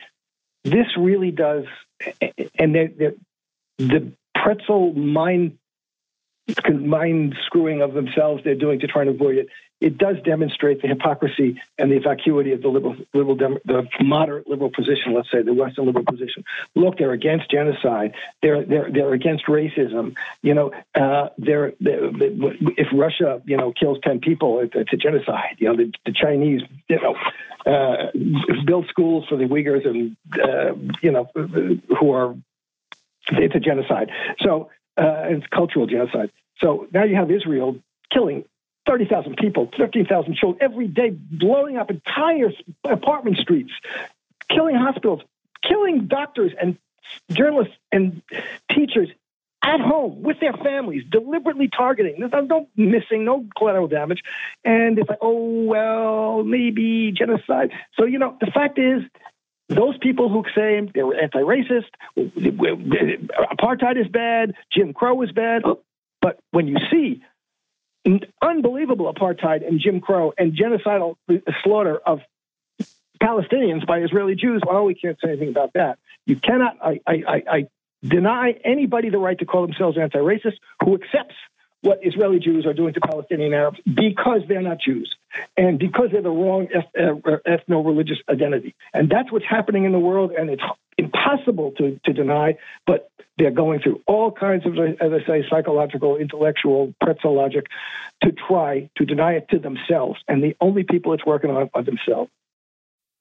This 0.64 0.88
really 0.98 1.32
does, 1.32 1.66
and 2.58 2.76
the, 2.76 3.18
the 3.78 4.12
pretzel 4.36 4.94
mind 4.94 5.58
mind 6.74 7.36
screwing 7.46 7.82
of 7.82 7.94
themselves 7.94 8.44
they're 8.44 8.56
doing 8.56 8.80
to 8.80 8.88
try 8.88 9.02
and 9.02 9.12
avoid 9.12 9.38
it. 9.38 9.48
It 9.80 9.98
does 9.98 10.18
demonstrate 10.24 10.84
the 10.84 10.88
hypocrisy 10.88 11.60
and 11.80 11.92
the 11.92 11.98
vacuity 11.98 12.52
of 12.52 12.62
the 12.62 12.68
liberal, 12.68 12.96
liberal, 13.16 13.36
the 13.36 13.88
moderate 14.00 14.48
liberal 14.48 14.70
position. 14.70 15.16
Let's 15.16 15.32
say 15.32 15.42
the 15.42 15.56
Western 15.56 15.88
liberal 15.88 16.06
position. 16.06 16.44
Look, 16.76 17.00
they're 17.00 17.14
against 17.14 17.50
genocide. 17.50 18.14
They're 18.44 18.64
they're 18.64 18.92
they're 18.92 19.14
against 19.14 19.48
racism. 19.48 20.16
You 20.44 20.54
know, 20.54 20.72
uh, 20.94 21.30
they're, 21.40 21.74
they're, 21.80 22.12
if 22.78 22.88
Russia 22.94 23.42
you 23.46 23.58
know 23.58 23.74
kills 23.74 23.98
ten 24.04 24.20
people, 24.20 24.60
it's 24.60 24.94
a 24.94 24.98
genocide. 24.98 25.56
You 25.58 25.70
know, 25.70 25.78
the, 25.78 25.92
the 26.06 26.14
Chinese 26.14 26.62
you 26.88 27.00
know 27.02 27.16
uh, 27.66 28.12
build 28.66 28.88
schools 28.88 29.26
for 29.28 29.36
the 29.36 29.46
Uyghurs 29.46 29.88
and 29.88 30.16
uh, 30.34 30.76
you 31.02 31.12
know 31.12 31.28
who 32.00 32.12
are 32.12 32.36
it's 33.32 33.56
a 33.56 33.60
genocide. 33.60 34.12
So 34.42 34.70
uh, 34.98 35.26
it's 35.30 35.46
cultural 35.48 35.88
genocide. 35.88 36.32
So 36.60 36.88
now 36.94 37.04
you 37.04 37.16
have 37.16 37.32
Israel 37.32 37.78
killing 38.14 38.46
30,000 38.88 39.38
people, 39.38 39.70
15,000 39.78 40.36
children 40.36 40.60
every 40.62 40.88
day, 40.88 41.12
blowing 41.12 41.78
up 41.78 41.90
entire 41.90 42.52
apartment 42.84 43.38
streets, 43.38 43.72
killing 44.50 44.76
hospitals, 44.76 45.22
killing 45.68 46.08
doctors 46.08 46.52
and 46.60 46.78
journalists 47.30 47.74
and 47.92 48.22
teachers 48.72 49.10
at 49.64 49.80
home 49.80 50.24
with 50.24 50.40
their 50.40 50.54
families, 50.54 51.04
deliberately 51.10 51.70
targeting. 51.70 52.16
There's 52.20 52.48
no 52.50 52.68
missing, 52.76 53.26
no 53.26 53.46
collateral 53.56 53.88
damage. 53.88 54.22
And 54.66 54.98
it's 54.98 55.08
like, 55.08 55.20
oh, 55.22 55.66
well, 55.66 56.44
maybe 56.44 57.12
genocide. 57.12 57.72
So, 58.00 58.06
you 58.06 58.18
know, 58.18 58.36
the 58.40 58.48
fact 58.48 58.80
is, 58.80 59.04
those 59.76 59.98
people 59.98 60.30
who 60.30 60.44
say 60.56 60.82
they 60.94 61.04
were 61.04 61.16
anti-racist, 61.16 61.90
apartheid 62.18 64.00
is 64.00 64.08
bad, 64.08 64.54
Jim 64.72 64.94
Crow 64.94 65.22
is 65.22 65.32
bad, 65.32 65.62
oh. 65.66 65.80
but 66.22 66.40
when 66.52 66.68
you 66.68 66.78
see 66.92 67.22
unbelievable 68.42 69.12
apartheid 69.14 69.66
and 69.68 69.80
Jim 69.80 70.02
Crow 70.02 70.34
and 70.38 70.54
genocidal 70.58 71.16
slaughter 71.64 71.98
of 71.98 72.20
Palestinians 73.22 73.86
by 73.86 74.00
Israeli 74.00 74.36
Jews, 74.36 74.62
well, 74.66 74.86
we 74.86 74.96
can't 74.96 75.18
say 75.24 75.30
anything 75.30 75.50
about 75.50 75.74
that. 75.74 76.00
You 76.26 76.36
cannot. 76.38 76.78
I, 76.84 77.00
I, 77.06 77.44
I 77.48 77.68
deny 78.04 78.56
anybody 78.64 79.10
the 79.10 79.20
right 79.20 79.38
to 79.38 79.46
call 79.46 79.62
themselves 79.62 79.98
anti-racist 79.98 80.58
who 80.84 80.96
accepts 80.96 81.36
what 81.82 82.00
Israeli 82.04 82.40
Jews 82.40 82.66
are 82.66 82.74
doing 82.74 82.94
to 82.94 83.00
Palestinian 83.00 83.54
Arabs 83.54 83.80
because 83.86 84.42
they're 84.48 84.62
not 84.62 84.80
Jews 84.80 85.16
and 85.58 85.80
because 85.80 86.10
they're 86.12 86.22
the 86.22 86.30
wrong 86.30 86.68
uh, 86.76 87.38
ethno 87.48 87.86
religious 87.86 88.18
identity. 88.30 88.76
And 88.94 89.10
that's 89.10 89.32
what's 89.32 89.46
happening 89.46 89.86
in 89.86 89.92
the 89.92 90.00
world, 90.00 90.32
and 90.32 90.50
it's 90.50 90.64
impossible 90.98 91.72
to, 91.78 92.00
to 92.06 92.14
deny, 92.14 92.58
but 92.86 93.10
they're 93.38 93.52
going 93.52 93.80
through 93.80 94.02
all 94.06 94.32
kinds 94.32 94.66
of, 94.66 94.78
as 94.78 95.12
I 95.12 95.26
say, 95.26 95.46
psychological, 95.50 96.18
intellectual, 96.18 96.94
pretzel 97.02 97.36
logic 97.36 97.66
to 98.24 98.32
try 98.32 98.90
to 98.98 99.06
deny 99.06 99.34
it 99.34 99.48
to 99.50 99.60
themselves. 99.60 100.20
And 100.28 100.44
the 100.44 100.56
only 100.62 100.84
people 100.84 101.14
it's 101.14 101.26
working 101.26 101.50
on 101.50 101.70
are 101.74 101.84
themselves. 101.84 102.30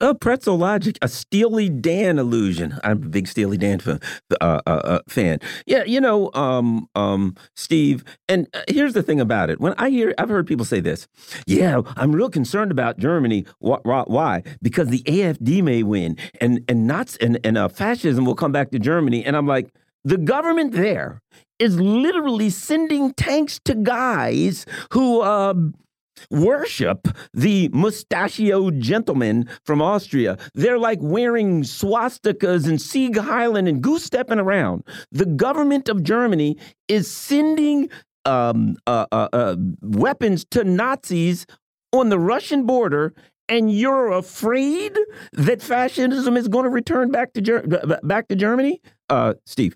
A 0.01 0.15
pretzel 0.15 0.57
logic, 0.57 0.97
a 1.03 1.07
Steely 1.07 1.69
Dan 1.69 2.17
illusion. 2.17 2.79
I'm 2.83 3.03
a 3.03 3.07
big 3.07 3.27
Steely 3.27 3.55
Dan 3.55 3.77
fan. 3.77 3.99
Uh, 4.41 4.59
uh, 4.65 4.69
uh, 4.69 4.99
fan. 5.07 5.37
Yeah, 5.67 5.83
you 5.83 6.01
know, 6.01 6.31
um, 6.33 6.89
um, 6.95 7.35
Steve. 7.55 8.03
And 8.27 8.47
uh, 8.55 8.63
here's 8.67 8.93
the 8.93 9.03
thing 9.03 9.21
about 9.21 9.51
it. 9.51 9.61
When 9.61 9.75
I 9.77 9.91
hear, 9.91 10.15
I've 10.17 10.29
heard 10.29 10.47
people 10.47 10.65
say 10.65 10.79
this. 10.79 11.07
Yeah, 11.45 11.81
I'm 11.97 12.13
real 12.13 12.31
concerned 12.31 12.71
about 12.71 12.97
Germany. 12.97 13.45
Why? 13.59 14.41
Because 14.63 14.87
the 14.87 15.03
AFD 15.03 15.61
may 15.61 15.83
win, 15.83 16.17
and 16.39 16.65
and 16.67 16.87
Nazis 16.87 17.17
and 17.21 17.39
and 17.43 17.57
uh, 17.59 17.67
fascism 17.67 18.25
will 18.25 18.35
come 18.35 18.51
back 18.51 18.71
to 18.71 18.79
Germany. 18.79 19.23
And 19.23 19.37
I'm 19.37 19.45
like, 19.45 19.71
the 20.03 20.17
government 20.17 20.71
there 20.71 21.21
is 21.59 21.79
literally 21.79 22.49
sending 22.49 23.13
tanks 23.13 23.59
to 23.65 23.75
guys 23.75 24.65
who 24.93 25.21
worship 26.29 27.07
the 27.33 27.69
mustachioed 27.73 28.79
gentlemen 28.79 29.49
from 29.65 29.81
Austria. 29.81 30.37
They're 30.53 30.79
like 30.79 30.99
wearing 31.01 31.63
swastikas 31.63 32.67
and 32.67 32.81
Sieg 32.81 33.15
Heiland 33.15 33.67
and 33.67 33.81
goose 33.81 34.03
stepping 34.03 34.39
around. 34.39 34.83
The 35.11 35.25
government 35.25 35.89
of 35.89 36.03
Germany 36.03 36.57
is 36.87 37.09
sending 37.09 37.89
um, 38.25 38.77
uh, 38.87 39.05
uh, 39.11 39.29
uh, 39.33 39.55
weapons 39.81 40.45
to 40.51 40.63
Nazis 40.63 41.45
on 41.91 42.09
the 42.09 42.19
Russian 42.19 42.65
border. 42.65 43.13
And 43.49 43.69
you're 43.69 44.11
afraid 44.11 44.97
that 45.33 45.61
fascism 45.61 46.37
is 46.37 46.47
going 46.47 46.63
to 46.63 46.69
return 46.69 47.11
back 47.11 47.33
to 47.33 47.41
Ger 47.41 47.63
back 48.01 48.29
to 48.29 48.35
Germany, 48.35 48.79
uh, 49.09 49.33
Steve? 49.45 49.75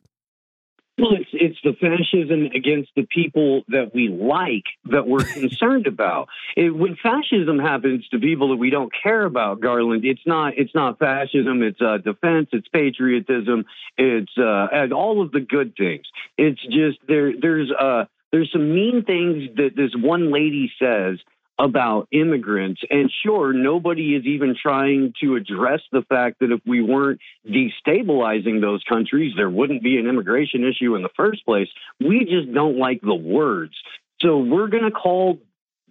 Well, 0.98 1.12
it's 1.14 1.30
it's 1.34 1.58
the 1.62 1.74
fascism 1.74 2.46
against 2.56 2.92
the 2.96 3.04
people 3.04 3.64
that 3.68 3.94
we 3.94 4.08
like 4.08 4.64
that 4.86 5.06
we're 5.06 5.24
concerned 5.34 5.88
about. 5.88 6.30
It, 6.56 6.70
when 6.70 6.96
fascism 6.96 7.60
happens 7.60 8.08
to 8.10 8.20
people 8.20 8.50
that 8.50 8.56
we 8.56 8.70
don't 8.70 8.92
care 9.04 9.26
about, 9.26 9.60
Garland, 9.60 10.06
it's 10.06 10.26
not 10.26 10.54
it's 10.58 10.74
not 10.74 10.98
fascism. 10.98 11.62
It's 11.64 11.82
uh, 11.82 11.98
defense. 11.98 12.48
It's 12.54 12.68
patriotism. 12.70 13.66
It's 13.98 14.32
uh, 14.38 14.68
and 14.72 14.94
all 14.94 15.22
of 15.22 15.32
the 15.32 15.42
good 15.42 15.76
things. 15.76 16.06
It's 16.38 16.62
just 16.64 17.00
there. 17.08 17.34
There's 17.38 17.72
uh 17.78 18.06
there's 18.32 18.52
some 18.54 18.74
mean 18.74 19.04
things 19.04 19.50
that 19.58 19.72
this 19.76 19.92
one 19.96 20.32
lady 20.32 20.72
says 20.80 21.20
about 21.58 22.08
immigrants. 22.12 22.82
And 22.90 23.12
sure, 23.24 23.54
nobody 23.54 24.16
is 24.16 24.26
even 24.26 24.56
trying 24.62 25.14
to 25.22 25.36
address 25.36 25.82
the 25.92 26.02
fact 26.10 26.40
that 26.40 26.52
if 26.52 26.60
we 26.66 26.82
weren't 26.82 27.22
destabilizing 27.48 28.62
those 28.62 28.84
countries, 28.88 29.34
there 29.38 29.50
wouldn't 29.50 29.84
be 29.84 29.98
an 29.98 30.08
immigration 30.08 30.66
issue 30.66 30.96
in 30.96 31.02
the 31.02 31.10
first 31.16 31.46
place. 31.46 31.70
We 32.00 32.26
just 32.26 32.54
don't 32.54 32.78
like 32.78 33.02
the 33.02 33.16
words. 33.16 33.74
So 34.22 34.40
we're 34.40 34.68
going 34.68 34.84
to 34.84 34.92
call 34.92 35.40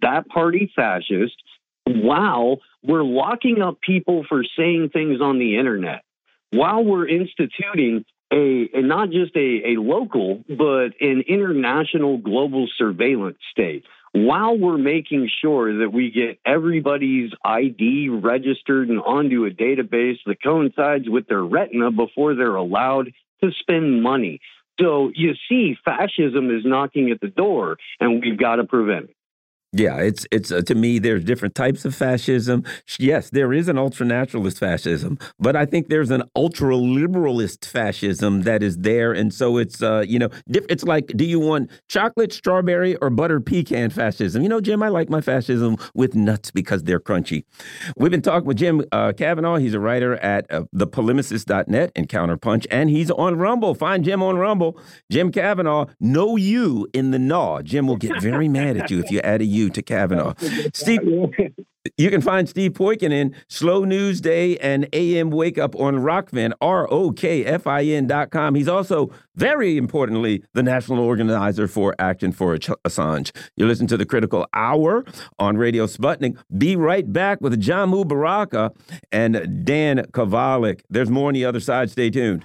that 0.01 0.27
party 0.27 0.71
fascist 0.75 1.35
while 1.85 2.59
we're 2.83 3.03
locking 3.03 3.61
up 3.61 3.79
people 3.81 4.25
for 4.27 4.43
saying 4.57 4.89
things 4.89 5.21
on 5.21 5.39
the 5.39 5.57
internet, 5.57 6.03
while 6.51 6.83
we're 6.83 7.07
instituting 7.07 8.05
a, 8.31 8.69
a 8.73 8.81
not 8.81 9.09
just 9.09 9.35
a, 9.35 9.73
a 9.73 9.81
local, 9.81 10.43
but 10.47 10.93
an 10.99 11.23
international 11.27 12.17
global 12.17 12.67
surveillance 12.77 13.37
state 13.51 13.83
while 14.15 14.57
we're 14.57 14.77
making 14.77 15.29
sure 15.41 15.79
that 15.79 15.89
we 15.91 16.09
get 16.09 16.39
everybody's 16.45 17.31
ID 17.43 18.07
registered 18.09 18.87
and 18.87 18.99
onto 18.99 19.45
a 19.45 19.49
database 19.49 20.19
that 20.25 20.41
coincides 20.41 21.09
with 21.09 21.27
their 21.27 21.43
retina 21.43 21.91
before 21.91 22.33
they're 22.33 22.55
allowed 22.55 23.11
to 23.43 23.51
spend 23.59 24.01
money. 24.01 24.39
So 24.79 25.11
you 25.13 25.33
see, 25.49 25.75
fascism 25.83 26.49
is 26.49 26.63
knocking 26.63 27.11
at 27.11 27.19
the 27.19 27.27
door, 27.27 27.77
and 27.99 28.21
we've 28.21 28.37
got 28.37 28.55
to 28.55 28.63
prevent 28.63 29.09
it. 29.09 29.14
Yeah, 29.77 29.97
it's 29.97 30.25
it's 30.31 30.53
uh, 30.53 30.61
to 30.61 30.73
me. 30.73 30.99
There's 30.99 31.25
different 31.25 31.53
types 31.53 31.83
of 31.83 31.93
fascism. 31.93 32.63
Yes, 32.97 33.29
there 33.29 33.51
is 33.51 33.67
an 33.67 33.75
ultranaturalist 33.75 34.57
fascism, 34.57 35.17
but 35.37 35.57
I 35.57 35.65
think 35.65 35.89
there's 35.89 36.11
an 36.11 36.23
ultra 36.33 36.75
liberalist 36.75 37.65
fascism 37.65 38.43
that 38.43 38.63
is 38.63 38.77
there, 38.77 39.11
and 39.11 39.33
so 39.33 39.57
it's 39.57 39.83
uh, 39.83 40.05
you 40.07 40.17
know, 40.17 40.29
it's 40.47 40.85
like, 40.85 41.07
do 41.07 41.25
you 41.25 41.41
want 41.41 41.69
chocolate, 41.89 42.31
strawberry, 42.31 42.95
or 42.97 43.09
butter 43.09 43.41
pecan 43.41 43.89
fascism? 43.89 44.43
You 44.43 44.47
know, 44.47 44.61
Jim, 44.61 44.81
I 44.81 44.87
like 44.87 45.09
my 45.09 45.19
fascism 45.19 45.75
with 45.93 46.15
nuts 46.15 46.51
because 46.51 46.83
they're 46.83 47.01
crunchy. 47.01 47.43
We've 47.97 48.11
been 48.11 48.21
talking 48.21 48.47
with 48.47 48.55
Jim 48.57 48.81
uh, 48.93 49.11
Kavanagh. 49.11 49.57
He's 49.57 49.73
a 49.73 49.79
writer 49.81 50.15
at 50.15 50.49
uh, 50.53 50.63
thepolemicist.net 50.73 51.91
and 51.97 52.07
Counterpunch, 52.07 52.65
and 52.71 52.89
he's 52.89 53.11
on 53.11 53.35
Rumble. 53.37 53.75
Find 53.75 54.05
Jim 54.05 54.23
on 54.23 54.37
Rumble. 54.37 54.79
Jim 55.11 55.33
Kavanagh, 55.33 55.87
know 55.99 56.37
you 56.37 56.87
in 56.93 57.11
the 57.11 57.19
gnaw. 57.19 57.61
Jim 57.61 57.87
will 57.87 57.97
get 57.97 58.21
very 58.21 58.47
mad 58.47 58.77
at 58.77 58.89
you 58.89 58.99
if 58.99 59.11
you 59.11 59.19
add 59.19 59.41
a 59.41 59.45
U 59.45 59.64
to 59.69 59.81
Kavanaugh. 59.81 60.33
Steve, 60.73 61.01
You 61.97 62.09
can 62.09 62.21
find 62.21 62.49
Steve 62.49 62.71
Poikonen 62.73 63.33
Slow 63.47 63.85
News 63.85 64.19
Day 64.19 64.57
and 64.57 64.87
AM 64.91 65.29
Wake 65.29 65.57
Up 65.59 65.75
on 65.75 65.97
Rokfin, 65.97 66.51
R 66.59 66.91
O 66.91 67.11
K 67.11 67.45
F 67.45 67.67
I 67.67 67.83
N.com. 67.83 68.55
He's 68.55 68.67
also, 68.67 69.11
very 69.35 69.77
importantly, 69.77 70.43
the 70.53 70.63
national 70.63 70.99
organizer 70.99 71.67
for 71.67 71.93
Action 71.99 72.31
for 72.31 72.57
Assange. 72.57 73.31
You 73.55 73.67
listen 73.67 73.85
to 73.87 73.97
the 73.97 74.05
Critical 74.05 74.47
Hour 74.53 75.05
on 75.37 75.57
Radio 75.57 75.85
Sputnik. 75.85 76.37
Be 76.57 76.75
right 76.75 77.11
back 77.11 77.39
with 77.39 77.61
Jamu 77.61 78.07
Baraka 78.07 78.71
and 79.11 79.63
Dan 79.63 79.99
Kovalik. 80.11 80.81
There's 80.89 81.11
more 81.11 81.27
on 81.27 81.35
the 81.35 81.45
other 81.45 81.59
side. 81.59 81.91
Stay 81.91 82.09
tuned. 82.09 82.43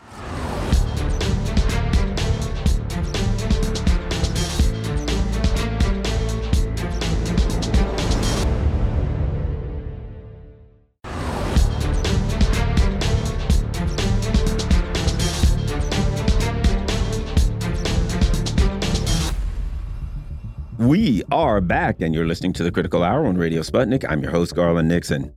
We 20.91 21.23
are 21.31 21.61
back, 21.61 22.01
and 22.01 22.13
you're 22.13 22.27
listening 22.27 22.53
to 22.55 22.65
the 22.65 22.73
Critical 22.73 23.05
Hour 23.05 23.25
on 23.27 23.39
Radio 23.39 23.61
Sputnik. 23.63 24.05
I'm 24.09 24.25
your 24.25 24.33
host, 24.33 24.57
Garland 24.57 24.89
Nixon. 24.89 25.33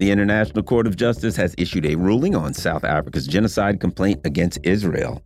The 0.00 0.10
International 0.10 0.64
Court 0.64 0.88
of 0.88 0.96
Justice 0.96 1.36
has 1.36 1.54
issued 1.56 1.86
a 1.86 1.94
ruling 1.94 2.34
on 2.34 2.52
South 2.52 2.82
Africa's 2.82 3.28
genocide 3.28 3.78
complaint 3.78 4.22
against 4.24 4.58
Israel. 4.64 5.22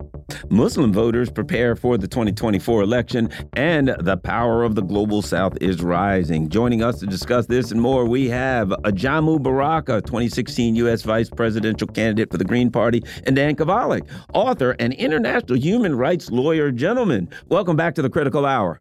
Muslim 0.50 0.92
voters 0.92 1.30
prepare 1.30 1.76
for 1.76 1.98
the 1.98 2.08
2024 2.08 2.82
election, 2.82 3.30
and 3.54 3.94
the 4.00 4.16
power 4.16 4.64
of 4.64 4.74
the 4.74 4.82
global 4.82 5.22
south 5.22 5.56
is 5.60 5.82
rising. 5.82 6.48
Joining 6.48 6.82
us 6.82 7.00
to 7.00 7.06
discuss 7.06 7.46
this 7.46 7.70
and 7.70 7.80
more, 7.80 8.06
we 8.06 8.28
have 8.28 8.68
Ajamu 8.84 9.42
Baraka, 9.42 10.00
2016 10.02 10.76
U.S. 10.76 11.02
Vice 11.02 11.30
Presidential 11.30 11.88
candidate 11.88 12.30
for 12.30 12.38
the 12.38 12.44
Green 12.44 12.70
Party, 12.70 13.02
and 13.24 13.36
Dan 13.36 13.56
Kovalik, 13.56 14.06
author 14.34 14.76
and 14.78 14.92
international 14.94 15.58
human 15.58 15.96
rights 15.96 16.30
lawyer. 16.30 16.70
Gentlemen, 16.70 17.28
welcome 17.48 17.76
back 17.76 17.94
to 17.94 18.02
the 18.02 18.10
Critical 18.10 18.46
Hour. 18.46 18.80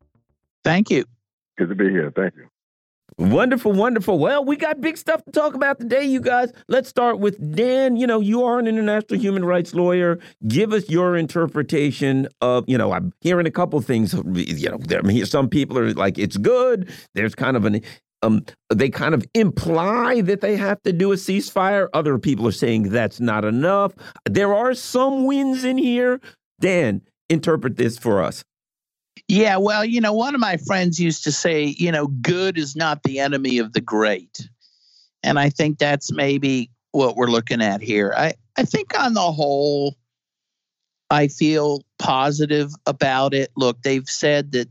Thank 0.64 0.90
you. 0.90 1.06
Good 1.58 1.70
to 1.70 1.76
be 1.76 1.90
here. 1.90 2.12
Thank 2.16 2.36
you. 2.36 2.48
Wonderful, 3.20 3.74
wonderful. 3.74 4.18
Well, 4.18 4.46
we 4.46 4.56
got 4.56 4.80
big 4.80 4.96
stuff 4.96 5.26
to 5.26 5.32
talk 5.32 5.54
about 5.54 5.78
today, 5.78 6.06
you 6.06 6.22
guys. 6.22 6.54
Let's 6.70 6.88
start 6.88 7.20
with 7.20 7.54
Dan. 7.54 7.98
You 7.98 8.08
know, 8.08 8.22
you 8.22 8.46
are 8.46 8.60
an 8.60 8.66
international 8.66 9.20
human 9.20 9.44
rights 9.44 9.74
lawyer. 9.74 10.20
Give 10.48 10.72
us 10.72 10.90
your 10.90 11.18
interpretation 11.18 12.30
of, 12.40 12.64
you 12.70 12.78
know, 12.78 12.94
I'm 12.94 13.12
hearing 13.20 13.46
a 13.46 13.52
couple 13.52 13.82
things. 13.82 14.14
You 14.14 14.70
know, 14.70 14.78
there, 14.78 15.26
some 15.26 15.50
people 15.50 15.78
are 15.78 15.94
like, 15.96 16.18
it's 16.18 16.38
good. 16.38 16.90
There's 17.14 17.36
kind 17.36 17.58
of 17.58 17.66
an, 17.66 17.82
um, 18.22 18.46
they 18.74 18.88
kind 18.88 19.14
of 19.14 19.26
imply 19.34 20.22
that 20.22 20.40
they 20.40 20.56
have 20.56 20.82
to 20.84 20.94
do 20.94 21.12
a 21.12 21.16
ceasefire. 21.16 21.90
Other 21.94 22.18
people 22.20 22.48
are 22.48 22.54
saying 22.54 22.84
that's 22.84 23.20
not 23.20 23.44
enough. 23.44 23.92
There 24.30 24.56
are 24.56 24.74
some 24.74 25.26
wins 25.26 25.66
in 25.66 25.78
here. 25.78 26.22
Dan, 26.62 27.02
interpret 27.30 27.76
this 27.76 27.98
for 27.98 28.24
us. 28.24 28.46
Yeah, 29.28 29.58
well, 29.58 29.86
you 29.86 30.02
know, 30.02 30.14
one 30.14 30.34
of 30.36 30.42
my 30.42 30.58
friends 30.58 31.00
used 31.00 31.24
to 31.26 31.32
say, 31.32 31.66
you 31.66 31.92
know, 31.92 32.08
good 32.08 32.58
is 32.58 32.76
not 32.76 33.04
the 33.04 33.20
enemy 33.20 33.60
of 33.60 33.74
the 33.74 33.82
great. 33.82 34.50
And 35.24 35.38
I 35.38 35.50
think 35.50 35.78
that's 35.78 36.12
maybe 36.12 36.72
what 36.92 37.16
we're 37.16 37.28
looking 37.28 37.62
at 37.62 37.82
here. 37.82 38.14
I, 38.16 38.34
I 38.58 38.64
think 38.64 38.98
on 38.98 39.14
the 39.14 39.32
whole, 39.32 39.96
I 41.10 41.28
feel 41.28 41.84
positive 41.98 42.72
about 42.86 43.34
it. 43.34 43.52
Look, 43.56 43.82
they've 43.82 44.08
said 44.08 44.52
that 44.54 44.70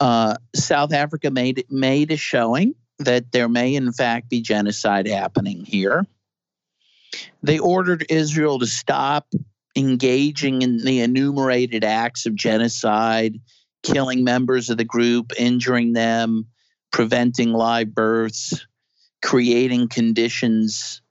uh, 0.00 0.36
South 0.54 0.92
Africa 0.92 1.30
made 1.30 1.64
made 1.70 2.10
a 2.10 2.16
showing 2.16 2.74
that 2.98 3.32
there 3.32 3.48
may 3.48 3.74
in 3.74 3.92
fact 3.92 4.28
be 4.28 4.40
genocide 4.40 5.06
happening 5.06 5.64
here. 5.64 6.06
They 7.42 7.58
ordered 7.58 8.06
Israel 8.08 8.58
to 8.58 8.66
stop 8.66 9.32
engaging 9.76 10.62
in 10.62 10.78
the 10.78 11.00
enumerated 11.00 11.84
acts 11.84 12.26
of 12.26 12.34
genocide, 12.34 13.38
killing 13.82 14.24
members 14.24 14.70
of 14.70 14.78
the 14.78 14.84
group, 14.84 15.32
injuring 15.38 15.92
them, 15.92 16.46
preventing 16.90 17.52
live 17.52 17.94
births, 17.94 18.66
creating 19.22 19.88
conditions, 19.88 21.02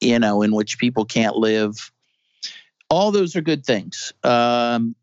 you 0.00 0.18
know, 0.18 0.42
in 0.42 0.54
which 0.54 0.78
people 0.78 1.04
can't 1.04 1.36
live. 1.36 1.92
All 2.88 3.12
those 3.12 3.36
are 3.36 3.40
good 3.40 3.64
things. 3.64 4.12
Um, 4.22 4.94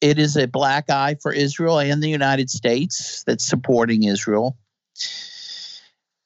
it 0.00 0.18
is 0.18 0.36
a 0.36 0.46
black 0.46 0.90
eye 0.90 1.16
for 1.20 1.32
Israel 1.32 1.78
and 1.78 2.02
the 2.02 2.08
United 2.08 2.50
States 2.50 3.24
that's 3.26 3.44
supporting 3.44 4.04
Israel. 4.04 4.56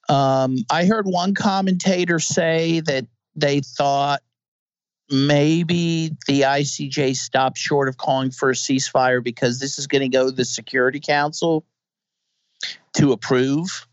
Um, 0.08 0.58
I 0.70 0.84
heard 0.84 1.06
one 1.06 1.34
commentator 1.34 2.18
say 2.18 2.80
that 2.80 3.06
they 3.34 3.60
thought 3.60 4.22
maybe 5.12 6.16
the 6.26 6.40
ICJ 6.40 7.14
stopped 7.16 7.58
short 7.58 7.88
of 7.88 7.98
calling 7.98 8.30
for 8.30 8.50
a 8.50 8.54
ceasefire 8.54 9.22
because 9.22 9.58
this 9.58 9.78
is 9.78 9.86
going 9.86 10.00
to 10.00 10.08
go 10.08 10.26
to 10.26 10.32
the 10.32 10.44
Security 10.44 11.00
Council 11.00 11.64
to 12.94 13.12
approve 13.12 13.86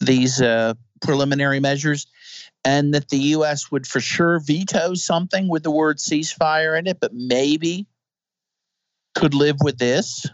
these 0.00 0.40
uh, 0.40 0.74
preliminary 1.00 1.60
measures, 1.60 2.06
and 2.64 2.94
that 2.94 3.08
the 3.10 3.18
U.S. 3.18 3.70
would 3.70 3.86
for 3.86 4.00
sure 4.00 4.40
veto 4.40 4.94
something 4.94 5.48
with 5.48 5.62
the 5.62 5.70
word 5.70 5.98
ceasefire 5.98 6.78
in 6.78 6.86
it, 6.86 6.98
but 7.00 7.12
maybe 7.14 7.86
could 9.14 9.34
live 9.34 9.56
with 9.62 9.78
this. 9.78 10.26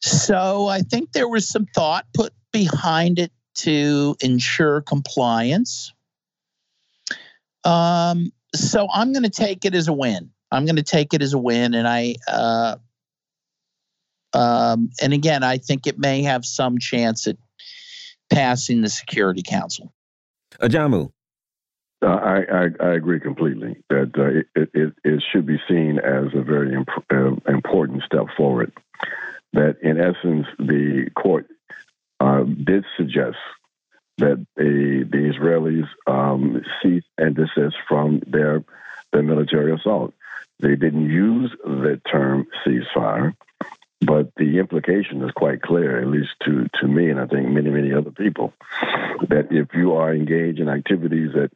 So 0.00 0.66
I 0.66 0.80
think 0.80 1.12
there 1.12 1.28
was 1.28 1.48
some 1.48 1.66
thought 1.74 2.06
put 2.14 2.32
behind 2.52 3.18
it 3.18 3.32
to 3.54 4.16
ensure 4.20 4.80
compliance. 4.80 5.92
Um, 7.64 8.32
so 8.54 8.88
I'm 8.92 9.12
going 9.12 9.24
to 9.24 9.30
take 9.30 9.64
it 9.64 9.74
as 9.74 9.88
a 9.88 9.92
win. 9.92 10.30
I'm 10.50 10.66
going 10.66 10.76
to 10.76 10.82
take 10.82 11.14
it 11.14 11.22
as 11.22 11.32
a 11.32 11.38
win, 11.38 11.74
and 11.74 11.88
I, 11.88 12.16
uh, 12.28 12.76
um, 14.34 14.90
and 15.00 15.12
again, 15.12 15.42
I 15.42 15.58
think 15.58 15.86
it 15.86 15.98
may 15.98 16.22
have 16.22 16.44
some 16.44 16.78
chance 16.78 17.26
at 17.26 17.36
passing 18.30 18.82
the 18.82 18.90
Security 18.90 19.42
Council. 19.42 19.92
Ajamu. 20.60 21.10
Uh, 22.02 22.08
I, 22.08 22.38
I, 22.38 22.68
I 22.80 22.94
agree 22.94 23.20
completely 23.20 23.76
that 23.88 24.10
uh, 24.18 24.60
it, 24.60 24.70
it, 24.74 24.92
it 25.04 25.22
should 25.30 25.46
be 25.46 25.58
seen 25.68 25.98
as 25.98 26.34
a 26.34 26.42
very 26.42 26.74
imp- 26.74 26.88
uh, 27.10 27.36
important 27.48 28.02
step 28.02 28.26
forward. 28.36 28.72
That 29.52 29.76
in 29.82 30.00
essence, 30.00 30.46
the 30.58 31.10
court 31.14 31.46
uh, 32.18 32.42
did 32.42 32.84
suggest 32.96 33.36
that 34.18 34.44
the 34.56 35.06
the 35.10 35.32
Israelis 35.32 35.88
um, 36.06 36.62
cease 36.82 37.04
and 37.18 37.34
desist 37.34 37.76
from 37.88 38.22
their 38.26 38.64
their 39.12 39.22
military 39.22 39.72
assault. 39.72 40.14
They 40.60 40.76
didn't 40.76 41.08
use 41.10 41.50
the 41.64 42.00
term 42.10 42.46
ceasefire, 42.64 43.34
but 44.00 44.32
the 44.36 44.58
implication 44.58 45.22
is 45.22 45.32
quite 45.32 45.62
clear, 45.62 46.00
at 46.00 46.08
least 46.08 46.30
to 46.44 46.68
to 46.80 46.88
me, 46.88 47.10
and 47.10 47.20
I 47.20 47.26
think 47.26 47.48
many 47.48 47.70
many 47.70 47.92
other 47.92 48.10
people, 48.10 48.52
that 49.28 49.48
if 49.50 49.74
you 49.74 49.94
are 49.94 50.14
engaged 50.14 50.60
in 50.60 50.61
activities 50.72 51.30
that 51.34 51.50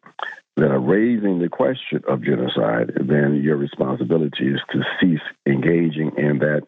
that 0.56 0.70
are 0.70 0.80
raising 0.80 1.38
the 1.38 1.50
question 1.50 2.02
of 2.08 2.22
genocide, 2.22 2.92
then 2.98 3.42
your 3.42 3.56
responsibility 3.56 4.48
is 4.48 4.60
to 4.70 4.82
cease 4.98 5.20
engaging 5.46 6.12
in 6.16 6.38
that 6.38 6.62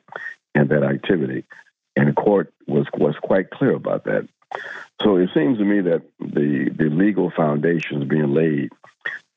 in 0.54 0.68
that 0.68 0.82
activity. 0.82 1.44
And 1.96 2.08
the 2.08 2.12
court 2.12 2.52
was 2.66 2.86
was 2.94 3.14
quite 3.22 3.50
clear 3.50 3.74
about 3.74 4.04
that. 4.04 4.28
So 5.02 5.16
it 5.16 5.30
seems 5.34 5.58
to 5.58 5.64
me 5.64 5.80
that 5.82 6.02
the 6.20 6.70
the 6.76 6.90
legal 6.90 7.30
foundation 7.30 8.02
is 8.02 8.08
being 8.08 8.34
laid 8.34 8.70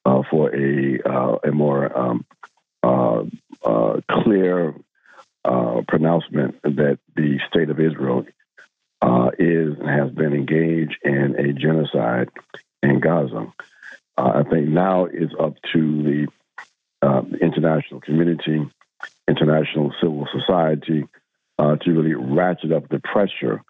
uh, 0.05 0.23
for 0.29 0.53
a 0.53 0.99
uh, 1.05 1.37
a 1.43 1.51
more 1.51 1.97
um, 1.97 2.25
uh, 2.83 3.23
uh 3.63 4.01
clear 4.09 4.73
uh, 5.45 5.81
pronouncement 5.87 6.61
that 6.63 6.99
the 7.15 7.39
state 7.49 7.69
of 7.69 7.79
Israel 7.79 8.25
uh, 9.01 9.31
is 9.39 9.77
and 9.79 9.89
has 9.89 10.11
been 10.11 10.33
engaged 10.33 10.97
in 11.03 11.35
a 11.37 11.53
genocide 11.53 12.29
in 12.83 12.99
Gaza. 12.99 13.51
I 14.17 14.43
think 14.43 14.67
now 14.67 15.05
it's 15.05 15.33
up 15.39 15.55
to 15.73 16.03
the 16.03 16.27
international 17.41 18.01
community, 18.01 18.69
international 19.27 19.93
civil 19.99 20.27
society, 20.31 21.07
to 21.59 21.91
really 21.91 22.13
ratchet 22.13 22.71
up 22.71 22.89
the 22.89 22.99
pressure 22.99 23.61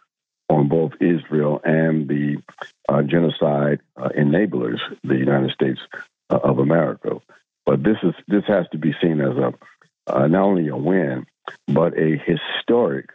on 0.52 0.68
both 0.68 0.92
Israel 1.00 1.62
and 1.64 2.08
the 2.08 2.38
uh, 2.90 3.02
genocide 3.04 3.80
uh, 3.96 4.10
enablers, 4.18 4.80
the 5.04 5.16
United 5.16 5.52
States 5.52 5.80
uh, 6.30 6.40
of 6.44 6.60
America. 6.60 7.22
But 7.66 7.84
this 7.84 7.98
is 8.04 8.14
this 8.28 8.44
has 8.48 8.66
to 8.72 8.78
be 8.78 8.94
seen 9.02 9.22
as 9.22 9.38
a 9.38 9.54
uh, 10.08 10.28
not 10.28 10.44
only 10.44 10.68
a 10.68 10.76
win, 10.76 11.26
but 11.68 11.98
a 11.98 12.18
historic 12.18 13.10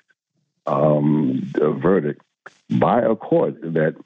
um, 0.67 1.43
verdict 1.55 2.23
by 2.71 3.03
a 3.03 3.15
court 3.15 3.61
that 3.61 3.97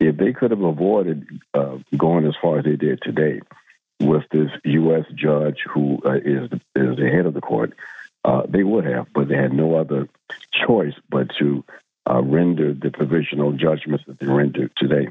if 0.00 0.16
they 0.16 0.32
could 0.32 0.50
have 0.50 0.62
avoided 0.62 1.26
uh, 1.54 1.78
going 1.96 2.26
as 2.26 2.34
far 2.40 2.58
as 2.58 2.64
they 2.64 2.76
did 2.76 3.00
today 3.02 3.40
with 4.00 4.24
this 4.30 4.50
U.S. 4.64 5.04
judge 5.14 5.58
who 5.72 5.98
uh, 6.04 6.16
is 6.16 6.50
is 6.74 6.96
the 6.96 7.10
head 7.10 7.26
of 7.26 7.34
the 7.34 7.40
court, 7.40 7.72
they 8.48 8.62
would 8.62 8.84
have, 8.84 9.06
but 9.14 9.28
they 9.28 9.36
had 9.36 9.52
no 9.52 9.76
other 9.76 10.08
choice 10.52 10.94
but 11.08 11.28
to 11.38 11.64
uh, 12.08 12.22
rendered 12.22 12.80
the 12.80 12.90
provisional 12.90 13.52
judgments 13.52 14.04
that 14.06 14.18
they 14.18 14.26
rendered 14.26 14.70
today. 14.76 15.08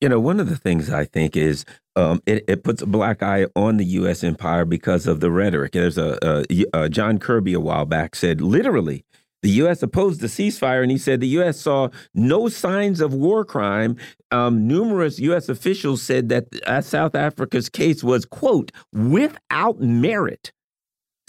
You 0.00 0.08
know, 0.08 0.18
one 0.18 0.40
of 0.40 0.48
the 0.48 0.56
things 0.56 0.90
I 0.90 1.04
think 1.04 1.36
is 1.36 1.64
um, 1.94 2.22
it, 2.24 2.44
it, 2.48 2.64
puts 2.64 2.80
a 2.80 2.86
black 2.86 3.22
eye 3.22 3.46
on 3.54 3.76
the 3.76 3.84
U.S. 3.84 4.24
empire 4.24 4.64
because 4.64 5.06
of 5.06 5.20
the 5.20 5.30
rhetoric. 5.30 5.72
There's 5.72 5.98
a, 5.98 6.18
a, 6.22 6.64
a 6.72 6.88
John 6.88 7.18
Kirby 7.18 7.52
a 7.52 7.60
while 7.60 7.84
back 7.84 8.16
said 8.16 8.40
literally 8.40 9.04
the 9.42 9.50
U.S. 9.50 9.82
opposed 9.82 10.20
the 10.20 10.26
ceasefire, 10.26 10.82
and 10.82 10.90
he 10.90 10.98
said 10.98 11.20
the 11.20 11.28
U.S. 11.28 11.60
saw 11.60 11.88
no 12.14 12.48
signs 12.48 13.00
of 13.00 13.14
war 13.14 13.44
crime. 13.44 13.96
Um, 14.30 14.66
numerous 14.66 15.18
U.S. 15.18 15.48
officials 15.48 16.02
said 16.02 16.28
that 16.28 16.46
uh, 16.66 16.80
South 16.80 17.14
Africa's 17.14 17.68
case 17.68 18.04
was, 18.04 18.24
quote, 18.24 18.70
without 18.92 19.80
merit. 19.80 20.52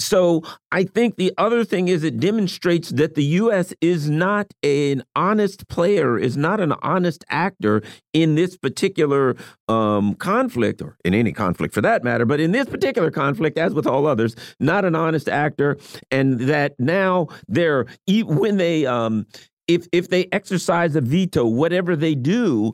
So 0.01 0.43
I 0.71 0.83
think 0.83 1.15
the 1.15 1.33
other 1.37 1.63
thing 1.63 1.87
is 1.87 2.03
it 2.03 2.19
demonstrates 2.19 2.89
that 2.89 3.15
the 3.15 3.23
U.S. 3.23 3.73
is 3.81 4.09
not 4.09 4.53
an 4.63 5.03
honest 5.15 5.67
player, 5.67 6.17
is 6.17 6.35
not 6.35 6.59
an 6.59 6.73
honest 6.81 7.23
actor 7.29 7.81
in 8.13 8.35
this 8.35 8.57
particular 8.57 9.35
um, 9.67 10.15
conflict, 10.15 10.81
or 10.81 10.97
in 11.05 11.13
any 11.13 11.31
conflict 11.31 11.73
for 11.73 11.81
that 11.81 12.03
matter, 12.03 12.25
but 12.25 12.39
in 12.39 12.51
this 12.51 12.67
particular 12.67 13.11
conflict, 13.11 13.57
as 13.57 13.73
with 13.73 13.87
all 13.87 14.07
others, 14.07 14.35
not 14.59 14.85
an 14.85 14.95
honest 14.95 15.29
actor, 15.29 15.77
and 16.09 16.39
that 16.41 16.73
now 16.79 17.27
they're 17.47 17.85
when 18.07 18.57
they 18.57 18.85
um, 18.85 19.25
if 19.73 19.88
if 19.91 20.10
they 20.10 20.27
exercise 20.31 20.95
a 20.95 21.02
veto, 21.02 21.45
whatever 21.45 21.95
they 21.95 22.15
do, 22.15 22.73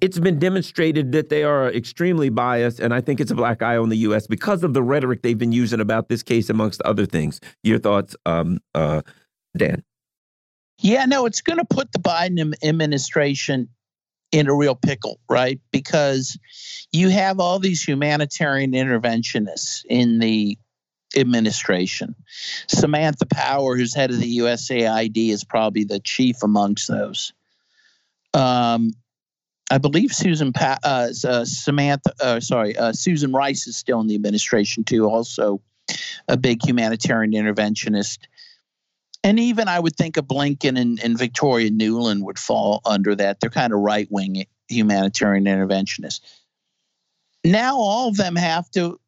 it's 0.00 0.18
been 0.18 0.38
demonstrated 0.38 1.12
that 1.12 1.28
they 1.28 1.44
are 1.44 1.70
extremely 1.72 2.30
biased, 2.30 2.80
and 2.80 2.92
I 2.94 3.00
think 3.00 3.20
it's 3.20 3.30
a 3.30 3.34
black 3.34 3.62
eye 3.62 3.76
on 3.76 3.88
the 3.88 3.98
U.S. 3.98 4.26
because 4.26 4.64
of 4.64 4.74
the 4.74 4.82
rhetoric 4.82 5.22
they've 5.22 5.38
been 5.38 5.52
using 5.52 5.80
about 5.80 6.08
this 6.08 6.22
case, 6.22 6.50
amongst 6.50 6.82
other 6.82 7.06
things. 7.06 7.40
Your 7.62 7.78
thoughts, 7.78 8.16
um, 8.26 8.58
uh, 8.74 9.02
Dan? 9.56 9.84
Yeah, 10.80 11.04
no, 11.06 11.26
it's 11.26 11.42
going 11.42 11.58
to 11.58 11.64
put 11.64 11.92
the 11.92 11.98
Biden 11.98 12.54
administration 12.62 13.68
in 14.30 14.48
a 14.48 14.54
real 14.54 14.74
pickle, 14.74 15.18
right? 15.28 15.60
Because 15.72 16.38
you 16.92 17.08
have 17.08 17.40
all 17.40 17.58
these 17.58 17.82
humanitarian 17.82 18.72
interventionists 18.72 19.82
in 19.88 20.18
the 20.18 20.58
administration. 21.16 22.14
Samantha 22.66 23.26
Power, 23.26 23.76
who's 23.76 23.94
head 23.94 24.10
of 24.10 24.20
the 24.20 24.38
USAID, 24.38 25.30
is 25.30 25.44
probably 25.44 25.84
the 25.84 26.00
chief 26.00 26.42
amongst 26.42 26.88
those. 26.88 27.32
Um, 28.34 28.92
I 29.70 29.78
believe 29.78 30.12
Susan 30.12 30.52
pa- 30.52 30.78
uh, 30.82 31.08
uh, 31.26 31.44
Samantha, 31.44 32.12
uh, 32.20 32.40
sorry, 32.40 32.76
uh, 32.76 32.92
Susan 32.92 33.32
Rice 33.32 33.66
is 33.66 33.76
still 33.76 34.00
in 34.00 34.06
the 34.06 34.14
administration 34.14 34.84
too. 34.84 35.08
Also, 35.08 35.60
a 36.26 36.36
big 36.36 36.64
humanitarian 36.64 37.32
interventionist, 37.32 38.18
and 39.24 39.38
even 39.38 39.68
I 39.68 39.80
would 39.80 39.96
think 39.96 40.16
of 40.16 40.26
Blinken 40.26 40.78
and, 40.78 41.00
and 41.02 41.18
Victoria 41.18 41.70
Nuland 41.70 42.22
would 42.22 42.38
fall 42.38 42.80
under 42.84 43.14
that. 43.16 43.40
They're 43.40 43.50
kind 43.50 43.72
of 43.72 43.80
right 43.80 44.06
wing 44.10 44.44
humanitarian 44.68 45.44
interventionists. 45.44 46.20
Now 47.44 47.76
all 47.76 48.08
of 48.08 48.16
them 48.16 48.36
have 48.36 48.70
to, 48.72 49.00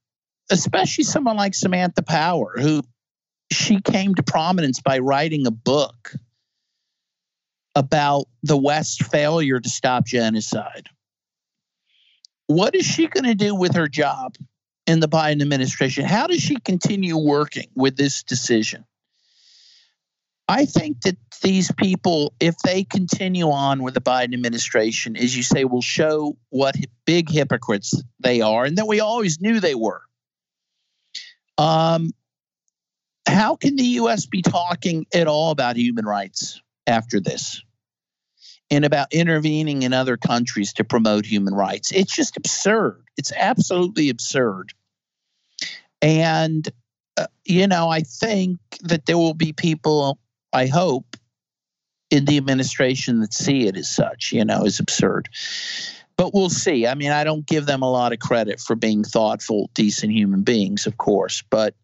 especially 0.51 1.05
someone 1.05 1.37
like 1.37 1.55
Samantha 1.55 2.03
Power, 2.03 2.55
who 2.57 2.83
she 3.53 3.81
came 3.81 4.15
to 4.15 4.23
prominence 4.23 4.81
by 4.81 4.99
writing 4.99 5.47
a 5.47 5.51
book 5.51 6.13
about 7.75 8.27
the 8.43 8.57
West's 8.57 8.99
failure 8.99 9.61
to 9.61 9.69
stop 9.69 10.05
genocide. 10.05 10.89
What 12.47 12.75
is 12.75 12.85
she 12.85 13.07
going 13.07 13.25
to 13.25 13.35
do 13.35 13.55
with 13.55 13.75
her 13.77 13.87
job 13.87 14.35
in 14.87 14.99
the 14.99 15.09
Biden 15.09 15.41
administration? 15.41 16.05
How 16.05 16.27
does 16.27 16.41
she 16.41 16.57
continue 16.57 17.17
working 17.17 17.69
with 17.77 17.97
this 17.97 18.25
decision? 18.25 18.85
I 20.49 20.65
think 20.65 21.03
that 21.03 21.17
these 21.43 21.71
people, 21.71 22.35
if 22.41 22.57
they 22.59 22.83
continue 22.83 23.51
on 23.51 23.85
with 23.85 23.95
the 23.95 24.01
Biden 24.01 24.35
administration, 24.35 25.17
as 25.17 25.37
you 25.37 25.45
say, 25.45 25.65
will 25.65 25.81
show 25.81 26.37
what 26.49 26.75
big 27.05 27.31
hypocrites 27.31 28.03
they 28.19 28.41
are 28.41 28.65
and 28.65 28.77
that 28.77 28.89
we 28.89 28.99
always 28.99 29.41
knew 29.41 29.61
they 29.61 29.77
were. 29.77 30.03
Um, 31.61 32.13
how 33.27 33.57
can 33.57 33.77
the 33.77 33.85
U.S. 33.85 34.27
be 34.27 34.43
talking 34.43 35.07
at 35.13 35.27
all 35.27 35.51
about 35.51 35.77
human 35.77 36.05
rights 36.05 36.61
after 36.87 37.21
this? 37.21 37.63
and 38.71 38.85
about 38.85 39.13
intervening 39.13 39.83
in 39.83 39.93
other 39.93 40.17
countries 40.17 40.73
to 40.75 40.85
promote 40.85 41.27
human 41.27 41.55
rights. 41.55 41.91
It's 41.91 42.15
just 42.15 42.37
absurd. 42.37 43.03
It's 43.17 43.33
absolutely 43.33 44.11
absurd. 44.11 44.73
And, 46.01 46.69
uh, 47.17 47.27
you 47.45 47.67
know, 47.67 47.89
I 47.89 48.01
think 48.01 48.61
that 48.83 49.07
there 49.07 49.19
will 49.19 49.35
be 49.35 49.53
people, 49.53 50.19
I 50.53 50.67
hope, 50.67 51.17
in 52.11 52.25
the 52.25 52.37
administration 52.37 53.21
that 53.21 53.35
see 53.35 53.67
it 53.67 53.77
as 53.77 53.91
such, 53.91 54.33
you 54.33 54.45
know, 54.45 54.65
as 54.65 54.81
absurd. 54.81 55.29
But 56.21 56.35
we'll 56.35 56.51
see. 56.51 56.87
I 56.87 56.95
mean, 56.95 57.13
I 57.13 57.25
don't 57.25 57.47
give 57.47 57.65
them 57.65 57.81
a 57.81 57.91
lot 57.91 58.13
of 58.13 58.19
credit 58.19 58.61
for 58.61 58.77
being 58.77 59.05
thoughtful, 59.05 59.71
decent 59.73 60.13
human 60.13 60.43
beings, 60.43 60.87
of 60.87 60.99
course, 60.99 61.43
but 61.49 61.75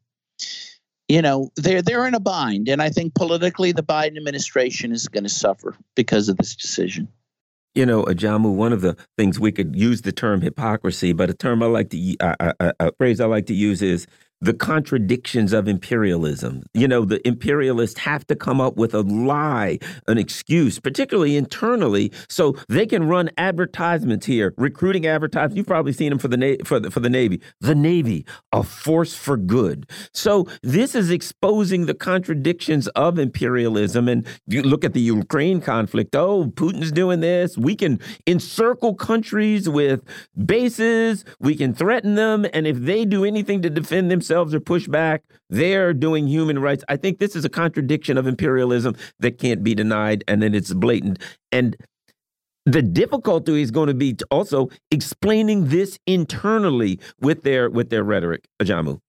you 1.09 1.23
know 1.23 1.49
they're 1.57 1.81
they're 1.81 2.07
in 2.07 2.13
a 2.15 2.21
bind. 2.21 2.69
And 2.69 2.83
i 2.83 2.91
think 2.91 3.15
politically 3.15 3.73
the 3.73 3.83
biden 3.83 4.19
administration 4.19 4.93
is 4.93 5.09
going 5.09 5.25
to 5.25 5.31
suffer 5.31 5.75
because 5.95 6.29
of 6.29 6.37
this 6.37 6.55
decision. 6.55 7.09
You 7.75 7.87
know 7.87 8.03
ajamu 8.03 8.55
one 8.55 8.75
of 8.75 8.83
the 8.83 8.99
things 9.17 9.41
we 9.41 9.53
could 9.53 9.75
use 9.75 10.03
the 10.03 10.13
term 10.13 10.43
hypocrisy 10.43 11.15
but 11.15 11.31
a 11.31 11.35
term 11.35 11.63
i 11.63 11.67
like 11.67 11.89
to 11.89 12.17
uh, 12.21 12.53
a 12.79 12.93
phrase 12.99 13.21
i 13.21 13.25
like 13.25 13.47
to 13.47 13.55
use 13.55 13.81
is 13.81 14.07
the 14.41 14.53
contradictions 14.53 15.53
of 15.53 15.67
imperialism. 15.67 16.63
You 16.75 16.89
know, 16.89 17.05
the 17.05 17.27
imperialists 17.27 18.01
have 18.01 18.27
to 18.27 18.37
come 18.37 18.61
up 18.61 18.77
with 18.77 18.95
a 18.95 19.01
lie, 19.01 19.79
an 20.07 20.19
excuse, 20.19 20.79
particularly 20.79 21.37
internally, 21.37 22.13
so 22.29 22.57
they 22.69 22.87
can 22.87 23.09
run 23.09 23.31
advertisements 23.39 24.27
here, 24.27 24.53
recruiting 24.59 25.07
advertisements. 25.07 25.57
You've 25.57 25.67
probably 25.67 25.93
seen 25.93 26.11
them 26.11 26.19
for 26.19 26.29
the 26.29 26.61
for 26.65 26.79
the 26.79 26.91
for 26.91 27.01
the 27.01 27.09
Navy. 27.09 27.41
The 27.61 27.75
Navy, 27.75 28.27
a 28.53 28.63
force 28.63 29.15
for 29.15 29.37
good. 29.37 29.89
So 30.13 30.47
this 30.63 30.95
is 30.95 31.11
exposing 31.11 31.87
the 31.87 31.95
contradictions 31.95 32.89
of 32.89 33.19
imperialism. 33.19 34.09
And 34.09 34.27
you 34.47 34.63
look 34.63 34.85
at 34.85 34.93
the 34.93 35.01
Ukraine 35.01 35.61
conflict. 35.61 36.15
Oh, 36.15 36.47
Putin's 36.47 36.93
doing 36.93 37.21
this. 37.21 37.57
We 37.57 37.75
can 37.75 38.01
encircle 38.27 38.95
countries 38.95 39.69
with 39.69 40.03
bases. 40.45 41.25
We 41.41 41.57
can 41.57 41.75
threaten 41.75 42.17
them, 42.17 42.47
and 42.53 42.67
if 42.67 42.77
they 42.77 43.05
do 43.05 43.25
anything 43.25 43.63
to 43.63 43.71
defend 43.71 44.11
themselves 44.11 44.26
themselves 44.27 44.55
are 44.55 44.61
pushed 44.61 44.91
back. 44.91 45.23
They're 45.51 45.95
doing 45.95 46.27
human 46.27 46.59
rights. 46.59 46.85
I 46.89 46.97
think 46.97 47.19
this 47.19 47.37
is 47.37 47.45
a 47.45 47.49
contradiction 47.49 48.19
of 48.19 48.27
imperialism 48.27 48.97
that 49.21 49.39
can't 49.39 49.63
be 49.63 49.75
denied, 49.75 50.25
and 50.27 50.43
then 50.43 50.55
it's 50.55 50.73
blatant. 50.73 51.21
And 51.53 51.77
the 52.65 52.83
difficulty 52.83 53.63
is 53.63 53.71
going 53.71 53.87
to 53.87 53.95
be 53.95 54.17
also 54.31 54.69
explaining 54.91 55.69
this 55.69 55.99
internally 56.07 56.99
with 57.21 57.45
their 57.45 57.71
with 57.71 57.91
their 57.91 58.03
rhetoric. 58.03 58.49
Ajamu. 58.61 59.01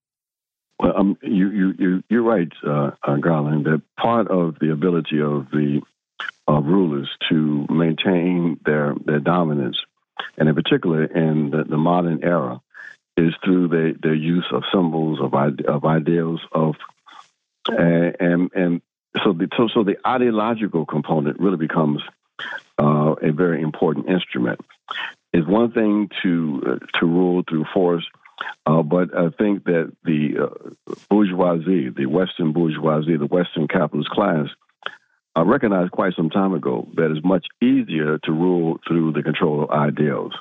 Well, 0.79 0.93
um, 0.95 1.17
you 1.23 1.49
you 1.49 1.73
you 1.79 2.03
you're 2.09 2.21
right, 2.21 2.51
uh, 2.65 2.91
uh, 3.01 3.15
Garland. 3.15 3.65
That 3.65 3.81
part 3.99 4.27
of 4.27 4.57
the 4.61 4.71
ability 4.71 5.19
of 5.19 5.47
the 5.51 5.81
uh, 6.47 6.61
rulers 6.61 7.09
to 7.29 7.65
maintain 7.71 8.59
their 8.63 8.93
their 9.03 9.19
dominance, 9.19 9.77
and 10.37 10.47
in 10.47 10.53
particular 10.53 11.05
in 11.05 11.49
the, 11.49 11.63
the 11.63 11.77
modern 11.77 12.23
era, 12.23 12.61
is 13.17 13.33
through 13.43 13.67
the, 13.67 13.95
their 14.01 14.13
use 14.13 14.45
of 14.51 14.63
symbols 14.71 15.19
of 15.19 15.33
of 15.33 15.85
ideals 15.85 16.39
of 16.51 16.75
and 17.67 18.15
and, 18.19 18.51
and 18.53 18.81
so 19.23 19.33
the 19.33 19.47
so, 19.57 19.67
so 19.73 19.83
the 19.83 19.97
ideological 20.05 20.85
component 20.85 21.39
really 21.39 21.57
becomes 21.57 22.01
uh, 22.79 23.15
a 23.21 23.31
very 23.31 23.61
important 23.61 24.07
instrument. 24.07 24.61
It's 25.33 25.47
one 25.47 25.71
thing 25.71 26.09
to 26.23 26.61
uh, 26.65 26.99
to 26.99 27.05
rule 27.05 27.43
through 27.47 27.65
force, 27.73 28.05
uh, 28.65 28.83
but 28.83 29.15
I 29.17 29.29
think 29.29 29.65
that 29.65 29.91
the 30.03 30.37
uh, 30.43 30.93
bourgeoisie, 31.09 31.89
the 31.89 32.05
Western 32.05 32.53
bourgeoisie, 32.53 33.17
the 33.17 33.25
Western 33.25 33.67
capitalist 33.67 34.09
class, 34.09 34.47
uh, 35.35 35.43
recognized 35.43 35.91
quite 35.91 36.15
some 36.15 36.29
time 36.29 36.53
ago 36.53 36.87
that 36.95 37.11
it's 37.11 37.25
much 37.25 37.45
easier 37.61 38.17
to 38.19 38.31
rule 38.31 38.79
through 38.87 39.13
the 39.13 39.23
control 39.23 39.63
of 39.63 39.69
ideals. 39.69 40.33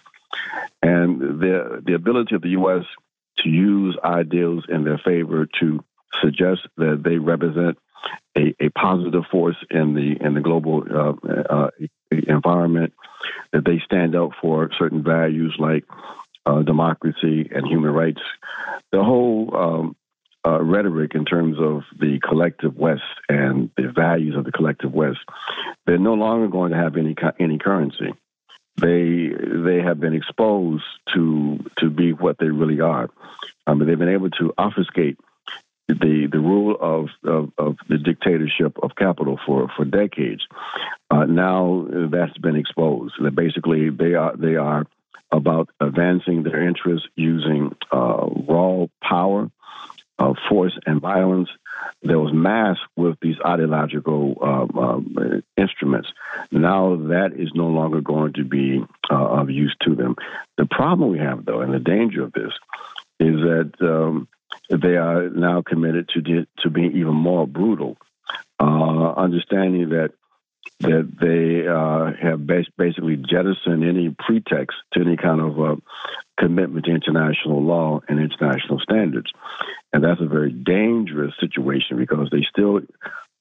And 0.83 1.41
the, 1.41 1.83
the 1.85 1.95
ability 1.95 2.35
of 2.35 2.43
the 2.43 2.51
U.S. 2.51 2.85
to 3.39 3.49
use 3.49 3.97
ideals 4.05 4.65
in 4.69 4.85
their 4.85 4.99
favor 4.99 5.47
to 5.61 5.85
suggest 6.23 6.63
that 6.77 7.03
they 7.05 7.19
represent 7.19 7.79
a, 8.37 8.55
a 8.61 8.69
positive 8.71 9.25
force 9.31 9.57
in 9.71 9.95
the 9.95 10.17
in 10.25 10.35
the 10.35 10.41
global 10.41 10.85
uh, 10.89 11.13
uh, 11.53 11.71
environment, 12.11 12.93
that 13.53 13.65
they 13.65 13.81
stand 13.85 14.15
up 14.15 14.31
for 14.41 14.71
certain 14.79 15.03
values 15.03 15.57
like 15.59 15.85
uh, 16.45 16.63
democracy 16.63 17.49
and 17.53 17.67
human 17.67 17.91
rights. 17.91 18.21
The 18.93 19.03
whole 19.03 19.57
um, 19.57 19.97
uh, 20.47 20.63
rhetoric 20.63 21.15
in 21.15 21.25
terms 21.25 21.57
of 21.59 21.83
the 21.99 22.21
collective 22.21 22.77
West 22.77 23.03
and 23.29 23.71
the 23.77 23.91
values 23.95 24.37
of 24.37 24.45
the 24.45 24.53
collective 24.53 24.93
West, 24.93 25.19
they're 25.87 25.99
no 25.99 26.15
longer 26.15 26.49
going 26.49 26.71
to 26.73 26.79
have 26.79 26.97
any 26.97 27.17
any 27.41 27.59
currency 27.59 28.13
they 28.77 29.29
they 29.29 29.81
have 29.83 30.01
been 30.01 30.15
exposed 30.15 30.85
to 31.15 31.59
to 31.79 31.91
be 31.91 32.13
what 32.13 32.39
they 32.39 32.49
really 32.49 32.81
are. 32.81 33.09
Um, 33.67 33.79
they've 33.79 33.99
been 33.99 34.09
able 34.09 34.31
to 34.31 34.53
obfuscate 34.57 35.19
the 35.89 36.29
the 36.31 36.39
rule 36.39 36.77
of, 36.81 37.09
of, 37.25 37.53
of 37.59 37.77
the 37.89 37.99
dictatorship 37.99 38.77
of 38.83 38.97
capital 38.97 39.39
for 39.47 39.69
for 39.77 39.85
decades. 39.85 40.47
Uh, 41.11 41.25
now 41.25 41.87
that's 42.11 42.37
been 42.39 42.57
exposed. 42.57 43.15
That 43.23 43.35
basically 43.35 43.91
they 43.91 44.15
are 44.15 44.37
they 44.37 44.57
are 44.57 44.87
about 45.33 45.69
advancing 45.81 46.43
their 46.43 46.67
interests 46.67 47.09
using 47.17 47.75
uh, 47.93 48.27
raw 48.49 48.87
power, 49.03 49.51
uh, 50.19 50.35
force, 50.49 50.77
and 50.87 51.01
violence 51.01 51.49
that 52.03 52.19
was 52.19 52.33
masked 52.33 52.83
with 52.97 53.17
these 53.21 53.37
ideological 53.45 54.37
um, 54.43 54.79
um, 54.79 55.43
instruments. 55.57 56.09
Now 56.51 56.97
that 56.97 57.33
is 57.37 57.51
no 57.55 57.67
longer 57.67 58.01
going 58.01 58.35
to 58.35 58.45
be 58.45 58.85
uh, 59.11 59.15
of 59.15 59.51
use 59.51 59.75
to 59.83 59.95
them. 59.95 60.17
The 60.57 60.67
problem 60.67 61.11
we 61.11 61.19
have, 61.19 61.45
though, 61.45 61.61
and 61.61 61.73
the 61.73 61.79
danger 61.79 62.23
of 62.25 62.33
this, 62.33 62.53
is 63.19 63.37
that 63.37 63.73
um, 63.81 64.29
they 64.71 64.97
are 64.97 65.29
now 65.29 65.63
committed 65.63 66.09
to 66.11 66.47
to 66.61 66.71
being 66.71 66.97
even 66.97 67.15
more 67.15 67.47
brutal, 67.47 67.97
uh, 68.59 69.13
understanding 69.17 69.91
that 69.91 70.13
that 70.81 71.11
they 71.21 71.67
uh, 71.67 72.13
have 72.21 72.47
basically 72.47 73.17
jettisoned 73.17 73.85
any 73.85 74.15
pretext 74.19 74.77
to 74.93 75.01
any 75.01 75.17
kind 75.17 75.41
of 75.41 75.61
uh, 75.61 75.77
commitment 76.39 76.87
to 76.87 76.93
international 76.93 77.63
law 77.63 78.01
and 78.09 78.19
international 78.19 78.79
standards, 78.81 79.31
and 79.93 80.05
that's 80.05 80.21
a 80.21 80.27
very 80.27 80.53
dangerous 80.53 81.33
situation 81.41 81.97
because 81.97 82.29
they 82.31 82.45
still 82.49 82.81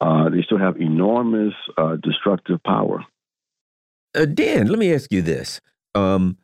uh, 0.01 0.29
they 0.29 0.41
still 0.41 0.59
have 0.59 0.77
enormous 0.77 1.53
uh, 1.77 1.95
destructive 1.95 2.61
power. 2.63 3.05
Uh, 4.13 4.25
Dan, 4.25 4.67
let 4.67 4.79
me 4.79 4.93
ask 4.93 5.11
you 5.11 5.21
this: 5.21 5.61
um, 5.93 6.37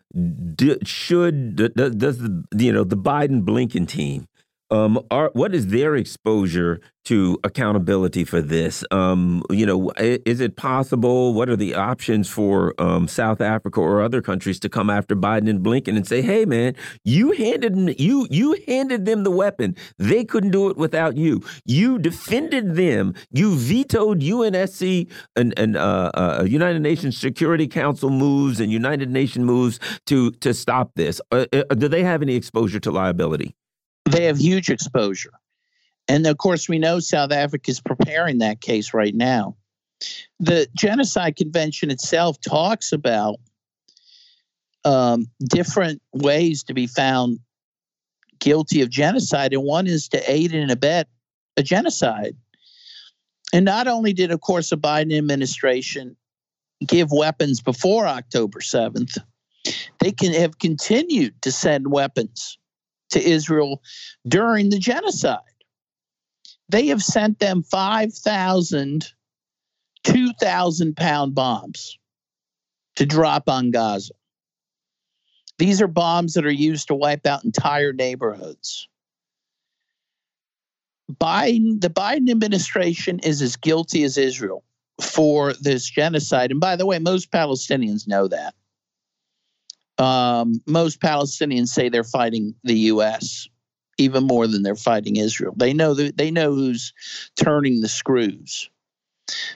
do, 0.55 0.77
Should 0.83 1.55
does 1.55 2.17
the 2.19 2.43
you 2.57 2.71
know 2.71 2.83
the 2.83 2.97
Biden 2.97 3.43
Blinken 3.43 3.87
team 3.87 4.27
um, 4.71 4.99
are, 5.11 5.29
what 5.33 5.53
is 5.53 5.67
their 5.67 5.95
exposure 5.95 6.79
to 7.03 7.37
accountability 7.43 8.23
for 8.23 8.41
this? 8.41 8.83
Um, 8.89 9.43
you 9.49 9.65
know, 9.65 9.91
is 9.97 10.39
it 10.39 10.55
possible? 10.55 11.33
What 11.33 11.49
are 11.49 11.55
the 11.57 11.75
options 11.75 12.29
for 12.29 12.73
um, 12.79 13.07
South 13.07 13.41
Africa 13.41 13.81
or 13.81 14.01
other 14.01 14.21
countries 14.21 14.59
to 14.61 14.69
come 14.69 14.89
after 14.89 15.15
Biden 15.15 15.49
and 15.49 15.59
Blinken 15.59 15.97
and 15.97 16.07
say, 16.07 16.21
"Hey, 16.21 16.45
man, 16.45 16.75
you 17.03 17.31
handed 17.33 17.99
you 17.99 18.27
you 18.29 18.57
handed 18.67 19.05
them 19.05 19.23
the 19.23 19.31
weapon. 19.31 19.75
They 19.97 20.23
couldn't 20.23 20.51
do 20.51 20.69
it 20.69 20.77
without 20.77 21.17
you. 21.17 21.41
You 21.65 21.99
defended 21.99 22.75
them. 22.75 23.13
You 23.31 23.55
vetoed 23.55 24.21
UNSC 24.21 25.11
and, 25.35 25.57
and 25.57 25.75
uh, 25.75 26.11
uh, 26.13 26.45
United 26.47 26.81
Nations 26.81 27.17
Security 27.17 27.67
Council 27.67 28.09
moves 28.09 28.59
and 28.59 28.71
United 28.71 29.09
Nations 29.09 29.45
moves 29.45 29.79
to 30.05 30.31
to 30.31 30.53
stop 30.53 30.91
this. 30.95 31.19
Uh, 31.31 31.45
uh 31.51 31.63
do 31.75 31.87
they 31.89 32.03
have 32.03 32.21
any 32.21 32.35
exposure 32.35 32.79
to 32.79 32.91
liability?" 32.91 33.55
They 34.11 34.25
have 34.25 34.37
huge 34.37 34.69
exposure. 34.69 35.33
And 36.07 36.25
of 36.27 36.37
course, 36.37 36.67
we 36.67 36.79
know 36.79 36.99
South 36.99 37.31
Africa 37.31 37.71
is 37.71 37.79
preparing 37.79 38.39
that 38.39 38.61
case 38.61 38.93
right 38.93 39.15
now. 39.15 39.55
The 40.39 40.67
Genocide 40.75 41.35
Convention 41.35 41.91
itself 41.91 42.39
talks 42.41 42.91
about 42.91 43.39
um, 44.83 45.27
different 45.47 46.01
ways 46.11 46.63
to 46.63 46.73
be 46.73 46.87
found 46.87 47.39
guilty 48.39 48.81
of 48.81 48.89
genocide, 48.89 49.53
and 49.53 49.63
one 49.63 49.85
is 49.85 50.09
to 50.09 50.31
aid 50.31 50.53
and 50.53 50.71
abet 50.71 51.05
a 51.55 51.63
genocide. 51.63 52.35
And 53.53 53.65
not 53.65 53.87
only 53.87 54.13
did, 54.13 54.31
of 54.31 54.41
course, 54.41 54.71
the 54.71 54.77
Biden 54.77 55.15
administration 55.15 56.15
give 56.85 57.11
weapons 57.11 57.61
before 57.61 58.07
October 58.07 58.59
7th, 58.59 59.17
they 59.99 60.11
can 60.11 60.33
have 60.33 60.57
continued 60.57 61.39
to 61.43 61.51
send 61.51 61.91
weapons 61.91 62.57
to 63.11 63.23
Israel 63.23 63.81
during 64.27 64.69
the 64.69 64.79
genocide. 64.79 65.39
They 66.69 66.87
have 66.87 67.03
sent 67.03 67.39
them 67.39 67.63
5,000, 67.63 69.05
2,000 70.03 70.95
pound 70.95 71.35
bombs 71.35 71.97
to 72.95 73.05
drop 73.05 73.49
on 73.49 73.71
Gaza. 73.71 74.13
These 75.57 75.81
are 75.81 75.87
bombs 75.87 76.33
that 76.33 76.45
are 76.45 76.51
used 76.51 76.87
to 76.87 76.95
wipe 76.95 77.25
out 77.25 77.43
entire 77.43 77.93
neighborhoods. 77.93 78.87
Biden, 81.11 81.81
the 81.81 81.89
Biden 81.89 82.31
administration 82.31 83.19
is 83.19 83.41
as 83.41 83.57
guilty 83.57 84.03
as 84.03 84.17
Israel 84.17 84.63
for 85.01 85.53
this 85.53 85.89
genocide. 85.89 86.51
And 86.51 86.59
by 86.59 86.75
the 86.75 86.85
way, 86.85 86.99
most 86.99 87.31
Palestinians 87.31 88.07
know 88.07 88.27
that. 88.27 88.55
Um, 90.01 90.61
most 90.65 90.99
Palestinians 90.99 91.67
say 91.67 91.87
they're 91.87 92.03
fighting 92.03 92.55
the 92.63 92.73
U.S. 92.73 93.47
even 93.99 94.23
more 94.23 94.47
than 94.47 94.63
they're 94.63 94.75
fighting 94.75 95.17
Israel. 95.17 95.53
They 95.55 95.73
know 95.73 95.93
that 95.93 96.17
they 96.17 96.31
know 96.31 96.55
who's 96.55 96.91
turning 97.35 97.81
the 97.81 97.87
screws. 97.87 98.67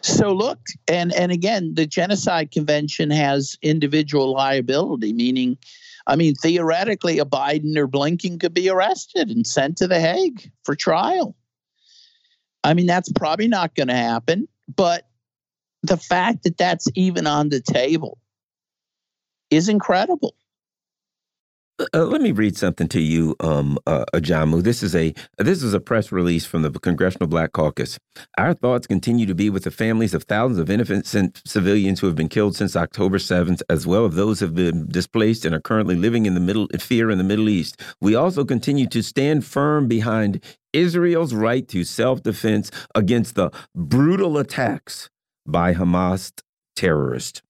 So 0.01 0.33
look, 0.33 0.59
and 0.87 1.11
and 1.13 1.31
again, 1.31 1.73
the 1.73 1.87
Genocide 1.87 2.51
Convention 2.51 3.09
has 3.09 3.57
individual 3.63 4.31
liability, 4.33 5.13
meaning, 5.13 5.57
I 6.05 6.15
mean, 6.15 6.35
theoretically, 6.35 7.17
a 7.17 7.25
Biden 7.25 7.75
or 7.75 7.87
Blinken 7.87 8.39
could 8.39 8.53
be 8.53 8.69
arrested 8.69 9.31
and 9.31 9.47
sent 9.47 9.77
to 9.77 9.87
the 9.87 9.99
Hague 9.99 10.51
for 10.63 10.75
trial. 10.75 11.35
I 12.63 12.75
mean, 12.75 12.85
that's 12.85 13.11
probably 13.11 13.47
not 13.47 13.73
going 13.73 13.87
to 13.87 13.95
happen, 13.95 14.47
but 14.73 15.07
the 15.81 15.97
fact 15.97 16.43
that 16.43 16.57
that's 16.57 16.87
even 16.93 17.25
on 17.25 17.49
the 17.49 17.61
table 17.61 18.19
is 19.51 19.69
incredible. 19.69 20.33
Uh, 21.93 22.05
let 22.05 22.21
me 22.21 22.31
read 22.31 22.55
something 22.55 22.87
to 22.87 23.01
you, 23.01 23.35
um, 23.41 23.77
uh, 23.85 24.05
Ajamu. 24.13 24.63
This 24.63 24.81
is 24.81 24.95
a 24.95 25.13
this 25.37 25.61
is 25.61 25.73
a 25.73 25.79
press 25.81 26.09
release 26.09 26.45
from 26.45 26.61
the 26.61 26.71
Congressional 26.71 27.27
Black 27.27 27.51
Caucus. 27.51 27.99
Our 28.37 28.53
thoughts 28.53 28.87
continue 28.87 29.25
to 29.25 29.35
be 29.35 29.49
with 29.49 29.65
the 29.65 29.71
families 29.71 30.13
of 30.13 30.23
thousands 30.23 30.59
of 30.59 30.69
innocent 30.69 31.41
civilians 31.45 31.99
who 31.99 32.07
have 32.07 32.15
been 32.15 32.29
killed 32.29 32.55
since 32.55 32.77
October 32.77 33.19
seventh, 33.19 33.61
as 33.69 33.85
well 33.85 34.05
as 34.05 34.15
those 34.15 34.39
who 34.39 34.45
have 34.45 34.55
been 34.55 34.87
displaced 34.87 35.43
and 35.43 35.53
are 35.53 35.59
currently 35.59 35.95
living 35.95 36.25
in 36.25 36.33
the 36.33 36.39
middle 36.39 36.67
fear 36.79 37.11
in 37.11 37.17
the 37.17 37.25
Middle 37.25 37.49
East. 37.49 37.81
We 37.99 38.15
also 38.15 38.45
continue 38.45 38.87
to 38.87 39.03
stand 39.03 39.43
firm 39.43 39.89
behind 39.89 40.41
Israel's 40.71 41.33
right 41.33 41.67
to 41.67 41.83
self 41.83 42.23
defense 42.23 42.71
against 42.95 43.35
the 43.35 43.51
brutal 43.75 44.37
attacks 44.37 45.09
by 45.45 45.73
Hamas 45.73 46.31
terrorists. 46.77 47.41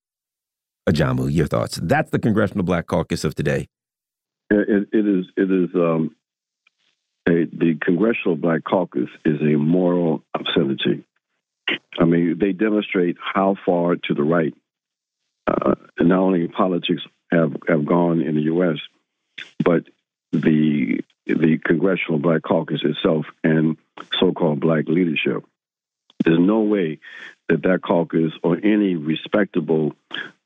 Ajamu, 0.88 1.32
your 1.32 1.48
thoughts. 1.48 1.80
That's 1.82 2.12
the 2.12 2.20
Congressional 2.20 2.64
Black 2.64 2.88
Caucus 2.88 3.24
of 3.24 3.36
today. 3.36 3.68
it, 4.50 4.88
it 4.92 5.08
is. 5.08 5.26
It 5.36 5.52
is. 5.52 5.70
Um, 5.76 6.16
a, 7.28 7.46
the 7.52 7.78
Congressional 7.82 8.36
Black 8.36 8.64
Caucus 8.64 9.10
is 9.24 9.42
a 9.42 9.58
moral 9.58 10.24
obscenity. 10.34 11.04
I 12.00 12.06
mean, 12.06 12.38
they 12.40 12.52
demonstrate 12.52 13.18
how 13.20 13.56
far 13.66 13.96
to 13.96 14.14
the 14.14 14.22
right, 14.22 14.54
uh, 15.48 15.74
not 16.00 16.20
only 16.20 16.48
politics 16.48 17.02
have 17.32 17.56
have 17.68 17.86
gone 17.86 18.22
in 18.22 18.36
the 18.36 18.44
U.S., 18.44 18.78
but 19.64 19.86
the 20.32 21.02
the 21.26 21.58
Congressional 21.66 22.20
Black 22.20 22.44
Caucus 22.44 22.82
itself 22.84 23.26
and 23.44 23.78
so-called 24.20 24.60
black 24.60 24.88
leadership. 24.88 25.44
There's 26.24 26.40
no 26.40 26.60
way 26.60 27.00
that 27.50 27.64
that 27.64 27.82
caucus 27.82 28.32
or 28.44 28.58
any 28.58 28.96
respectable 28.96 29.94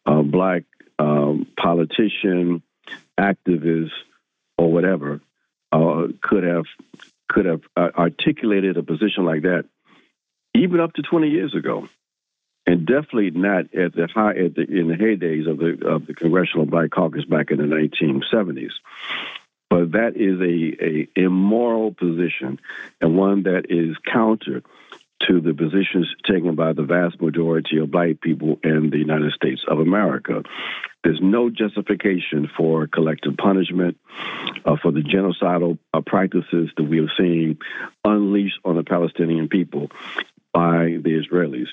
uh, 0.05 0.21
black 0.21 0.63
um, 0.97 1.47
politician, 1.57 2.61
activist, 3.19 3.91
or 4.57 4.71
whatever 4.71 5.21
uh, 5.71 6.07
could 6.21 6.43
have 6.43 6.65
could 7.27 7.45
have 7.45 7.61
uh, 7.77 7.89
articulated 7.95 8.77
a 8.77 8.83
position 8.83 9.23
like 9.23 9.43
that, 9.43 9.65
even 10.55 10.79
up 10.79 10.93
to 10.93 11.03
20 11.03 11.29
years 11.29 11.53
ago, 11.53 11.87
and 12.65 12.85
definitely 12.87 13.31
not 13.31 13.73
at 13.75 13.93
the 13.93 14.07
high 14.13 14.35
at 14.35 14.55
the, 14.55 14.61
in 14.61 14.87
the 14.87 14.95
heydays 14.95 15.49
of 15.49 15.57
the 15.57 15.87
of 15.87 16.07
the 16.07 16.13
Congressional 16.13 16.65
Black 16.65 16.91
Caucus 16.91 17.25
back 17.25 17.51
in 17.51 17.57
the 17.57 17.63
1970s. 17.63 18.71
But 19.69 19.91
that 19.91 20.13
is 20.15 20.39
a, 20.41 20.83
a 20.83 21.07
immoral 21.15 21.93
position 21.93 22.59
and 22.99 23.15
one 23.15 23.43
that 23.43 23.67
is 23.69 23.95
counter 24.11 24.63
to 25.27 25.41
the 25.41 25.53
positions 25.53 26.07
taken 26.25 26.55
by 26.55 26.73
the 26.73 26.83
vast 26.83 27.21
majority 27.21 27.77
of 27.77 27.91
black 27.91 28.21
people 28.21 28.59
in 28.63 28.89
the 28.89 28.97
United 28.97 29.33
States 29.33 29.61
of 29.67 29.79
America. 29.79 30.43
There's 31.03 31.19
no 31.21 31.49
justification 31.49 32.49
for 32.57 32.87
collective 32.87 33.37
punishment, 33.37 33.97
uh, 34.65 34.75
for 34.81 34.91
the 34.91 35.01
genocidal 35.01 35.77
uh, 35.93 36.01
practices 36.01 36.69
that 36.75 36.83
we 36.83 36.99
are 36.99 37.11
seeing 37.17 37.57
unleashed 38.03 38.59
on 38.63 38.75
the 38.75 38.83
Palestinian 38.83 39.47
people 39.49 39.89
by 40.53 40.97
the 41.03 41.21
Israelis. 41.21 41.67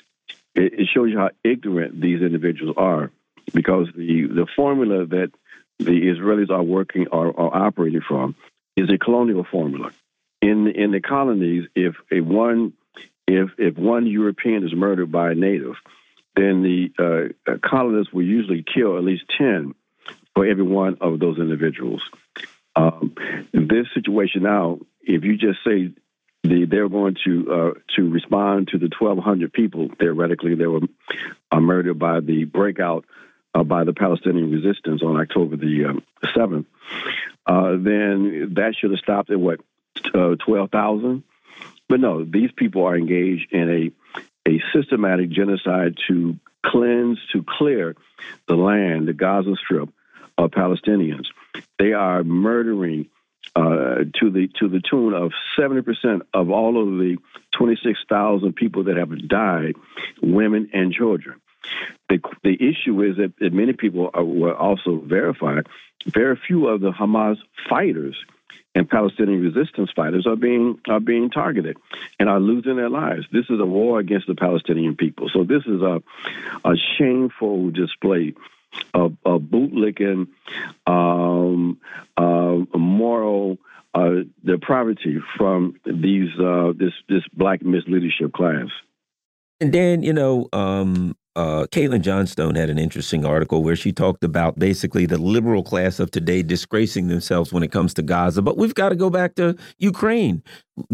It, 0.55 0.73
it 0.81 0.87
shows 0.93 1.09
you 1.11 1.17
how 1.17 1.31
ignorant 1.43 1.99
these 1.99 2.21
individuals 2.21 2.75
are, 2.77 3.11
because 3.53 3.87
the, 3.95 4.27
the 4.27 4.47
formula 4.55 5.05
that 5.05 5.31
the 5.79 6.01
Israelis 6.11 6.49
are 6.49 6.63
working 6.63 7.07
or 7.11 7.27
are, 7.27 7.39
are 7.39 7.67
operating 7.67 8.01
from 8.01 8.35
is 8.75 8.89
a 8.89 8.97
colonial 8.97 9.45
formula. 9.49 9.91
In 10.41 10.67
in 10.67 10.91
the 10.91 11.01
colonies, 11.01 11.67
if 11.75 11.95
a 12.11 12.21
one 12.21 12.73
if 13.27 13.49
if 13.57 13.77
one 13.77 14.07
European 14.07 14.65
is 14.65 14.73
murdered 14.73 15.11
by 15.11 15.31
a 15.31 15.35
native, 15.35 15.75
then 16.35 16.63
the 16.63 16.91
uh, 16.97 17.51
uh, 17.51 17.57
colonists 17.61 18.13
will 18.13 18.23
usually 18.23 18.63
kill 18.63 18.97
at 18.97 19.03
least 19.03 19.23
ten 19.37 19.73
for 20.35 20.45
every 20.45 20.63
one 20.63 20.97
of 21.01 21.19
those 21.19 21.37
individuals. 21.37 22.01
Um, 22.75 23.15
this 23.53 23.87
situation 23.93 24.43
now, 24.43 24.79
if 25.01 25.23
you 25.23 25.35
just 25.37 25.59
say 25.65 25.91
the, 26.43 26.65
they're 26.65 26.89
going 26.89 27.17
to 27.25 27.51
uh, 27.51 27.79
to 27.95 28.09
respond 28.09 28.69
to 28.69 28.77
the 28.77 28.89
1,200 28.97 29.51
people 29.51 29.89
theoretically 29.99 30.55
that 30.55 30.69
were 30.69 30.81
uh, 31.51 31.59
murdered 31.59 31.97
by 31.97 32.19
the 32.19 32.45
breakout 32.45 33.05
uh, 33.53 33.63
by 33.63 33.83
the 33.83 33.93
Palestinian 33.93 34.51
resistance 34.51 35.01
on 35.01 35.19
October 35.19 35.57
the 35.57 35.85
um, 35.85 36.03
7th. 36.23 36.65
Uh, 37.45 37.71
then 37.71 38.53
that 38.55 38.75
should 38.77 38.91
have 38.91 38.99
stopped 38.99 39.31
at 39.31 39.39
what 39.39 39.59
uh, 40.13 40.35
12,000. 40.45 41.23
But 41.89 41.99
no, 41.99 42.23
these 42.23 42.51
people 42.55 42.85
are 42.85 42.97
engaged 42.97 43.51
in 43.51 43.69
a 43.69 43.91
a 44.49 44.61
systematic 44.73 45.29
genocide 45.29 45.97
to 46.07 46.37
cleanse, 46.65 47.19
to 47.33 47.43
clear 47.43 47.95
the 48.47 48.55
land, 48.55 49.07
the 49.07 49.13
Gaza 49.13 49.55
Strip 49.55 49.89
of 50.37 50.51
Palestinians. 50.51 51.27
They 51.77 51.93
are 51.93 52.23
murdering 52.23 53.07
uh, 53.55 54.05
to 54.19 54.29
the 54.29 54.49
to 54.59 54.69
the 54.69 54.81
tune 54.81 55.13
of 55.13 55.31
seventy 55.59 55.81
percent 55.81 56.23
of 56.33 56.49
all 56.49 56.81
of 56.81 56.97
the 56.99 57.17
twenty 57.55 57.77
six 57.83 57.99
thousand 58.09 58.53
people 58.53 58.85
that 58.85 58.97
have 58.97 59.27
died, 59.27 59.75
women 60.21 60.69
and 60.73 60.93
children. 60.93 61.41
The 62.09 62.19
the 62.43 62.53
issue 62.53 63.01
is 63.03 63.17
that, 63.17 63.33
that 63.39 63.53
many 63.53 63.73
people 63.73 64.09
are, 64.13 64.23
were 64.23 64.55
also 64.55 64.97
verified. 64.97 65.67
Very 66.05 66.39
few 66.47 66.67
of 66.67 66.81
the 66.81 66.91
Hamas 66.91 67.37
fighters 67.69 68.15
and 68.77 68.87
Palestinian 68.87 69.41
resistance 69.41 69.89
fighters 69.95 70.27
are 70.27 70.35
being 70.35 70.79
are 70.87 70.99
being 70.99 71.31
targeted 71.31 71.77
and 72.19 72.29
are 72.29 72.39
losing 72.39 72.75
their 72.75 72.89
lives. 72.89 73.25
This 73.31 73.45
is 73.49 73.59
a 73.59 73.65
war 73.65 73.99
against 73.99 74.27
the 74.27 74.35
Palestinian 74.35 74.95
people. 74.95 75.29
So 75.33 75.43
this 75.43 75.63
is 75.65 75.81
a 75.81 76.03
a 76.63 76.75
shameful 76.95 77.71
display 77.71 78.35
of, 78.93 79.17
of 79.25 79.41
bootlicking, 79.41 80.27
um, 80.85 81.79
uh, 82.17 82.77
moral 82.77 83.57
uh, 83.95 84.21
depravity 84.45 85.17
from 85.37 85.79
these 85.83 86.29
uh, 86.39 86.73
this 86.77 86.93
this 87.09 87.23
black 87.33 87.61
misleadership 87.61 88.31
class. 88.31 88.67
And 89.59 89.73
Dan, 89.73 90.03
you 90.03 90.13
know, 90.13 90.49
um, 90.53 91.17
uh, 91.37 91.67
Caitlin 91.67 92.01
Johnstone 92.01 92.55
had 92.55 92.71
an 92.71 92.79
interesting 92.79 93.23
article 93.23 93.63
where 93.63 93.75
she 93.75 93.91
talked 93.91 94.23
about 94.23 94.57
basically 94.57 95.05
the 95.05 95.19
liberal 95.19 95.61
class 95.61 95.99
of 95.99 96.09
today 96.09 96.41
disgracing 96.41 97.07
themselves 97.07 97.53
when 97.53 97.61
it 97.61 97.71
comes 97.71 97.93
to 97.93 98.01
Gaza. 98.01 98.41
But 98.41 98.57
we've 98.57 98.73
got 98.73 98.89
to 98.89 98.95
go 98.95 99.11
back 99.11 99.35
to 99.35 99.55
Ukraine. 99.77 100.41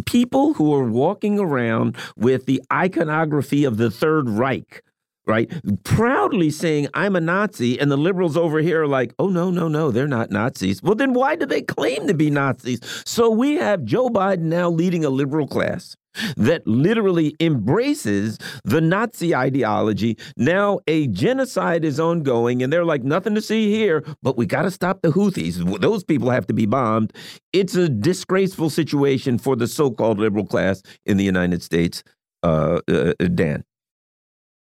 People 0.06 0.53
who 0.53 0.76
are 0.76 0.84
walking 0.84 1.40
around 1.40 1.95
with 2.18 2.45
the 2.45 2.61
iconography 2.72 3.64
of 3.64 3.78
the 3.78 3.90
Third 3.90 4.30
Reich 4.30 4.84
right? 5.26 5.49
Proudly 5.86 6.49
saying, 6.49 6.90
I'm 6.94 7.15
a 7.15 7.22
Nazi, 7.22 7.80
and 7.80 7.90
the 7.90 7.95
liberals 7.95 8.36
over 8.36 8.60
here 8.60 8.84
are 8.84 8.88
like, 8.88 9.14
oh, 9.18 9.30
no, 9.30 9.52
no, 9.52 9.70
no, 9.70 9.90
they're 9.90 10.06
not 10.06 10.32
Nazis. 10.32 10.84
Well, 10.84 10.95
then 10.95 11.14
why 11.14 11.38
do 11.38 11.45
they 11.45 11.61
claim 11.61 12.07
to 12.07 12.14
be 12.14 12.30
Nazis? 12.30 12.82
So 13.06 13.30
we 13.30 13.56
have 13.56 13.86
Joe 13.86 14.10
Biden 14.10 14.41
now 14.41 14.70
leading 14.70 15.06
a 15.06 15.10
liberal 15.10 15.48
class 15.48 15.95
that 16.38 16.65
literally 16.68 17.35
embraces 17.40 18.38
the 18.64 18.81
Nazi 18.81 19.35
ideology. 19.35 20.18
Now 20.38 20.80
a 20.88 21.07
genocide 21.07 21.85
is 21.85 21.99
ongoing, 21.99 22.61
and 22.64 22.72
they're 22.72 22.85
like, 22.85 23.03
nothing 23.03 23.35
to 23.35 23.41
see 23.41 23.72
here, 23.72 24.03
but 24.22 24.38
we 24.38 24.45
got 24.45 24.64
to 24.64 24.72
stop 24.72 25.02
the 25.02 25.10
Houthis. 25.10 25.81
Those 25.81 26.03
people 26.03 26.30
have 26.30 26.48
to 26.48 26.53
be 26.53 26.65
bombed. 26.65 27.14
It's 27.52 27.76
a 27.76 27.90
disgraceful 27.90 28.69
situation 28.69 29.38
for 29.38 29.56
the 29.56 29.68
so 29.68 29.91
called 29.91 30.19
liberal 30.19 30.45
class 30.45 30.81
in 31.06 31.18
the 31.18 31.23
United 31.23 31.64
States. 31.64 32.03
Uh, 32.41 32.81
uh, 32.90 33.14
Dan. 33.35 33.64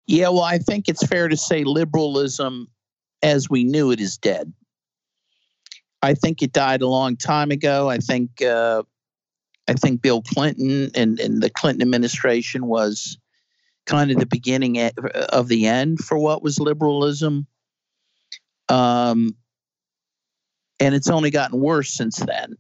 Yeah, 0.06 0.30
well, 0.30 0.44
I 0.44 0.60
think 0.60 0.88
it's 0.88 1.06
fair 1.08 1.28
to 1.28 1.38
say 1.38 1.64
liberalism 1.64 2.68
as 3.24 3.50
we 3.50 3.64
knew 3.64 3.92
it 3.92 4.00
is 4.00 4.18
dead. 4.18 4.54
I 6.02 6.14
think 6.14 6.42
it 6.42 6.52
died 6.52 6.82
a 6.82 6.88
long 6.88 7.16
time 7.16 7.52
ago. 7.52 7.90
I 7.90 7.98
think 7.98 8.42
uh, 8.42 8.84
I 9.72 9.76
think 9.76 10.02
Bill 10.02 10.22
Clinton 10.22 10.92
and, 10.96 11.18
and 11.18 11.42
the 11.42 11.50
Clinton 11.50 11.82
administration 11.82 12.66
was 12.66 13.18
kind 13.86 14.12
of 14.12 14.18
the 14.18 14.26
beginning 14.26 14.92
of 15.30 15.48
the 15.48 15.66
end 15.66 16.00
for 16.00 16.18
what 16.18 16.44
was 16.44 16.60
liberalism. 16.60 17.48
Um, 18.68 19.38
and 20.82 20.94
it's 20.94 21.10
only 21.10 21.32
gotten 21.32 21.62
worse 21.62 21.94
since 21.94 22.18
then. 22.18 22.58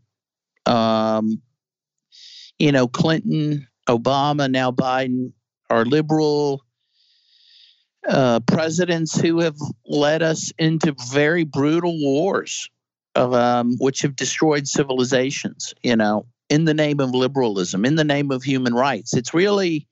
Um, 0.66 1.42
you 2.58 2.72
know, 2.72 2.88
Clinton, 2.88 3.68
Obama, 3.90 4.50
now 4.50 4.72
Biden 4.72 5.34
are 5.70 5.84
liberal 5.84 6.64
uh, 8.08 8.40
presidents 8.40 9.20
who 9.20 9.42
have 9.42 9.58
led 9.86 10.24
us 10.24 10.54
into 10.58 10.96
very 11.12 11.44
brutal 11.44 12.00
wars, 12.00 12.70
of, 13.16 13.34
um, 13.34 13.76
which 13.80 14.02
have 14.04 14.16
destroyed 14.16 14.66
civilizations. 14.66 15.74
You 15.84 15.98
know, 15.98 16.26
in 16.52 16.66
the 16.66 16.74
name 16.74 17.00
of 17.00 17.16
liberalism, 17.16 17.86
in 17.86 17.96
the 17.96 18.04
name 18.04 18.30
of 18.30 18.44
human 18.44 18.74
rights. 18.74 19.16
It's 19.16 19.34
really 19.34 19.88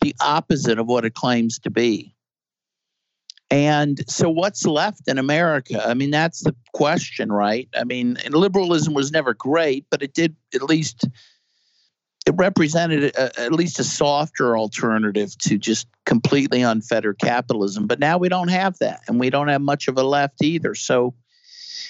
the 0.00 0.14
opposite 0.22 0.78
of 0.78 0.86
what 0.86 1.04
it 1.04 1.12
claims 1.14 1.58
to 1.60 1.70
be. 1.70 2.14
And 3.50 4.00
so, 4.10 4.30
what's 4.30 4.64
left 4.66 5.06
in 5.06 5.18
America? 5.18 5.82
I 5.86 5.94
mean, 5.94 6.10
that's 6.10 6.40
the 6.40 6.54
question, 6.72 7.30
right? 7.30 7.68
I 7.76 7.84
mean, 7.84 8.18
liberalism 8.30 8.94
was 8.94 9.12
never 9.12 9.34
great, 9.34 9.84
but 9.90 10.02
it 10.02 10.14
did 10.14 10.34
at 10.54 10.62
least 10.62 11.06
it 12.26 12.34
represented 12.36 13.14
a, 13.14 13.40
at 13.40 13.52
least 13.52 13.78
a 13.78 13.84
softer 13.84 14.56
alternative 14.56 15.36
to 15.38 15.58
just 15.58 15.88
completely 16.04 16.62
unfettered 16.62 17.18
capitalism. 17.18 17.86
But 17.86 18.00
now 18.00 18.16
we 18.16 18.28
don't 18.28 18.48
have 18.48 18.78
that, 18.78 19.00
and 19.08 19.20
we 19.20 19.30
don't 19.30 19.48
have 19.48 19.62
much 19.62 19.88
of 19.88 19.98
a 19.98 20.02
left 20.02 20.42
either. 20.42 20.74
So, 20.74 21.14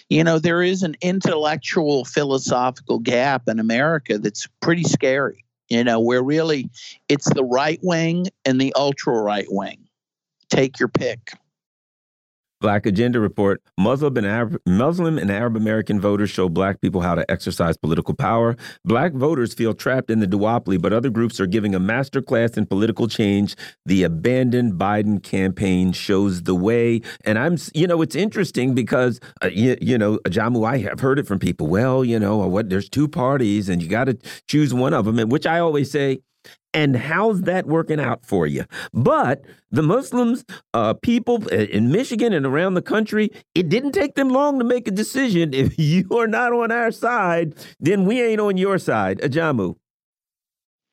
you 0.08 0.24
know, 0.24 0.38
there 0.38 0.62
is 0.62 0.82
an 0.82 0.96
intellectual 1.00 2.04
philosophical 2.04 2.98
gap 2.98 3.48
in 3.48 3.58
America 3.58 4.18
that's 4.18 4.46
pretty 4.60 4.84
scary, 4.84 5.44
you 5.68 5.84
know, 5.84 6.00
where 6.00 6.22
really 6.22 6.70
it's 7.08 7.32
the 7.34 7.44
right 7.44 7.78
wing 7.82 8.26
and 8.44 8.60
the 8.60 8.72
ultra 8.74 9.20
right 9.20 9.46
wing. 9.50 9.78
Take 10.48 10.78
your 10.78 10.88
pick. 10.88 11.32
Black 12.60 12.86
Agenda 12.86 13.20
Report 13.20 13.62
Muslim 13.78 14.16
and, 14.16 14.26
Arab, 14.26 14.60
Muslim 14.66 15.18
and 15.18 15.30
Arab 15.30 15.56
American 15.56 16.00
voters 16.00 16.30
show 16.30 16.48
black 16.48 16.80
people 16.80 17.00
how 17.00 17.14
to 17.14 17.28
exercise 17.30 17.76
political 17.76 18.14
power. 18.14 18.56
Black 18.84 19.12
voters 19.12 19.54
feel 19.54 19.74
trapped 19.74 20.10
in 20.10 20.20
the 20.20 20.26
duopoly, 20.26 20.80
but 20.80 20.92
other 20.92 21.10
groups 21.10 21.38
are 21.40 21.46
giving 21.46 21.74
a 21.74 21.80
masterclass 21.80 22.56
in 22.56 22.66
political 22.66 23.06
change. 23.06 23.54
The 23.86 24.02
abandoned 24.02 24.74
Biden 24.74 25.22
campaign 25.22 25.92
shows 25.92 26.42
the 26.42 26.54
way. 26.54 27.00
And 27.24 27.38
I'm, 27.38 27.56
you 27.74 27.86
know, 27.86 28.02
it's 28.02 28.16
interesting 28.16 28.74
because, 28.74 29.20
uh, 29.42 29.48
you, 29.48 29.76
you 29.80 29.98
know, 29.98 30.18
Jamu, 30.26 30.66
I 30.66 30.78
have 30.78 31.00
heard 31.00 31.18
it 31.18 31.26
from 31.26 31.38
people. 31.38 31.68
Well, 31.68 32.04
you 32.04 32.18
know, 32.18 32.38
what 32.38 32.70
there's 32.70 32.88
two 32.88 33.08
parties 33.08 33.68
and 33.68 33.82
you 33.82 33.88
got 33.88 34.04
to 34.04 34.18
choose 34.48 34.74
one 34.74 34.94
of 34.94 35.04
them. 35.04 35.28
Which 35.28 35.46
I 35.46 35.58
always 35.58 35.90
say, 35.90 36.20
and 36.74 36.96
how's 36.96 37.42
that 37.42 37.66
working 37.66 38.00
out 38.00 38.24
for 38.24 38.46
you? 38.46 38.64
But 38.92 39.44
the 39.70 39.82
Muslims, 39.82 40.44
uh, 40.74 40.94
people 40.94 41.46
in 41.48 41.90
Michigan 41.90 42.32
and 42.32 42.46
around 42.46 42.74
the 42.74 42.82
country, 42.82 43.30
it 43.54 43.68
didn't 43.68 43.92
take 43.92 44.14
them 44.14 44.28
long 44.28 44.58
to 44.58 44.64
make 44.64 44.88
a 44.88 44.92
decision. 44.92 45.54
If 45.58 45.78
you 45.78 46.08
are 46.16 46.28
not 46.28 46.52
on 46.52 46.70
our 46.70 46.92
side, 46.92 47.54
then 47.80 48.04
we 48.04 48.22
ain't 48.22 48.40
on 48.40 48.56
your 48.56 48.78
side. 48.78 49.18
Ajamu. 49.20 49.76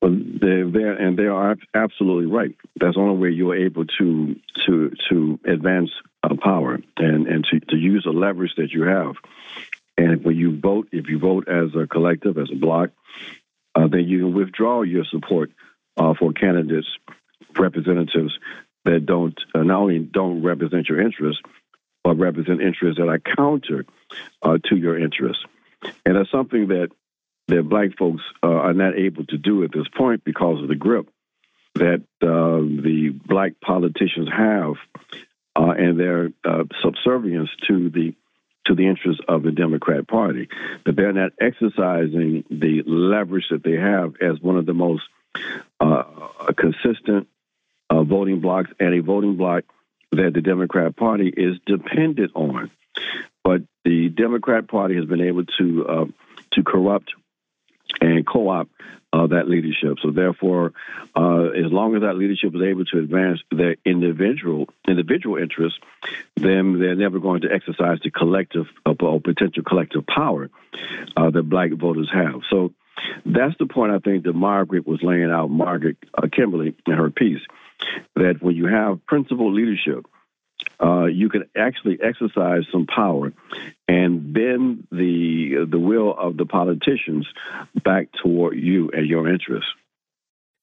Well, 0.02 0.18
they're 0.40 0.68
there, 0.68 0.92
and 0.92 1.16
they 1.16 1.26
are 1.26 1.56
absolutely 1.72 2.26
right. 2.26 2.54
That's 2.78 2.94
the 2.94 3.00
only 3.00 3.16
way 3.16 3.30
you're 3.30 3.56
able 3.56 3.86
to 3.98 4.36
to 4.66 4.92
to 5.08 5.40
advance 5.46 5.90
uh, 6.22 6.34
power 6.42 6.78
and 6.96 7.26
and 7.26 7.44
to, 7.50 7.60
to 7.60 7.76
use 7.76 8.04
the 8.04 8.10
leverage 8.10 8.54
that 8.56 8.72
you 8.72 8.82
have. 8.82 9.14
And 9.96 10.24
when 10.24 10.36
you 10.36 10.58
vote, 10.60 10.88
if 10.92 11.08
you 11.08 11.18
vote 11.18 11.48
as 11.48 11.74
a 11.74 11.86
collective, 11.86 12.36
as 12.36 12.50
a 12.52 12.56
block, 12.56 12.90
uh, 13.74 13.88
then 13.88 14.06
you 14.06 14.18
can 14.20 14.34
withdraw 14.34 14.82
your 14.82 15.04
support 15.04 15.50
uh, 15.96 16.14
for 16.14 16.32
candidates, 16.32 16.88
representatives 17.58 18.38
that 18.84 19.06
don't 19.06 19.38
uh, 19.54 19.62
not 19.62 19.80
only 19.80 19.98
don't 19.98 20.42
represent 20.42 20.88
your 20.88 21.00
interests, 21.00 21.42
but 22.04 22.18
represent 22.18 22.60
interests 22.60 22.98
that 22.98 23.08
are 23.08 23.18
counter 23.18 23.84
uh, 24.42 24.58
to 24.64 24.76
your 24.76 24.98
interests. 24.98 25.44
And 26.04 26.16
that's 26.16 26.30
something 26.30 26.68
that 26.68 26.90
that 27.48 27.68
black 27.68 27.96
folks 27.96 28.22
uh, 28.42 28.46
are 28.48 28.74
not 28.74 28.96
able 28.96 29.24
to 29.26 29.38
do 29.38 29.62
at 29.62 29.72
this 29.72 29.86
point 29.96 30.24
because 30.24 30.62
of 30.62 30.68
the 30.68 30.74
grip 30.74 31.08
that 31.74 32.02
uh, 32.22 32.58
the 32.82 33.10
black 33.26 33.60
politicians 33.60 34.28
have 34.34 34.74
and 35.54 35.98
their 35.98 36.30
subservience 36.82 37.50
to 37.66 37.90
the 37.90 38.14
to 38.66 38.74
the 38.74 38.86
interests 38.86 39.22
of 39.28 39.42
the 39.42 39.52
Democrat 39.52 40.06
Party. 40.06 40.48
That 40.84 40.96
they're 40.96 41.12
not 41.12 41.32
exercising 41.40 42.44
the 42.50 42.82
leverage 42.86 43.46
that 43.50 43.62
they 43.62 43.76
have 43.76 44.14
as 44.20 44.40
one 44.40 44.56
of 44.56 44.66
the 44.66 44.74
most 44.74 45.02
uh, 45.80 46.04
consistent 46.56 47.28
uh, 47.90 48.02
voting 48.02 48.40
blocks 48.40 48.70
and 48.80 48.94
a 48.94 49.02
voting 49.02 49.36
bloc 49.36 49.64
that 50.12 50.32
the 50.34 50.40
Democrat 50.40 50.96
Party 50.96 51.28
is 51.28 51.58
dependent 51.66 52.32
on. 52.34 52.70
But 53.44 53.62
the 53.84 54.08
Democrat 54.08 54.68
Party 54.68 54.96
has 54.96 55.04
been 55.04 55.20
able 55.20 55.44
to 55.58 55.86
uh, 55.86 56.04
to 56.52 56.62
corrupt 56.62 57.12
and 58.00 58.26
co-opt 58.26 58.70
uh, 59.12 59.26
that 59.28 59.48
leadership. 59.48 59.98
So 60.02 60.10
therefore, 60.10 60.72
uh, 61.14 61.46
as 61.50 61.70
long 61.70 61.94
as 61.94 62.02
that 62.02 62.16
leadership 62.16 62.54
is 62.54 62.62
able 62.62 62.84
to 62.86 62.98
advance 62.98 63.40
their 63.50 63.76
individual 63.84 64.68
individual 64.88 65.36
interests, 65.36 65.78
then 66.36 66.78
they're 66.78 66.96
never 66.96 67.18
going 67.18 67.42
to 67.42 67.52
exercise 67.52 67.98
the 68.02 68.10
collective 68.10 68.66
uh, 68.84 68.94
or 69.00 69.20
potential 69.20 69.62
collective 69.62 70.06
power 70.06 70.50
uh, 71.16 71.30
that 71.30 71.42
black 71.44 71.72
voters 71.72 72.10
have. 72.12 72.40
So 72.50 72.72
That's 73.24 73.56
the 73.58 73.66
point 73.66 73.92
I 73.92 73.98
think 73.98 74.24
that 74.24 74.34
Margaret 74.34 74.86
was 74.86 75.00
laying 75.02 75.30
out, 75.30 75.50
Margaret 75.50 75.96
uh, 76.14 76.28
Kimberley, 76.30 76.74
in 76.86 76.92
her 76.92 77.10
piece, 77.10 77.40
that 78.14 78.36
when 78.40 78.56
you 78.56 78.66
have 78.66 79.04
principled 79.06 79.54
leadership, 79.54 80.06
uh, 80.82 81.04
you 81.04 81.28
can 81.28 81.44
actually 81.56 81.98
exercise 82.02 82.64
some 82.70 82.86
power 82.86 83.32
and 83.88 84.32
bend 84.32 84.86
the 84.90 85.66
the 85.70 85.78
will 85.78 86.14
of 86.16 86.36
the 86.36 86.46
politicians 86.46 87.26
back 87.84 88.08
toward 88.22 88.56
you 88.56 88.90
and 88.92 89.06
your 89.06 89.28
interests. 89.28 89.70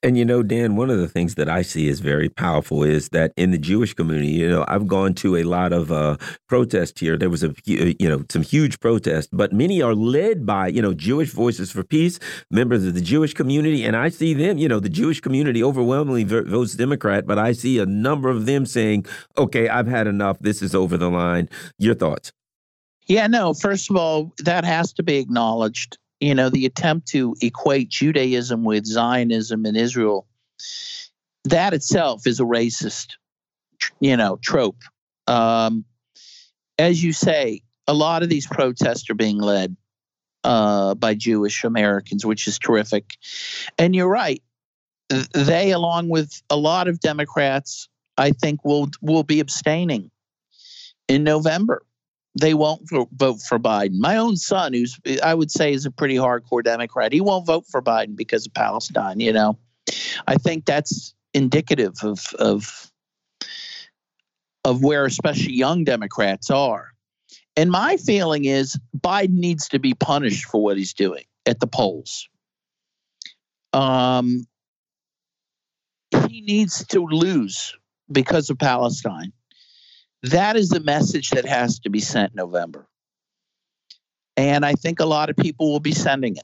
And 0.04 0.18
you 0.18 0.26
know, 0.26 0.44
Dan, 0.44 0.76
one 0.76 0.90
of 0.90 0.98
the 0.98 1.08
things 1.08 1.36
that 1.36 1.48
I 1.48 1.62
see 1.62 1.88
is 1.88 2.02
very 2.02 2.28
powerful 2.28 2.84
is 2.84 3.08
that 3.10 3.32
in 3.38 3.52
the 3.52 3.58
Jewish 3.58 3.94
community, 3.94 4.32
you 4.32 4.50
know, 4.50 4.66
I've 4.68 4.86
gone 4.86 5.14
to 5.16 5.38
a 5.38 5.44
lot 5.44 5.72
of 5.72 5.94
uh, 5.94 6.18
protests 6.50 7.00
here. 7.00 7.18
There 7.18 7.30
was 7.30 7.42
a, 7.42 7.56
you 7.64 8.10
know, 8.10 8.26
some 8.30 8.42
huge 8.42 8.82
protests, 8.82 9.30
but 9.32 9.54
many 9.54 9.82
are 9.82 9.96
led 9.96 10.46
by, 10.46 10.68
you 10.68 10.82
know, 10.82 10.94
Jewish 10.94 11.32
Voices 11.32 11.72
for 11.72 11.86
Peace, 11.86 12.20
members 12.52 12.86
of 12.86 12.96
the 12.96 13.02
Jewish 13.02 13.34
community. 13.34 13.86
And 13.86 13.96
I 13.96 14.10
see 14.10 14.34
them, 14.34 14.58
you 14.58 14.68
know, 14.68 14.82
the 14.82 14.90
Jewish 14.90 15.22
community 15.22 15.64
overwhelmingly 15.64 16.26
votes 16.26 16.74
Democrat, 16.74 17.26
but 17.26 17.40
I 17.40 17.54
see 17.54 17.80
a 17.80 17.86
number 17.86 18.30
of 18.30 18.46
them 18.46 18.66
saying, 18.66 19.06
okay, 19.38 19.70
I've 19.70 19.88
had 19.88 20.08
enough. 20.08 20.38
This 20.40 20.62
is 20.62 20.76
over 20.76 20.98
the 20.98 21.10
line. 21.10 21.48
Your 21.78 21.96
thoughts? 21.96 22.34
Yeah, 23.08 23.28
no, 23.28 23.54
first 23.54 23.90
of 23.90 23.96
all, 23.96 24.34
that 24.40 24.66
has 24.66 24.92
to 24.94 25.04
be 25.04 25.18
acknowledged 25.18 25.98
you 26.24 26.34
know, 26.34 26.48
the 26.48 26.66
attempt 26.66 27.10
to 27.10 27.36
equate 27.42 27.90
Judaism 27.90 28.64
with 28.64 28.86
Zionism 28.86 29.66
in 29.66 29.76
Israel, 29.76 30.26
that 31.44 31.74
itself 31.74 32.26
is 32.26 32.40
a 32.40 32.44
racist, 32.44 33.16
you 34.00 34.16
know, 34.16 34.40
trope. 34.42 34.78
Um, 35.28 35.84
as 36.80 37.04
you 37.04 37.12
say, 37.12 37.62
a 37.88 37.94
lot 37.94 38.24
of 38.24 38.30
these 38.30 38.48
protests 38.48 39.10
are 39.10 39.16
being 39.16 39.38
led 39.38 39.76
uh, 40.46 40.96
by 40.96 41.14
Jewish 41.14 41.66
Americans, 41.66 42.26
which 42.26 42.48
is 42.48 42.58
terrific. 42.58 43.18
And 43.78 43.94
you're 43.94 44.08
right; 44.08 44.42
they, 45.34 45.72
along 45.72 46.08
with 46.08 46.42
a 46.50 46.56
lot 46.56 46.88
of 46.88 47.02
Democrats, 47.02 47.90
I 48.18 48.32
think 48.32 48.64
will 48.64 48.90
will 49.02 49.24
be 49.24 49.42
abstaining 49.42 50.10
in 51.10 51.26
November 51.26 51.84
they 52.40 52.54
won't 52.54 52.90
vote 52.90 53.42
for 53.42 53.60
Biden. 53.60 54.00
My 54.00 54.18
own 54.18 54.38
son, 54.38 54.74
who's 54.74 55.00
I 55.22 55.34
would 55.34 55.52
say 55.52 55.74
is 55.74 55.86
a 55.86 55.92
pretty 55.92 56.16
hardcore 56.16 56.64
Democrat, 56.64 57.14
he 57.14 57.22
won't 57.22 57.46
vote 57.46 57.66
for 57.70 57.82
Biden 57.82 58.16
because 58.16 58.46
of 58.46 58.54
Palestine. 58.54 59.20
You 59.20 59.34
know, 59.34 59.58
I 60.28 60.36
think 60.36 60.66
that's 60.66 61.14
indicative 61.34 61.96
of 62.02 62.34
of 62.40 62.92
of 64.66 64.84
where 64.84 65.06
especially 65.06 65.54
young 65.54 65.84
Democrats 65.84 66.50
are. 66.50 66.90
And 67.56 67.70
my 67.70 67.98
feeling 67.98 68.46
is 68.46 68.80
Biden 68.98 69.38
needs 69.38 69.68
to 69.70 69.80
be 69.80 69.94
punished 69.94 70.46
for 70.46 70.64
what 70.64 70.78
he's 70.78 70.94
doing 70.94 71.26
at 71.46 71.60
the 71.60 71.68
polls. 71.68 72.28
Um, 73.74 74.48
he 76.30 76.42
needs 76.42 76.86
to 76.88 77.06
lose 77.06 77.76
because 78.12 78.50
of 78.50 78.58
Palestine. 78.58 79.34
That 80.24 80.56
is 80.56 80.70
the 80.70 80.80
message 80.80 81.32
that 81.32 81.46
has 81.46 81.80
to 81.80 81.90
be 81.90 82.00
sent 82.00 82.34
November. 82.34 82.88
And 84.38 84.66
I 84.66 84.74
think 84.74 85.00
a 85.00 85.06
lot 85.06 85.30
of 85.30 85.36
people 85.36 85.72
will 85.72 85.80
be 85.80 85.92
sending 85.92 86.38
it. 86.38 86.44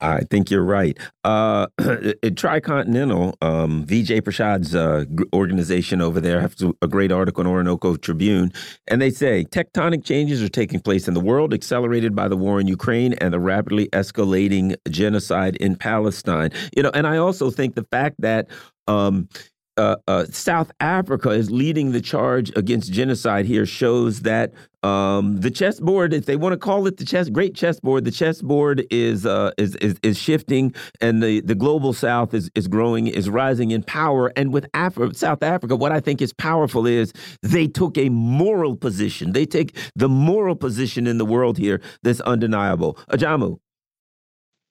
I 0.00 0.20
think 0.30 0.50
you're 0.50 0.64
right. 0.64 0.98
Uh, 1.24 1.68
Tricontinental, 1.80 3.34
um, 3.40 3.86
Vijay 3.86 4.20
Prashad's 4.20 4.74
uh, 4.74 5.04
organization 5.34 6.02
over 6.02 6.20
there, 6.20 6.40
has 6.40 6.54
a 6.82 6.88
great 6.88 7.10
article 7.10 7.40
in 7.40 7.46
Orinoco 7.46 7.96
Tribune, 7.96 8.52
and 8.88 9.00
they 9.00 9.08
say 9.08 9.44
tectonic 9.44 10.04
changes 10.04 10.42
are 10.42 10.50
taking 10.50 10.80
place 10.80 11.08
in 11.08 11.14
the 11.14 11.20
world, 11.20 11.54
accelerated 11.54 12.14
by 12.14 12.28
the 12.28 12.36
war 12.36 12.60
in 12.60 12.68
Ukraine 12.68 13.14
and 13.14 13.32
the 13.32 13.40
rapidly 13.40 13.88
escalating 13.88 14.76
genocide 14.90 15.56
in 15.56 15.76
Palestine. 15.76 16.50
You 16.76 16.82
know, 16.82 16.90
and 16.92 17.06
I 17.06 17.16
also 17.16 17.50
think 17.50 17.74
the 17.74 17.86
fact 17.90 18.16
that 18.20 18.48
um, 18.88 19.28
uh, 19.76 19.96
uh, 20.08 20.24
South 20.26 20.70
Africa 20.80 21.30
is 21.30 21.50
leading 21.50 21.92
the 21.92 22.00
charge 22.00 22.50
against 22.56 22.92
genocide 22.92 23.46
here 23.46 23.66
shows 23.66 24.20
that 24.20 24.52
um, 24.82 25.40
the 25.40 25.50
chessboard, 25.50 26.14
if 26.14 26.26
they 26.26 26.36
want 26.36 26.52
to 26.52 26.58
call 26.58 26.86
it 26.86 26.96
the 26.96 27.04
chess, 27.04 27.28
great 27.28 27.54
chessboard, 27.54 28.04
the 28.04 28.10
chessboard 28.10 28.86
is, 28.90 29.26
uh, 29.26 29.50
is 29.58 29.74
is 29.76 29.96
is 30.02 30.16
shifting, 30.16 30.74
and 31.00 31.22
the 31.22 31.40
the 31.40 31.54
global 31.54 31.92
South 31.92 32.34
is 32.34 32.50
is 32.54 32.68
growing, 32.68 33.08
is 33.08 33.28
rising 33.28 33.72
in 33.72 33.82
power. 33.82 34.32
And 34.36 34.52
with 34.52 34.70
Afri 34.72 35.14
South 35.16 35.42
Africa, 35.42 35.76
what 35.76 35.92
I 35.92 36.00
think 36.00 36.22
is 36.22 36.32
powerful 36.32 36.86
is 36.86 37.12
they 37.42 37.66
took 37.66 37.98
a 37.98 38.08
moral 38.10 38.76
position. 38.76 39.32
They 39.32 39.44
take 39.44 39.76
the 39.96 40.08
moral 40.08 40.54
position 40.54 41.06
in 41.06 41.18
the 41.18 41.26
world 41.26 41.58
here 41.58 41.80
that's 42.02 42.20
undeniable. 42.20 42.94
Ajamu. 43.10 43.58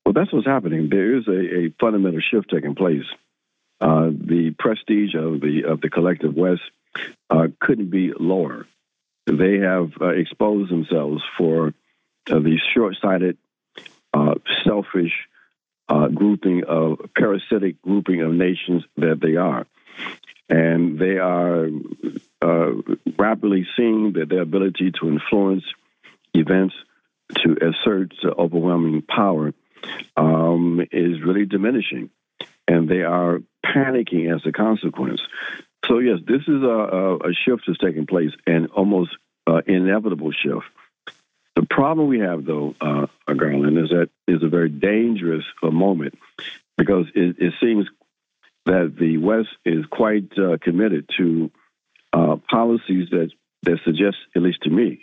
Well, 0.05 0.13
that's 0.13 0.31
what's 0.31 0.45
happening. 0.45 0.89
There 0.89 1.17
is 1.17 1.27
a, 1.27 1.65
a 1.65 1.73
fundamental 1.79 2.21
shift 2.21 2.51
taking 2.51 2.75
place 2.75 3.05
uh, 3.81 4.09
the 4.09 4.55
prestige 4.57 5.15
of 5.15 5.41
the 5.41 5.63
of 5.67 5.81
the 5.81 5.89
collective 5.89 6.33
West 6.33 6.61
uh, 7.29 7.47
couldn't 7.59 7.89
be 7.89 8.13
lower. 8.17 8.65
They 9.25 9.57
have 9.57 9.91
uh, 9.99 10.09
exposed 10.09 10.71
themselves 10.71 11.21
for 11.37 11.73
uh, 12.31 12.39
the 12.39 12.57
short-sighted, 12.73 13.37
uh, 14.13 14.35
selfish 14.63 15.13
grouping 16.13 16.63
of 16.63 16.99
parasitic 17.15 17.81
grouping 17.81 18.21
of 18.21 18.31
nations 18.31 18.83
that 18.97 19.19
they 19.21 19.35
are, 19.35 19.67
and 20.49 20.97
they 20.97 21.17
are 21.17 21.67
rapidly 23.17 23.67
seeing 23.75 24.13
that 24.13 24.29
their 24.29 24.41
ability 24.41 24.91
to 24.99 25.07
influence 25.07 25.63
events, 26.33 26.75
to 27.43 27.57
assert 27.61 28.13
overwhelming 28.23 29.01
power, 29.01 29.53
um, 30.15 30.81
is 30.91 31.21
really 31.21 31.45
diminishing 31.45 32.09
and 32.67 32.89
they 32.89 33.01
are 33.03 33.41
panicking 33.73 34.33
as 34.33 34.45
a 34.45 34.51
consequence. 34.51 35.21
So 35.87 35.99
yes, 35.99 36.19
this 36.25 36.41
is 36.41 36.63
a, 36.63 37.17
a 37.23 37.33
shift 37.33 37.63
that's 37.67 37.79
taking 37.79 38.05
place, 38.05 38.31
and 38.47 38.67
almost 38.67 39.11
uh, 39.47 39.61
inevitable 39.65 40.31
shift. 40.31 40.65
The 41.55 41.65
problem 41.69 42.07
we 42.07 42.19
have, 42.19 42.45
though, 42.45 42.75
uh, 42.81 43.07
Garland, 43.27 43.77
is 43.77 43.89
that 43.89 44.09
is 44.27 44.43
a 44.43 44.49
very 44.49 44.69
dangerous 44.69 45.45
uh, 45.63 45.69
moment 45.69 46.17
because 46.77 47.05
it, 47.15 47.37
it, 47.39 47.53
seems 47.61 47.87
that 48.65 48.95
the 48.99 49.17
West 49.17 49.49
is 49.63 49.85
quite 49.85 50.37
uh, 50.37 50.57
committed 50.61 51.09
to 51.17 51.51
uh, 52.11 52.35
policies 52.49 53.09
that 53.11 53.31
that 53.63 53.79
suggest, 53.85 54.17
at 54.35 54.41
least 54.41 54.63
to 54.63 54.69
me, 54.69 54.99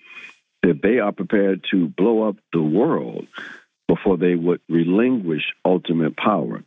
that 0.63 0.83
they 0.83 0.99
are 0.99 1.13
prepared 1.13 1.65
to 1.71 1.89
blow 1.89 2.29
up 2.29 2.37
the 2.53 2.63
world 2.63 3.27
before 3.89 4.17
they 4.17 4.35
would 4.35 4.61
relinquish 4.69 5.55
ultimate 5.65 6.17
power. 6.17 6.63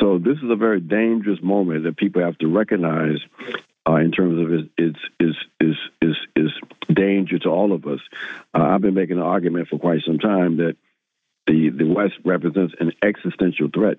So 0.00 0.18
this 0.18 0.38
is 0.38 0.50
a 0.50 0.56
very 0.56 0.80
dangerous 0.80 1.40
moment 1.42 1.84
that 1.84 1.96
people 1.96 2.22
have 2.22 2.38
to 2.38 2.48
recognize 2.48 3.18
uh, 3.88 3.96
in 3.96 4.12
terms 4.12 4.38
of 4.38 4.52
its, 4.52 4.98
its, 5.18 5.38
its, 5.60 5.78
its, 6.00 6.18
its 6.36 6.54
danger 6.92 7.38
to 7.38 7.48
all 7.48 7.72
of 7.72 7.86
us. 7.86 8.00
Uh, 8.54 8.62
I've 8.62 8.82
been 8.82 8.94
making 8.94 9.16
an 9.16 9.22
argument 9.22 9.68
for 9.68 9.78
quite 9.78 10.02
some 10.06 10.18
time 10.18 10.58
that 10.58 10.76
the, 11.46 11.70
the 11.70 11.84
West 11.84 12.14
represents 12.24 12.74
an 12.78 12.92
existential 13.02 13.68
threat 13.72 13.98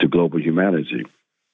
to 0.00 0.08
global 0.08 0.40
humanity. 0.40 1.04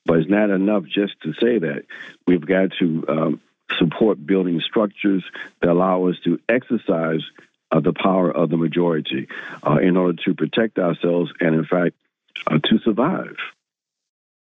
But 0.05 0.19
it's 0.19 0.31
not 0.31 0.51
enough 0.51 0.85
just 0.85 1.21
to 1.23 1.33
say 1.35 1.59
that. 1.59 1.85
We've 2.27 2.45
got 2.45 2.71
to 2.79 3.05
um, 3.09 3.41
support 3.79 4.25
building 4.25 4.61
structures 4.61 5.25
that 5.61 5.71
allow 5.71 6.07
us 6.07 6.17
to 6.25 6.39
exercise 6.49 7.23
uh, 7.71 7.81
the 7.81 7.93
power 7.93 8.31
of 8.31 8.51
the 8.51 8.57
majority 8.57 9.29
uh, 9.67 9.77
in 9.77 9.97
order 9.97 10.21
to 10.25 10.35
protect 10.35 10.79
ourselves 10.79 11.33
and, 11.41 11.55
in 11.55 11.65
fact, 11.65 11.95
uh, 12.47 12.59
to 12.65 12.79
survive. 12.85 13.37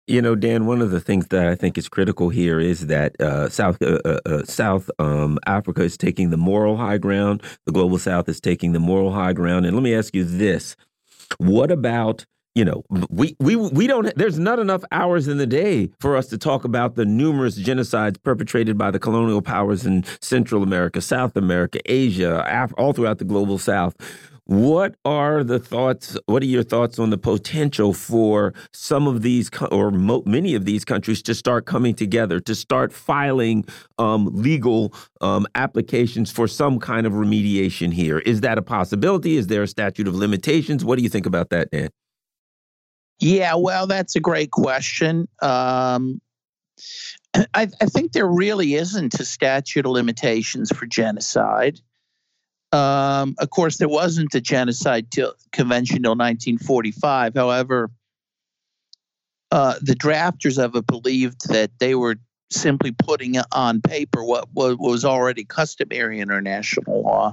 You 0.08 0.22
know, 0.22 0.36
Dan. 0.36 0.68
One 0.68 0.82
of 0.82 0.92
the 0.92 1.00
things 1.00 1.28
that 1.30 1.48
I 1.48 1.56
think 1.56 1.80
is 1.80 1.90
critical 1.90 2.30
here 2.30 2.60
is 2.60 2.88
that 2.88 3.20
uh, 3.20 3.50
South 3.50 3.82
uh, 3.82 4.00
uh, 4.06 4.20
uh, 4.26 4.44
South 4.44 4.90
um, 5.00 5.40
Africa 5.48 5.82
is 5.82 5.98
taking 5.98 6.30
the 6.30 6.38
moral 6.38 6.78
high 6.78 7.00
ground. 7.00 7.42
The 7.66 7.72
global 7.72 7.98
South 7.98 8.30
is 8.30 8.40
taking 8.40 8.74
the 8.74 8.80
moral 8.80 9.12
high 9.12 9.34
ground. 9.34 9.66
And 9.66 9.76
let 9.76 9.82
me 9.82 9.96
ask 9.96 10.14
you 10.14 10.24
this: 10.24 10.76
What 11.40 11.72
about 11.72 12.24
you 12.54 12.64
know 12.64 12.84
we 13.10 13.36
we 13.40 13.56
we 13.56 13.88
don't 13.88 14.16
there's 14.16 14.38
not 14.38 14.60
enough 14.60 14.84
hours 14.92 15.28
in 15.28 15.40
the 15.40 15.48
day 15.48 15.90
for 16.00 16.16
us 16.16 16.28
to 16.28 16.38
talk 16.38 16.66
about 16.66 16.94
the 16.94 17.06
numerous 17.06 17.60
genocides 17.60 18.22
perpetrated 18.22 18.78
by 18.78 18.92
the 18.92 19.00
colonial 19.00 19.42
powers 19.42 19.88
in 19.88 20.04
Central 20.22 20.62
America, 20.62 21.02
South 21.02 21.36
America, 21.36 21.80
Asia, 21.86 22.70
all 22.78 22.94
throughout 22.94 23.18
the 23.18 23.26
global 23.26 23.58
South. 23.58 23.96
What 24.46 24.96
are 25.04 25.44
the 25.44 25.58
thoughts? 25.58 26.18
What 26.28 26.44
are 26.44 26.48
your 26.48 26.62
thoughts 26.62 27.00
on 27.00 27.10
the 27.10 27.18
potential 27.18 27.94
for 27.94 28.54
some 28.74 29.08
of 29.08 29.24
these 29.24 29.50
or 29.72 29.90
many 29.92 30.54
of 30.54 30.66
these 30.66 30.86
countries 30.86 31.24
to 31.24 31.34
start 31.34 31.66
coming 31.66 31.96
together, 31.96 32.40
to 32.42 32.54
start 32.54 32.94
filing 32.94 33.66
um, 33.98 34.30
legal 34.32 34.94
um, 35.22 35.48
applications 35.56 36.32
for 36.32 36.48
some 36.48 36.80
kind 36.80 37.08
of 37.08 37.14
remediation 37.14 37.92
here? 37.92 38.20
Is 38.20 38.42
that 38.42 38.60
a 38.60 38.62
possibility? 38.62 39.36
Is 39.36 39.48
there 39.48 39.64
a 39.64 39.68
statute 39.68 40.08
of 40.08 40.14
limitations? 40.14 40.86
What 40.86 40.98
do 40.98 41.04
you 41.04 41.10
think 41.10 41.26
about 41.26 41.50
that, 41.50 41.72
Dan? 41.72 41.90
Yeah, 43.20 43.56
well, 43.56 43.88
that's 43.88 44.16
a 44.16 44.20
great 44.20 44.52
question. 44.52 45.28
Um, 45.42 46.22
I, 47.34 47.68
I 47.82 47.86
think 47.88 48.12
there 48.12 48.28
really 48.28 48.76
isn't 48.76 49.20
a 49.20 49.26
statute 49.26 49.88
of 49.88 49.92
limitations 49.92 50.72
for 50.72 50.86
genocide. 50.86 51.80
Um, 52.76 53.36
of 53.40 53.50
course, 53.52 53.78
there 53.78 53.88
wasn't 53.88 54.36
a 54.36 54.42
genocide 54.42 55.08
convention 55.54 55.98
until 55.98 56.12
1945. 56.12 57.34
However, 57.34 57.90
uh, 59.50 59.76
the 59.82 59.96
drafters 59.96 60.62
of 60.62 60.76
it 60.76 60.86
believed 60.86 61.48
that 61.48 61.72
they 61.80 61.96
were 61.96 62.18
simply 62.52 62.92
putting 62.92 63.38
on 63.54 63.82
paper 63.82 64.26
what, 64.26 64.50
what 64.52 64.78
was 64.78 65.06
already 65.06 65.46
customary 65.46 66.20
international 66.20 67.02
law. 67.02 67.32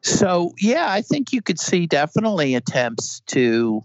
So, 0.00 0.54
yeah, 0.58 0.90
I 0.90 1.02
think 1.02 1.32
you 1.32 1.42
could 1.42 1.60
see 1.60 1.86
definitely 1.86 2.54
attempts 2.54 3.20
to 3.26 3.82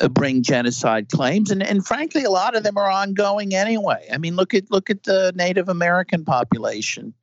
uh, 0.00 0.08
bring 0.08 0.42
genocide 0.42 1.08
claims, 1.08 1.50
and 1.50 1.62
and 1.62 1.86
frankly, 1.86 2.24
a 2.24 2.30
lot 2.30 2.56
of 2.56 2.64
them 2.64 2.76
are 2.76 2.90
ongoing 2.90 3.54
anyway. 3.54 4.08
I 4.12 4.18
mean, 4.18 4.36
look 4.36 4.52
at 4.52 4.70
look 4.70 4.90
at 4.90 5.04
the 5.04 5.32
Native 5.34 5.68
American 5.68 6.24
population; 6.24 7.14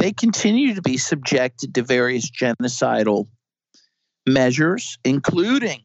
they 0.00 0.12
continue 0.12 0.74
to 0.74 0.80
be 0.80 0.96
subjected 0.96 1.74
to 1.74 1.82
various 1.82 2.30
genocidal 2.30 3.28
measures, 4.26 4.98
including 5.04 5.82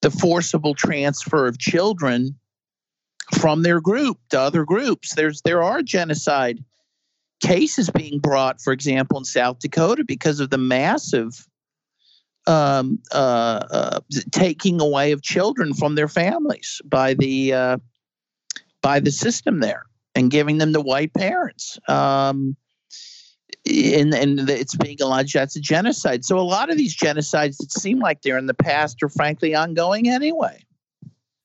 the 0.00 0.12
forcible 0.12 0.74
transfer 0.74 1.48
of 1.48 1.58
children 1.58 2.38
from 3.34 3.62
their 3.62 3.80
group 3.80 4.20
to 4.30 4.38
other 4.38 4.64
groups. 4.64 5.16
There's 5.16 5.42
there 5.42 5.64
are 5.64 5.82
genocide 5.82 6.62
cases 7.40 7.90
being 7.90 8.20
brought, 8.20 8.60
for 8.60 8.72
example, 8.72 9.18
in 9.18 9.24
South 9.24 9.58
Dakota 9.58 10.04
because 10.04 10.38
of 10.38 10.50
the 10.50 10.58
massive 10.58 11.48
um, 12.46 13.00
uh, 13.12 13.60
uh, 13.68 14.00
taking 14.30 14.80
away 14.80 15.10
of 15.10 15.20
children 15.22 15.74
from 15.74 15.96
their 15.96 16.06
families 16.06 16.80
by 16.84 17.14
the 17.14 17.52
uh, 17.52 17.78
by 18.82 19.00
the 19.00 19.10
system 19.10 19.58
there 19.58 19.86
and 20.14 20.30
giving 20.30 20.58
them 20.58 20.72
to 20.72 20.80
white 20.80 21.12
parents. 21.12 21.80
Um, 21.88 22.56
and, 23.66 24.14
and 24.14 24.50
it's 24.50 24.74
being 24.76 25.00
alleged 25.00 25.34
that's 25.34 25.56
a 25.56 25.60
genocide. 25.60 26.24
So 26.24 26.38
a 26.38 26.40
lot 26.40 26.70
of 26.70 26.76
these 26.76 26.96
genocides 26.96 27.56
that 27.58 27.72
seem 27.72 27.98
like 27.98 28.22
they're 28.22 28.38
in 28.38 28.46
the 28.46 28.54
past 28.54 29.02
are 29.02 29.08
frankly 29.08 29.54
ongoing 29.54 30.08
anyway. 30.08 30.64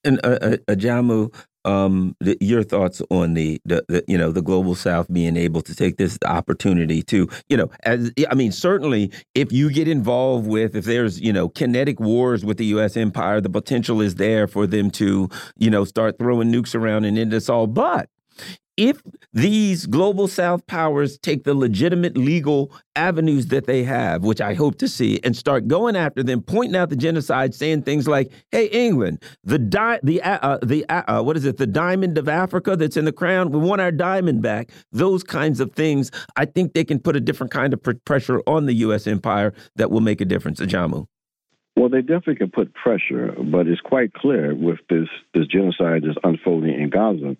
And 0.04 0.20
uh, 0.24 0.38
uh, 0.42 0.58
Ajamu, 0.68 1.34
um, 1.66 2.16
the, 2.20 2.38
your 2.42 2.64
thoughts 2.64 3.02
on 3.10 3.34
the, 3.34 3.62
the, 3.66 3.86
the, 3.88 4.04
you 4.08 4.18
know 4.18 4.32
the 4.32 4.42
global 4.42 4.74
south 4.76 5.12
being 5.14 5.38
able 5.38 5.62
to 5.62 5.76
take 5.76 5.98
this 5.98 6.18
opportunity 6.26 7.04
to 7.04 7.30
you 7.50 7.58
know 7.58 7.70
as 7.84 8.12
i 8.30 8.34
mean 8.34 8.52
certainly 8.52 9.12
if 9.36 9.52
you 9.52 9.72
get 9.72 9.88
involved 9.88 10.48
with 10.48 10.76
if 10.76 10.86
there's 10.86 11.22
you 11.22 11.32
know 11.32 11.50
kinetic 11.50 12.00
wars 12.00 12.44
with 12.44 12.58
the 12.58 12.66
u.s 12.66 12.98
empire 12.98 13.40
the 13.40 13.50
potential 13.50 14.02
is 14.02 14.16
there 14.16 14.48
for 14.48 14.66
them 14.66 14.90
to 14.90 15.30
you 15.58 15.70
know 15.70 15.86
start 15.86 16.18
throwing 16.18 16.52
nukes 16.52 16.74
around 16.74 17.06
and 17.06 17.18
end 17.18 17.34
us 17.34 17.48
all 17.48 17.68
but 17.68 18.10
if 18.82 19.00
these 19.32 19.86
global 19.86 20.28
south 20.28 20.66
powers 20.66 21.20
take 21.20 21.44
the 21.44 21.54
legitimate 21.54 22.18
legal 22.18 22.72
avenues 22.96 23.48
that 23.48 23.68
they 23.68 23.84
have 23.84 24.24
which 24.24 24.42
i 24.42 24.54
hope 24.56 24.76
to 24.78 24.88
see 24.88 25.20
and 25.24 25.38
start 25.38 25.68
going 25.68 25.96
after 25.96 26.24
them 26.24 26.42
pointing 26.42 26.76
out 26.76 26.90
the 26.90 26.96
genocide 26.96 27.54
saying 27.54 27.84
things 27.84 28.08
like 28.08 28.32
hey 28.52 28.66
england 28.66 29.22
the 29.44 29.60
di 29.60 30.00
the 30.02 30.22
uh, 30.24 30.40
uh 30.42 30.58
the 30.64 30.84
uh, 30.90 31.04
uh, 31.08 31.22
what 31.22 31.38
is 31.38 31.46
it 31.46 31.58
the 31.58 31.68
diamond 31.68 32.18
of 32.18 32.28
africa 32.28 32.76
that's 32.76 32.98
in 32.98 33.06
the 33.06 33.12
crown 33.12 33.52
we 33.52 33.60
want 33.60 33.80
our 33.80 33.92
diamond 33.92 34.42
back. 34.42 34.72
Those 34.92 35.24
kinds 35.24 35.60
of 35.60 35.74
things 35.74 36.10
i 36.36 36.46
think 36.46 36.74
they 36.74 36.84
can 36.84 37.00
put 37.00 37.16
a 37.16 37.20
different 37.20 37.52
kind 37.52 37.74
of 37.74 37.82
pressure 38.06 38.42
on 38.48 38.66
the 38.66 38.74
us 38.74 39.06
empire 39.06 39.54
that 39.76 39.92
will 39.92 40.02
make 40.02 40.22
a 40.22 40.26
difference. 40.26 40.60
Ajamu. 40.60 41.06
Well, 41.76 41.90
they 41.90 42.02
definitely 42.02 42.36
can 42.36 42.52
put 42.52 42.74
pressure, 42.74 43.34
but 43.38 43.68
it's 43.68 43.82
quite 43.82 44.14
clear 44.14 44.54
with 44.54 44.80
this 44.90 45.08
this 45.34 45.48
genocide 45.48 46.04
that's 46.06 46.18
unfolding 46.24 46.74
in 46.74 46.90
Gaza 46.90 47.38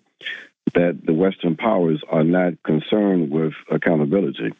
that 0.74 1.00
the 1.04 1.12
Western 1.12 1.56
powers 1.56 2.02
are 2.10 2.24
not 2.24 2.54
concerned 2.64 3.30
with 3.30 3.52
accountability, 3.70 4.52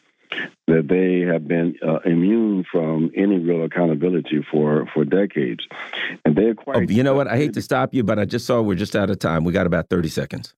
that 0.67 0.87
they 0.87 1.21
have 1.21 1.47
been 1.47 1.75
uh, 1.85 1.99
immune 2.05 2.65
from 2.71 3.11
any 3.15 3.39
real 3.39 3.63
accountability 3.63 4.45
for, 4.51 4.87
for 4.93 5.05
decades. 5.05 5.65
And 6.25 6.35
they're 6.35 6.55
quite. 6.55 6.77
Oh, 6.77 6.81
you 6.81 7.03
know 7.03 7.15
what? 7.15 7.27
I 7.27 7.37
hate 7.37 7.53
to 7.53 7.61
stop 7.61 7.93
you, 7.93 8.03
but 8.03 8.19
I 8.19 8.25
just 8.25 8.45
saw 8.45 8.61
we're 8.61 8.75
just 8.75 8.95
out 8.95 9.09
of 9.09 9.19
time. 9.19 9.43
We 9.43 9.53
got 9.53 9.67
about 9.67 9.89
30 9.89 10.09
seconds. 10.09 10.53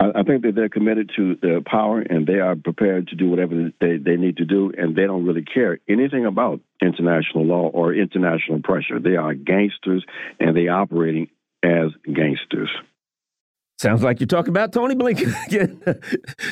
I, 0.00 0.22
think 0.22 0.42
that 0.42 0.54
they're 0.54 0.68
committed 0.68 1.10
to 1.16 1.34
their 1.42 1.60
power 1.60 2.00
and 2.00 2.24
they 2.24 2.38
are 2.38 2.54
prepared 2.54 3.08
to 3.08 3.16
do 3.16 3.28
whatever 3.28 3.72
they, 3.80 3.96
they 3.96 4.16
need 4.16 4.36
to 4.36 4.44
do, 4.44 4.72
and 4.78 4.94
they 4.94 5.06
don't 5.06 5.26
really 5.26 5.42
care 5.42 5.80
anything 5.88 6.24
about 6.24 6.60
international 6.80 7.44
law 7.44 7.68
or 7.68 7.92
international 7.92 8.60
pressure. 8.62 9.00
They 9.00 9.16
are 9.16 9.34
gangsters 9.34 10.04
and 10.38 10.56
they 10.56 10.68
are 10.68 10.82
operating 10.82 11.28
as 11.64 11.90
gangsters. 12.04 12.70
Sounds 13.78 14.02
like 14.02 14.18
you're 14.18 14.26
talking 14.26 14.50
about 14.50 14.72
Tony 14.72 14.96
Blinken 14.96 15.46
again. 15.46 15.80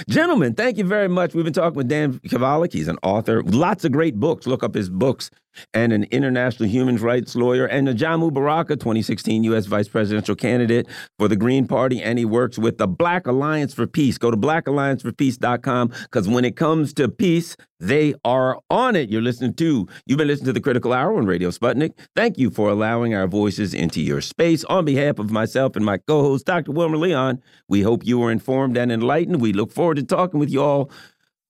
Gentlemen, 0.09 0.55
thank 0.55 0.78
you 0.78 0.85
very 0.85 1.09
much. 1.09 1.35
We've 1.35 1.44
been 1.44 1.53
talking 1.53 1.77
with 1.77 1.89
Dan 1.89 2.20
Kovalik. 2.20 2.73
He's 2.73 2.86
an 2.86 2.98
author, 3.03 3.43
lots 3.43 3.85
of 3.85 3.90
great 3.90 4.20
books. 4.20 4.47
Look 4.47 4.62
up 4.62 4.74
his 4.74 4.89
books 4.89 5.31
and 5.74 5.93
an 5.93 6.05
international 6.05 6.69
human 6.69 6.97
rights 6.97 7.35
lawyer, 7.35 7.66
and 7.66 7.89
Ajamu 7.89 8.33
Baraka, 8.33 8.77
2016 8.77 9.45
U.S. 9.45 9.66
vice 9.66 9.89
presidential 9.89 10.35
candidate 10.35 10.87
for 11.19 11.28
the 11.28 11.37
Green 11.37 11.66
Party, 11.66 12.03
and 12.03 12.19
he 12.19 12.24
works 12.24 12.59
with 12.59 12.78
the 12.78 12.87
Black 12.87 13.27
Alliance 13.27 13.74
for 13.74 13.87
Peace. 13.87 14.19
Go 14.19 14.31
to 14.31 14.37
blackallianceforpeace.com 14.37 15.93
because 16.03 16.28
when 16.28 16.45
it 16.45 16.57
comes 16.57 16.93
to 16.95 17.09
peace, 17.09 17.57
they 17.78 18.15
are 18.24 18.59
on 18.70 18.97
it. 18.97 19.11
You're 19.11 19.23
listening 19.23 19.55
to, 19.55 19.87
you've 20.07 20.19
been 20.19 20.28
listening 20.28 20.47
to 20.47 20.53
the 20.53 20.61
Critical 20.61 20.93
Hour 20.93 21.16
on 21.16 21.27
Radio 21.27 21.51
Sputnik. 21.51 21.93
Thank 22.15 22.39
you 22.39 22.51
for 22.51 22.70
allowing 22.70 23.15
our 23.15 23.27
voices 23.27 23.74
into 23.74 24.01
your 24.01 24.20
space. 24.20 24.65
On 24.65 24.85
behalf 24.85 25.19
of 25.19 25.31
myself 25.31 25.77
and 25.77 25.85
my 25.85 25.99
co 25.99 26.23
host, 26.23 26.47
Dr. 26.47 26.73
Wilmer 26.73 26.97
Leon, 26.97 27.43
we 27.69 27.83
hope 27.83 28.07
you 28.07 28.23
are 28.23 28.31
informed 28.31 28.77
and 28.77 28.91
enlightened. 28.91 29.41
We 29.41 29.53
look 29.53 29.73
forward 29.73 29.97
to 29.97 30.05
talking 30.05 30.41
with 30.41 30.51
you 30.51 30.62
all 30.62 30.91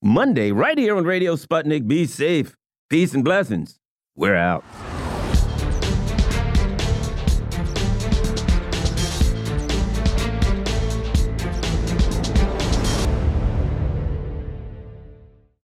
Monday 0.02 0.52
right 0.52 0.76
here 0.76 0.96
on 0.96 1.04
Radio 1.04 1.36
Sputnik. 1.36 1.86
Be 1.86 2.06
safe. 2.06 2.56
Peace 2.90 3.14
and 3.14 3.24
blessings. 3.24 3.78
We're 4.16 4.34
out. 4.34 4.64